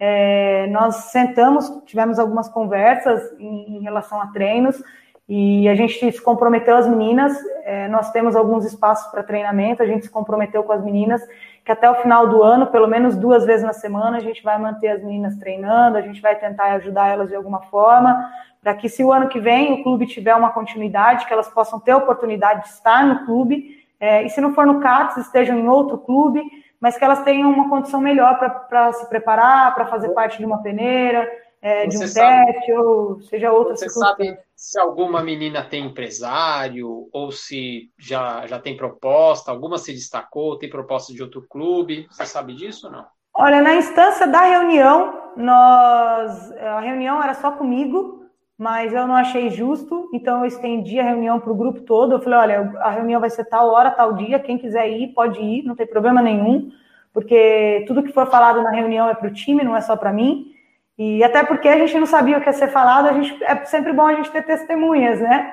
é, 0.00 0.66
nós 0.68 0.96
sentamos, 1.12 1.68
tivemos 1.84 2.18
algumas 2.18 2.48
conversas 2.48 3.30
em, 3.38 3.76
em, 3.76 3.82
relação 3.82 4.22
a 4.22 4.28
treinos 4.28 4.82
e 5.28 5.68
a 5.68 5.74
gente 5.74 6.12
se 6.12 6.22
comprometeu 6.22 6.76
as 6.76 6.88
meninas. 6.88 7.36
É, 7.62 7.88
nós 7.88 8.10
temos 8.10 8.34
alguns 8.34 8.64
espaços 8.64 9.10
para 9.10 9.22
treinamento, 9.22 9.82
a 9.82 9.86
gente 9.86 10.06
se 10.06 10.10
comprometeu 10.10 10.64
com 10.64 10.72
as 10.72 10.82
meninas 10.82 11.20
que 11.66 11.72
até 11.72 11.90
o 11.90 11.96
final 11.96 12.28
do 12.28 12.44
ano, 12.44 12.68
pelo 12.68 12.86
menos 12.86 13.16
duas 13.16 13.44
vezes 13.44 13.66
na 13.66 13.72
semana, 13.72 14.18
a 14.18 14.20
gente 14.20 14.40
vai 14.40 14.56
manter 14.56 14.86
as 14.86 15.02
meninas 15.02 15.36
treinando, 15.36 15.98
a 15.98 16.00
gente 16.00 16.22
vai 16.22 16.36
tentar 16.36 16.66
ajudar 16.74 17.08
elas 17.08 17.28
de 17.28 17.34
alguma 17.34 17.60
forma, 17.62 18.30
para 18.62 18.72
que 18.72 18.88
se 18.88 19.02
o 19.02 19.12
ano 19.12 19.26
que 19.26 19.40
vem 19.40 19.72
o 19.72 19.82
clube 19.82 20.06
tiver 20.06 20.36
uma 20.36 20.52
continuidade, 20.52 21.26
que 21.26 21.32
elas 21.32 21.48
possam 21.48 21.80
ter 21.80 21.90
a 21.90 21.96
oportunidade 21.96 22.62
de 22.62 22.68
estar 22.68 23.04
no 23.04 23.26
clube, 23.26 23.84
é, 23.98 24.22
e 24.22 24.30
se 24.30 24.40
não 24.40 24.54
for 24.54 24.64
no 24.64 24.78
CATS, 24.78 25.16
estejam 25.16 25.58
em 25.58 25.66
outro 25.66 25.98
clube, 25.98 26.40
mas 26.80 26.96
que 26.96 27.04
elas 27.04 27.24
tenham 27.24 27.50
uma 27.50 27.68
condição 27.68 28.00
melhor 28.00 28.38
para 28.68 28.92
se 28.92 29.08
preparar, 29.08 29.74
para 29.74 29.86
fazer 29.86 30.10
parte 30.10 30.38
de 30.38 30.44
uma 30.46 30.62
peneira, 30.62 31.28
é, 31.60 31.88
de 31.88 31.96
um 31.96 32.00
teste, 32.00 32.72
ou 32.74 33.20
seja 33.22 33.50
outra 33.50 33.74
sabe 33.76 34.38
se 34.56 34.80
alguma 34.80 35.22
menina 35.22 35.62
tem 35.62 35.84
empresário, 35.84 37.08
ou 37.12 37.30
se 37.30 37.90
já, 37.98 38.46
já 38.46 38.58
tem 38.58 38.74
proposta, 38.74 39.50
alguma 39.50 39.76
se 39.76 39.92
destacou, 39.92 40.58
tem 40.58 40.70
proposta 40.70 41.12
de 41.12 41.22
outro 41.22 41.46
clube, 41.46 42.06
você 42.10 42.24
sabe 42.24 42.54
disso 42.54 42.86
ou 42.86 42.92
não? 42.92 43.06
Olha, 43.34 43.60
na 43.60 43.74
instância 43.74 44.26
da 44.26 44.40
reunião, 44.40 45.32
nós 45.36 46.50
a 46.52 46.80
reunião 46.80 47.22
era 47.22 47.34
só 47.34 47.52
comigo, 47.52 48.24
mas 48.56 48.94
eu 48.94 49.06
não 49.06 49.14
achei 49.14 49.50
justo, 49.50 50.08
então 50.14 50.40
eu 50.40 50.46
estendi 50.46 50.98
a 50.98 51.04
reunião 51.04 51.38
para 51.38 51.52
o 51.52 51.56
grupo 51.56 51.82
todo. 51.82 52.12
Eu 52.12 52.20
falei: 52.20 52.38
olha, 52.38 52.72
a 52.78 52.90
reunião 52.90 53.20
vai 53.20 53.28
ser 53.28 53.44
tal 53.44 53.68
hora, 53.68 53.90
tal 53.90 54.14
dia, 54.14 54.38
quem 54.38 54.56
quiser 54.56 54.88
ir, 54.88 55.08
pode 55.08 55.38
ir, 55.38 55.64
não 55.64 55.76
tem 55.76 55.86
problema 55.86 56.22
nenhum, 56.22 56.70
porque 57.12 57.84
tudo 57.86 58.02
que 58.02 58.12
for 58.12 58.26
falado 58.30 58.62
na 58.62 58.70
reunião 58.70 59.06
é 59.06 59.14
para 59.14 59.28
o 59.28 59.32
time, 59.32 59.62
não 59.62 59.76
é 59.76 59.82
só 59.82 59.96
para 59.96 60.14
mim. 60.14 60.55
E 60.98 61.22
até 61.22 61.44
porque 61.44 61.68
a 61.68 61.78
gente 61.78 61.98
não 61.98 62.06
sabia 62.06 62.38
o 62.38 62.40
que 62.40 62.48
ia 62.48 62.52
ser 62.52 62.68
falado, 62.68 63.08
a 63.08 63.12
gente, 63.12 63.42
é 63.44 63.64
sempre 63.64 63.92
bom 63.92 64.06
a 64.06 64.14
gente 64.14 64.30
ter 64.30 64.42
testemunhas, 64.42 65.20
né? 65.20 65.52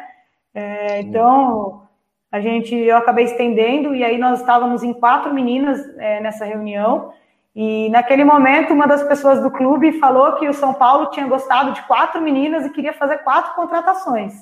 É, 0.54 1.02
então, 1.02 1.84
a 2.32 2.40
gente, 2.40 2.74
eu 2.76 2.96
acabei 2.98 3.26
estendendo, 3.26 3.94
e 3.94 4.04
aí 4.04 4.18
nós 4.18 4.40
estávamos 4.40 4.84
em 4.84 4.94
quatro 4.94 5.34
meninas 5.34 5.80
é, 5.98 6.22
nessa 6.22 6.46
reunião, 6.46 7.14
e 7.56 7.90
naquele 7.90 8.24
momento, 8.24 8.74
uma 8.74 8.88
das 8.88 9.04
pessoas 9.04 9.42
do 9.42 9.52
clube 9.52 10.00
falou 10.00 10.34
que 10.34 10.48
o 10.48 10.54
São 10.54 10.74
Paulo 10.74 11.12
tinha 11.12 11.28
gostado 11.28 11.72
de 11.74 11.82
quatro 11.84 12.20
meninas 12.20 12.66
e 12.66 12.72
queria 12.72 12.94
fazer 12.94 13.20
quatro 13.20 13.54
contratações. 13.54 14.34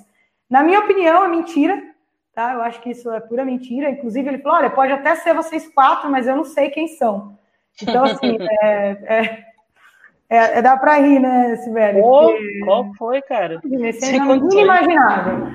Na 0.49 0.64
minha 0.64 0.80
opinião, 0.80 1.26
é 1.26 1.28
mentira, 1.28 1.82
tá? 2.34 2.54
Eu 2.54 2.62
acho 2.62 2.80
que 2.82 2.91
isso 2.91 3.12
é 3.12 3.20
pura 3.20 3.43
mentira. 3.43 3.89
Inclusive, 3.89 4.30
ele 4.30 4.38
falou: 4.38 4.60
olha, 4.60 4.70
pode 4.70 4.93
até 4.93 5.16
ser 5.16 5.34
vocês 5.34 5.68
quatro, 5.74 6.10
mas 6.10 6.26
eu 6.26 6.38
não 6.38 6.45
sei 6.45 6.70
quem 6.70 6.88
são. 6.88 7.38
Então, 7.82 8.06
assim, 8.06 8.38
é, 8.64 9.43
é, 10.32 10.59
é, 10.59 10.61
dá 10.61 10.77
para 10.77 10.95
rir, 10.95 11.19
né, 11.19 11.57
Sibeli? 11.57 11.99
Oh, 12.01 12.29
qual 12.63 12.93
foi, 12.97 13.21
cara? 13.21 13.59
Esse 13.69 14.15
é 14.15 14.15
inimaginável. 14.15 15.49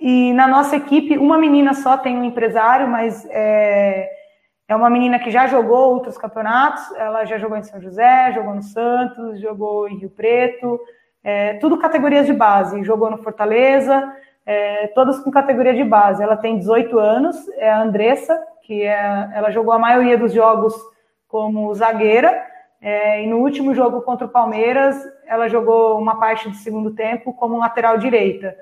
E 0.00 0.32
na 0.32 0.46
nossa 0.46 0.76
equipe, 0.76 1.18
uma 1.18 1.36
menina 1.36 1.74
só 1.74 1.96
tem 1.96 2.16
um 2.16 2.22
empresário, 2.22 2.86
mas 2.86 3.26
é, 3.30 4.08
é 4.68 4.76
uma 4.76 4.88
menina 4.88 5.18
que 5.18 5.28
já 5.28 5.48
jogou 5.48 5.92
outros 5.92 6.16
campeonatos, 6.16 6.88
ela 6.96 7.24
já 7.24 7.36
jogou 7.36 7.56
em 7.56 7.64
São 7.64 7.80
José, 7.80 8.30
jogou 8.32 8.54
no 8.54 8.62
Santos, 8.62 9.40
jogou 9.40 9.88
em 9.88 9.98
Rio 9.98 10.10
Preto, 10.10 10.78
é, 11.24 11.54
tudo 11.54 11.78
categorias 11.78 12.24
de 12.24 12.32
base, 12.32 12.84
jogou 12.84 13.10
no 13.10 13.18
Fortaleza, 13.18 14.08
é, 14.46 14.86
todas 14.88 15.18
com 15.18 15.32
categoria 15.32 15.74
de 15.74 15.82
base. 15.82 16.22
Ela 16.22 16.36
tem 16.36 16.58
18 16.58 16.96
anos, 16.96 17.48
é 17.56 17.72
a 17.72 17.82
Andressa, 17.82 18.40
que 18.62 18.82
é, 18.82 19.30
ela 19.34 19.50
jogou 19.50 19.72
a 19.72 19.80
maioria 19.80 20.16
dos 20.16 20.32
jogos 20.32 20.76
como 21.26 21.74
zagueira, 21.74 22.51
é, 22.82 23.22
e 23.22 23.28
no 23.28 23.38
último 23.38 23.72
jogo 23.72 24.02
contra 24.02 24.26
o 24.26 24.30
Palmeiras, 24.30 24.96
ela 25.24 25.48
jogou 25.48 25.96
uma 26.00 26.18
parte 26.18 26.48
do 26.48 26.56
segundo 26.56 26.90
tempo 26.90 27.32
como 27.32 27.56
lateral 27.56 27.96
direita. 27.96 28.56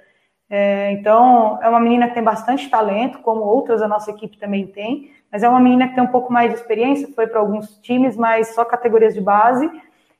É, 0.50 0.92
então, 0.92 1.58
é 1.62 1.68
uma 1.68 1.80
menina 1.80 2.06
que 2.06 2.14
tem 2.14 2.22
bastante 2.22 2.68
talento, 2.68 3.20
como 3.20 3.40
outras 3.40 3.80
da 3.80 3.88
nossa 3.88 4.10
equipe 4.10 4.36
também 4.36 4.66
tem, 4.66 5.10
mas 5.32 5.42
é 5.42 5.48
uma 5.48 5.58
menina 5.58 5.88
que 5.88 5.94
tem 5.94 6.04
um 6.04 6.08
pouco 6.08 6.30
mais 6.30 6.50
de 6.50 6.58
experiência, 6.58 7.08
foi 7.14 7.26
para 7.26 7.40
alguns 7.40 7.78
times, 7.78 8.14
mas 8.14 8.54
só 8.54 8.62
categorias 8.62 9.14
de 9.14 9.22
base. 9.22 9.70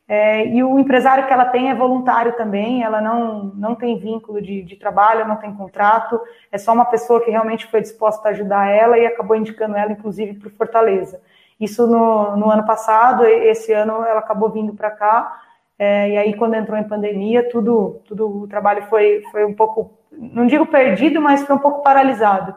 É, 0.09 0.47
e 0.47 0.65
o 0.65 0.79
empresário 0.79 1.27
que 1.27 1.33
ela 1.33 1.45
tem 1.45 1.69
é 1.69 1.75
voluntário 1.75 2.33
também, 2.37 2.83
ela 2.83 3.03
não, 3.03 3.45
não 3.55 3.75
tem 3.75 3.99
vínculo 3.99 4.41
de, 4.41 4.63
de 4.63 4.77
trabalho, 4.77 5.29
não 5.29 5.37
tem 5.37 5.55
contrato, 5.55 6.19
é 6.51 6.57
só 6.57 6.73
uma 6.73 6.87
pessoa 6.87 7.23
que 7.23 7.31
realmente 7.31 7.67
foi 7.67 7.83
disposta 7.83 8.29
a 8.29 8.31
ajudar 8.33 8.67
ela 8.69 8.99
e 8.99 9.05
acabou 9.05 9.37
indicando 9.37 9.77
ela, 9.77 9.93
inclusive, 9.93 10.35
para 10.35 10.49
o 10.49 10.53
Fortaleza. 10.53 11.21
Isso 11.61 11.87
no, 11.87 12.37
no, 12.37 12.51
ano 12.51 12.65
passado, 12.65 13.25
esse 13.25 13.73
ano 13.73 14.03
ela 14.05 14.21
acabou 14.21 14.51
vindo 14.51 14.75
para 14.75 14.91
cá, 14.91 15.43
é, 15.79 16.11
e 16.11 16.17
aí 16.17 16.35
quando 16.35 16.55
entrou 16.55 16.79
em 16.79 16.89
pandemia, 16.89 17.49
tudo, 17.49 18.01
tudo 18.07 18.43
o 18.43 18.49
trabalho 18.49 18.83
foi, 18.85 19.23
foi 19.31 19.45
um 19.45 19.55
pouco, 19.55 19.93
não 20.11 20.47
digo 20.47 20.67
perdido, 20.67 21.21
mas 21.21 21.43
foi 21.43 21.55
um 21.55 21.59
pouco 21.59 21.83
paralisado. 21.83 22.55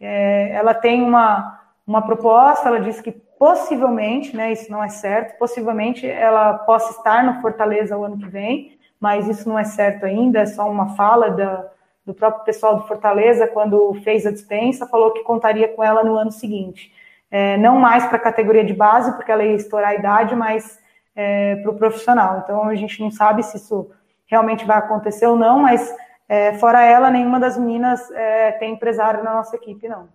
É, 0.00 0.52
ela 0.52 0.72
tem 0.72 1.02
uma, 1.02 1.60
uma 1.86 2.02
proposta, 2.02 2.68
ela 2.68 2.80
disse 2.80 3.02
que 3.02 3.12
possivelmente, 3.12 4.36
né, 4.36 4.52
isso 4.52 4.70
não 4.70 4.82
é 4.82 4.88
certo, 4.88 5.38
possivelmente 5.38 6.06
ela 6.06 6.54
possa 6.54 6.92
estar 6.92 7.22
no 7.22 7.40
Fortaleza 7.40 7.96
o 7.96 8.04
ano 8.04 8.18
que 8.18 8.26
vem, 8.26 8.78
mas 8.98 9.28
isso 9.28 9.48
não 9.48 9.58
é 9.58 9.64
certo 9.64 10.04
ainda, 10.04 10.40
é 10.40 10.46
só 10.46 10.68
uma 10.68 10.96
fala 10.96 11.30
da, 11.30 11.70
do 12.04 12.14
próprio 12.14 12.44
pessoal 12.44 12.76
do 12.76 12.86
Fortaleza, 12.86 13.46
quando 13.46 13.94
fez 14.02 14.26
a 14.26 14.32
dispensa, 14.32 14.86
falou 14.86 15.12
que 15.12 15.22
contaria 15.22 15.68
com 15.68 15.84
ela 15.84 16.02
no 16.02 16.16
ano 16.16 16.32
seguinte. 16.32 16.90
É, 17.30 17.56
não 17.58 17.78
mais 17.78 18.06
para 18.06 18.16
a 18.16 18.20
categoria 18.20 18.64
de 18.64 18.72
base, 18.72 19.14
porque 19.14 19.30
ela 19.30 19.44
ia 19.44 19.54
estourar 19.54 19.90
a 19.90 19.94
idade, 19.94 20.34
mas 20.34 20.78
é, 21.14 21.56
para 21.56 21.70
o 21.70 21.76
profissional. 21.76 22.40
Então 22.42 22.64
a 22.64 22.74
gente 22.74 23.00
não 23.00 23.10
sabe 23.10 23.42
se 23.42 23.56
isso 23.56 23.90
realmente 24.26 24.64
vai 24.64 24.78
acontecer 24.78 25.26
ou 25.26 25.36
não, 25.36 25.58
mas 25.60 25.94
é, 26.28 26.54
fora 26.54 26.82
ela, 26.82 27.10
nenhuma 27.10 27.40
das 27.40 27.58
meninas 27.58 28.10
é, 28.12 28.52
tem 28.52 28.74
empresário 28.74 29.24
na 29.24 29.34
nossa 29.34 29.56
equipe, 29.56 29.88
não. 29.88 30.08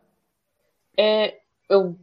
É, 0.98 1.38
eu 1.70 1.96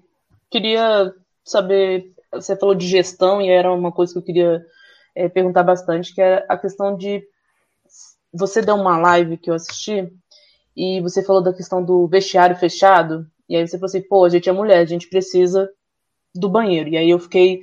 queria 0.50 1.14
saber, 1.44 2.12
você 2.32 2.56
falou 2.56 2.74
de 2.74 2.86
gestão 2.86 3.40
e 3.40 3.48
era 3.48 3.72
uma 3.72 3.92
coisa 3.92 4.12
que 4.12 4.18
eu 4.18 4.24
queria 4.24 4.66
é, 5.14 5.28
perguntar 5.28 5.62
bastante, 5.62 6.14
que 6.14 6.20
é 6.20 6.44
a 6.48 6.58
questão 6.58 6.96
de 6.96 7.22
você 8.32 8.62
deu 8.62 8.74
uma 8.76 8.98
live 8.98 9.36
que 9.36 9.50
eu 9.50 9.54
assisti 9.54 10.12
e 10.76 11.00
você 11.00 11.22
falou 11.22 11.42
da 11.42 11.52
questão 11.52 11.82
do 11.82 12.06
vestiário 12.06 12.56
fechado 12.56 13.26
e 13.50 13.56
aí 13.56 13.66
você 13.66 13.76
falou 13.76 13.86
assim, 13.86 14.02
pô, 14.02 14.24
a 14.24 14.28
gente 14.28 14.48
é 14.48 14.52
mulher, 14.52 14.78
a 14.78 14.84
gente 14.84 15.08
precisa 15.08 15.68
do 16.34 16.48
banheiro. 16.48 16.88
E 16.88 16.96
aí 16.96 17.10
eu 17.10 17.18
fiquei, 17.18 17.60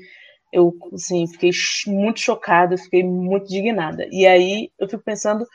eu 0.51 0.73
assim, 0.93 1.25
fiquei 1.27 1.51
muito 1.87 2.19
chocada, 2.19 2.77
fiquei 2.77 3.03
muito 3.03 3.45
indignada. 3.45 4.05
E 4.11 4.27
aí 4.27 4.69
eu 4.77 4.89
fico 4.89 5.01
pensando 5.01 5.47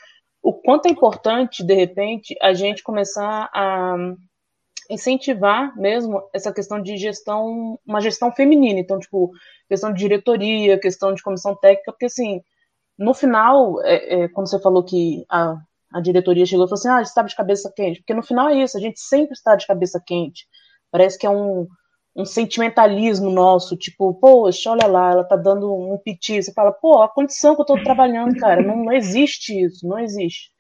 o 0.42 0.54
quanto 0.54 0.86
é 0.86 0.90
importante, 0.90 1.62
de 1.62 1.74
repente, 1.74 2.34
a 2.40 2.54
gente 2.54 2.82
começar 2.82 3.50
a 3.54 3.94
incentivar 4.90 5.76
mesmo 5.76 6.22
essa 6.34 6.52
questão 6.52 6.82
de 6.82 6.96
gestão, 6.96 7.78
uma 7.86 8.00
gestão 8.00 8.32
feminina. 8.32 8.80
Então, 8.80 8.98
tipo, 8.98 9.30
questão 9.68 9.92
de 9.92 9.98
diretoria, 9.98 10.80
questão 10.80 11.14
de 11.14 11.22
comissão 11.22 11.54
técnica, 11.54 11.92
porque 11.92 12.06
assim, 12.06 12.40
no 12.98 13.12
final, 13.14 13.82
é, 13.82 14.24
é, 14.24 14.28
quando 14.28 14.48
você 14.48 14.58
falou 14.58 14.82
que 14.82 15.24
a, 15.30 15.56
a 15.92 16.00
diretoria 16.00 16.46
chegou 16.46 16.66
e 16.66 16.68
falou 16.68 16.78
assim, 16.78 16.88
ah, 16.88 17.02
está 17.02 17.22
de 17.22 17.36
cabeça 17.36 17.72
quente, 17.74 18.00
porque 18.00 18.14
no 18.14 18.22
final 18.22 18.48
é 18.48 18.62
isso, 18.62 18.76
a 18.76 18.80
gente 18.80 19.00
sempre 19.00 19.32
está 19.32 19.54
de 19.56 19.66
cabeça 19.66 20.02
quente. 20.04 20.46
Parece 20.90 21.18
que 21.18 21.26
é 21.26 21.30
um, 21.30 21.66
um 22.14 22.24
sentimentalismo 22.24 23.30
nosso, 23.30 23.76
tipo, 23.76 24.14
poxa, 24.14 24.70
olha 24.70 24.86
lá, 24.86 25.12
ela 25.12 25.24
tá 25.24 25.36
dando 25.36 25.74
um 25.74 25.98
piti. 25.98 26.42
Você 26.42 26.52
fala, 26.52 26.72
pô, 26.72 27.02
a 27.02 27.08
condição 27.08 27.54
que 27.54 27.62
eu 27.62 27.66
tô 27.66 27.82
trabalhando, 27.82 28.36
cara, 28.36 28.62
não, 28.62 28.76
não 28.84 28.92
existe 28.92 29.58
isso, 29.58 29.86
não 29.86 29.98
existe. 29.98 30.50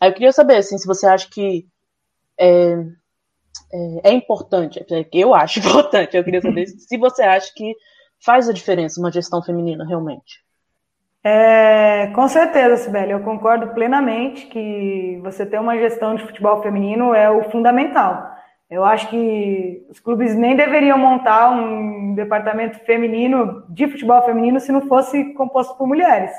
Aí 0.00 0.10
eu 0.10 0.14
queria 0.14 0.32
saber, 0.32 0.56
assim, 0.56 0.76
se 0.76 0.86
você 0.86 1.06
acha 1.06 1.28
que 1.30 1.66
é, 2.38 2.74
é, 3.72 4.10
é 4.10 4.12
importante, 4.12 4.80
é 4.80 5.08
eu 5.12 5.34
acho 5.34 5.58
importante, 5.60 6.16
eu 6.16 6.24
queria 6.24 6.42
saber 6.42 6.66
se 6.66 6.98
você 6.98 7.22
acha 7.22 7.52
que 7.54 7.72
faz 8.24 8.48
a 8.48 8.52
diferença 8.52 9.00
uma 9.00 9.12
gestão 9.12 9.42
feminina 9.42 9.86
realmente. 9.86 10.45
É, 11.28 12.06
com 12.14 12.28
certeza, 12.28 12.76
Sibeli, 12.76 13.10
eu 13.10 13.18
concordo 13.18 13.74
plenamente 13.74 14.46
que 14.46 15.18
você 15.24 15.44
ter 15.44 15.58
uma 15.58 15.76
gestão 15.76 16.14
de 16.14 16.24
futebol 16.24 16.62
feminino 16.62 17.12
é 17.12 17.28
o 17.28 17.50
fundamental. 17.50 18.30
Eu 18.70 18.84
acho 18.84 19.10
que 19.10 19.84
os 19.90 19.98
clubes 19.98 20.36
nem 20.36 20.54
deveriam 20.54 20.96
montar 20.96 21.50
um 21.50 22.14
departamento 22.14 22.78
feminino 22.84 23.64
de 23.68 23.88
futebol 23.88 24.22
feminino 24.22 24.60
se 24.60 24.70
não 24.70 24.82
fosse 24.82 25.32
composto 25.32 25.76
por 25.76 25.88
mulheres, 25.88 26.30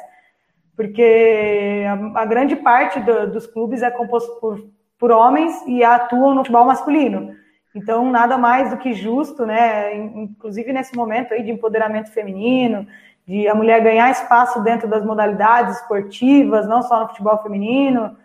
porque 0.74 1.84
a, 1.86 2.22
a 2.22 2.26
grande 2.26 2.56
parte 2.56 2.98
do, 3.02 3.30
dos 3.30 3.46
clubes 3.46 3.84
é 3.84 3.92
composto 3.92 4.40
por, 4.40 4.58
por 4.98 5.12
homens 5.12 5.54
e 5.68 5.84
atuam 5.84 6.34
no 6.34 6.46
futebol 6.46 6.64
masculino. 6.64 7.36
Então, 7.76 8.10
nada 8.10 8.38
mais 8.38 8.70
do 8.70 8.78
que 8.78 8.94
justo, 8.94 9.46
né? 9.46 9.94
Inclusive 9.96 10.72
nesse 10.72 10.96
momento 10.96 11.34
aí 11.34 11.44
de 11.44 11.52
empoderamento 11.52 12.10
feminino, 12.10 12.88
de 13.28 13.48
a 13.48 13.54
mulher 13.54 13.82
ganhar 13.84 14.10
espaço 14.10 14.62
dentro 14.62 14.88
das 14.88 15.04
modalidades 15.04 15.82
esportivas, 15.82 16.68
não 16.68 16.82
só 16.82 17.02
no 17.02 17.10
futebol 17.10 17.38
feminino. 17.44 18.16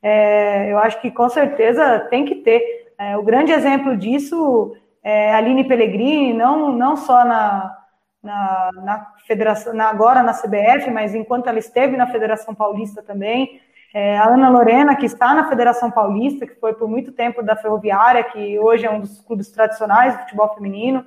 É, 0.00 0.72
eu 0.72 0.78
acho 0.78 1.00
que 1.00 1.10
com 1.10 1.28
certeza 1.28 2.06
tem 2.10 2.24
que 2.24 2.36
ter. 2.36 2.94
É, 2.96 3.16
o 3.16 3.22
grande 3.22 3.50
exemplo 3.50 3.96
disso 3.96 4.76
é 5.02 5.32
a 5.32 5.38
Aline 5.38 5.64
Pellegrini, 5.64 6.32
não, 6.32 6.70
não 6.70 6.96
só 6.96 7.24
na, 7.24 7.76
na, 8.22 8.70
na 8.84 9.06
federação, 9.26 9.74
na, 9.74 9.88
agora 9.88 10.22
na 10.22 10.32
CBF, 10.32 10.90
mas 10.92 11.12
enquanto 11.12 11.48
ela 11.48 11.58
esteve 11.58 11.96
na 11.96 12.06
Federação 12.06 12.54
Paulista 12.54 13.02
também. 13.02 13.60
É, 13.92 14.16
a 14.16 14.28
Ana 14.28 14.48
Lorena, 14.48 14.96
que 14.96 15.04
está 15.04 15.34
na 15.34 15.48
Federação 15.48 15.90
Paulista, 15.90 16.46
que 16.46 16.54
foi 16.54 16.72
por 16.72 16.88
muito 16.88 17.12
tempo 17.12 17.42
da 17.42 17.56
Ferroviária, 17.56 18.24
que 18.24 18.58
hoje 18.58 18.86
é 18.86 18.90
um 18.90 19.00
dos 19.00 19.20
clubes 19.20 19.50
tradicionais 19.50 20.14
do 20.14 20.20
futebol 20.20 20.54
feminino. 20.54 21.04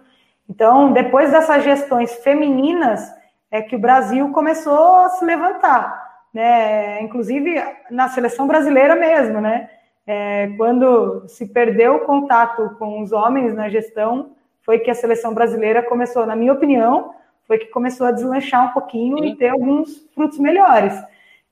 Então, 0.48 0.92
depois 0.92 1.32
dessas 1.32 1.64
gestões 1.64 2.14
femininas, 2.18 3.12
é 3.58 3.62
que 3.62 3.76
o 3.76 3.80
Brasil 3.80 4.32
começou 4.32 4.96
a 4.98 5.10
se 5.10 5.26
levantar, 5.26 6.24
né? 6.34 7.02
Inclusive 7.02 7.62
na 7.90 8.10
seleção 8.10 8.48
brasileira 8.48 8.96
mesmo, 8.96 9.40
né? 9.42 9.70
é, 10.08 10.48
quando 10.58 11.28
se 11.28 11.48
perdeu 11.48 11.96
o 11.96 12.06
contato 12.06 12.76
com 12.78 13.02
os 13.02 13.12
homens 13.12 13.56
na 13.56 13.70
gestão, 13.70 14.32
foi 14.62 14.80
que 14.80 14.92
a 14.92 14.96
seleção 14.96 15.34
brasileira 15.34 15.82
começou, 15.82 16.26
na 16.26 16.36
minha 16.36 16.54
opinião, 16.54 17.14
foi 17.48 17.58
que 17.58 17.68
começou 17.68 18.08
a 18.08 18.12
deslanchar 18.12 18.70
um 18.70 18.74
pouquinho 18.74 19.18
sim. 19.20 19.28
e 19.28 19.36
ter 19.36 19.50
alguns 19.50 20.08
frutos 20.14 20.40
melhores. 20.40 20.94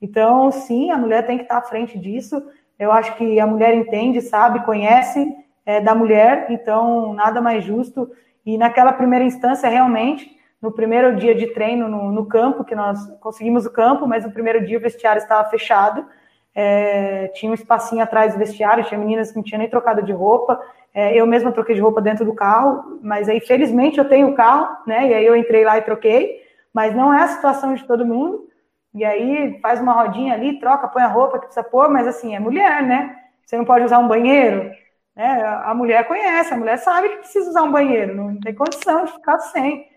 Então, 0.00 0.50
sim, 0.50 0.90
a 0.90 0.98
mulher 0.98 1.26
tem 1.26 1.36
que 1.36 1.44
estar 1.44 1.58
à 1.58 1.62
frente 1.62 1.98
disso. 1.98 2.42
Eu 2.78 2.92
acho 2.92 3.16
que 3.16 3.38
a 3.38 3.46
mulher 3.46 3.74
entende, 3.74 4.20
sabe, 4.20 4.64
conhece 4.64 5.32
é, 5.64 5.80
da 5.80 5.94
mulher, 5.94 6.46
então 6.50 7.12
nada 7.14 7.40
mais 7.40 7.64
justo. 7.64 8.10
E 8.44 8.58
naquela 8.58 8.92
primeira 8.92 9.24
instância, 9.24 9.68
realmente, 9.68 10.36
no 10.64 10.72
primeiro 10.72 11.14
dia 11.14 11.34
de 11.34 11.48
treino 11.48 11.88
no, 11.88 12.10
no 12.10 12.24
campo, 12.24 12.64
que 12.64 12.74
nós 12.74 12.98
conseguimos 13.20 13.66
o 13.66 13.70
campo, 13.70 14.06
mas 14.06 14.24
no 14.24 14.32
primeiro 14.32 14.64
dia 14.64 14.78
o 14.78 14.80
vestiário 14.80 15.20
estava 15.20 15.46
fechado. 15.50 16.06
É, 16.54 17.28
tinha 17.34 17.50
um 17.50 17.54
espacinho 17.54 18.02
atrás 18.02 18.32
do 18.32 18.38
vestiário, 18.38 18.84
tinha 18.84 18.98
meninas 18.98 19.30
que 19.30 19.36
não 19.36 19.42
tinham 19.42 19.58
nem 19.58 19.68
trocado 19.68 20.02
de 20.02 20.12
roupa, 20.12 20.58
é, 20.94 21.12
eu 21.14 21.26
mesma 21.26 21.50
troquei 21.50 21.74
de 21.74 21.80
roupa 21.80 22.00
dentro 22.00 22.24
do 22.24 22.32
carro, 22.32 22.98
mas 23.02 23.28
aí 23.28 23.40
felizmente 23.40 23.98
eu 23.98 24.08
tenho 24.08 24.28
o 24.28 24.34
carro, 24.34 24.68
né, 24.86 25.08
e 25.08 25.14
aí 25.14 25.26
eu 25.26 25.34
entrei 25.34 25.64
lá 25.64 25.76
e 25.76 25.82
troquei, 25.82 26.40
mas 26.72 26.94
não 26.94 27.12
é 27.12 27.24
a 27.24 27.28
situação 27.28 27.74
de 27.74 27.84
todo 27.84 28.06
mundo, 28.06 28.48
e 28.94 29.04
aí 29.04 29.58
faz 29.60 29.80
uma 29.80 29.92
rodinha 29.92 30.32
ali, 30.32 30.60
troca, 30.60 30.86
põe 30.86 31.02
a 31.02 31.08
roupa 31.08 31.40
que 31.40 31.46
precisa 31.46 31.64
pôr, 31.64 31.90
mas 31.90 32.06
assim, 32.06 32.36
é 32.36 32.38
mulher, 32.38 32.84
né, 32.84 33.16
você 33.44 33.58
não 33.58 33.64
pode 33.64 33.84
usar 33.84 33.98
um 33.98 34.06
banheiro, 34.06 34.70
né, 35.16 35.42
a 35.64 35.74
mulher 35.74 36.06
conhece, 36.06 36.54
a 36.54 36.56
mulher 36.56 36.78
sabe 36.78 37.08
que 37.08 37.16
precisa 37.16 37.50
usar 37.50 37.64
um 37.64 37.72
banheiro, 37.72 38.14
não 38.14 38.38
tem 38.38 38.54
condição 38.54 39.04
de 39.04 39.10
ficar 39.10 39.40
sem, 39.40 39.92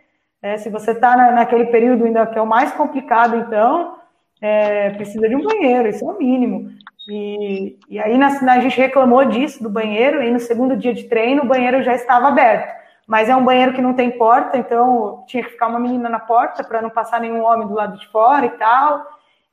é, 0.48 0.58
se 0.58 0.70
você 0.70 0.91
está 0.91 1.16
na, 1.18 1.32
naquele 1.32 1.66
período 1.66 2.06
ainda 2.06 2.26
que 2.26 2.39
é 2.39 2.41
o 2.41 2.48
mais 2.48 2.72
complicado, 2.72 3.36
então, 3.36 3.98
é, 4.41 4.91
precisa 4.91 5.28
de 5.28 5.36
um 5.36 5.43
banheiro, 5.43 5.89
isso 5.89 6.06
é 6.06 6.14
o 6.14 6.18
mínimo. 6.18 6.72
E, 7.10 7.78
e 7.89 8.00
aí 8.00 8.18
na, 8.18 8.28
a 8.28 8.60
gente 8.60 8.78
reclamou 8.78 9.26
disso, 9.26 9.62
do 9.62 9.70
banheiro, 9.70 10.24
e 10.24 10.32
no 10.32 10.39
segundo 10.39 10.78
dia 10.78 10.93
de 10.93 11.04
treino 11.04 11.43
o 11.43 11.48
banheiro 11.48 11.84
já 11.84 11.93
estava 11.93 12.28
aberto. 12.28 12.76
Mas 13.06 13.30
é 13.30 13.36
um 13.36 13.43
banheiro 13.43 13.74
que 13.74 13.82
não 13.82 13.93
tem 13.93 14.18
porta, 14.18 14.58
então 14.58 15.24
tinha 15.28 15.43
que 15.43 15.52
ficar 15.52 15.68
uma 15.68 15.80
menina 15.80 16.10
na 16.10 16.20
porta 16.20 16.64
para 16.64 16.82
não 16.82 16.89
passar 16.89 17.20
nenhum 17.20 17.43
homem 17.43 17.68
do 17.68 17.74
lado 17.74 17.98
de 17.98 18.08
fora 18.08 18.45
e 18.45 18.50
tal. 18.52 19.06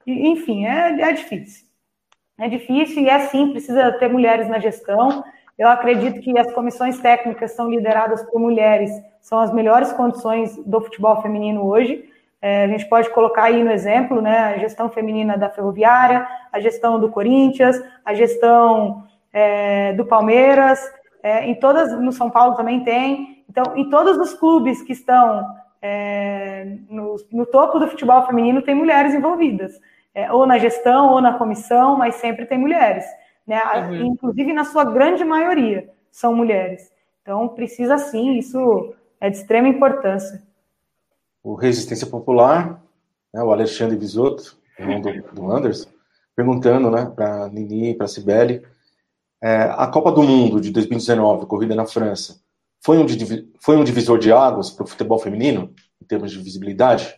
E, 0.06 0.28
enfim, 0.28 0.66
é, 0.66 1.00
é 1.00 1.12
difícil. 1.12 1.66
É 2.38 2.48
difícil 2.48 3.02
e 3.02 3.08
é 3.08 3.18
sim, 3.20 3.50
precisa 3.50 3.92
ter 3.92 4.08
mulheres 4.08 4.48
na 4.48 4.58
gestão. 4.58 5.24
Eu 5.58 5.68
acredito 5.68 6.20
que 6.20 6.36
as 6.38 6.52
comissões 6.52 6.98
técnicas 7.00 7.52
são 7.52 7.70
lideradas 7.70 8.22
por 8.24 8.40
mulheres, 8.40 8.90
são 9.20 9.38
as 9.38 9.52
melhores 9.52 9.92
condições 9.92 10.56
do 10.66 10.80
futebol 10.80 11.22
feminino 11.22 11.64
hoje. 11.64 12.04
É, 12.42 12.64
a 12.64 12.68
gente 12.68 12.86
pode 12.88 13.08
colocar 13.10 13.44
aí 13.44 13.62
no 13.62 13.70
exemplo, 13.70 14.20
né, 14.20 14.38
a 14.38 14.58
gestão 14.58 14.90
feminina 14.90 15.38
da 15.38 15.48
Ferroviária, 15.48 16.26
a 16.52 16.60
gestão 16.60 17.00
do 17.00 17.08
Corinthians, 17.08 17.82
a 18.04 18.12
gestão 18.12 19.04
é, 19.32 19.92
do 19.94 20.04
Palmeiras, 20.04 20.80
é, 21.22 21.46
em 21.46 21.54
todas, 21.54 21.98
no 21.98 22.12
São 22.12 22.28
Paulo 22.28 22.54
também 22.54 22.84
tem. 22.84 23.44
Então, 23.48 23.76
em 23.76 23.88
todos 23.88 24.18
os 24.18 24.34
clubes 24.34 24.82
que 24.82 24.92
estão 24.92 25.46
é, 25.80 26.66
no, 26.90 27.16
no, 27.32 27.46
topo 27.46 27.78
do 27.78 27.88
futebol 27.88 28.26
feminino 28.26 28.60
tem 28.60 28.74
mulheres 28.74 29.14
envolvidas, 29.14 29.72
é, 30.14 30.30
ou 30.30 30.46
na 30.46 30.58
gestão 30.58 31.10
ou 31.10 31.20
na 31.20 31.34
comissão, 31.34 31.96
mas 31.96 32.16
sempre 32.16 32.44
tem 32.44 32.58
mulheres, 32.58 33.04
né? 33.46 33.60
Uhum. 33.62 34.06
Inclusive 34.06 34.52
na 34.52 34.64
sua 34.64 34.84
grande 34.84 35.24
maioria 35.24 35.90
são 36.10 36.34
mulheres. 36.34 36.92
Então, 37.22 37.48
precisa 37.48 37.98
sim, 37.98 38.38
isso 38.38 38.94
é 39.20 39.30
de 39.30 39.36
extrema 39.36 39.68
importância 39.68 40.42
o 41.44 41.54
Resistência 41.54 42.06
Popular, 42.06 42.82
né, 43.32 43.42
o 43.42 43.52
Alexandre 43.52 43.98
Bisotto, 43.98 44.56
irmão 44.78 45.02
do, 45.02 45.22
do 45.34 45.52
Anderson, 45.52 45.90
perguntando 46.34 46.90
né, 46.90 47.12
para 47.14 47.48
Nini 47.50 47.90
e 47.90 47.94
para 47.94 48.08
Cibele, 48.08 48.66
é, 49.42 49.64
a 49.76 49.86
Copa 49.86 50.10
do 50.10 50.22
Mundo 50.22 50.58
de 50.58 50.70
2019, 50.70 51.44
corrida 51.44 51.74
na 51.74 51.84
França, 51.84 52.40
foi 52.82 52.96
um, 52.96 53.06
foi 53.60 53.76
um 53.76 53.84
divisor 53.84 54.18
de 54.18 54.32
águas 54.32 54.70
para 54.70 54.84
o 54.84 54.86
futebol 54.86 55.18
feminino, 55.18 55.74
em 56.02 56.06
termos 56.06 56.32
de 56.32 56.38
visibilidade? 56.38 57.14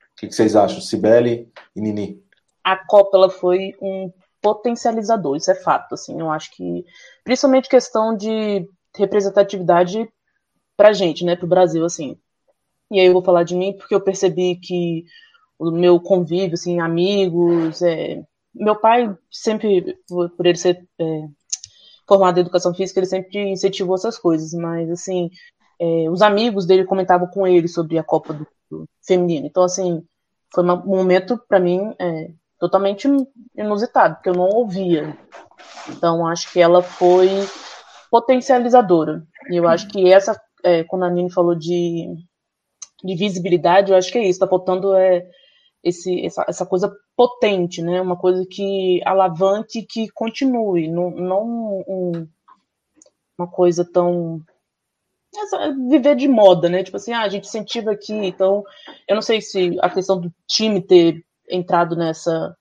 O 0.00 0.16
que, 0.16 0.26
que 0.26 0.34
vocês 0.34 0.56
acham, 0.56 0.80
Cibele 0.80 1.48
e 1.76 1.80
Nini? 1.80 2.20
A 2.64 2.76
Copa 2.76 3.16
ela 3.16 3.30
foi 3.30 3.74
um 3.80 4.12
potencializador, 4.42 5.36
isso 5.36 5.50
é 5.50 5.54
fato. 5.54 5.94
Assim, 5.94 6.20
eu 6.20 6.30
acho 6.30 6.50
que, 6.54 6.84
principalmente 7.24 7.68
questão 7.68 8.16
de 8.16 8.68
representatividade 8.96 10.08
para 10.76 10.92
gente, 10.92 11.24
né, 11.24 11.36
para 11.36 11.46
o 11.46 11.48
Brasil, 11.48 11.84
assim, 11.84 12.18
e 12.90 13.00
aí 13.00 13.06
eu 13.06 13.12
vou 13.12 13.22
falar 13.22 13.44
de 13.44 13.54
mim 13.54 13.72
porque 13.76 13.94
eu 13.94 14.00
percebi 14.00 14.56
que 14.56 15.04
o 15.58 15.70
meu 15.70 16.00
convívio, 16.00 16.54
assim, 16.54 16.80
amigos, 16.80 17.80
é... 17.80 18.22
meu 18.54 18.76
pai 18.76 19.16
sempre, 19.30 19.96
por 20.08 20.46
ele 20.46 20.58
ser 20.58 20.86
é, 20.98 21.28
formado 22.06 22.38
em 22.38 22.40
educação 22.40 22.74
física, 22.74 23.00
ele 23.00 23.06
sempre 23.06 23.38
incentivou 23.50 23.94
essas 23.94 24.18
coisas, 24.18 24.52
mas 24.52 24.90
assim, 24.90 25.30
é, 25.80 26.10
os 26.10 26.20
amigos 26.20 26.66
dele 26.66 26.84
comentavam 26.84 27.26
com 27.28 27.46
ele 27.46 27.68
sobre 27.68 27.98
a 27.98 28.04
Copa 28.04 28.34
do, 28.34 28.46
do 28.70 28.88
Feminino. 29.06 29.46
Então, 29.46 29.62
assim, 29.62 30.04
foi 30.52 30.62
um 30.64 30.76
momento 30.84 31.40
para 31.48 31.58
mim 31.60 31.94
é, 31.98 32.30
totalmente 32.62 33.08
inusitado, 33.56 34.14
porque 34.14 34.28
eu 34.28 34.34
não 34.34 34.48
ouvia. 34.48 35.18
Então, 35.88 36.24
acho 36.24 36.52
que 36.52 36.60
ela 36.60 36.80
foi 36.80 37.28
potencializadora. 38.08 39.26
E 39.50 39.56
eu 39.56 39.66
acho 39.66 39.88
que 39.88 40.12
essa, 40.12 40.40
é, 40.62 40.84
quando 40.84 41.04
a 41.04 41.10
Nini 41.10 41.28
falou 41.28 41.56
de 41.56 42.06
de 43.04 43.16
visibilidade, 43.16 43.90
eu 43.90 43.98
acho 43.98 44.12
que 44.12 44.18
é 44.18 44.22
isso, 44.22 44.30
está 44.30 44.46
faltando 44.46 44.94
é, 44.94 45.28
esse, 45.82 46.24
essa, 46.24 46.44
essa 46.48 46.64
coisa 46.64 46.94
potente, 47.16 47.82
né? 47.82 48.00
Uma 48.00 48.16
coisa 48.16 48.46
que 48.48 49.00
alavanque 49.04 49.82
que 49.82 50.08
continue, 50.10 50.88
não, 50.88 51.10
não 51.10 51.82
um, 51.88 52.28
uma 53.36 53.48
coisa 53.48 53.84
tão 53.84 54.40
viver 55.88 56.14
de 56.14 56.28
moda, 56.28 56.68
né? 56.68 56.84
Tipo 56.84 56.96
assim, 56.96 57.12
ah, 57.12 57.22
a 57.22 57.28
gente 57.28 57.48
incentiva 57.48 57.90
aqui, 57.90 58.12
então 58.12 58.62
eu 59.08 59.16
não 59.16 59.22
sei 59.22 59.40
se 59.40 59.76
a 59.80 59.90
questão 59.90 60.20
do 60.20 60.32
time 60.46 60.80
ter 60.80 61.24
entrado 61.48 61.96
nessa 61.96 62.56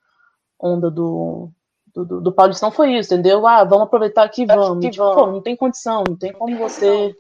onda 0.60 0.90
do, 0.90 1.50
do, 1.94 2.06
do, 2.06 2.22
do 2.22 2.32
Paulistão 2.32 2.72
foi 2.72 2.98
isso, 2.98 3.14
entendeu? 3.14 3.46
Ah, 3.48 3.64
vamos 3.64 3.86
aproveitar 3.86 4.24
aqui, 4.24 4.46
vamos. 4.46 4.84
Que 4.84 4.92
tipo, 4.92 5.14
pô, 5.14 5.28
não 5.28 5.42
tem 5.42 5.56
condição, 5.56 6.04
não 6.08 6.16
tem 6.16 6.32
como 6.32 6.58
você. 6.58 7.16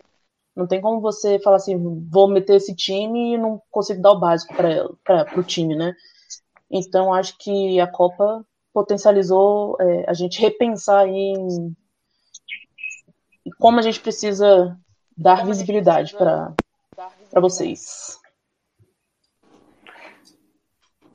Não 0.53 0.67
tem 0.67 0.81
como 0.81 0.99
você 0.99 1.39
falar 1.39 1.55
assim, 1.55 1.77
vou 2.09 2.27
meter 2.27 2.57
esse 2.57 2.75
time 2.75 3.33
e 3.33 3.37
não 3.37 3.61
consigo 3.71 4.01
dar 4.01 4.11
o 4.11 4.19
básico 4.19 4.53
para 4.53 5.39
o 5.39 5.43
time, 5.43 5.75
né? 5.75 5.95
Então, 6.69 7.13
acho 7.13 7.37
que 7.37 7.79
a 7.79 7.87
Copa 7.87 8.45
potencializou 8.73 9.77
é, 9.79 10.05
a 10.09 10.13
gente 10.13 10.41
repensar 10.41 11.07
em 11.07 11.73
como 13.57 13.79
a 13.79 13.81
gente 13.81 13.99
precisa 13.99 14.77
dar 15.17 15.45
visibilidade 15.45 16.15
para 16.15 16.53
vocês. 17.41 18.20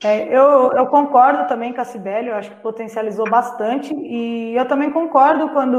É, 0.03 0.27
eu, 0.27 0.71
eu, 0.73 0.85
concordo 0.87 1.47
também 1.47 1.73
com 1.73 1.81
a 1.81 1.85
Cibele, 1.85 2.29
eu 2.29 2.35
acho 2.35 2.51
que 2.51 2.61
potencializou 2.61 3.27
bastante, 3.27 3.93
e 3.95 4.55
eu 4.55 4.67
também 4.67 4.91
concordo 4.91 5.49
quando 5.49 5.75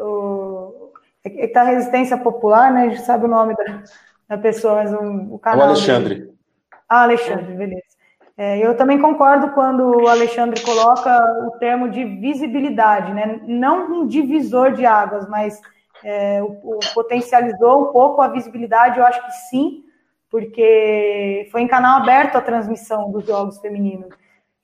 o, 0.00 0.92
é 1.24 1.46
tá 1.46 1.62
resistência 1.62 2.16
popular, 2.16 2.72
né? 2.72 2.82
A 2.82 2.88
gente 2.88 3.02
sabe 3.02 3.26
o 3.26 3.28
nome 3.28 3.54
da, 3.54 3.82
da 4.30 4.38
pessoa, 4.38 4.74
mas 4.74 4.92
o, 4.92 5.34
o 5.34 5.38
canal. 5.38 5.66
O 5.66 5.70
Alexandre. 5.70 6.14
Dele. 6.16 6.34
Ah, 6.88 7.02
Alexandre, 7.02 7.54
beleza. 7.54 7.92
É, 8.36 8.58
eu 8.58 8.76
também 8.76 8.98
concordo 9.00 9.50
quando 9.50 10.02
o 10.02 10.08
Alexandre 10.08 10.60
coloca 10.62 11.16
o 11.46 11.52
termo 11.58 11.88
de 11.88 12.04
visibilidade, 12.04 13.12
né? 13.12 13.40
Não 13.46 14.00
um 14.00 14.06
divisor 14.06 14.72
de 14.72 14.84
águas, 14.84 15.28
mas 15.28 15.60
é, 16.02 16.42
o, 16.42 16.46
o 16.46 16.78
potencializou 16.92 17.88
um 17.88 17.92
pouco 17.92 18.20
a 18.20 18.28
visibilidade, 18.28 18.98
eu 18.98 19.04
acho 19.04 19.24
que 19.24 19.32
sim, 19.48 19.84
porque 20.32 21.46
foi 21.52 21.60
em 21.60 21.68
canal 21.68 21.98
aberto 22.00 22.36
a 22.36 22.40
transmissão 22.40 23.10
dos 23.12 23.26
jogos 23.26 23.58
femininos. 23.58 24.08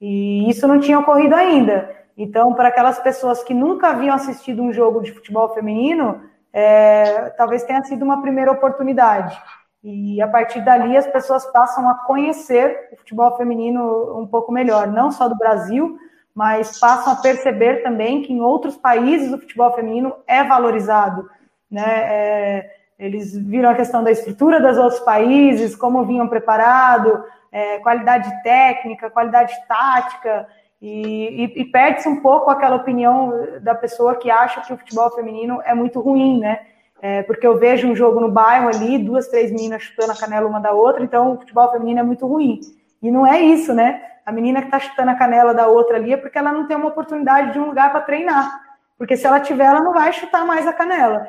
E 0.00 0.48
isso 0.48 0.66
não 0.66 0.80
tinha 0.80 0.98
ocorrido 0.98 1.34
ainda. 1.34 1.94
Então, 2.16 2.54
para 2.54 2.68
aquelas 2.68 2.98
pessoas 3.00 3.44
que 3.44 3.52
nunca 3.52 3.90
haviam 3.90 4.14
assistido 4.14 4.62
um 4.62 4.72
jogo 4.72 5.02
de 5.02 5.12
futebol 5.12 5.52
feminino, 5.52 6.22
é, 6.54 7.28
talvez 7.36 7.64
tenha 7.64 7.84
sido 7.84 8.02
uma 8.02 8.22
primeira 8.22 8.50
oportunidade. 8.50 9.38
E 9.84 10.22
a 10.22 10.26
partir 10.26 10.62
dali 10.62 10.96
as 10.96 11.06
pessoas 11.06 11.44
passam 11.52 11.86
a 11.86 11.96
conhecer 11.96 12.88
o 12.90 12.96
futebol 12.96 13.36
feminino 13.36 14.18
um 14.18 14.26
pouco 14.26 14.50
melhor, 14.50 14.86
não 14.86 15.12
só 15.12 15.28
do 15.28 15.36
Brasil, 15.36 15.98
mas 16.34 16.80
passam 16.80 17.12
a 17.12 17.16
perceber 17.16 17.82
também 17.82 18.22
que 18.22 18.32
em 18.32 18.40
outros 18.40 18.74
países 18.76 19.30
o 19.34 19.38
futebol 19.38 19.70
feminino 19.74 20.14
é 20.26 20.42
valorizado. 20.42 21.28
Né? 21.70 21.84
É, 21.86 22.77
eles 22.98 23.36
viram 23.36 23.70
a 23.70 23.74
questão 23.74 24.02
da 24.02 24.10
estrutura 24.10 24.60
dos 24.60 24.76
outros 24.76 25.00
países, 25.00 25.76
como 25.76 26.04
vinham 26.04 26.26
preparados, 26.26 27.20
é, 27.52 27.78
qualidade 27.78 28.30
técnica, 28.42 29.10
qualidade 29.10 29.54
tática, 29.68 30.48
e, 30.80 31.44
e, 31.44 31.60
e 31.62 31.64
perde-se 31.66 32.08
um 32.08 32.20
pouco 32.20 32.50
aquela 32.50 32.76
opinião 32.76 33.32
da 33.60 33.74
pessoa 33.74 34.16
que 34.16 34.30
acha 34.30 34.60
que 34.60 34.72
o 34.72 34.76
futebol 34.76 35.10
feminino 35.10 35.60
é 35.64 35.74
muito 35.74 36.00
ruim, 36.00 36.40
né? 36.40 36.60
É, 37.00 37.22
porque 37.22 37.46
eu 37.46 37.58
vejo 37.58 37.88
um 37.88 37.94
jogo 37.94 38.20
no 38.20 38.30
bairro 38.30 38.68
ali, 38.68 38.98
duas, 38.98 39.28
três 39.28 39.52
meninas 39.52 39.82
chutando 39.82 40.12
a 40.12 40.16
canela 40.16 40.48
uma 40.48 40.60
da 40.60 40.72
outra, 40.72 41.02
então 41.02 41.32
o 41.32 41.38
futebol 41.38 41.70
feminino 41.70 42.00
é 42.00 42.02
muito 42.02 42.26
ruim. 42.26 42.60
E 43.00 43.10
não 43.10 43.24
é 43.26 43.40
isso, 43.40 43.72
né? 43.72 44.02
A 44.26 44.32
menina 44.32 44.60
que 44.60 44.66
está 44.66 44.80
chutando 44.80 45.10
a 45.10 45.14
canela 45.14 45.54
da 45.54 45.68
outra 45.68 45.96
ali 45.96 46.12
é 46.12 46.16
porque 46.16 46.36
ela 46.36 46.52
não 46.52 46.66
tem 46.66 46.76
uma 46.76 46.88
oportunidade 46.88 47.52
de 47.52 47.58
um 47.58 47.66
lugar 47.66 47.90
para 47.92 48.00
treinar. 48.00 48.60
Porque 48.96 49.16
se 49.16 49.26
ela 49.26 49.38
tiver, 49.38 49.64
ela 49.64 49.80
não 49.80 49.92
vai 49.92 50.12
chutar 50.12 50.44
mais 50.44 50.66
a 50.66 50.72
canela. 50.72 51.26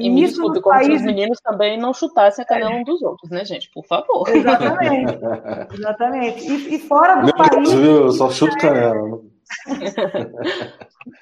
E, 0.00 0.10
me 0.10 0.26
desculpe, 0.26 0.60
como 0.60 0.74
países... 0.74 0.94
se 0.94 1.00
os 1.00 1.02
meninos 1.02 1.40
também 1.40 1.78
não 1.78 1.92
chutassem 1.92 2.42
a 2.42 2.46
canela 2.46 2.74
um 2.74 2.84
dos 2.84 3.02
outros, 3.02 3.30
né, 3.30 3.44
gente? 3.44 3.70
Por 3.70 3.84
favor. 3.84 4.28
Exatamente. 4.28 5.18
Exatamente. 5.74 6.50
E, 6.50 6.74
e 6.74 6.78
fora 6.78 7.16
do 7.16 7.26
Meu 7.26 7.34
país. 7.34 7.70
Deus? 7.70 7.80
Eu 7.80 8.10
só 8.10 8.30
chuto 8.30 8.56
canela. 8.58 9.20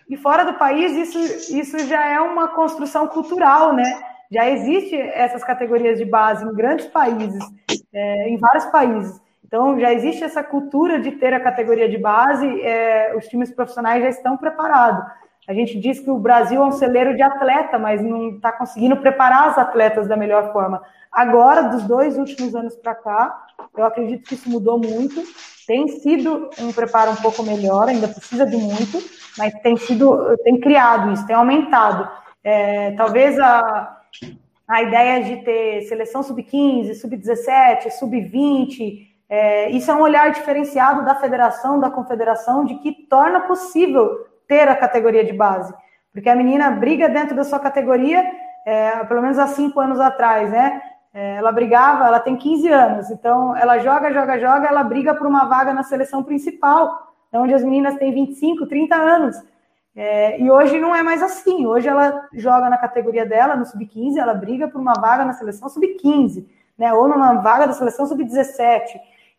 e 0.08 0.16
fora 0.16 0.44
do 0.44 0.54
país, 0.54 0.92
isso, 0.92 1.18
isso 1.56 1.78
já 1.86 2.06
é 2.06 2.20
uma 2.20 2.48
construção 2.48 3.06
cultural, 3.08 3.72
né? 3.72 4.02
Já 4.30 4.48
existe 4.48 4.96
essas 4.96 5.42
categorias 5.42 5.98
de 5.98 6.04
base 6.04 6.44
em 6.44 6.54
grandes 6.54 6.86
países, 6.86 7.44
é, 7.92 8.28
em 8.28 8.38
vários 8.38 8.66
países. 8.66 9.20
Então, 9.44 9.80
já 9.80 9.92
existe 9.92 10.22
essa 10.22 10.44
cultura 10.44 11.00
de 11.00 11.10
ter 11.12 11.34
a 11.34 11.40
categoria 11.40 11.88
de 11.88 11.98
base, 11.98 12.46
é, 12.62 13.16
os 13.16 13.26
times 13.26 13.50
profissionais 13.50 14.00
já 14.00 14.08
estão 14.08 14.36
preparados. 14.36 15.04
A 15.51 15.53
gente 15.53 15.80
diz 15.80 15.98
que 15.98 16.09
o 16.09 16.16
Brasil 16.16 16.62
é 16.62 16.64
um 16.64 16.70
celeiro 16.70 17.16
de 17.16 17.22
atleta, 17.22 17.76
mas 17.76 18.01
não 18.01 18.36
está 18.36 18.53
conseguindo 18.53 18.96
preparar 18.98 19.48
as 19.48 19.59
atletas 19.59 20.07
da 20.07 20.16
melhor 20.16 20.53
forma. 20.53 20.80
Agora, 21.11 21.62
dos 21.62 21.82
dois 21.82 22.16
últimos 22.16 22.55
anos 22.55 22.76
para 22.76 22.94
cá, 22.94 23.46
eu 23.76 23.84
acredito 23.84 24.28
que 24.28 24.34
isso 24.34 24.48
mudou 24.48 24.78
muito. 24.78 25.20
Tem 25.66 25.88
sido 25.88 26.51
um 26.57 26.72
preparo 26.72 27.11
um 27.11 27.16
pouco 27.16 27.42
melhor, 27.42 27.88
ainda 27.88 28.07
precisa 28.07 28.46
de 28.46 28.57
muito, 28.57 29.03
mas 29.36 29.53
tem 29.55 29.76
sido, 29.76 30.36
tem 30.44 30.61
criado 30.61 31.11
isso, 31.14 31.26
tem 31.26 31.34
aumentado. 31.34 32.09
É, 32.44 32.92
talvez 32.92 33.36
a, 33.40 34.03
a 34.68 34.82
ideia 34.84 35.24
de 35.24 35.42
ter 35.42 35.82
seleção 35.88 36.22
sub-15, 36.22 36.94
sub-17, 36.94 37.90
sub-20, 37.90 39.05
é, 39.28 39.68
isso 39.70 39.90
é 39.90 39.94
um 39.96 40.01
olhar 40.01 40.30
diferenciado 40.30 41.05
da 41.05 41.16
federação, 41.16 41.80
da 41.80 41.90
confederação, 41.90 42.64
de 42.64 42.76
que 42.76 42.92
torna 42.92 43.40
possível 43.40 44.30
ter 44.51 44.68
a 44.68 44.74
categoria 44.74 45.24
de 45.24 45.32
base. 45.32 45.72
Porque 46.12 46.28
a 46.28 46.34
menina 46.34 46.72
briga 46.72 47.09
dentro 47.09 47.36
da 47.36 47.44
sua 47.44 47.61
categoria, 47.61 48.28
é, 48.66 49.05
pelo 49.05 49.22
menos 49.22 49.38
há 49.38 49.46
cinco 49.46 49.78
anos 49.78 50.01
atrás, 50.01 50.51
né? 50.51 50.82
É, 51.14 51.36
ela 51.36 51.53
brigava, 51.53 52.05
ela 52.05 52.18
tem 52.18 52.36
15 52.36 52.68
anos, 52.68 53.11
então 53.11 53.57
ela 53.57 53.78
joga, 53.78 54.12
joga, 54.12 54.38
joga, 54.38 54.66
ela 54.66 54.82
briga 54.82 55.14
por 55.14 55.26
uma 55.26 55.44
vaga 55.44 55.72
na 55.72 55.84
seleção 55.84 56.22
principal, 56.24 57.14
onde 57.32 57.55
as 57.55 57.62
meninas 57.62 57.96
têm 57.96 58.12
25, 58.12 58.66
30 58.66 58.96
anos. 58.96 59.36
É, 59.94 60.40
e 60.40 60.51
hoje 60.51 60.80
não 60.80 60.94
é 60.94 61.03
mais 61.03 61.22
assim. 61.22 61.64
Hoje 61.66 61.88
ela 61.88 62.28
joga 62.34 62.68
na 62.68 62.76
categoria 62.76 63.24
dela, 63.24 63.55
no 63.55 63.64
sub-15, 63.64 64.16
ela 64.18 64.34
briga 64.34 64.66
por 64.66 64.80
uma 64.80 64.94
vaga 64.94 65.24
na 65.24 65.32
seleção 65.32 65.68
sub-15, 65.68 66.44
né? 66.76 66.92
Ou 66.92 67.09
numa 67.09 67.34
vaga 67.34 67.68
da 67.68 67.72
seleção 67.72 68.05
sub-17. 68.07 68.82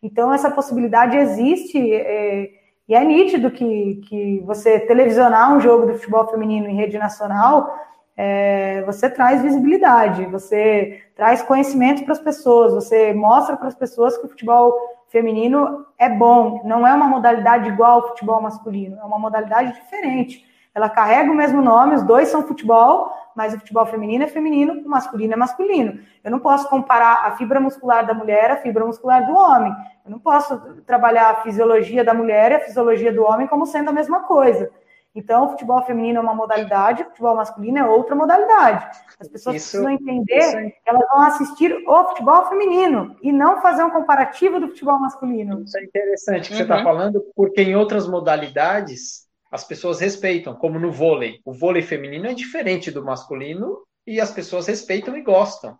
Então 0.02 0.32
essa 0.32 0.50
possibilidade 0.50 1.18
existe. 1.18 1.78
É, 1.92 2.61
e 2.88 2.94
é 2.94 3.04
nítido 3.04 3.50
que, 3.50 4.00
que 4.08 4.40
você 4.40 4.80
televisionar 4.80 5.54
um 5.54 5.60
jogo 5.60 5.86
de 5.86 5.94
futebol 5.94 6.26
feminino 6.28 6.68
em 6.68 6.76
rede 6.76 6.98
nacional, 6.98 7.72
é, 8.16 8.82
você 8.82 9.08
traz 9.08 9.42
visibilidade, 9.42 10.26
você 10.26 11.02
traz 11.16 11.42
conhecimento 11.42 12.04
para 12.04 12.12
as 12.12 12.20
pessoas, 12.20 12.74
você 12.74 13.12
mostra 13.14 13.56
para 13.56 13.68
as 13.68 13.74
pessoas 13.74 14.18
que 14.18 14.26
o 14.26 14.28
futebol 14.28 14.74
feminino 15.08 15.86
é 15.98 16.08
bom, 16.08 16.62
não 16.64 16.86
é 16.86 16.92
uma 16.92 17.06
modalidade 17.06 17.68
igual 17.68 18.00
ao 18.00 18.08
futebol 18.08 18.40
masculino, 18.40 18.98
é 18.98 19.04
uma 19.04 19.18
modalidade 19.18 19.72
diferente. 19.74 20.51
Ela 20.74 20.88
carrega 20.88 21.30
o 21.30 21.34
mesmo 21.34 21.60
nome, 21.60 21.94
os 21.94 22.02
dois 22.02 22.28
são 22.28 22.46
futebol, 22.46 23.12
mas 23.36 23.54
o 23.54 23.58
futebol 23.58 23.84
feminino 23.86 24.24
é 24.24 24.26
feminino, 24.26 24.82
o 24.84 24.88
masculino 24.88 25.34
é 25.34 25.36
masculino. 25.36 26.00
Eu 26.24 26.30
não 26.30 26.38
posso 26.38 26.68
comparar 26.68 27.26
a 27.26 27.36
fibra 27.36 27.60
muscular 27.60 28.06
da 28.06 28.14
mulher 28.14 28.50
à 28.50 28.56
fibra 28.56 28.84
muscular 28.84 29.26
do 29.26 29.34
homem. 29.34 29.72
Eu 30.04 30.10
não 30.10 30.18
posso 30.18 30.58
trabalhar 30.86 31.30
a 31.30 31.42
fisiologia 31.42 32.02
da 32.02 32.14
mulher 32.14 32.52
e 32.52 32.54
a 32.54 32.60
fisiologia 32.60 33.12
do 33.12 33.22
homem 33.22 33.46
como 33.46 33.66
sendo 33.66 33.90
a 33.90 33.92
mesma 33.92 34.20
coisa. 34.20 34.70
Então, 35.14 35.44
o 35.44 35.48
futebol 35.50 35.84
feminino 35.84 36.18
é 36.18 36.22
uma 36.22 36.34
modalidade, 36.34 37.02
o 37.02 37.06
futebol 37.06 37.36
masculino 37.36 37.78
é 37.78 37.84
outra 37.84 38.16
modalidade. 38.16 38.86
As 39.20 39.28
pessoas 39.28 39.56
isso, 39.56 39.72
precisam 39.72 39.90
entender 39.90 40.70
que 40.70 40.88
elas 40.88 41.06
vão 41.12 41.20
assistir 41.20 41.70
o 41.86 42.04
futebol 42.08 42.46
feminino 42.46 43.14
e 43.22 43.30
não 43.30 43.60
fazer 43.60 43.84
um 43.84 43.90
comparativo 43.90 44.58
do 44.58 44.68
futebol 44.68 44.98
masculino. 44.98 45.62
Isso 45.64 45.76
é 45.76 45.84
interessante 45.84 46.50
que 46.50 46.54
tá 46.54 46.54
uhum. 46.54 46.56
você 46.56 46.62
está 46.62 46.82
falando, 46.82 47.24
porque 47.36 47.60
em 47.60 47.76
outras 47.76 48.08
modalidades 48.08 49.26
as 49.52 49.64
pessoas 49.64 50.00
respeitam, 50.00 50.54
como 50.54 50.78
no 50.78 50.90
vôlei. 50.90 51.40
O 51.44 51.52
vôlei 51.52 51.82
feminino 51.82 52.26
é 52.26 52.32
diferente 52.32 52.90
do 52.90 53.04
masculino 53.04 53.82
e 54.06 54.18
as 54.18 54.32
pessoas 54.32 54.66
respeitam 54.66 55.14
e 55.14 55.20
gostam. 55.20 55.76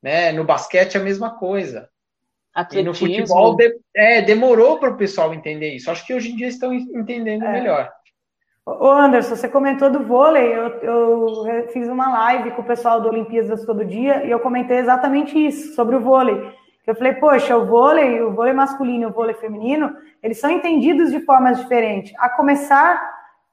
Né? 0.00 0.30
No 0.30 0.44
basquete 0.44 0.96
é 0.96 1.00
a 1.00 1.02
mesma 1.02 1.36
coisa. 1.36 1.88
Atletismo. 2.54 2.80
E 2.80 2.84
no 2.84 2.94
futebol 2.94 3.56
de, 3.56 3.76
é, 3.96 4.22
demorou 4.22 4.78
para 4.78 4.90
o 4.90 4.96
pessoal 4.96 5.34
entender 5.34 5.74
isso. 5.74 5.90
Acho 5.90 6.06
que 6.06 6.14
hoje 6.14 6.30
em 6.30 6.36
dia 6.36 6.46
estão 6.46 6.72
entendendo 6.72 7.44
é. 7.44 7.52
melhor. 7.52 7.92
Ô 8.64 8.88
Anderson, 8.90 9.34
você 9.34 9.48
comentou 9.48 9.90
do 9.90 10.04
vôlei, 10.04 10.54
eu, 10.54 10.68
eu, 10.80 11.68
fiz 11.72 11.88
uma 11.88 12.12
live 12.12 12.52
com 12.52 12.62
o 12.62 12.66
pessoal 12.66 13.00
do 13.00 13.08
Olimpíadas 13.08 13.64
todo 13.64 13.84
dia 13.84 14.24
e 14.24 14.30
eu 14.30 14.38
comentei 14.38 14.76
exatamente 14.76 15.36
isso, 15.36 15.74
sobre 15.74 15.96
o 15.96 16.00
vôlei. 16.00 16.40
Eu 16.90 16.96
falei, 16.96 17.12
poxa, 17.12 17.56
o 17.56 17.66
vôlei, 17.66 18.20
o 18.20 18.32
vôlei 18.32 18.52
masculino 18.52 19.04
e 19.04 19.06
o 19.06 19.12
vôlei 19.12 19.34
feminino, 19.34 19.96
eles 20.20 20.40
são 20.40 20.50
entendidos 20.50 21.12
de 21.12 21.20
formas 21.20 21.58
diferentes. 21.58 22.12
A 22.18 22.28
começar 22.28 23.00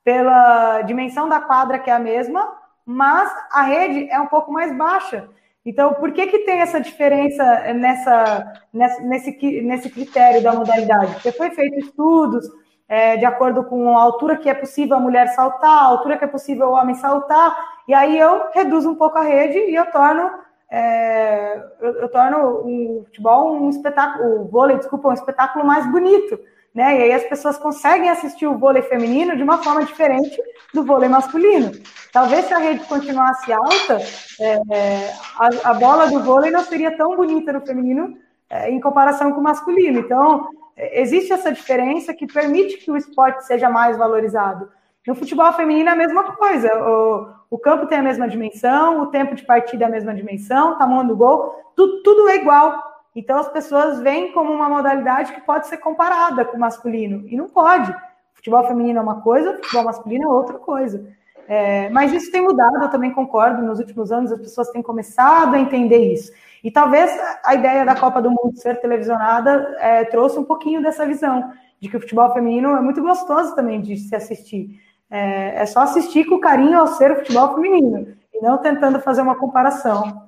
pela 0.03 0.81
dimensão 0.81 1.29
da 1.29 1.39
quadra, 1.39 1.77
que 1.77 1.89
é 1.89 1.93
a 1.93 1.99
mesma, 1.99 2.51
mas 2.83 3.31
a 3.51 3.61
rede 3.61 4.09
é 4.09 4.19
um 4.19 4.25
pouco 4.25 4.51
mais 4.51 4.75
baixa. 4.75 5.29
Então, 5.63 5.93
por 5.93 6.13
que, 6.13 6.25
que 6.25 6.39
tem 6.39 6.61
essa 6.61 6.81
diferença 6.81 7.43
nessa, 7.73 8.53
nesse, 8.73 9.61
nesse 9.61 9.89
critério 9.91 10.41
da 10.41 10.53
modalidade? 10.53 11.13
Porque 11.13 11.31
foi 11.31 11.51
feito 11.51 11.77
estudos 11.77 12.43
é, 12.89 13.17
de 13.17 13.25
acordo 13.25 13.65
com 13.65 13.95
a 13.95 14.01
altura 14.01 14.37
que 14.37 14.49
é 14.49 14.53
possível 14.55 14.97
a 14.97 14.99
mulher 14.99 15.27
saltar, 15.27 15.83
a 15.83 15.85
altura 15.85 16.17
que 16.17 16.23
é 16.23 16.27
possível 16.27 16.69
o 16.69 16.73
homem 16.73 16.95
saltar, 16.95 17.55
e 17.87 17.93
aí 17.93 18.17
eu 18.17 18.49
reduzo 18.51 18.89
um 18.89 18.95
pouco 18.95 19.19
a 19.19 19.23
rede 19.23 19.59
e 19.59 19.75
eu 19.75 19.85
torno 19.91 20.46
é, 20.69 21.63
eu, 21.79 21.93
eu, 22.01 22.09
torno 22.09 22.37
o 22.65 23.03
futebol 23.05 23.53
um 23.55 23.69
espetáculo, 23.69 24.41
o 24.41 24.47
vôlei, 24.47 24.77
desculpa, 24.77 25.07
um 25.07 25.13
espetáculo 25.13 25.65
mais 25.65 25.89
bonito, 25.89 26.37
né? 26.75 26.99
E 26.99 27.03
aí 27.03 27.13
as 27.13 27.23
pessoas 27.23 27.57
conseguem 27.57 28.09
assistir 28.09 28.45
o 28.47 28.57
vôlei 28.57 28.81
feminino 28.83 29.35
de 29.37 29.43
uma 29.43 29.63
forma 29.63 29.83
diferente 29.85 30.37
do 30.73 30.83
vôlei 30.83 31.07
masculino. 31.07 31.71
Talvez 32.11 32.45
se 32.45 32.53
a 32.53 32.57
rede 32.57 32.83
continuasse 32.85 33.51
alta, 33.51 33.97
é, 34.41 35.13
a, 35.39 35.71
a, 35.71 35.73
bola 35.73 36.07
do 36.07 36.21
vôlei 36.21 36.51
não 36.51 36.63
seria 36.63 36.95
tão 36.97 37.15
bonita 37.15 37.53
no 37.53 37.65
feminino 37.65 38.17
é, 38.49 38.69
em 38.69 38.79
comparação 38.79 39.31
com 39.31 39.39
o 39.39 39.43
masculino. 39.43 39.99
Então, 39.99 40.49
é, 40.75 41.01
existe 41.01 41.31
essa 41.31 41.51
diferença 41.51 42.13
que 42.13 42.27
permite 42.27 42.77
que 42.77 42.91
o 42.91 42.97
esporte 42.97 43.45
seja 43.45 43.69
mais 43.69 43.97
valorizado. 43.97 44.69
No 45.07 45.15
futebol 45.15 45.51
feminino 45.53 45.89
é 45.89 45.93
a 45.93 45.95
mesma 45.95 46.23
coisa. 46.35 46.69
O, 46.77 47.29
o 47.51 47.57
campo 47.57 47.87
tem 47.87 47.99
a 47.99 48.03
mesma 48.03 48.27
dimensão, 48.27 49.03
o 49.03 49.07
tempo 49.07 49.35
de 49.35 49.45
partida 49.45 49.85
é 49.85 49.87
a 49.87 49.91
mesma 49.91 50.13
dimensão, 50.13 50.77
tamanho 50.77 51.07
do 51.07 51.15
gol, 51.15 51.55
tudo, 51.77 52.03
tudo 52.03 52.27
é 52.27 52.35
igual. 52.35 52.83
Então 53.15 53.39
as 53.39 53.47
pessoas 53.47 54.01
veem 54.01 54.33
como 54.33 54.51
uma 54.51 54.67
modalidade 54.67 55.31
que 55.31 55.39
pode 55.39 55.67
ser 55.67 55.77
comparada 55.77 56.43
com 56.43 56.57
o 56.57 56.59
masculino. 56.59 57.25
E 57.29 57.37
não 57.37 57.47
pode. 57.47 57.95
Futebol 58.33 58.67
feminino 58.67 58.99
é 58.99 59.01
uma 59.01 59.21
coisa, 59.21 59.53
futebol 59.55 59.85
masculino 59.85 60.25
é 60.25 60.27
outra 60.27 60.59
coisa. 60.59 61.07
É, 61.47 61.89
mas 61.89 62.11
isso 62.11 62.29
tem 62.29 62.41
mudado, 62.41 62.75
eu 62.83 62.89
também 62.89 63.11
concordo. 63.11 63.61
Nos 63.61 63.79
últimos 63.79 64.11
anos 64.11 64.29
as 64.33 64.39
pessoas 64.39 64.69
têm 64.71 64.81
começado 64.81 65.55
a 65.55 65.59
entender 65.59 66.13
isso. 66.13 66.33
E 66.61 66.69
talvez 66.69 67.09
a 67.45 67.55
ideia 67.55 67.85
da 67.85 67.95
Copa 67.95 68.21
do 68.21 68.29
Mundo 68.29 68.57
ser 68.57 68.81
televisionada 68.81 69.73
é, 69.79 70.03
trouxe 70.03 70.37
um 70.37 70.43
pouquinho 70.43 70.81
dessa 70.81 71.05
visão 71.05 71.53
de 71.79 71.89
que 71.89 71.95
o 71.95 71.99
futebol 72.01 72.33
feminino 72.33 72.75
é 72.75 72.81
muito 72.81 73.01
gostoso 73.01 73.55
também 73.55 73.79
de 73.79 73.95
se 73.97 74.13
assistir. 74.13 74.85
É, 75.09 75.61
é 75.61 75.65
só 75.65 75.81
assistir 75.81 76.25
com 76.25 76.39
carinho 76.39 76.79
ao 76.79 76.87
ser 76.87 77.11
o 77.11 77.17
futebol 77.17 77.55
feminino 77.55 78.17
e 78.33 78.41
não 78.41 78.57
tentando 78.57 78.99
fazer 78.99 79.21
uma 79.21 79.37
comparação. 79.37 80.27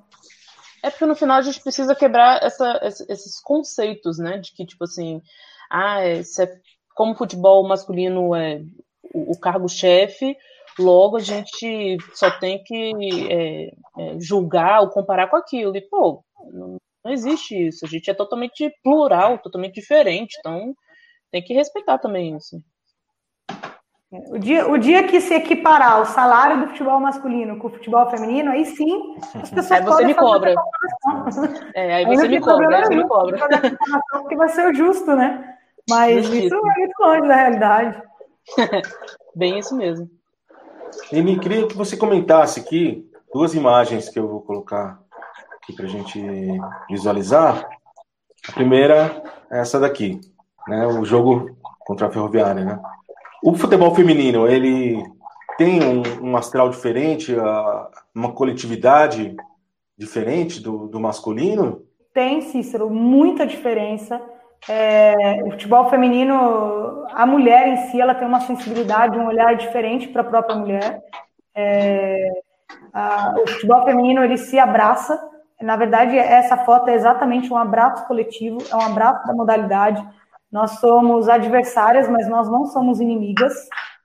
É 0.82 0.90
porque 0.90 1.06
no 1.06 1.14
final 1.14 1.38
a 1.38 1.42
gente 1.42 1.60
precisa 1.60 1.94
quebrar 1.94 2.42
essa, 2.42 2.80
esses 2.82 3.40
conceitos, 3.40 4.18
né? 4.18 4.38
De 4.38 4.52
que, 4.52 4.64
tipo 4.64 4.84
assim, 4.84 5.20
ah, 5.70 6.02
é, 6.02 6.20
é 6.20 6.60
como 6.94 7.14
futebol 7.14 7.66
masculino 7.66 8.34
é 8.34 8.62
o, 9.14 9.32
o 9.32 9.38
cargo-chefe, 9.38 10.36
logo 10.78 11.16
a 11.16 11.20
gente 11.20 11.98
só 12.14 12.30
tem 12.30 12.62
que 12.62 12.92
é, 13.30 13.66
é, 13.98 14.20
julgar 14.20 14.80
ou 14.80 14.90
comparar 14.90 15.28
com 15.28 15.36
aquilo. 15.36 15.76
E, 15.76 15.80
pô, 15.80 16.24
não, 16.52 16.76
não 17.04 17.12
existe 17.12 17.54
isso. 17.68 17.84
A 17.84 17.88
gente 17.88 18.10
é 18.10 18.14
totalmente 18.14 18.72
plural, 18.82 19.38
totalmente 19.38 19.74
diferente. 19.74 20.36
Então, 20.38 20.74
tem 21.30 21.42
que 21.42 21.54
respeitar 21.54 21.98
também 21.98 22.36
isso. 22.36 22.62
O 24.12 24.38
dia, 24.38 24.68
o 24.68 24.76
dia 24.76 25.06
que 25.06 25.20
se 25.20 25.32
equiparar 25.34 26.02
o 26.02 26.04
salário 26.04 26.60
do 26.60 26.68
futebol 26.68 26.98
masculino 26.98 27.58
com 27.58 27.68
o 27.68 27.70
futebol 27.70 28.10
feminino, 28.10 28.50
aí 28.50 28.66
sim 28.66 29.14
as 29.40 29.50
pessoas 29.50 29.80
aí 29.80 29.84
você 29.84 30.04
me 30.04 30.14
cobra. 30.14 30.54
É, 31.74 31.94
aí 31.94 32.06
você 32.06 32.22
aí 32.22 32.28
me 32.28 32.40
cobra, 32.40 32.76
aí 32.76 32.84
você 32.86 32.96
me 32.96 33.06
cobra. 33.06 33.38
Porque 34.10 34.34
vai 34.34 34.48
ser 34.48 34.68
o 34.68 34.74
justo, 34.74 35.14
né? 35.14 35.54
Mas 35.88 36.28
isso 36.28 36.54
é 36.54 36.78
muito 36.78 37.00
longe 37.00 37.28
da 37.28 37.36
realidade. 37.36 38.02
Bem 39.36 39.60
isso 39.60 39.76
mesmo. 39.76 40.10
Amy, 41.12 41.38
queria 41.38 41.68
que 41.68 41.76
você 41.76 41.96
comentasse 41.96 42.58
aqui 42.58 43.08
duas 43.32 43.54
imagens 43.54 44.08
que 44.08 44.18
eu 44.18 44.26
vou 44.26 44.40
colocar 44.40 45.00
aqui 45.54 45.72
para 45.72 45.84
a 45.84 45.88
gente 45.88 46.20
visualizar. 46.88 47.64
A 48.48 48.52
primeira 48.52 49.22
é 49.52 49.60
essa 49.60 49.78
daqui, 49.78 50.20
né? 50.66 50.84
O 50.88 51.04
jogo 51.04 51.56
contra 51.80 52.08
a 52.08 52.10
Ferroviária, 52.10 52.64
né? 52.64 52.80
O 53.42 53.54
futebol 53.54 53.94
feminino, 53.94 54.46
ele 54.46 55.02
tem 55.56 55.80
um, 55.82 56.30
um 56.30 56.36
astral 56.36 56.68
diferente, 56.68 57.34
uma 58.14 58.32
coletividade 58.32 59.36
diferente 59.96 60.62
do, 60.62 60.88
do 60.88 61.00
masculino? 61.00 61.82
Tem, 62.12 62.40
Cícero, 62.40 62.90
muita 62.90 63.46
diferença. 63.46 64.20
É, 64.68 65.42
o 65.44 65.52
futebol 65.52 65.88
feminino, 65.88 67.06
a 67.12 67.24
mulher 67.24 67.68
em 67.68 67.76
si, 67.88 68.00
ela 68.00 68.14
tem 68.14 68.26
uma 68.26 68.40
sensibilidade, 68.40 69.18
um 69.18 69.26
olhar 69.26 69.54
diferente 69.56 70.08
para 70.08 70.22
a 70.22 70.24
própria 70.24 70.56
mulher. 70.56 71.02
É, 71.54 72.28
a, 72.92 73.34
o 73.42 73.46
futebol 73.48 73.84
feminino, 73.84 74.24
ele 74.24 74.36
se 74.36 74.58
abraça. 74.58 75.18
Na 75.60 75.76
verdade, 75.76 76.16
essa 76.16 76.56
foto 76.58 76.88
é 76.88 76.94
exatamente 76.94 77.52
um 77.52 77.56
abraço 77.56 78.06
coletivo, 78.06 78.58
é 78.70 78.76
um 78.76 78.80
abraço 78.80 79.26
da 79.26 79.34
modalidade. 79.34 80.06
Nós 80.50 80.72
somos 80.80 81.28
adversárias, 81.28 82.08
mas 82.08 82.28
nós 82.28 82.48
não 82.50 82.66
somos 82.66 83.00
inimigas. 83.00 83.54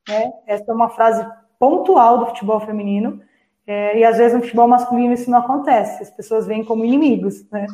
Né? 0.08 0.32
Essa 0.46 0.72
é 0.72 0.74
uma 0.74 0.90
frase 0.90 1.26
pontual 1.60 2.20
do 2.20 2.28
futebol 2.28 2.60
feminino. 2.60 3.22
É, 3.68 3.98
e 3.98 4.06
às 4.06 4.18
vezes 4.18 4.36
no 4.36 4.44
futebol 4.44 4.68
masculino 4.68 5.14
isso 5.14 5.30
não 5.30 5.40
acontece, 5.40 6.04
as 6.04 6.12
pessoas 6.12 6.46
veem 6.46 6.64
como 6.64 6.86
inimigos. 6.86 7.50
Né? 7.50 7.66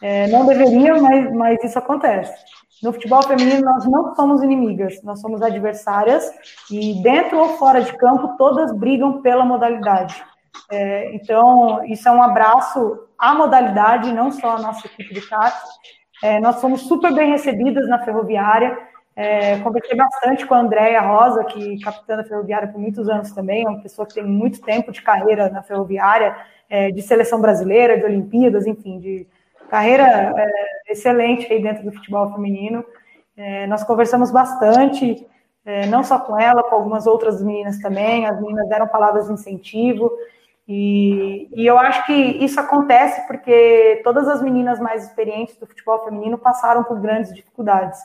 É, 0.00 0.26
não 0.28 0.46
deveriam, 0.46 1.02
mas, 1.02 1.32
mas 1.32 1.62
isso 1.62 1.78
acontece. 1.78 2.34
No 2.82 2.92
futebol 2.92 3.22
feminino 3.22 3.62
nós 3.62 3.84
não 3.86 4.14
somos 4.14 4.42
inimigas, 4.42 5.02
nós 5.02 5.20
somos 5.20 5.42
adversárias 5.42 6.30
e 6.70 7.02
dentro 7.02 7.38
ou 7.38 7.48
fora 7.56 7.82
de 7.82 7.92
campo 7.96 8.36
todas 8.36 8.72
brigam 8.72 9.20
pela 9.20 9.44
modalidade. 9.44 10.22
É, 10.70 11.14
então 11.14 11.84
isso 11.84 12.08
é 12.08 12.12
um 12.12 12.22
abraço 12.22 12.98
à 13.18 13.34
modalidade, 13.34 14.12
não 14.12 14.30
só 14.30 14.56
à 14.56 14.58
nossa 14.58 14.86
equipe 14.86 15.14
de 15.14 15.20
kart, 15.26 15.54
é, 16.22 16.40
nós 16.40 16.60
fomos 16.60 16.82
super 16.82 17.12
bem 17.14 17.30
recebidas 17.30 17.88
na 17.88 18.04
ferroviária. 18.04 18.76
É, 19.14 19.58
conversei 19.60 19.96
bastante 19.96 20.44
com 20.44 20.54
a 20.54 20.60
Andréia 20.60 21.00
Rosa, 21.00 21.44
que 21.44 21.80
capitã 21.80 22.16
da 22.16 22.24
ferroviária 22.24 22.68
por 22.68 22.78
muitos 22.78 23.08
anos 23.08 23.32
também, 23.32 23.64
é 23.64 23.68
uma 23.68 23.80
pessoa 23.80 24.06
que 24.06 24.14
tem 24.14 24.24
muito 24.24 24.60
tempo 24.60 24.92
de 24.92 25.00
carreira 25.00 25.48
na 25.48 25.62
ferroviária, 25.62 26.36
é, 26.68 26.90
de 26.90 27.00
seleção 27.00 27.40
brasileira, 27.40 27.98
de 27.98 28.04
Olimpíadas, 28.04 28.66
enfim, 28.66 28.98
de 28.98 29.26
carreira 29.70 30.04
é, 30.04 30.92
excelente 30.92 31.50
aí 31.52 31.62
dentro 31.62 31.84
do 31.84 31.92
futebol 31.92 32.30
feminino. 32.32 32.84
É, 33.36 33.66
nós 33.66 33.84
conversamos 33.84 34.30
bastante, 34.30 35.26
é, 35.64 35.86
não 35.86 36.02
só 36.02 36.18
com 36.18 36.38
ela, 36.38 36.62
com 36.62 36.74
algumas 36.74 37.06
outras 37.06 37.42
meninas 37.42 37.78
também. 37.78 38.26
As 38.26 38.40
meninas 38.40 38.68
deram 38.68 38.86
palavras 38.86 39.26
de 39.26 39.32
incentivo. 39.32 40.10
E, 40.68 41.48
e, 41.54 41.64
eu 41.64 41.78
acho 41.78 42.04
que 42.06 42.12
isso 42.12 42.58
acontece 42.58 43.24
porque 43.28 44.00
todas 44.02 44.26
as 44.26 44.42
meninas 44.42 44.80
mais 44.80 45.04
experientes 45.04 45.56
do 45.56 45.66
futebol 45.66 46.04
feminino 46.04 46.36
passaram 46.36 46.82
por 46.82 47.00
grandes 47.00 47.32
dificuldades. 47.32 48.00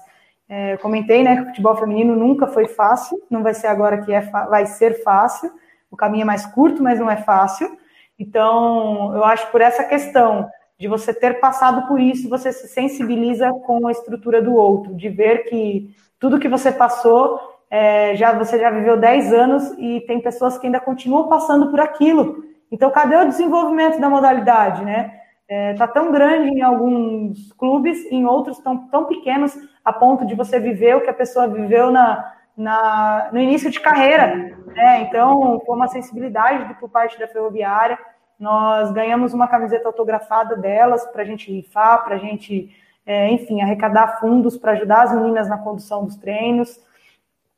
É, 0.48 0.74
eu 0.74 0.78
comentei 0.78 1.24
né, 1.24 1.38
que 1.38 1.42
o 1.42 1.46
futebol 1.48 1.76
feminino 1.76 2.16
nunca 2.16 2.46
foi 2.46 2.68
fácil, 2.68 3.20
não 3.30 3.42
vai 3.42 3.54
ser 3.54 3.68
agora 3.68 4.02
que 4.02 4.14
é, 4.14 4.22
vai 4.22 4.66
ser 4.68 5.02
fácil. 5.04 5.52
O 5.90 5.98
caminho 5.98 6.22
é 6.22 6.26
mais 6.26 6.46
curto, 6.46 6.84
mas 6.84 7.00
não 7.00 7.10
é 7.10 7.18
fácil. 7.18 7.78
Então, 8.20 9.16
eu 9.16 9.24
acho 9.24 9.50
por 9.50 9.62
essa 9.62 9.84
questão 9.84 10.48
de 10.78 10.88
você 10.88 11.14
ter 11.14 11.40
passado 11.40 11.88
por 11.88 12.00
isso, 12.00 12.30
você 12.30 12.52
se 12.52 12.68
sensibiliza 12.68 13.52
com 13.66 13.88
a 13.88 13.92
estrutura 13.92 14.42
do 14.42 14.54
outro, 14.56 14.96
de 14.96 15.10
ver 15.10 15.46
que 15.46 15.96
tudo 16.20 16.40
que 16.40 16.48
você 16.48 16.72
passou, 16.72 17.40
é, 17.72 18.14
já 18.18 18.34
você 18.34 18.60
já 18.60 18.70
viveu 18.70 18.98
10 18.98 19.34
anos 19.34 19.72
e 19.78 20.02
tem 20.02 20.20
pessoas 20.20 20.58
que 20.58 20.68
ainda 20.68 20.82
continuam 20.82 21.30
passando 21.30 21.72
por 21.72 21.80
aquilo. 21.80 22.44
Então, 22.70 22.92
cadê 22.92 23.16
o 23.16 23.28
desenvolvimento 23.28 23.98
da 23.98 24.10
modalidade, 24.10 24.84
né? 24.84 25.20
Está 25.48 25.86
é, 25.86 25.88
tão 25.88 26.12
grande 26.12 26.50
em 26.50 26.62
alguns 26.62 27.52
clubes, 27.54 28.06
em 28.12 28.26
outros 28.26 28.60
tão, 28.60 28.88
tão 28.90 29.06
pequenos, 29.06 29.58
a 29.84 29.92
ponto 29.92 30.26
de 30.26 30.36
você 30.36 30.60
viver 30.60 30.96
o 30.96 31.02
que 31.02 31.10
a 31.10 31.14
pessoa 31.14 31.48
viveu 31.48 31.92
na, 31.92 32.34
na, 32.56 33.30
no 33.32 33.40
início 33.40 33.72
de 33.72 33.80
carreira. 33.80 34.58
Né? 34.68 35.02
Então, 35.02 35.62
foi 35.66 35.76
uma 35.76 35.88
sensibilidade 35.88 36.74
por 36.76 36.90
parte 36.90 37.20
da 37.20 37.28
ferroviária. 37.28 37.98
Nós 38.40 38.92
ganhamos 38.92 39.34
uma 39.34 39.48
camiseta 39.48 39.88
autografada 39.88 40.56
delas 40.56 41.06
para 41.08 41.22
a 41.22 41.26
gente 41.26 41.52
rifar, 41.52 42.04
para 42.04 42.16
a 42.16 42.20
gente, 42.20 42.74
é, 43.06 43.30
enfim, 43.30 43.62
arrecadar 43.62 44.20
fundos 44.20 44.58
para 44.58 44.72
ajudar 44.72 45.04
as 45.04 45.14
meninas 45.14 45.50
na 45.50 45.58
condução 45.58 46.06
dos 46.06 46.16
treinos. 46.16 46.80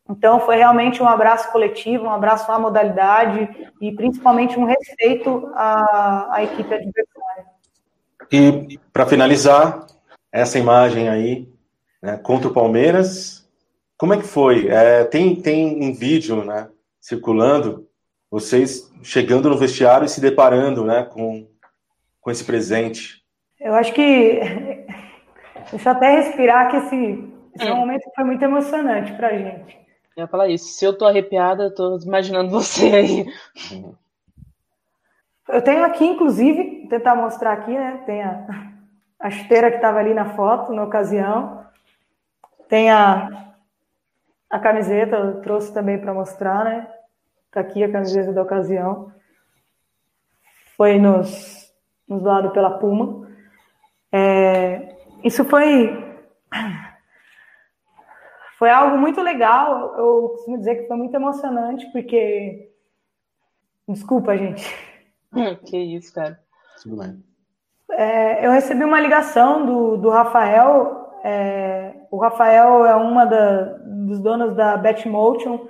Então, 0.09 0.39
foi 0.41 0.57
realmente 0.57 1.01
um 1.01 1.07
abraço 1.07 1.51
coletivo, 1.51 2.05
um 2.05 2.11
abraço 2.11 2.51
à 2.51 2.59
modalidade 2.59 3.71
e 3.79 3.91
principalmente 3.93 4.59
um 4.59 4.65
respeito 4.65 5.49
à, 5.53 6.35
à 6.35 6.43
equipe 6.43 6.73
adversária. 6.73 7.45
E, 8.31 8.79
para 8.91 9.05
finalizar, 9.05 9.87
essa 10.31 10.59
imagem 10.59 11.07
aí, 11.07 11.47
né, 12.01 12.17
contra 12.17 12.49
o 12.49 12.53
Palmeiras, 12.53 13.47
como 13.97 14.13
é 14.13 14.17
que 14.17 14.27
foi? 14.27 14.67
É, 14.67 15.05
tem, 15.05 15.35
tem 15.35 15.81
um 15.81 15.93
vídeo 15.93 16.43
né, 16.43 16.67
circulando, 16.99 17.87
vocês 18.29 18.91
chegando 19.03 19.49
no 19.49 19.57
vestiário 19.57 20.05
e 20.05 20.09
se 20.09 20.19
deparando 20.19 20.83
né, 20.83 21.03
com, 21.03 21.47
com 22.19 22.31
esse 22.31 22.43
presente. 22.43 23.23
Eu 23.59 23.73
acho 23.75 23.93
que. 23.93 24.03
Deixa 25.71 25.89
eu 25.89 25.91
até 25.93 26.17
respirar, 26.17 26.69
que 26.69 26.77
esse, 26.77 27.23
esse 27.55 27.67
é 27.67 27.73
um 27.73 27.77
momento 27.77 28.03
que 28.03 28.15
foi 28.15 28.25
muito 28.25 28.43
emocionante 28.43 29.13
para 29.13 29.29
a 29.29 29.37
gente. 29.37 29.82
Eu 30.15 30.21
ia 30.21 30.27
falar 30.27 30.47
isso. 30.47 30.67
Se 30.67 30.85
eu 30.85 30.97
tô 30.97 31.05
arrepiada, 31.05 31.63
eu 31.63 31.75
tô 31.75 31.97
imaginando 31.99 32.49
você 32.51 32.85
aí. 32.85 33.25
Eu 35.47 35.61
tenho 35.61 35.83
aqui, 35.83 36.05
inclusive, 36.05 36.81
vou 36.81 36.89
tentar 36.89 37.15
mostrar 37.15 37.53
aqui, 37.53 37.71
né? 37.71 38.03
Tem 38.05 38.23
a, 38.23 38.47
a 39.19 39.29
chuteira 39.31 39.69
que 39.69 39.77
estava 39.77 39.99
ali 39.99 40.13
na 40.13 40.35
foto, 40.35 40.71
na 40.71 40.83
ocasião. 40.83 41.65
Tem 42.69 42.91
a, 42.91 43.53
a 44.49 44.59
camiseta, 44.59 45.15
eu 45.15 45.41
trouxe 45.41 45.73
também 45.73 45.99
para 45.99 46.13
mostrar, 46.13 46.63
né? 46.63 46.87
Tá 47.51 47.59
aqui 47.59 47.83
a 47.83 47.91
camiseta 47.91 48.31
da 48.31 48.41
ocasião. 48.41 49.11
Foi 50.77 50.97
nos, 50.97 51.71
nos 52.07 52.21
doado 52.21 52.51
pela 52.51 52.79
Puma. 52.79 53.27
É, 54.11 54.95
isso 55.23 55.43
foi 55.45 56.03
foi 58.63 58.69
algo 58.69 58.97
muito 58.97 59.21
legal. 59.21 59.93
Eu 59.97 60.29
costumo 60.29 60.57
dizer 60.57 60.75
que 60.75 60.87
foi 60.87 60.95
muito 60.95 61.13
emocionante, 61.13 61.85
porque. 61.91 62.71
Desculpa, 63.85 64.37
gente. 64.37 64.63
Que 65.65 65.77
isso, 65.77 66.13
cara. 66.13 66.39
Tudo 66.81 66.97
bem. 66.97 67.21
É, 67.89 68.45
eu 68.45 68.51
recebi 68.51 68.85
uma 68.85 69.01
ligação 69.01 69.65
do, 69.65 69.97
do 69.97 70.09
Rafael. 70.09 71.11
É, 71.23 71.93
o 72.11 72.17
Rafael 72.17 72.85
é 72.85 72.95
uma 72.95 73.25
da, 73.25 73.63
dos 73.83 74.19
donos 74.19 74.55
da 74.55 74.77
Betmotion, 74.77 75.67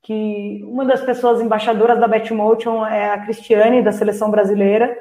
que 0.00 0.62
uma 0.64 0.84
das 0.84 1.02
pessoas 1.02 1.42
embaixadoras 1.42 1.98
da 1.98 2.06
Betmotion 2.06 2.86
é 2.86 3.10
a 3.10 3.18
Cristiane, 3.18 3.82
da 3.82 3.90
seleção 3.90 4.30
brasileira, 4.30 4.96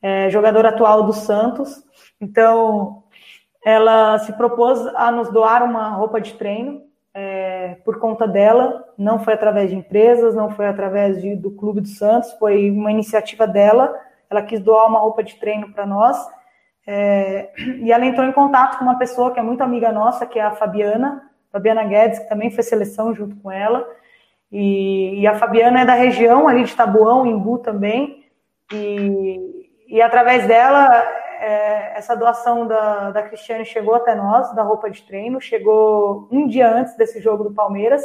é, 0.00 0.30
jogadora 0.30 0.68
atual 0.68 1.02
do 1.02 1.12
Santos. 1.12 1.82
Então, 2.20 3.03
ela 3.64 4.18
se 4.18 4.32
propôs 4.34 4.78
a 4.94 5.10
nos 5.10 5.30
doar 5.30 5.62
uma 5.62 5.88
roupa 5.90 6.20
de 6.20 6.34
treino 6.34 6.82
é, 7.14 7.76
por 7.84 8.00
conta 8.00 8.26
dela, 8.26 8.84
não 8.98 9.20
foi 9.20 9.34
através 9.34 9.70
de 9.70 9.76
empresas, 9.76 10.34
não 10.34 10.50
foi 10.50 10.66
através 10.66 11.22
de, 11.22 11.36
do 11.36 11.52
Clube 11.52 11.80
do 11.80 11.86
Santos, 11.88 12.32
foi 12.32 12.70
uma 12.70 12.90
iniciativa 12.90 13.46
dela. 13.46 13.94
Ela 14.28 14.42
quis 14.42 14.60
doar 14.60 14.88
uma 14.88 14.98
roupa 14.98 15.22
de 15.22 15.36
treino 15.36 15.72
para 15.72 15.86
nós. 15.86 16.18
É, 16.86 17.50
e 17.80 17.92
ela 17.92 18.04
entrou 18.04 18.26
em 18.26 18.32
contato 18.32 18.78
com 18.78 18.84
uma 18.84 18.98
pessoa 18.98 19.30
que 19.30 19.38
é 19.38 19.42
muito 19.42 19.62
amiga 19.62 19.92
nossa, 19.92 20.26
que 20.26 20.40
é 20.40 20.42
a 20.42 20.50
Fabiana, 20.50 21.30
Fabiana 21.52 21.84
Guedes, 21.84 22.18
que 22.18 22.28
também 22.28 22.50
fez 22.50 22.68
seleção 22.68 23.14
junto 23.14 23.36
com 23.36 23.50
ela. 23.50 23.88
E, 24.50 25.20
e 25.20 25.26
a 25.26 25.34
Fabiana 25.34 25.80
é 25.80 25.84
da 25.84 25.94
região 25.94 26.48
ali 26.48 26.64
de 26.64 26.74
Tabuão, 26.74 27.24
Imbu 27.24 27.58
também. 27.58 28.24
E, 28.72 29.70
e 29.88 30.02
através 30.02 30.48
dela, 30.48 30.90
é, 31.44 31.92
essa 31.94 32.16
doação 32.16 32.66
da, 32.66 33.10
da 33.10 33.22
Cristiane 33.22 33.66
chegou 33.66 33.94
até 33.94 34.14
nós, 34.14 34.54
da 34.54 34.62
roupa 34.62 34.90
de 34.90 35.02
treino, 35.02 35.38
chegou 35.40 36.26
um 36.30 36.46
dia 36.46 36.72
antes 36.72 36.96
desse 36.96 37.20
jogo 37.20 37.44
do 37.44 37.52
Palmeiras, 37.52 38.02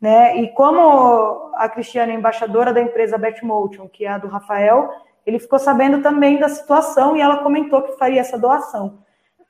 né? 0.00 0.36
E 0.38 0.48
como 0.52 1.52
a 1.56 1.68
Cristiane 1.68 2.12
é 2.12 2.14
embaixadora 2.14 2.72
da 2.72 2.80
empresa 2.80 3.18
Betmotion, 3.18 3.86
que 3.86 4.06
é 4.06 4.08
a 4.08 4.16
do 4.18 4.28
Rafael, 4.28 4.88
ele 5.26 5.38
ficou 5.38 5.58
sabendo 5.58 6.00
também 6.00 6.38
da 6.38 6.48
situação 6.48 7.14
e 7.14 7.20
ela 7.20 7.42
comentou 7.42 7.82
que 7.82 7.98
faria 7.98 8.20
essa 8.20 8.38
doação. 8.38 9.00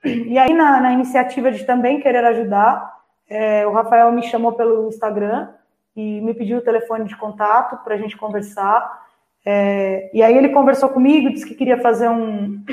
E 0.05 0.37
aí, 0.37 0.53
na, 0.53 0.81
na 0.81 0.93
iniciativa 0.93 1.53
de 1.53 1.65
também 1.65 2.01
querer 2.01 2.25
ajudar, 2.25 3.01
é, 3.29 3.65
o 3.65 3.73
Rafael 3.73 4.11
me 4.11 4.25
chamou 4.25 4.53
pelo 4.55 4.89
Instagram 4.89 5.51
e 5.95 6.21
me 6.21 6.35
pediu 6.35 6.59
o 6.59 6.63
telefone 6.63 7.05
de 7.05 7.17
contato 7.17 7.85
para 7.85 7.95
a 7.95 7.99
gente 7.99 8.17
conversar. 8.17 9.05
É, 9.45 10.11
e 10.13 10.21
aí 10.21 10.37
ele 10.37 10.49
conversou 10.49 10.89
comigo, 10.89 11.31
disse 11.31 11.47
que 11.47 11.55
queria 11.55 11.79
fazer 11.79 12.09
um, 12.09 12.65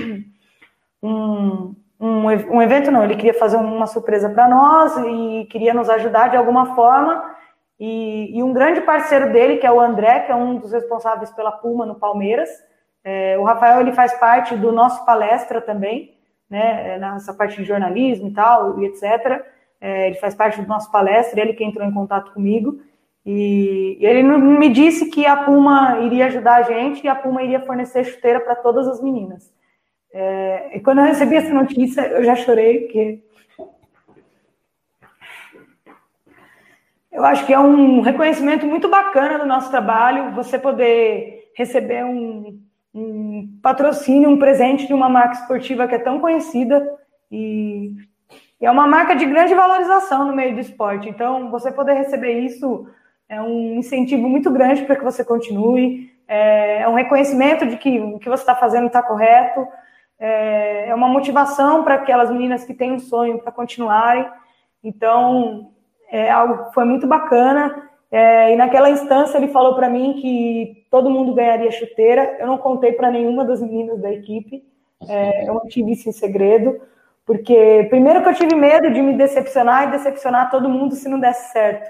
um, 1.02 1.76
um, 2.00 2.26
um 2.26 2.62
evento, 2.62 2.92
não, 2.92 3.04
ele 3.04 3.16
queria 3.16 3.34
fazer 3.34 3.58
uma 3.58 3.88
surpresa 3.88 4.30
para 4.30 4.48
nós 4.48 4.98
e 4.98 5.46
queria 5.50 5.74
nos 5.74 5.90
ajudar 5.90 6.30
de 6.30 6.38
alguma 6.38 6.76
forma. 6.76 7.36
E, 7.80 8.38
e, 8.38 8.44
um 8.44 8.54
grande 8.54 8.82
parceiro 8.82 9.32
dele, 9.32 9.58
que 9.58 9.68
é 9.68 9.72
o 9.72 9.80
André, 9.80 10.22
que 10.22 10.32
é 10.32 10.36
um 10.36 10.58
dos 10.58 10.72
responsáveis 10.72 11.32
pela 11.32 11.52
Puma 11.52 11.86
no 11.86 11.96
Palmeiras. 11.96 12.50
É, 13.04 13.38
o 13.38 13.44
Rafael 13.44 13.82
ele 13.82 13.94
faz 13.94 14.14
parte 14.20 14.56
do 14.56 14.72
nosso 14.72 15.06
palestra 15.06 15.62
também, 15.62 16.16
né, 16.50 16.98
nessa 16.98 17.34
parte 17.34 17.58
de 17.58 17.64
jornalismo 17.64 18.28
e 18.28 18.34
tal, 18.34 18.80
e 18.80 18.86
etc. 18.86 19.44
É, 19.80 20.08
ele 20.08 20.16
faz 20.16 20.34
parte 20.34 20.60
do 20.60 20.68
nosso 20.68 20.92
palestra, 20.92 21.40
ele 21.40 21.54
que 21.54 21.64
entrou 21.64 21.88
em 21.88 21.94
contato 21.94 22.34
comigo. 22.34 22.80
E, 23.24 23.98
e 24.00 24.06
ele 24.06 24.24
me 24.24 24.70
disse 24.70 25.10
que 25.10 25.26
a 25.26 25.36
Puma 25.36 26.00
iria 26.00 26.28
ajudar 26.28 26.56
a 26.56 26.62
gente 26.64 27.04
e 27.04 27.08
a 27.08 27.16
Puma 27.16 27.44
iria 27.44 27.60
fornecer 27.60 28.06
chuteira 28.06 28.40
para 28.40 28.56
todas 28.56 28.88
as 28.88 29.02
meninas. 29.02 29.52
É, 30.14 30.78
e 30.78 30.80
quando 30.80 31.00
eu 31.00 31.06
recebi 31.06 31.36
essa 31.36 31.54
notícia, 31.54 32.02
eu 32.08 32.24
já 32.24 32.36
chorei, 32.36 32.82
porque 32.82 33.24
eu 37.12 37.26
acho 37.26 37.46
que 37.46 37.54
é 37.54 37.60
um 37.60 38.02
reconhecimento 38.02 38.66
muito 38.66 38.88
bacana 38.88 39.40
do 39.40 39.46
nosso 39.46 39.72
trabalho, 39.72 40.36
você 40.36 40.60
poder 40.60 41.52
receber 41.56 42.06
um, 42.06 42.62
um 42.94 43.60
patrocínio, 43.62 44.30
um 44.30 44.38
presente 44.38 44.86
de 44.86 44.94
uma 44.94 45.10
marca 45.10 45.34
esportiva 45.34 45.88
que 45.88 45.96
é 45.96 46.00
tão 46.00 46.20
conhecida 46.20 46.88
e, 47.32 47.92
e 48.62 48.66
é 48.66 48.70
uma 48.70 48.86
marca 48.86 49.16
de 49.16 49.26
grande 49.26 49.56
valorização 49.56 50.28
no 50.28 50.36
meio 50.36 50.54
do 50.54 50.62
esporte. 50.62 51.10
Então, 51.10 51.50
você 51.50 51.72
poder 51.72 51.94
receber 51.94 52.40
isso 52.40 52.88
é 53.28 53.42
um 53.42 53.76
incentivo 53.76 54.30
muito 54.30 54.50
grande 54.52 54.84
para 54.84 54.96
que 54.96 55.04
você 55.04 55.24
continue, 55.24 56.12
é, 56.28 56.82
é 56.82 56.88
um 56.88 56.94
reconhecimento 56.94 57.66
de 57.66 57.78
que 57.78 58.00
o 58.00 58.20
que 58.20 58.30
você 58.30 58.44
está 58.44 58.56
fazendo 58.56 58.88
está 58.88 59.02
correto 59.02 59.68
é, 60.20 60.90
é 60.90 60.96
uma 60.96 61.08
motivação 61.08 61.84
para 61.84 61.96
aquelas 61.96 62.30
meninas 62.30 62.64
que 62.64 62.74
têm 62.74 62.92
um 62.92 63.00
sonho 63.00 63.40
para 63.40 63.52
continuarem. 63.52 64.28
Então, 64.84 65.72
é 66.10 66.30
algo 66.30 66.72
foi 66.74 66.86
muito 66.86 67.06
bacana. 67.08 67.90
É, 68.10 68.54
e 68.54 68.56
naquela 68.56 68.90
instância 68.90 69.38
ele 69.38 69.50
falou 69.50 69.76
para 69.76 69.90
mim 69.90 70.14
que 70.22 70.88
todo 70.90 71.10
mundo 71.10 71.34
ganharia 71.34 71.72
chuteira. 71.72 72.38
Eu 72.40 72.48
não 72.48 72.58
contei 72.58 72.94
para 72.94 73.12
nenhuma 73.12 73.44
das 73.44 73.62
meninas 73.62 74.00
da 74.02 74.12
equipe. 74.12 74.64
É, 75.08 75.48
eu 75.48 75.54
mantive 75.54 75.92
isso 75.92 76.10
em 76.10 76.12
segredo, 76.12 76.82
porque 77.26 77.86
primeiro 77.90 78.24
que 78.24 78.30
eu 78.30 78.34
tive 78.34 78.56
medo 78.56 78.92
de 78.92 79.02
me 79.02 79.14
decepcionar 79.14 79.88
e 79.88 79.92
decepcionar 79.92 80.50
todo 80.50 80.70
mundo 80.70 80.96
se 80.96 81.08
não 81.08 81.20
desse 81.20 81.52
certo, 81.52 81.88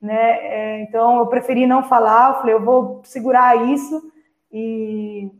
né? 0.00 0.38
É, 0.40 0.80
então 0.82 1.18
eu 1.18 1.26
preferi 1.26 1.66
não 1.66 1.82
falar. 1.82 2.28
Eu 2.28 2.34
falei, 2.34 2.54
eu 2.54 2.64
vou 2.64 3.00
segurar 3.04 3.56
isso 3.70 4.02
e 4.52 5.32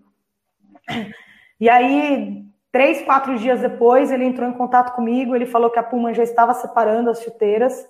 e 1.61 1.69
aí, 1.69 2.45
três, 2.73 3.03
quatro 3.03 3.39
dias 3.39 3.61
depois, 3.61 4.11
ele 4.11 4.25
entrou 4.25 4.49
em 4.49 4.53
contato 4.53 4.95
comigo. 4.95 5.35
Ele 5.35 5.47
falou 5.47 5.71
que 5.71 5.79
a 5.79 5.83
Puma 5.83 6.13
já 6.13 6.23
estava 6.23 6.53
separando 6.55 7.11
as 7.11 7.23
chuteiras. 7.23 7.87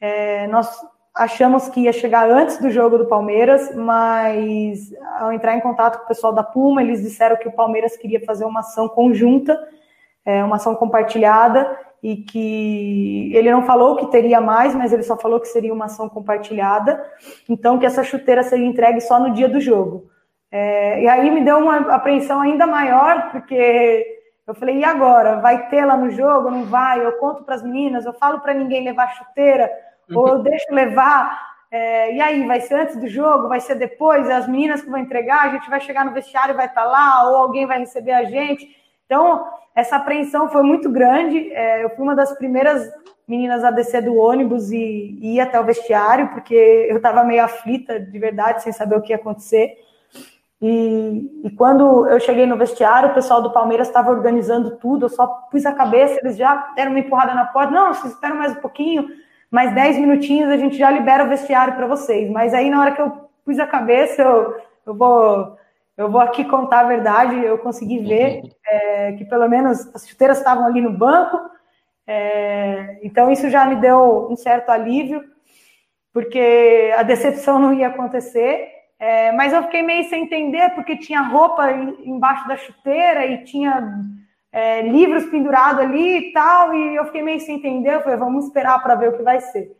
É, 0.00 0.46
nós 0.48 0.68
achamos 1.14 1.68
que 1.68 1.80
ia 1.80 1.92
chegar 1.92 2.30
antes 2.30 2.58
do 2.58 2.70
jogo 2.70 2.96
do 2.96 3.06
Palmeiras, 3.06 3.74
mas 3.74 4.92
ao 5.18 5.32
entrar 5.32 5.56
em 5.56 5.60
contato 5.60 5.98
com 5.98 6.04
o 6.04 6.08
pessoal 6.08 6.32
da 6.32 6.44
Puma, 6.44 6.82
eles 6.82 7.02
disseram 7.02 7.36
que 7.36 7.48
o 7.48 7.52
Palmeiras 7.52 7.96
queria 7.96 8.24
fazer 8.24 8.44
uma 8.44 8.60
ação 8.60 8.88
conjunta, 8.88 9.58
é, 10.24 10.44
uma 10.44 10.56
ação 10.56 10.76
compartilhada, 10.76 11.76
e 12.00 12.18
que 12.18 13.32
ele 13.34 13.50
não 13.50 13.62
falou 13.64 13.96
que 13.96 14.06
teria 14.06 14.40
mais, 14.40 14.74
mas 14.74 14.92
ele 14.92 15.02
só 15.02 15.16
falou 15.16 15.40
que 15.40 15.48
seria 15.48 15.74
uma 15.74 15.86
ação 15.86 16.08
compartilhada, 16.08 17.04
então 17.48 17.78
que 17.78 17.86
essa 17.86 18.04
chuteira 18.04 18.44
seria 18.44 18.66
entregue 18.66 19.00
só 19.00 19.18
no 19.18 19.32
dia 19.32 19.48
do 19.48 19.60
jogo. 19.60 20.08
É, 20.50 21.02
e 21.02 21.08
aí 21.08 21.30
me 21.30 21.44
deu 21.44 21.58
uma 21.58 21.76
apreensão 21.94 22.40
ainda 22.40 22.66
maior, 22.66 23.30
porque 23.30 24.18
eu 24.46 24.54
falei, 24.54 24.78
e 24.78 24.84
agora? 24.84 25.40
Vai 25.40 25.68
ter 25.68 25.84
lá 25.84 25.96
no 25.96 26.10
jogo? 26.10 26.50
Não 26.50 26.64
vai? 26.64 27.04
Eu 27.04 27.12
conto 27.12 27.44
para 27.44 27.54
as 27.54 27.62
meninas, 27.62 28.06
eu 28.06 28.14
falo 28.14 28.40
para 28.40 28.54
ninguém 28.54 28.82
levar 28.82 29.14
chuteira, 29.14 29.70
ou 30.14 30.26
eu 30.26 30.38
deixo 30.38 30.72
levar. 30.72 31.48
É, 31.70 32.14
e 32.14 32.20
aí, 32.20 32.46
vai 32.46 32.60
ser 32.60 32.76
antes 32.76 32.96
do 32.96 33.06
jogo? 33.06 33.48
Vai 33.48 33.60
ser 33.60 33.74
depois? 33.74 34.26
É 34.28 34.34
as 34.34 34.48
meninas 34.48 34.80
que 34.80 34.90
vão 34.90 34.98
entregar? 34.98 35.42
A 35.42 35.50
gente 35.50 35.68
vai 35.68 35.80
chegar 35.80 36.04
no 36.04 36.12
vestiário 36.12 36.54
e 36.54 36.56
vai 36.56 36.64
estar 36.64 36.84
tá 36.84 36.88
lá? 36.88 37.28
Ou 37.28 37.36
alguém 37.36 37.66
vai 37.66 37.78
receber 37.78 38.12
a 38.12 38.24
gente? 38.24 38.66
Então, 39.04 39.46
essa 39.74 39.96
apreensão 39.96 40.48
foi 40.48 40.62
muito 40.62 40.90
grande. 40.90 41.52
É, 41.52 41.84
eu 41.84 41.90
fui 41.90 42.02
uma 42.02 42.16
das 42.16 42.32
primeiras 42.38 42.90
meninas 43.26 43.62
a 43.62 43.70
descer 43.70 44.02
do 44.02 44.16
ônibus 44.16 44.70
e, 44.70 45.18
e 45.20 45.34
ir 45.34 45.40
até 45.40 45.60
o 45.60 45.64
vestiário, 45.64 46.28
porque 46.28 46.54
eu 46.88 46.96
estava 46.96 47.22
meio 47.22 47.44
aflita, 47.44 48.00
de 48.00 48.18
verdade, 48.18 48.62
sem 48.62 48.72
saber 48.72 48.96
o 48.96 49.02
que 49.02 49.12
ia 49.12 49.16
acontecer. 49.16 49.76
E, 50.60 51.40
e, 51.44 51.50
quando 51.50 52.08
eu 52.08 52.18
cheguei 52.18 52.44
no 52.44 52.56
vestiário, 52.56 53.10
o 53.10 53.14
pessoal 53.14 53.40
do 53.40 53.52
Palmeiras 53.52 53.86
estava 53.86 54.10
organizando 54.10 54.76
tudo, 54.78 55.06
eu 55.06 55.08
só 55.08 55.26
pus 55.50 55.64
a 55.64 55.72
cabeça, 55.72 56.18
eles 56.20 56.36
já 56.36 56.72
deram 56.74 56.90
uma 56.90 56.98
empurrada 56.98 57.32
na 57.32 57.46
porta. 57.46 57.72
Não, 57.72 57.94
vocês 57.94 58.12
esperam 58.12 58.36
mais 58.36 58.52
um 58.52 58.60
pouquinho, 58.60 59.08
mais 59.50 59.72
10 59.72 59.98
minutinhos, 59.98 60.50
a 60.50 60.56
gente 60.56 60.76
já 60.76 60.90
libera 60.90 61.24
o 61.24 61.28
vestiário 61.28 61.76
para 61.76 61.86
vocês. 61.86 62.28
Mas 62.30 62.52
aí, 62.54 62.70
na 62.70 62.80
hora 62.80 62.92
que 62.92 63.00
eu 63.00 63.28
pus 63.44 63.58
a 63.60 63.66
cabeça, 63.66 64.20
eu, 64.20 64.56
eu, 64.84 64.94
vou, 64.94 65.56
eu 65.96 66.10
vou 66.10 66.20
aqui 66.20 66.44
contar 66.44 66.80
a 66.80 66.88
verdade, 66.88 67.36
eu 67.44 67.56
consegui 67.58 68.00
ver 68.00 68.42
é, 68.66 69.12
que 69.12 69.24
pelo 69.24 69.48
menos 69.48 69.94
as 69.94 70.08
chuteiras 70.08 70.38
estavam 70.38 70.66
ali 70.66 70.80
no 70.80 70.92
banco. 70.92 71.38
É, 72.04 72.98
então, 73.02 73.30
isso 73.30 73.48
já 73.48 73.64
me 73.64 73.76
deu 73.76 74.28
um 74.28 74.34
certo 74.34 74.70
alívio, 74.70 75.22
porque 76.12 76.92
a 76.98 77.04
decepção 77.04 77.60
não 77.62 77.72
ia 77.72 77.86
acontecer. 77.86 78.77
É, 78.98 79.30
mas 79.32 79.52
eu 79.52 79.62
fiquei 79.62 79.82
meio 79.82 80.08
sem 80.08 80.24
entender, 80.24 80.70
porque 80.74 80.96
tinha 80.96 81.20
roupa 81.20 81.70
embaixo 81.70 82.48
da 82.48 82.56
chuteira 82.56 83.24
e 83.26 83.44
tinha 83.44 83.94
é, 84.50 84.82
livros 84.82 85.26
pendurados 85.26 85.80
ali 85.80 86.18
e 86.18 86.32
tal, 86.32 86.74
e 86.74 86.96
eu 86.96 87.04
fiquei 87.04 87.22
meio 87.22 87.38
sem 87.40 87.56
entender. 87.56 87.94
Eu 87.94 88.02
falei, 88.02 88.18
vamos 88.18 88.46
esperar 88.46 88.82
para 88.82 88.96
ver 88.96 89.10
o 89.10 89.16
que 89.16 89.22
vai 89.22 89.40
ser. 89.40 89.76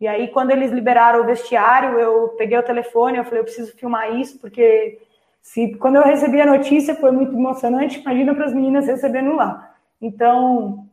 E 0.00 0.08
aí, 0.08 0.28
quando 0.28 0.50
eles 0.50 0.72
liberaram 0.72 1.20
o 1.20 1.26
vestiário, 1.26 1.98
eu 1.98 2.30
peguei 2.30 2.58
o 2.58 2.62
telefone, 2.62 3.18
eu 3.18 3.24
falei, 3.24 3.40
eu 3.40 3.44
preciso 3.44 3.76
filmar 3.76 4.12
isso, 4.18 4.38
porque 4.40 5.00
se 5.40 5.74
quando 5.76 5.96
eu 5.96 6.02
recebi 6.02 6.40
a 6.40 6.46
notícia 6.46 6.94
foi 6.94 7.10
muito 7.12 7.34
emocionante, 7.34 8.00
imagina 8.00 8.34
para 8.34 8.46
as 8.46 8.54
meninas 8.54 8.86
recebendo 8.86 9.34
lá. 9.36 9.74
Então, 10.00 10.86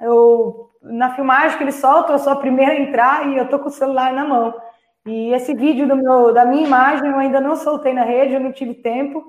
eu 0.00 0.70
na 0.82 1.14
filmagem 1.14 1.58
que 1.58 1.64
eles 1.64 1.74
soltam, 1.76 2.14
eu 2.14 2.18
sou 2.18 2.32
a 2.32 2.36
primeira 2.36 2.72
a 2.72 2.80
entrar 2.80 3.28
e 3.28 3.36
eu 3.36 3.48
tô 3.48 3.58
com 3.58 3.68
o 3.68 3.72
celular 3.72 4.12
na 4.12 4.24
mão. 4.24 4.54
E 5.06 5.32
esse 5.32 5.54
vídeo 5.54 5.86
meu, 5.96 6.32
da 6.32 6.44
minha 6.44 6.66
imagem 6.66 7.08
eu 7.08 7.18
ainda 7.18 7.40
não 7.40 7.56
soltei 7.56 7.92
na 7.92 8.04
rede, 8.04 8.34
eu 8.34 8.40
não 8.40 8.52
tive 8.52 8.74
tempo, 8.74 9.24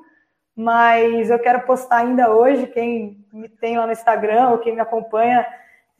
mas 0.55 1.29
eu 1.29 1.39
quero 1.39 1.61
postar 1.61 1.97
ainda 1.97 2.33
hoje. 2.33 2.67
Quem 2.67 3.25
me 3.31 3.47
tem 3.47 3.77
lá 3.77 3.85
no 3.85 3.93
Instagram 3.93 4.49
ou 4.49 4.57
quem 4.57 4.73
me 4.73 4.81
acompanha 4.81 5.45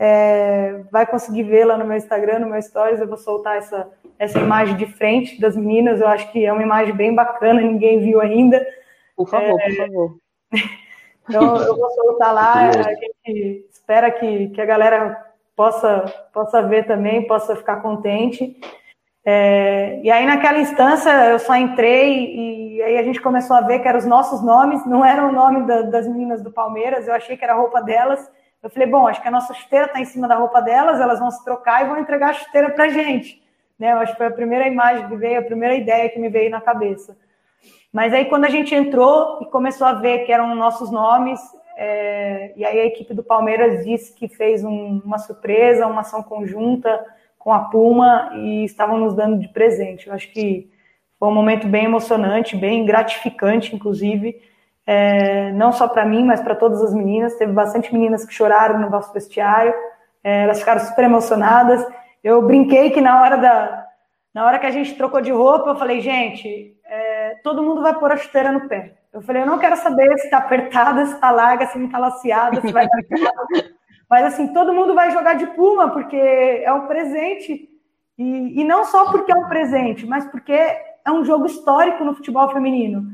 é, 0.04 0.82
vai 0.92 1.06
conseguir 1.06 1.44
ver 1.44 1.66
lá 1.66 1.78
no 1.78 1.86
meu 1.86 1.96
Instagram, 1.96 2.40
no 2.40 2.50
meu 2.50 2.60
Stories, 2.60 3.00
eu 3.00 3.08
vou 3.08 3.18
soltar 3.18 3.58
essa, 3.58 3.88
essa 4.18 4.40
imagem 4.40 4.76
de 4.76 4.88
frente 4.88 5.40
das 5.40 5.56
meninas, 5.56 6.02
eu 6.02 6.08
acho 6.08 6.32
que 6.32 6.44
é 6.44 6.52
uma 6.52 6.64
imagem 6.64 6.96
bem 6.96 7.14
bacana, 7.14 7.62
ninguém 7.62 8.00
viu 8.00 8.20
ainda. 8.20 8.66
Por 9.16 9.30
favor, 9.30 9.62
é, 9.62 9.68
por 9.68 9.78
favor. 9.78 10.18
Então, 11.30 11.56
eu 11.56 11.78
vou 11.78 11.90
soltar 11.92 12.34
lá, 12.34 12.70
a 12.70 12.94
gente 12.94 13.66
espera 13.72 14.12
que, 14.12 14.50
que 14.50 14.60
a 14.60 14.66
galera 14.66 15.24
possa, 15.56 16.04
possa 16.34 16.62
ver 16.64 16.86
também, 16.88 17.26
possa 17.26 17.56
ficar 17.56 17.78
contente. 17.78 18.60
É, 19.24 20.02
e 20.04 20.10
aí, 20.10 20.26
naquela 20.26 20.58
instância, 20.58 21.10
eu 21.30 21.40
só 21.40 21.56
entrei 21.56 22.36
e 22.36 22.82
aí 22.82 22.98
a 22.98 23.04
gente 23.04 23.22
começou 23.22 23.56
a 23.56 23.62
ver 23.62 23.80
que 23.80 23.88
eram 23.88 24.00
os 24.00 24.06
nossos 24.06 24.42
nomes, 24.44 24.86
não 24.86 25.06
era 25.06 25.24
o 25.24 25.32
nome 25.32 25.68
da, 25.68 25.84
das 25.84 26.08
meninas 26.08 26.42
do 26.42 26.52
Palmeiras, 26.52 27.08
eu 27.08 27.14
achei 27.14 27.38
que 27.38 27.44
era 27.44 27.54
a 27.54 27.58
roupa 27.58 27.82
delas. 27.82 28.30
Eu 28.64 28.70
falei, 28.70 28.88
bom, 28.88 29.08
acho 29.08 29.22
que 29.22 29.28
a 29.28 29.32
nossa 29.32 29.54
chuteira 29.54 29.86
está 29.86 30.00
em 30.00 30.06
cima 30.06 30.28
da 30.28 30.36
roupa 30.36 30.62
delas, 30.62 31.00
elas 31.00 31.20
vão 31.20 31.32
se 31.32 31.44
trocar 31.44 31.84
e 31.84 31.88
vão 31.88 32.00
entregar 32.00 32.30
a 32.30 32.34
chuteira 32.34 32.72
para 32.72 32.90
gente. 32.90 33.42
Né? 33.78 33.92
Eu 33.92 33.98
acho 33.98 34.12
que 34.12 34.18
foi 34.18 34.28
a 34.28 34.32
primeira 34.32 34.68
imagem 34.68 35.08
que 35.08 35.16
veio, 35.16 35.40
a 35.40 35.44
primeira 35.44 35.76
ideia 35.76 36.10
que 36.10 36.20
me 36.20 36.30
veio 36.30 36.50
na 36.50 36.62
cabeça. 36.62 37.18
Mas 37.92 38.14
aí, 38.14 38.26
quando 38.26 38.46
a 38.46 38.50
gente 38.50 38.74
entrou 38.74 39.40
e 39.42 39.46
começou 39.48 39.86
a 39.86 39.94
ver 39.94 40.20
que 40.26 40.32
eram 40.32 40.56
nossos 40.56 40.92
nomes, 40.92 41.40
é, 41.76 42.54
e 42.56 42.64
aí 42.64 42.80
a 42.80 42.86
equipe 42.86 43.14
do 43.14 43.24
Palmeiras 43.24 43.84
disse 43.84 44.14
que 44.14 44.28
fez 44.28 44.64
um, 44.64 45.02
uma 45.04 45.18
surpresa, 45.18 45.88
uma 45.88 46.02
ação 46.02 46.24
conjunta 46.24 47.04
com 47.44 47.52
a 47.54 47.60
Puma 47.60 48.32
e 48.36 48.64
estavam 48.66 48.98
nos 48.98 49.14
dando 49.14 49.40
de 49.40 49.48
presente. 49.50 50.08
Eu 50.08 50.14
acho 50.14 50.32
que 50.32 50.70
foi 51.20 51.30
um 51.30 51.34
momento 51.34 51.68
bem 51.68 51.86
emocionante, 51.86 52.56
bem 52.56 52.86
gratificante, 52.86 53.76
inclusive 53.76 54.42
é, 54.86 55.52
não 55.54 55.72
só 55.72 55.88
para 55.88 56.06
mim, 56.06 56.24
mas 56.24 56.42
para 56.42 56.56
todas 56.56 56.82
as 56.82 56.94
meninas. 56.94 57.36
Teve 57.36 57.52
bastante 57.52 57.94
meninas 57.94 58.26
que 58.26 58.34
choraram 58.34 58.80
no 58.80 58.90
nosso 58.90 59.14
vestiário, 59.14 59.74
é, 60.24 60.44
elas 60.44 60.60
ficaram 60.60 60.82
super 60.82 61.06
emocionadas. 61.06 61.86
Eu 62.24 62.42
brinquei 62.42 62.92
que 62.92 63.02
na 63.02 63.22
hora 63.22 63.38
da, 63.38 63.88
na 64.34 64.46
hora 64.46 64.60
que 64.60 64.66
a 64.66 64.72
gente 64.72 64.96
trocou 64.96 65.22
de 65.22 65.32
roupa, 65.32 65.70
eu 65.70 65.76
falei, 65.76 66.02
gente, 66.02 66.76
é, 66.86 67.36
todo 67.44 67.64
mundo 67.64 67.82
vai 67.82 67.98
pôr 67.98 68.12
a 68.12 68.18
chuteira 68.18 68.52
no 68.52 68.68
pé. 68.68 68.94
Eu 69.14 69.22
falei, 69.22 69.42
eu 69.42 69.46
não 69.46 69.60
quero 69.60 69.76
saber 69.76 70.18
se 70.18 70.26
está 70.26 70.38
apertada, 70.38 71.06
se 71.06 71.14
está 71.14 71.32
larga, 71.32 71.68
se 71.68 71.78
não 71.78 71.88
está 71.88 71.98
laceada, 71.98 72.62
se 72.62 72.72
vai 72.72 72.88
Mas 74.12 74.26
assim, 74.26 74.48
todo 74.50 74.74
mundo 74.74 74.94
vai 74.94 75.10
jogar 75.12 75.36
de 75.36 75.48
puma, 75.48 75.90
porque 75.90 76.18
é 76.18 76.74
um 76.74 76.86
presente. 76.86 77.70
E, 78.18 78.60
e 78.60 78.64
não 78.66 78.84
só 78.84 79.10
porque 79.10 79.32
é 79.32 79.36
um 79.36 79.48
presente, 79.48 80.06
mas 80.06 80.26
porque 80.26 80.52
é 80.52 81.10
um 81.10 81.24
jogo 81.24 81.46
histórico 81.46 82.04
no 82.04 82.14
futebol 82.14 82.50
feminino. 82.50 83.08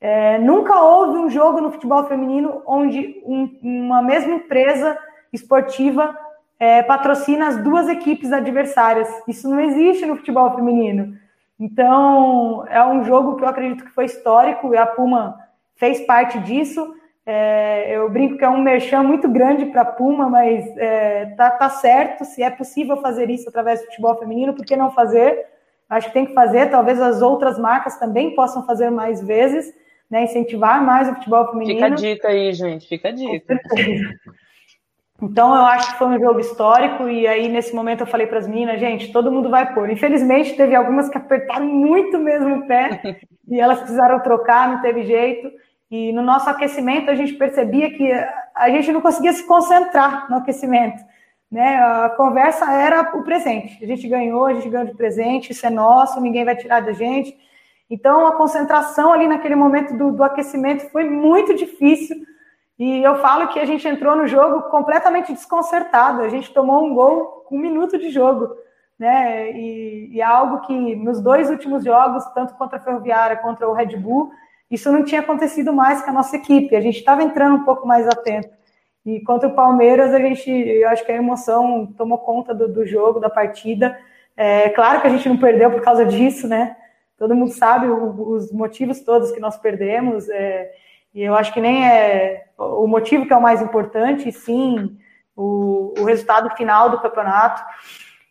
É, 0.00 0.38
nunca 0.38 0.80
houve 0.80 1.18
um 1.18 1.28
jogo 1.28 1.60
no 1.60 1.72
futebol 1.72 2.04
feminino 2.04 2.62
onde 2.64 3.20
um, 3.26 3.58
uma 3.60 4.00
mesma 4.00 4.34
empresa 4.34 4.96
esportiva 5.32 6.16
é, 6.60 6.80
patrocina 6.80 7.48
as 7.48 7.56
duas 7.56 7.88
equipes 7.88 8.32
adversárias. 8.32 9.08
Isso 9.26 9.50
não 9.50 9.58
existe 9.58 10.06
no 10.06 10.14
futebol 10.14 10.54
feminino. 10.54 11.18
Então, 11.58 12.64
é 12.68 12.86
um 12.86 13.02
jogo 13.02 13.34
que 13.34 13.42
eu 13.42 13.48
acredito 13.48 13.84
que 13.84 13.90
foi 13.90 14.04
histórico 14.04 14.72
e 14.72 14.76
a 14.76 14.86
Puma 14.86 15.40
fez 15.74 16.02
parte 16.02 16.38
disso. 16.38 16.94
É, 17.26 17.96
eu 17.96 18.08
brinco 18.08 18.38
que 18.38 18.44
é 18.44 18.48
um 18.48 18.62
merchan 18.62 19.02
muito 19.02 19.28
grande 19.28 19.66
para 19.66 19.82
a 19.82 19.86
Puma, 19.86 20.30
mas 20.30 20.64
é, 20.76 21.26
tá, 21.36 21.50
tá 21.50 21.68
certo. 21.68 22.24
Se 22.24 22.42
é 22.42 22.50
possível 22.50 22.98
fazer 22.98 23.28
isso 23.28 23.48
através 23.48 23.80
do 23.80 23.86
futebol 23.86 24.16
feminino, 24.16 24.54
por 24.54 24.64
que 24.64 24.76
não 24.76 24.92
fazer? 24.92 25.44
Acho 25.90 26.06
que 26.08 26.14
tem 26.14 26.26
que 26.26 26.34
fazer. 26.34 26.70
Talvez 26.70 27.00
as 27.00 27.20
outras 27.22 27.58
marcas 27.58 27.98
também 27.98 28.34
possam 28.34 28.64
fazer 28.64 28.90
mais 28.90 29.20
vezes 29.20 29.74
né, 30.10 30.24
incentivar 30.24 30.84
mais 30.84 31.08
o 31.08 31.14
futebol 31.14 31.50
feminino. 31.50 31.74
Fica 31.74 31.86
a 31.86 31.96
dica 31.96 32.28
aí, 32.28 32.52
gente, 32.52 32.88
fica 32.88 33.08
a 33.08 33.12
dica. 33.12 33.60
Então, 35.20 35.54
eu 35.54 35.62
acho 35.62 35.92
que 35.92 35.98
foi 35.98 36.08
um 36.08 36.20
jogo 36.20 36.40
histórico, 36.40 37.08
e 37.08 37.26
aí, 37.26 37.48
nesse 37.48 37.74
momento, 37.74 38.00
eu 38.00 38.06
falei 38.06 38.26
para 38.26 38.38
as 38.38 38.46
meninas, 38.46 38.78
gente, 38.78 39.10
todo 39.12 39.32
mundo 39.32 39.48
vai 39.48 39.72
pôr. 39.72 39.88
Infelizmente, 39.88 40.54
teve 40.54 40.74
algumas 40.74 41.08
que 41.08 41.16
apertaram 41.16 41.66
muito 41.66 42.18
mesmo 42.18 42.56
o 42.56 42.66
pé, 42.66 43.00
e 43.48 43.58
elas 43.58 43.78
precisaram 43.78 44.20
trocar, 44.20 44.68
não 44.68 44.82
teve 44.82 45.04
jeito. 45.04 45.50
E 45.90 46.12
no 46.12 46.22
nosso 46.22 46.50
aquecimento, 46.50 47.10
a 47.10 47.14
gente 47.14 47.34
percebia 47.34 47.90
que 47.90 48.10
a 48.54 48.68
gente 48.70 48.90
não 48.90 49.00
conseguia 49.00 49.32
se 49.32 49.46
concentrar 49.46 50.28
no 50.28 50.38
aquecimento. 50.38 51.04
Né? 51.50 51.76
A 51.76 52.10
conversa 52.10 52.70
era 52.72 53.16
o 53.16 53.22
presente. 53.22 53.82
A 53.82 53.86
gente 53.86 54.08
ganhou, 54.08 54.46
a 54.46 54.54
gente 54.54 54.68
ganhou 54.68 54.86
de 54.86 54.94
presente, 54.94 55.52
isso 55.52 55.64
é 55.66 55.70
nosso, 55.70 56.20
ninguém 56.20 56.44
vai 56.44 56.56
tirar 56.56 56.80
da 56.80 56.92
gente. 56.92 57.36
Então, 57.88 58.26
a 58.26 58.32
concentração 58.32 59.12
ali 59.12 59.28
naquele 59.28 59.54
momento 59.54 59.96
do, 59.96 60.10
do 60.10 60.24
aquecimento 60.24 60.90
foi 60.90 61.04
muito 61.08 61.54
difícil. 61.54 62.16
E 62.78 63.02
eu 63.02 63.16
falo 63.20 63.48
que 63.48 63.60
a 63.60 63.64
gente 63.64 63.86
entrou 63.86 64.16
no 64.16 64.26
jogo 64.26 64.68
completamente 64.70 65.32
desconcertado. 65.32 66.22
A 66.22 66.28
gente 66.28 66.52
tomou 66.52 66.84
um 66.84 66.94
gol 66.94 67.44
com 67.48 67.56
um 67.56 67.60
minuto 67.60 67.96
de 67.96 68.10
jogo. 68.10 68.48
Né? 68.98 69.52
E, 69.52 70.08
e 70.14 70.20
é 70.20 70.24
algo 70.24 70.62
que 70.62 70.96
nos 70.96 71.20
dois 71.20 71.48
últimos 71.48 71.84
jogos, 71.84 72.24
tanto 72.34 72.54
contra 72.54 72.78
a 72.78 72.80
Ferroviária 72.80 73.36
contra 73.36 73.68
o 73.68 73.72
Red 73.72 73.96
Bull, 73.96 74.32
isso 74.70 74.90
não 74.90 75.04
tinha 75.04 75.20
acontecido 75.20 75.72
mais 75.72 76.02
com 76.02 76.10
a 76.10 76.14
nossa 76.14 76.36
equipe. 76.36 76.74
A 76.74 76.80
gente 76.80 76.98
estava 76.98 77.22
entrando 77.22 77.56
um 77.56 77.64
pouco 77.64 77.86
mais 77.86 78.06
atento. 78.08 78.54
E 79.04 79.20
contra 79.20 79.48
o 79.48 79.54
Palmeiras, 79.54 80.12
a 80.12 80.18
gente, 80.18 80.50
eu 80.50 80.88
acho 80.88 81.04
que 81.04 81.12
a 81.12 81.16
emoção 81.16 81.86
tomou 81.96 82.18
conta 82.18 82.52
do, 82.54 82.66
do 82.66 82.86
jogo, 82.86 83.20
da 83.20 83.30
partida. 83.30 83.96
É 84.36 84.68
claro 84.70 85.00
que 85.00 85.06
a 85.06 85.10
gente 85.10 85.28
não 85.28 85.36
perdeu 85.36 85.70
por 85.70 85.80
causa 85.80 86.04
disso, 86.04 86.48
né? 86.48 86.76
todo 87.18 87.34
mundo 87.34 87.52
sabe 87.52 87.86
o, 87.86 88.30
os 88.30 88.52
motivos 88.52 89.00
todos 89.00 89.32
que 89.32 89.40
nós 89.40 89.56
perdemos, 89.56 90.28
é, 90.28 90.70
e 91.14 91.22
eu 91.22 91.34
acho 91.34 91.52
que 91.52 91.60
nem 91.60 91.86
é 91.86 92.46
o 92.58 92.86
motivo 92.86 93.26
que 93.26 93.32
é 93.32 93.36
o 93.36 93.42
mais 93.42 93.62
importante, 93.62 94.30
sim 94.32 94.96
o, 95.34 95.94
o 95.98 96.04
resultado 96.04 96.54
final 96.56 96.90
do 96.90 97.00
campeonato. 97.00 97.62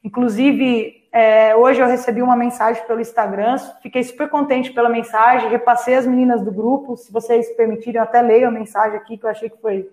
Inclusive, 0.04 1.05
é, 1.16 1.56
hoje 1.56 1.82
eu 1.82 1.88
recebi 1.88 2.22
uma 2.22 2.36
mensagem 2.36 2.86
pelo 2.86 3.00
Instagram, 3.00 3.58
fiquei 3.82 4.04
super 4.04 4.30
contente 4.30 4.74
pela 4.74 4.90
mensagem, 4.90 5.50
repassei 5.50 5.96
as 5.96 6.06
meninas 6.06 6.44
do 6.44 6.52
grupo, 6.52 6.98
se 6.98 7.12
vocês 7.12 7.50
permitirem, 7.56 7.96
eu 7.96 8.04
até 8.04 8.22
leio 8.22 8.48
a 8.48 8.52
mensagem 8.52 8.98
aqui, 8.98 9.18
que 9.18 9.26
eu 9.26 9.30
achei 9.30 9.50
que 9.50 9.62
foi 9.62 9.90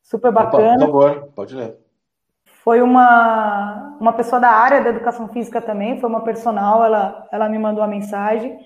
super 0.00 0.30
bacana. 0.30 0.86
Por 0.86 0.92
favor, 0.92 1.28
pode 1.34 1.54
ler 1.54 1.82
foi 2.62 2.80
uma, 2.80 3.96
uma 4.00 4.12
pessoa 4.12 4.40
da 4.40 4.50
área 4.50 4.80
da 4.80 4.90
educação 4.90 5.26
física 5.28 5.60
também, 5.60 5.98
foi 6.00 6.08
uma 6.08 6.20
personal, 6.20 6.84
ela, 6.84 7.26
ela 7.32 7.48
me 7.48 7.58
mandou 7.58 7.82
a 7.82 7.88
mensagem. 7.88 8.56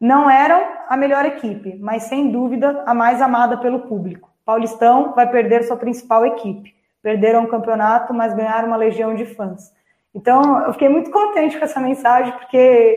Não 0.00 0.30
eram 0.30 0.62
a 0.88 0.96
melhor 0.96 1.26
equipe, 1.26 1.76
mas 1.78 2.04
sem 2.04 2.30
dúvida 2.30 2.82
a 2.86 2.94
mais 2.94 3.20
amada 3.20 3.58
pelo 3.58 3.80
público. 3.80 4.32
Paulistão 4.46 5.12
vai 5.14 5.28
perder 5.30 5.64
sua 5.64 5.76
principal 5.76 6.24
equipe. 6.24 6.74
Perderam 7.02 7.44
o 7.44 7.48
campeonato, 7.48 8.14
mas 8.14 8.34
ganharam 8.34 8.68
uma 8.68 8.76
legião 8.76 9.14
de 9.14 9.26
fãs. 9.26 9.74
Então, 10.20 10.64
eu 10.66 10.72
fiquei 10.72 10.88
muito 10.88 11.10
contente 11.10 11.58
com 11.58 11.64
essa 11.64 11.80
mensagem, 11.80 12.32
porque 12.32 12.96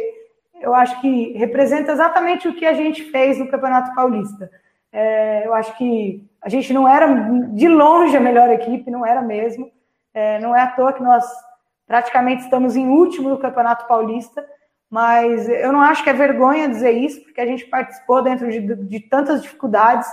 eu 0.59 0.73
acho 0.73 0.99
que 1.01 1.33
representa 1.37 1.91
exatamente 1.91 2.47
o 2.47 2.55
que 2.55 2.65
a 2.65 2.73
gente 2.73 3.03
fez 3.11 3.37
no 3.37 3.47
Campeonato 3.47 3.93
Paulista. 3.93 4.49
É, 4.91 5.45
eu 5.45 5.53
acho 5.53 5.77
que 5.77 6.27
a 6.41 6.49
gente 6.49 6.73
não 6.73 6.87
era 6.87 7.07
de 7.53 7.67
longe 7.67 8.17
a 8.17 8.19
melhor 8.19 8.49
equipe, 8.49 8.89
não 8.91 9.05
era 9.05 9.21
mesmo 9.21 9.71
é, 10.13 10.39
não 10.39 10.55
é 10.55 10.61
à 10.61 10.67
toa 10.67 10.93
que 10.93 11.03
nós 11.03 11.25
praticamente 11.87 12.43
estamos 12.43 12.75
em 12.75 12.87
último 12.87 13.29
no 13.29 13.39
Campeonato 13.39 13.87
Paulista, 13.87 14.45
mas 14.89 15.47
eu 15.47 15.71
não 15.71 15.81
acho 15.81 16.03
que 16.03 16.09
é 16.09 16.13
vergonha 16.13 16.67
dizer 16.67 16.91
isso, 16.91 17.21
porque 17.23 17.39
a 17.39 17.45
gente 17.45 17.65
participou 17.65 18.21
dentro 18.21 18.49
de, 18.49 18.75
de 18.75 18.99
tantas 18.99 19.41
dificuldades 19.41 20.07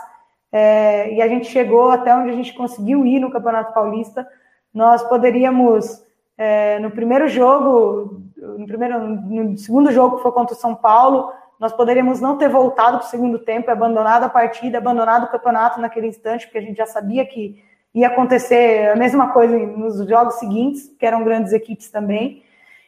é, 0.52 1.12
e 1.14 1.20
a 1.22 1.28
gente 1.28 1.46
chegou 1.48 1.90
até 1.90 2.14
onde 2.14 2.30
a 2.30 2.34
gente 2.34 2.54
conseguiu 2.54 3.04
ir 3.04 3.18
no 3.18 3.30
Campeonato 3.30 3.74
Paulista. 3.74 4.26
Nós 4.72 5.02
poderíamos, 5.08 6.04
é, 6.38 6.78
no 6.78 6.92
primeiro 6.92 7.26
jogo, 7.26 8.22
no, 8.36 8.64
primeiro, 8.64 9.00
no 9.00 9.58
segundo 9.58 9.90
jogo 9.90 10.16
que 10.16 10.22
foi 10.22 10.30
contra 10.30 10.54
o 10.54 10.58
São 10.58 10.74
Paulo, 10.74 11.32
nós 11.58 11.72
poderíamos 11.72 12.20
não 12.20 12.38
ter 12.38 12.48
voltado 12.48 12.98
para 12.98 13.06
o 13.06 13.10
segundo 13.10 13.40
tempo, 13.40 13.68
abandonado 13.68 14.22
a 14.22 14.28
partida, 14.28 14.78
abandonado 14.78 15.24
o 15.24 15.30
campeonato 15.30 15.80
naquele 15.80 16.06
instante, 16.06 16.46
porque 16.46 16.58
a 16.58 16.62
gente 16.62 16.76
já 16.76 16.86
sabia 16.86 17.26
que 17.26 17.60
ia 17.92 18.06
acontecer 18.06 18.92
a 18.92 18.96
mesma 18.96 19.32
coisa 19.32 19.58
nos 19.58 20.06
jogos 20.08 20.34
seguintes, 20.34 20.88
que 20.96 21.04
eram 21.04 21.24
grandes 21.24 21.52
equipes 21.52 21.90
também. 21.90 22.44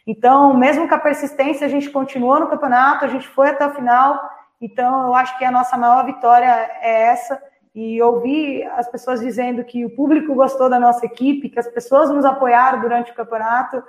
Então, 0.07 0.57
mesmo 0.57 0.89
com 0.89 0.95
a 0.95 0.99
persistência, 0.99 1.67
a 1.67 1.71
gente 1.71 1.91
continuou 1.91 2.39
no 2.39 2.47
campeonato, 2.47 3.05
a 3.05 3.09
gente 3.09 3.27
foi 3.27 3.49
até 3.49 3.67
o 3.67 3.75
final. 3.75 4.21
Então, 4.61 5.09
eu 5.09 5.15
acho 5.15 5.37
que 5.37 5.45
a 5.45 5.51
nossa 5.51 5.77
maior 5.77 6.05
vitória 6.07 6.71
é 6.81 7.07
essa. 7.07 7.43
E 7.75 8.03
ouvir 8.03 8.65
as 8.73 8.89
pessoas 8.91 9.21
dizendo 9.21 9.63
que 9.65 9.85
o 9.85 9.91
público 9.91 10.35
gostou 10.35 10.69
da 10.69 10.79
nossa 10.79 11.07
equipe, 11.07 11.49
que 11.49 11.59
as 11.59 11.69
pessoas 11.69 12.11
nos 12.11 12.25
apoiaram 12.25 12.81
durante 12.81 13.13
o 13.13 13.15
campeonato, 13.15 13.83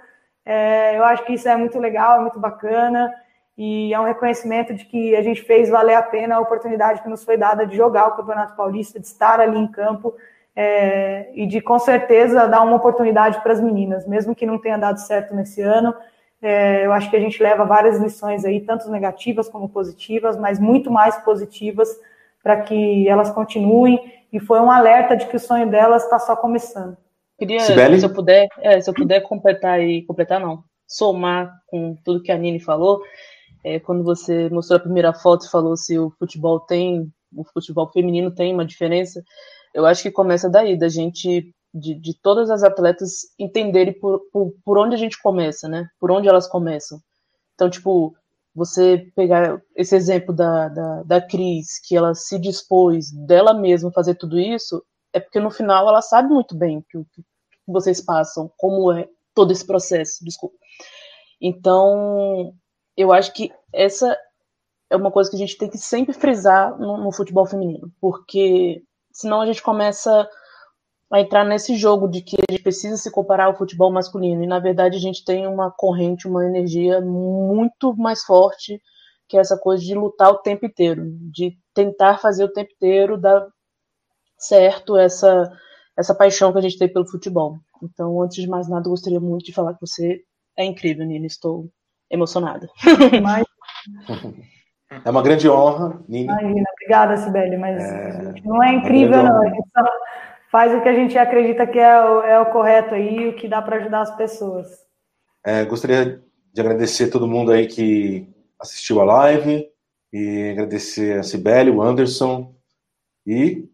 é, 0.45 0.97
eu 0.97 1.03
acho 1.03 1.25
que 1.25 1.33
isso 1.33 1.47
é 1.47 1.55
muito 1.55 1.79
legal, 1.79 2.17
é 2.17 2.21
muito 2.21 2.39
bacana. 2.39 3.13
E 3.57 3.93
é 3.93 3.99
um 3.99 4.05
reconhecimento 4.05 4.73
de 4.73 4.85
que 4.85 5.15
a 5.15 5.21
gente 5.21 5.41
fez 5.41 5.69
valer 5.69 5.95
a 5.95 6.01
pena 6.01 6.35
a 6.35 6.39
oportunidade 6.39 7.01
que 7.01 7.09
nos 7.09 7.23
foi 7.23 7.37
dada 7.37 7.65
de 7.65 7.75
jogar 7.75 8.07
o 8.07 8.15
Campeonato 8.15 8.55
Paulista, 8.55 8.99
de 8.99 9.05
estar 9.05 9.39
ali 9.39 9.57
em 9.57 9.67
campo 9.67 10.15
é, 10.55 11.29
e 11.33 11.45
de 11.45 11.61
com 11.61 11.77
certeza 11.77 12.47
dar 12.47 12.61
uma 12.61 12.75
oportunidade 12.75 13.41
para 13.41 13.53
as 13.53 13.61
meninas, 13.61 14.07
mesmo 14.07 14.35
que 14.35 14.45
não 14.45 14.57
tenha 14.57 14.77
dado 14.77 14.99
certo 14.99 15.35
nesse 15.35 15.61
ano. 15.61 15.93
É, 16.41 16.85
eu 16.85 16.91
acho 16.91 17.09
que 17.09 17.15
a 17.15 17.19
gente 17.19 17.41
leva 17.41 17.65
várias 17.65 17.99
lições 17.99 18.43
aí, 18.45 18.61
tanto 18.61 18.89
negativas 18.89 19.47
como 19.47 19.69
positivas, 19.69 20.37
mas 20.37 20.59
muito 20.59 20.89
mais 20.89 21.17
positivas 21.17 21.89
para 22.43 22.61
que 22.61 23.07
elas 23.07 23.29
continuem. 23.31 23.99
E 24.31 24.39
foi 24.39 24.59
um 24.59 24.71
alerta 24.71 25.15
de 25.15 25.25
que 25.27 25.35
o 25.35 25.39
sonho 25.39 25.69
delas 25.69 26.03
está 26.03 26.17
só 26.17 26.35
começando. 26.35 26.97
queria, 27.37 27.99
se 27.99 28.05
eu 28.05 28.13
puder, 28.13 28.47
é, 28.59 28.79
se 28.79 28.89
eu 28.89 28.93
puder 28.93 29.21
completar 29.21 29.81
e 29.81 30.03
completar 30.03 30.39
não, 30.39 30.63
somar 30.87 31.51
com 31.67 31.95
tudo 32.03 32.21
que 32.21 32.31
a 32.31 32.37
Nini 32.37 32.59
falou, 32.59 33.01
é, 33.63 33.79
quando 33.79 34.03
você 34.03 34.49
mostrou 34.49 34.77
a 34.77 34.81
primeira 34.81 35.13
foto 35.13 35.45
e 35.45 35.49
falou 35.49 35.75
se 35.75 35.97
o 35.97 36.11
futebol 36.19 36.59
tem, 36.59 37.11
o 37.35 37.43
futebol 37.43 37.89
feminino 37.91 38.29
tem 38.31 38.53
uma 38.53 38.65
diferença, 38.65 39.23
eu 39.73 39.85
acho 39.85 40.03
que 40.03 40.11
começa 40.11 40.49
daí, 40.49 40.77
da 40.77 40.89
gente, 40.89 41.53
de, 41.73 41.95
de 41.95 42.13
todas 42.21 42.49
as 42.49 42.63
atletas 42.63 43.21
entenderem 43.39 43.93
por, 43.93 44.21
por, 44.31 44.53
por 44.63 44.77
onde 44.77 44.95
a 44.95 44.97
gente 44.97 45.21
começa, 45.21 45.67
né? 45.67 45.87
Por 45.99 46.11
onde 46.11 46.27
elas 46.27 46.47
começam. 46.47 46.99
Então, 47.55 47.69
tipo, 47.69 48.13
você 48.53 49.11
pegar 49.15 49.61
esse 49.75 49.95
exemplo 49.95 50.35
da, 50.35 50.67
da, 50.67 51.03
da 51.03 51.21
Cris, 51.21 51.79
que 51.79 51.95
ela 51.95 52.13
se 52.13 52.37
dispôs 52.37 53.11
dela 53.11 53.53
mesma 53.53 53.91
fazer 53.91 54.15
tudo 54.15 54.39
isso, 54.39 54.83
é 55.13 55.19
porque 55.19 55.39
no 55.39 55.49
final 55.49 55.87
ela 55.87 56.01
sabe 56.01 56.29
muito 56.29 56.55
bem 56.55 56.79
o 56.79 56.83
que, 56.83 56.97
que 57.15 57.23
vocês 57.67 58.01
passam, 58.01 58.51
como 58.57 58.91
é 58.91 59.07
todo 59.33 59.51
esse 59.51 59.65
processo, 59.65 60.23
desculpa. 60.23 60.55
Então, 61.39 62.53
eu 62.95 63.11
acho 63.11 63.33
que 63.33 63.51
essa 63.73 64.17
é 64.89 64.95
uma 64.95 65.11
coisa 65.11 65.29
que 65.29 65.37
a 65.37 65.39
gente 65.39 65.57
tem 65.57 65.69
que 65.69 65.77
sempre 65.77 66.13
frisar 66.13 66.77
no, 66.77 66.97
no 66.97 67.11
futebol 67.11 67.45
feminino, 67.45 67.91
porque 67.99 68.83
senão 69.11 69.41
a 69.41 69.45
gente 69.45 69.63
começa 69.63 70.29
a 71.11 71.19
entrar 71.19 71.45
nesse 71.45 71.75
jogo 71.75 72.07
de 72.07 72.21
que 72.21 72.40
gente 72.61 72.63
precisa 72.63 72.95
se 72.95 73.11
comparar 73.11 73.45
ao 73.45 73.57
futebol 73.57 73.91
masculino. 73.91 74.43
E 74.43 74.47
na 74.47 74.59
verdade 74.59 74.95
a 74.95 74.99
gente 74.99 75.25
tem 75.25 75.47
uma 75.47 75.71
corrente, 75.71 76.27
uma 76.27 76.45
energia 76.45 77.01
muito 77.01 77.95
mais 77.97 78.23
forte 78.23 78.79
que 79.27 79.37
essa 79.37 79.57
coisa 79.57 79.83
de 79.83 79.95
lutar 79.95 80.29
o 80.29 80.39
tempo 80.39 80.65
inteiro, 80.65 81.03
de 81.31 81.57
tentar 81.73 82.17
fazer 82.17 82.43
o 82.43 82.51
tempo 82.51 82.71
inteiro 82.73 83.17
dar 83.17 83.47
certo 84.37 84.97
essa 84.97 85.51
essa 85.97 86.15
paixão 86.15 86.51
que 86.51 86.57
a 86.57 86.61
gente 86.61 86.77
tem 86.77 86.91
pelo 86.91 87.07
futebol. 87.07 87.57
Então, 87.83 88.21
antes 88.21 88.41
de 88.41 88.47
mais 88.47 88.67
nada, 88.69 88.87
eu 88.87 88.91
gostaria 88.91 89.19
muito 89.19 89.45
de 89.45 89.53
falar 89.53 89.73
que 89.73 89.85
você 89.85 90.21
é 90.57 90.63
incrível, 90.63 91.05
Nina. 91.05 91.25
Estou 91.25 91.69
emocionada. 92.09 92.69
Mas... 93.21 93.45
É 95.05 95.09
uma 95.09 95.21
grande 95.21 95.49
honra, 95.49 96.01
Nina. 96.07 96.33
Imagina, 96.41 96.65
obrigada, 96.73 97.17
Sibeli, 97.17 97.57
mas 97.57 97.83
é... 97.83 98.33
não 98.43 98.63
é 98.63 98.73
incrível, 98.73 99.23
não. 99.23 99.41
A 99.41 99.49
gente 99.49 99.69
só 99.69 99.83
faz 100.51 100.75
o 100.75 100.81
que 100.81 100.89
a 100.89 100.93
gente 100.93 101.17
acredita 101.17 101.65
que 101.65 101.79
é 101.79 102.03
o, 102.03 102.21
é 102.23 102.39
o 102.39 102.51
correto 102.51 102.93
aí, 102.93 103.29
o 103.29 103.35
que 103.35 103.47
dá 103.47 103.61
para 103.61 103.77
ajudar 103.77 104.01
as 104.01 104.15
pessoas. 104.15 104.67
É, 105.43 105.63
gostaria 105.63 106.21
de 106.53 106.61
agradecer 106.61 107.09
todo 107.09 107.27
mundo 107.27 107.51
aí 107.51 107.67
que 107.67 108.27
assistiu 108.59 108.99
a 108.99 109.05
live 109.05 109.67
e 110.11 110.49
agradecer 110.51 111.17
a 111.17 111.23
Sibeli, 111.23 111.71
o 111.71 111.81
Anderson 111.81 112.53
e 113.25 113.67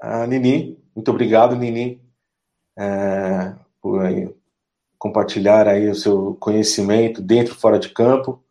a 0.00 0.26
Nini. 0.26 0.78
Muito 0.94 1.10
obrigado, 1.10 1.56
Nini, 1.56 2.00
é, 2.78 3.54
por 3.80 4.04
aí, 4.04 4.32
compartilhar 4.96 5.66
aí 5.66 5.88
o 5.88 5.94
seu 5.94 6.36
conhecimento 6.36 7.20
dentro 7.20 7.54
e 7.54 7.56
fora 7.56 7.78
de 7.78 7.88
campo. 7.88 8.42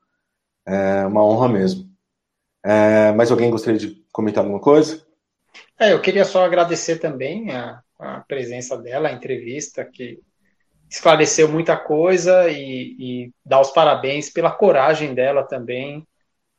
É 0.68 1.06
uma 1.08 1.26
honra 1.26 1.48
mesmo. 1.48 1.90
É, 2.64 3.12
mais 3.14 3.32
alguém 3.32 3.50
gostaria 3.50 3.80
de 3.80 4.06
comentar 4.12 4.44
alguma 4.44 4.60
coisa? 4.60 5.04
É, 5.82 5.94
eu 5.94 6.00
queria 6.00 6.24
só 6.24 6.46
agradecer 6.46 7.00
também 7.00 7.50
a, 7.50 7.82
a, 7.98 8.20
presença 8.20 8.78
dela, 8.78 9.10
a 9.10 9.14
entrevista, 9.14 9.84
que 9.84 10.20
esclareceu 10.88 11.50
muita 11.50 11.76
coisa 11.76 12.48
e, 12.52 12.96
e 13.00 13.34
dar 13.44 13.62
os 13.62 13.72
parabéns 13.72 14.30
pela 14.30 14.52
coragem 14.52 15.16
dela 15.16 15.42
também, 15.42 16.08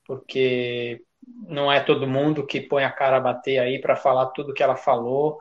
porque 0.05 1.01
não 1.47 1.71
é 1.71 1.79
todo 1.79 2.05
mundo 2.05 2.45
que 2.45 2.63
põe 2.63 2.83
a 2.83 2.91
cara 2.91 3.19
a 3.19 3.21
bater 3.21 3.61
aí 3.61 3.81
para 3.81 3.95
falar 3.95 4.27
tudo 4.31 4.53
que 4.53 4.63
ela 4.63 4.75
falou. 4.75 5.39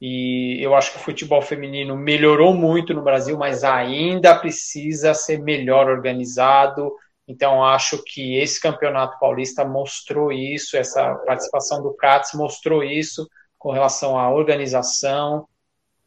E 0.00 0.62
eu 0.62 0.76
acho 0.76 0.92
que 0.92 0.98
o 0.98 1.02
futebol 1.02 1.42
feminino 1.42 1.96
melhorou 1.96 2.54
muito 2.54 2.94
no 2.94 3.02
Brasil, 3.02 3.36
mas 3.36 3.64
ainda 3.64 4.38
precisa 4.38 5.14
ser 5.14 5.40
melhor 5.40 5.88
organizado. 5.88 6.94
Então, 7.30 7.64
acho 7.64 8.02
que 8.02 8.36
esse 8.38 8.60
campeonato 8.60 9.16
paulista 9.20 9.64
mostrou 9.64 10.32
isso, 10.32 10.76
essa 10.76 11.14
participação 11.14 11.80
do 11.80 11.94
CATS 11.94 12.34
mostrou 12.34 12.82
isso 12.82 13.28
com 13.56 13.70
relação 13.70 14.18
à 14.18 14.28
organização. 14.28 15.46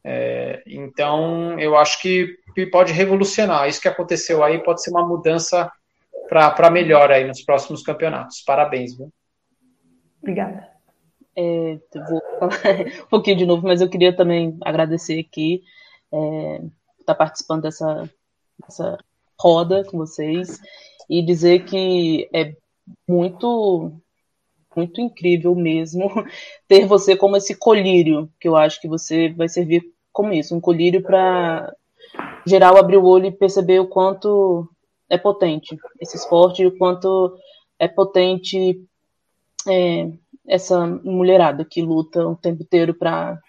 É, 0.04 0.62
então, 0.68 1.58
eu 1.58 1.78
acho 1.78 2.02
que 2.02 2.38
pode 2.70 2.92
revolucionar. 2.92 3.70
Isso 3.70 3.82
que 3.82 3.88
aconteceu 3.88 4.44
aí 4.44 4.62
pode 4.62 4.84
ser 4.84 4.92
uma 4.92 5.08
mudança 5.08 5.72
para 6.28 6.70
melhor 6.70 7.10
aí 7.10 7.26
nos 7.26 7.42
próximos 7.42 7.82
campeonatos. 7.82 8.42
Parabéns, 8.42 8.98
viu? 8.98 9.10
Obrigada. 10.22 10.68
É, 11.38 11.80
vou 12.10 12.22
falar 12.38 12.60
um 13.06 13.08
pouquinho 13.10 13.38
de 13.38 13.46
novo, 13.46 13.66
mas 13.66 13.80
eu 13.80 13.90
queria 13.90 14.14
também 14.14 14.58
agradecer 14.62 15.20
aqui 15.20 15.64
é, 16.12 16.62
estar 17.00 17.16
participando 17.16 17.62
dessa, 17.62 18.10
dessa 18.60 18.98
roda 19.40 19.86
com 19.86 19.98
vocês 19.98 20.60
e 21.10 21.22
dizer 21.22 21.66
que 21.66 22.30
é 22.34 22.56
muito 23.08 23.92
muito 24.76 25.00
incrível 25.02 25.54
mesmo 25.56 26.10
ter 26.68 26.86
você 26.86 27.16
como 27.16 27.38
esse 27.38 27.56
colírio, 27.56 28.30
que 28.40 28.48
eu 28.48 28.56
acho 28.56 28.82
que 28.82 28.88
você 28.88 29.30
vai 29.30 29.48
servir 29.48 29.84
como 30.12 30.34
isso, 30.34 30.56
um 30.56 30.62
colírio 30.62 31.02
para 31.02 31.74
geral 32.46 32.78
abrir 32.78 32.98
o 32.98 33.06
olho 33.06 33.28
e 33.28 33.32
perceber 33.32 33.80
o 33.80 33.88
quanto 33.88 34.68
é 35.10 35.18
potente 35.18 35.78
esse 36.00 36.18
esporte 36.18 36.62
e 36.62 36.68
o 36.68 36.78
quanto 36.78 37.38
é 37.80 37.88
potente 37.88 38.82
é, 39.68 40.12
essa 40.48 40.86
mulherada 40.86 41.66
que 41.66 41.82
luta 41.82 42.28
o 42.28 42.36
tempo 42.36 42.64
inteiro 42.64 42.94
para 42.94 43.34
estar 43.34 43.44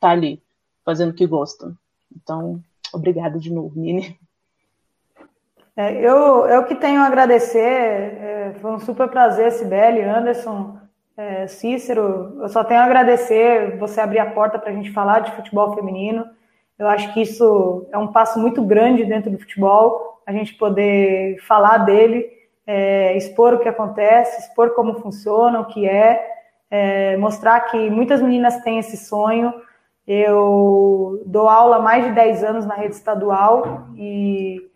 tá 0.00 0.10
ali, 0.10 0.42
fazendo 0.84 1.10
o 1.10 1.14
que 1.14 1.26
gosta. 1.26 1.76
Então, 2.14 2.62
obrigada 2.92 3.38
de 3.38 3.52
novo, 3.52 3.78
Nini. 3.78 4.18
É, 5.78 5.94
eu, 5.94 6.44
eu 6.48 6.64
que 6.64 6.74
tenho 6.74 7.00
a 7.00 7.06
agradecer, 7.06 7.60
é, 7.60 8.52
foi 8.60 8.72
um 8.72 8.80
super 8.80 9.06
prazer, 9.06 9.52
Sibeli, 9.52 10.02
Anderson, 10.02 10.76
é, 11.16 11.46
Cícero, 11.46 12.36
eu 12.42 12.48
só 12.48 12.64
tenho 12.64 12.80
a 12.80 12.84
agradecer 12.84 13.78
você 13.78 14.00
abrir 14.00 14.18
a 14.18 14.28
porta 14.28 14.58
para 14.58 14.70
a 14.70 14.72
gente 14.72 14.90
falar 14.90 15.20
de 15.20 15.30
futebol 15.36 15.76
feminino. 15.76 16.26
Eu 16.76 16.88
acho 16.88 17.14
que 17.14 17.22
isso 17.22 17.86
é 17.92 17.98
um 17.98 18.08
passo 18.08 18.40
muito 18.40 18.60
grande 18.60 19.04
dentro 19.04 19.30
do 19.30 19.38
futebol, 19.38 20.20
a 20.26 20.32
gente 20.32 20.52
poder 20.54 21.38
falar 21.46 21.78
dele, 21.78 22.28
é, 22.66 23.16
expor 23.16 23.54
o 23.54 23.60
que 23.60 23.68
acontece, 23.68 24.40
expor 24.40 24.70
como 24.74 25.00
funciona, 25.00 25.60
o 25.60 25.66
que 25.66 25.88
é, 25.88 26.28
é, 26.68 27.16
mostrar 27.18 27.60
que 27.60 27.88
muitas 27.88 28.20
meninas 28.20 28.60
têm 28.62 28.80
esse 28.80 28.96
sonho. 28.96 29.54
Eu 30.04 31.22
dou 31.24 31.48
aula 31.48 31.76
há 31.76 31.80
mais 31.80 32.04
de 32.04 32.10
10 32.10 32.42
anos 32.42 32.66
na 32.66 32.74
rede 32.74 32.96
estadual 32.96 33.86
e, 33.96 34.68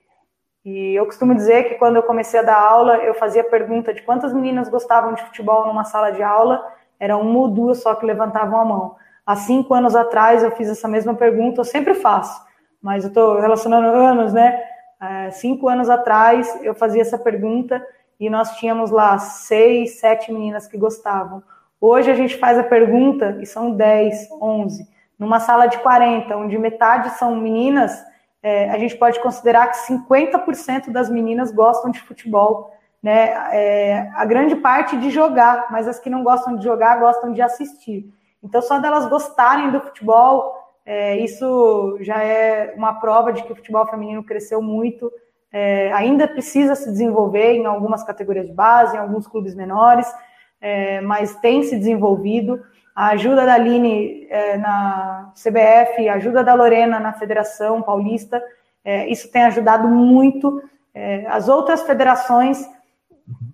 e 0.65 0.95
eu 0.95 1.05
costumo 1.07 1.35
dizer 1.35 1.65
que 1.65 1.75
quando 1.75 1.97
eu 1.97 2.03
comecei 2.03 2.39
a 2.39 2.43
dar 2.45 2.59
aula, 2.59 2.99
eu 2.99 3.15
fazia 3.15 3.43
pergunta 3.43 3.93
de 3.93 4.03
quantas 4.03 4.33
meninas 4.33 4.69
gostavam 4.69 5.13
de 5.15 5.23
futebol 5.23 5.67
numa 5.67 5.85
sala 5.85 6.11
de 6.11 6.23
aula, 6.23 6.65
era 7.01 7.17
uma 7.17 7.39
ou 7.41 7.49
duas 7.49 7.83
só 7.83 7.95
que 7.95 8.07
levantavam 8.07 8.61
a 8.61 8.65
mão. 8.65 8.97
Há 9.27 9.35
cinco 9.37 9.75
anos 9.75 9.97
atrás 9.97 10.43
eu 10.43 10.53
fiz 10.53 10.69
essa 10.69 10.87
mesma 10.87 11.15
pergunta, 11.15 11.61
eu 11.61 11.65
sempre 11.65 11.95
faço, 11.95 12.41
mas 12.81 13.05
eu 13.05 13.09
estou 13.09 13.41
relacionando 13.41 13.89
anos, 13.89 14.33
né? 14.33 14.63
É, 15.01 15.31
cinco 15.33 15.69
anos 15.69 15.91
atrás 15.91 16.61
eu 16.63 16.75
fazia 16.75 17.03
essa 17.03 17.19
pergunta 17.19 17.85
e 18.21 18.31
nós 18.31 18.57
tínhamos 18.57 18.93
lá 18.93 19.19
seis, 19.19 19.99
sete 19.99 20.31
meninas 20.33 20.69
que 20.69 20.79
gostavam. 20.79 21.43
Hoje 21.81 22.09
a 22.09 22.15
gente 22.15 22.39
faz 22.39 22.57
a 22.57 22.63
pergunta 22.63 23.37
e 23.41 23.47
são 23.47 23.73
10, 23.73 24.29
11. 24.41 24.87
Numa 25.19 25.41
sala 25.41 25.67
de 25.67 25.79
40, 25.79 26.37
onde 26.37 26.57
metade 26.57 27.11
são 27.19 27.35
meninas, 27.35 28.01
é, 28.43 28.71
a 28.71 28.79
gente 28.79 28.97
pode 28.97 29.21
considerar 29.21 29.69
que 29.69 29.87
50% 29.87 30.91
das 30.91 31.09
meninas 31.09 31.53
gostam 31.53 31.91
de 31.91 32.01
futebol. 32.01 32.75
Né? 33.03 33.31
É, 33.53 34.11
a 34.15 34.25
grande 34.25 34.57
parte 34.57 34.97
de 34.97 35.11
jogar, 35.11 35.69
mas 35.71 35.87
as 35.87 35.99
que 35.99 36.11
não 36.11 36.25
gostam 36.25 36.57
de 36.57 36.65
jogar 36.65 36.99
gostam 36.99 37.33
de 37.33 37.41
assistir. 37.41 38.13
Então, 38.43 38.61
só 38.61 38.79
delas 38.81 39.09
gostarem 39.09 39.71
do 39.71 39.81
futebol, 39.81 40.63
é, 40.85 41.17
isso 41.19 41.97
já 42.01 42.23
é 42.23 42.75
uma 42.77 42.95
prova 42.95 43.33
de 43.33 43.43
que 43.45 43.53
o 43.53 43.57
futebol 43.57 43.87
feminino 43.87 44.25
cresceu 44.25 44.61
muito. 44.61 45.13
É, 45.53 45.93
ainda 45.93 46.27
precisa 46.27 46.75
se 46.75 46.91
desenvolver 46.91 47.53
em 47.53 47.67
algumas 47.67 48.03
categorias 48.03 48.47
de 48.47 48.53
base, 48.53 48.97
em 48.97 49.01
alguns 49.01 49.27
clubes 49.27 49.55
menores, 49.55 50.13
é, 50.61 51.01
mas 51.03 51.37
tem 51.37 51.63
se 51.63 51.77
desenvolvido. 51.77 52.61
A 52.95 53.09
ajuda 53.09 53.47
da 53.47 53.55
Aline 53.55 54.27
é, 54.29 54.57
na 54.59 55.33
CBF, 55.35 56.09
a 56.09 56.15
ajuda 56.15 56.45
da 56.45 56.55
Lorena 56.55 57.01
na 57.01 57.13
Federação 57.13 57.81
Paulista, 57.81 58.43
é, 58.85 59.09
isso 59.09 59.31
tem 59.31 59.43
ajudado 59.45 59.89
muito. 59.89 60.63
É, 60.95 61.27
as 61.29 61.49
outras 61.49 61.83
federações 61.83 62.69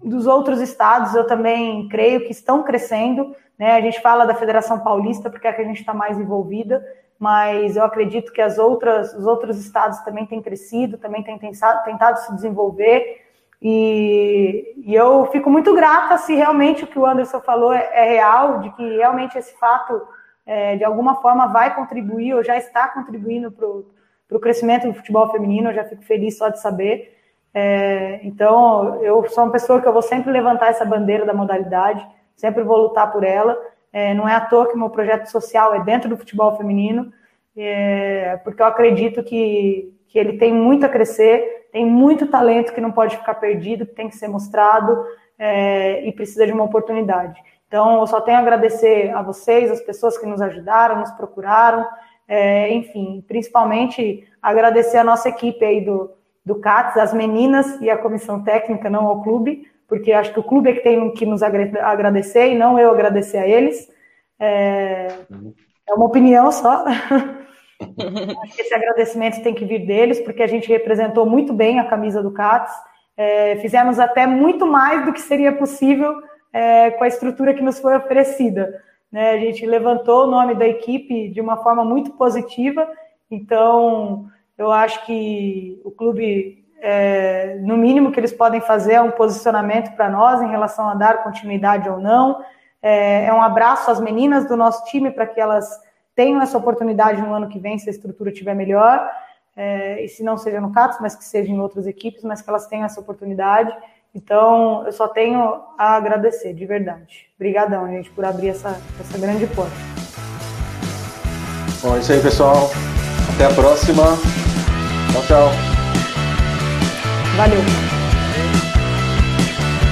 dos 0.03 0.27
outros 0.27 0.61
estados, 0.61 1.15
eu 1.15 1.27
também 1.27 1.89
creio 1.89 2.25
que 2.25 2.33
estão 2.33 2.63
crescendo. 2.63 3.35
Né? 3.59 3.73
A 3.73 3.81
gente 3.81 4.01
fala 4.01 4.25
da 4.25 4.35
Federação 4.35 4.81
Paulista 4.81 5.31
porque 5.31 5.47
é 5.47 5.53
que 5.53 5.63
a 5.63 5.65
gente 5.65 5.81
está 5.81 5.95
mais 5.95 6.19
envolvida, 6.19 6.85
mas 7.19 7.77
eu 7.77 7.85
acredito 7.85 8.33
que 8.33 8.41
as 8.41 8.59
outras, 8.59 9.13
os 9.15 9.27
outros 9.27 9.59
estados 9.59 9.99
também 10.01 10.27
têm 10.27 10.43
crescido, 10.43 10.99
também 10.99 11.23
têm 11.23 11.39
tentado, 11.39 11.85
tentado 11.85 12.19
se 12.21 12.35
desenvolver. 12.35 13.28
E, 13.61 14.75
e, 14.87 14.95
eu 14.95 15.27
fico 15.27 15.51
muito 15.51 15.75
grata 15.75 16.17
se 16.19 16.35
realmente 16.35 16.85
o 16.85 16.87
que 16.87 16.99
o 16.99 17.05
Anderson 17.05 17.41
falou 17.41 17.73
é, 17.73 17.91
é 17.93 18.05
real, 18.11 18.61
de 18.61 18.71
que 18.71 18.97
realmente 18.97 19.37
esse 19.37 19.59
fato 19.59 20.01
é, 20.47 20.77
de 20.77 20.85
alguma 20.85 21.17
forma 21.17 21.49
vai 21.49 21.75
contribuir 21.75 22.35
ou 22.35 22.45
já 22.45 22.57
está 22.57 22.89
contribuindo 22.89 23.51
para 23.51 23.67
o 23.67 24.41
crescimento 24.41 24.87
do 24.87 24.95
futebol 24.95 25.31
feminino. 25.31 25.71
Eu 25.71 25.75
já 25.75 25.85
fico 25.85 26.03
feliz 26.03 26.39
só 26.39 26.49
de 26.49 26.61
saber. 26.61 27.17
É, 27.53 28.21
então, 28.23 29.03
eu 29.03 29.29
sou 29.29 29.45
uma 29.45 29.53
pessoa 29.53 29.81
que 29.81 29.89
eu 29.89 29.93
vou 29.93 30.03
sempre 30.03 30.31
levantar 30.31 30.69
essa 30.69 30.85
bandeira 30.85 31.27
da 31.27 31.35
modalidade, 31.35 32.07
sempre 32.37 32.63
vou 32.63 32.77
lutar 32.77 33.11
por 33.11 33.25
ela. 33.25 33.59
É, 33.93 34.15
não 34.15 34.29
é 34.29 34.35
à 34.35 34.41
toa 34.41 34.71
que 34.71 34.77
meu 34.77 34.91
projeto 34.91 35.27
social 35.27 35.75
é 35.75 35.83
dentro 35.83 36.09
do 36.09 36.17
futebol 36.17 36.57
feminino, 36.57 37.13
é, 37.57 38.39
porque 38.45 38.63
eu 38.63 38.67
acredito 38.67 39.23
que, 39.23 39.93
que 40.07 40.19
ele 40.19 40.39
tem 40.39 40.53
muito 40.53 40.87
a 40.87 40.89
crescer, 40.89 41.58
tem 41.73 41.87
muito 41.87 42.27
talento 42.27 42.73
que 42.73 42.81
não 42.81 42.93
pode 42.93 43.17
ficar 43.17 43.35
perdido, 43.35 43.87
que 43.87 43.95
tem 43.95 44.09
que 44.09 44.17
ser 44.17 44.29
mostrado 44.29 45.05
é, 45.39 46.07
e 46.07 46.13
precisa 46.13 46.47
de 46.47 46.53
uma 46.53 46.65
oportunidade. 46.65 47.41
Então, 47.67 48.01
eu 48.01 48.07
só 48.07 48.21
tenho 48.21 48.39
a 48.39 48.41
agradecer 48.41 49.11
a 49.15 49.23
vocês, 49.23 49.71
as 49.71 49.81
pessoas 49.81 50.17
que 50.17 50.27
nos 50.27 50.41
ajudaram, 50.41 51.01
nos 51.01 51.11
procuraram, 51.13 51.87
é, 52.27 52.73
enfim, 52.73 53.23
principalmente 53.29 54.27
agradecer 54.43 54.99
a 54.99 55.05
nossa 55.05 55.29
equipe 55.29 55.65
aí 55.65 55.85
do, 55.85 56.11
do 56.45 56.57
CATS, 56.57 56.97
as 56.97 57.13
meninas 57.13 57.81
e 57.81 57.91
a 57.91 57.99
comissão 57.99 58.43
técnica, 58.43 58.89
não 58.89 59.07
ao 59.07 59.23
clube, 59.23 59.71
porque 59.87 60.13
acho 60.13 60.33
que 60.33 60.41
o 60.41 60.45
clube 60.45 60.71
é 60.71 60.73
que 60.75 60.83
tem 60.83 61.13
que 61.13 61.27
nos 61.27 61.43
agradecer 61.43 62.49
e 62.53 62.59
não 62.59 62.79
eu 62.79 62.91
agradecer 62.91 63.39
a 63.39 63.47
eles. 63.47 63.89
É, 64.41 65.09
é 65.89 65.95
uma 65.95 66.07
opinião 66.07 66.51
só. 66.51 66.85
esse 68.59 68.75
agradecimento 68.75 69.43
tem 69.43 69.55
que 69.55 69.65
vir 69.65 69.87
deles, 69.87 70.21
porque 70.21 70.43
a 70.43 70.47
gente 70.47 70.69
representou 70.69 71.25
muito 71.25 71.53
bem 71.53 71.79
a 71.79 71.89
camisa 71.89 72.23
do 72.23 72.33
CATS, 72.33 72.73
é, 73.17 73.57
fizemos 73.57 73.99
até 73.99 74.27
muito 74.27 74.67
mais 74.67 75.05
do 75.05 75.13
que 75.13 75.21
seria 75.21 75.53
possível 75.53 76.15
é, 76.53 76.91
com 76.93 77.05
a 77.05 77.09
estrutura 77.09 77.55
que 77.55 77.63
nos 77.63 77.79
foi 77.81 77.97
oferecida. 77.97 78.83
Né? 79.11 79.33
A 79.33 79.39
gente 79.39 79.65
levantou 79.67 80.25
o 80.25 80.31
nome 80.31 80.55
da 80.55 80.67
equipe 80.67 81.29
de 81.29 81.41
uma 81.41 81.57
forma 81.57 81.85
muito 81.85 82.13
positiva, 82.13 82.89
então 83.31 84.27
eu 84.57 84.71
acho 84.71 85.05
que 85.07 85.81
o 85.85 85.91
clube, 85.91 86.65
é, 86.81 87.59
no 87.61 87.77
mínimo 87.77 88.11
que 88.11 88.19
eles 88.21 88.33
podem 88.33 88.61
fazer 88.61 88.95
é 88.95 89.03
um 89.03 89.11
posicionamento 89.11 89.95
para 89.95 90.09
nós 90.09 90.43
em 90.43 90.51
relação 90.51 90.89
a 90.89 90.95
dar 90.95 91.23
continuidade 91.23 91.89
ou 91.89 91.99
não. 91.99 92.43
É, 92.81 93.27
é 93.27 93.33
um 93.33 93.43
abraço 93.43 93.91
às 93.91 94.01
meninas 94.01 94.47
do 94.49 94.57
nosso 94.57 94.85
time 94.87 95.11
para 95.11 95.27
que 95.27 95.41
elas 95.41 95.69
tenham 96.19 96.43
essa 96.43 96.59
oportunidade 96.59 97.23
no 97.23 97.33
ano 97.33 97.47
que 97.47 97.61
vem, 97.61 97.79
se 97.79 97.89
a 97.89 97.93
estrutura 97.93 98.31
estiver 98.31 98.53
melhor. 98.53 99.09
É, 99.57 100.05
e 100.05 100.09
se 100.09 100.25
não 100.25 100.37
seja 100.37 100.61
no 100.61 100.73
CATS, 100.73 100.99
mas 101.01 101.15
que 101.15 101.25
seja 101.25 101.53
em 101.53 101.61
outras 101.61 101.87
equipes, 101.87 102.25
mas 102.25 102.43
que 102.43 102.51
elas 102.51 102.67
tenham 102.67 102.85
essa 102.85 103.01
oportunidade. 103.01 103.73
Então, 104.13 104.85
eu 104.85 104.93
só 104.93 105.07
tenho 105.07 105.61
a 105.79 105.95
agradecer, 105.95 106.53
de 106.55 106.67
verdade. 106.67 107.27
Obrigadão, 107.37 107.87
gente, 107.89 108.11
por 108.11 108.25
abrir 108.25 108.49
essa, 108.49 108.81
essa 108.99 109.17
grande 109.17 109.47
porta. 109.47 109.71
Bom, 111.83 111.95
é 111.95 112.01
isso 112.01 112.13
aí, 112.13 112.21
pessoal. 112.21 112.69
Até 113.35 113.45
a 113.45 113.55
próxima. 113.55 114.03
Tchau, 115.13 115.23
tchau. 115.29 115.49
Valeu. 117.37 117.61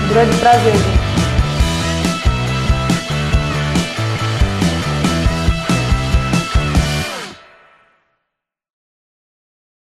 Um 0.05 0.09
grande 0.12 0.40
prazer, 0.40 0.73
gente. 0.73 1.06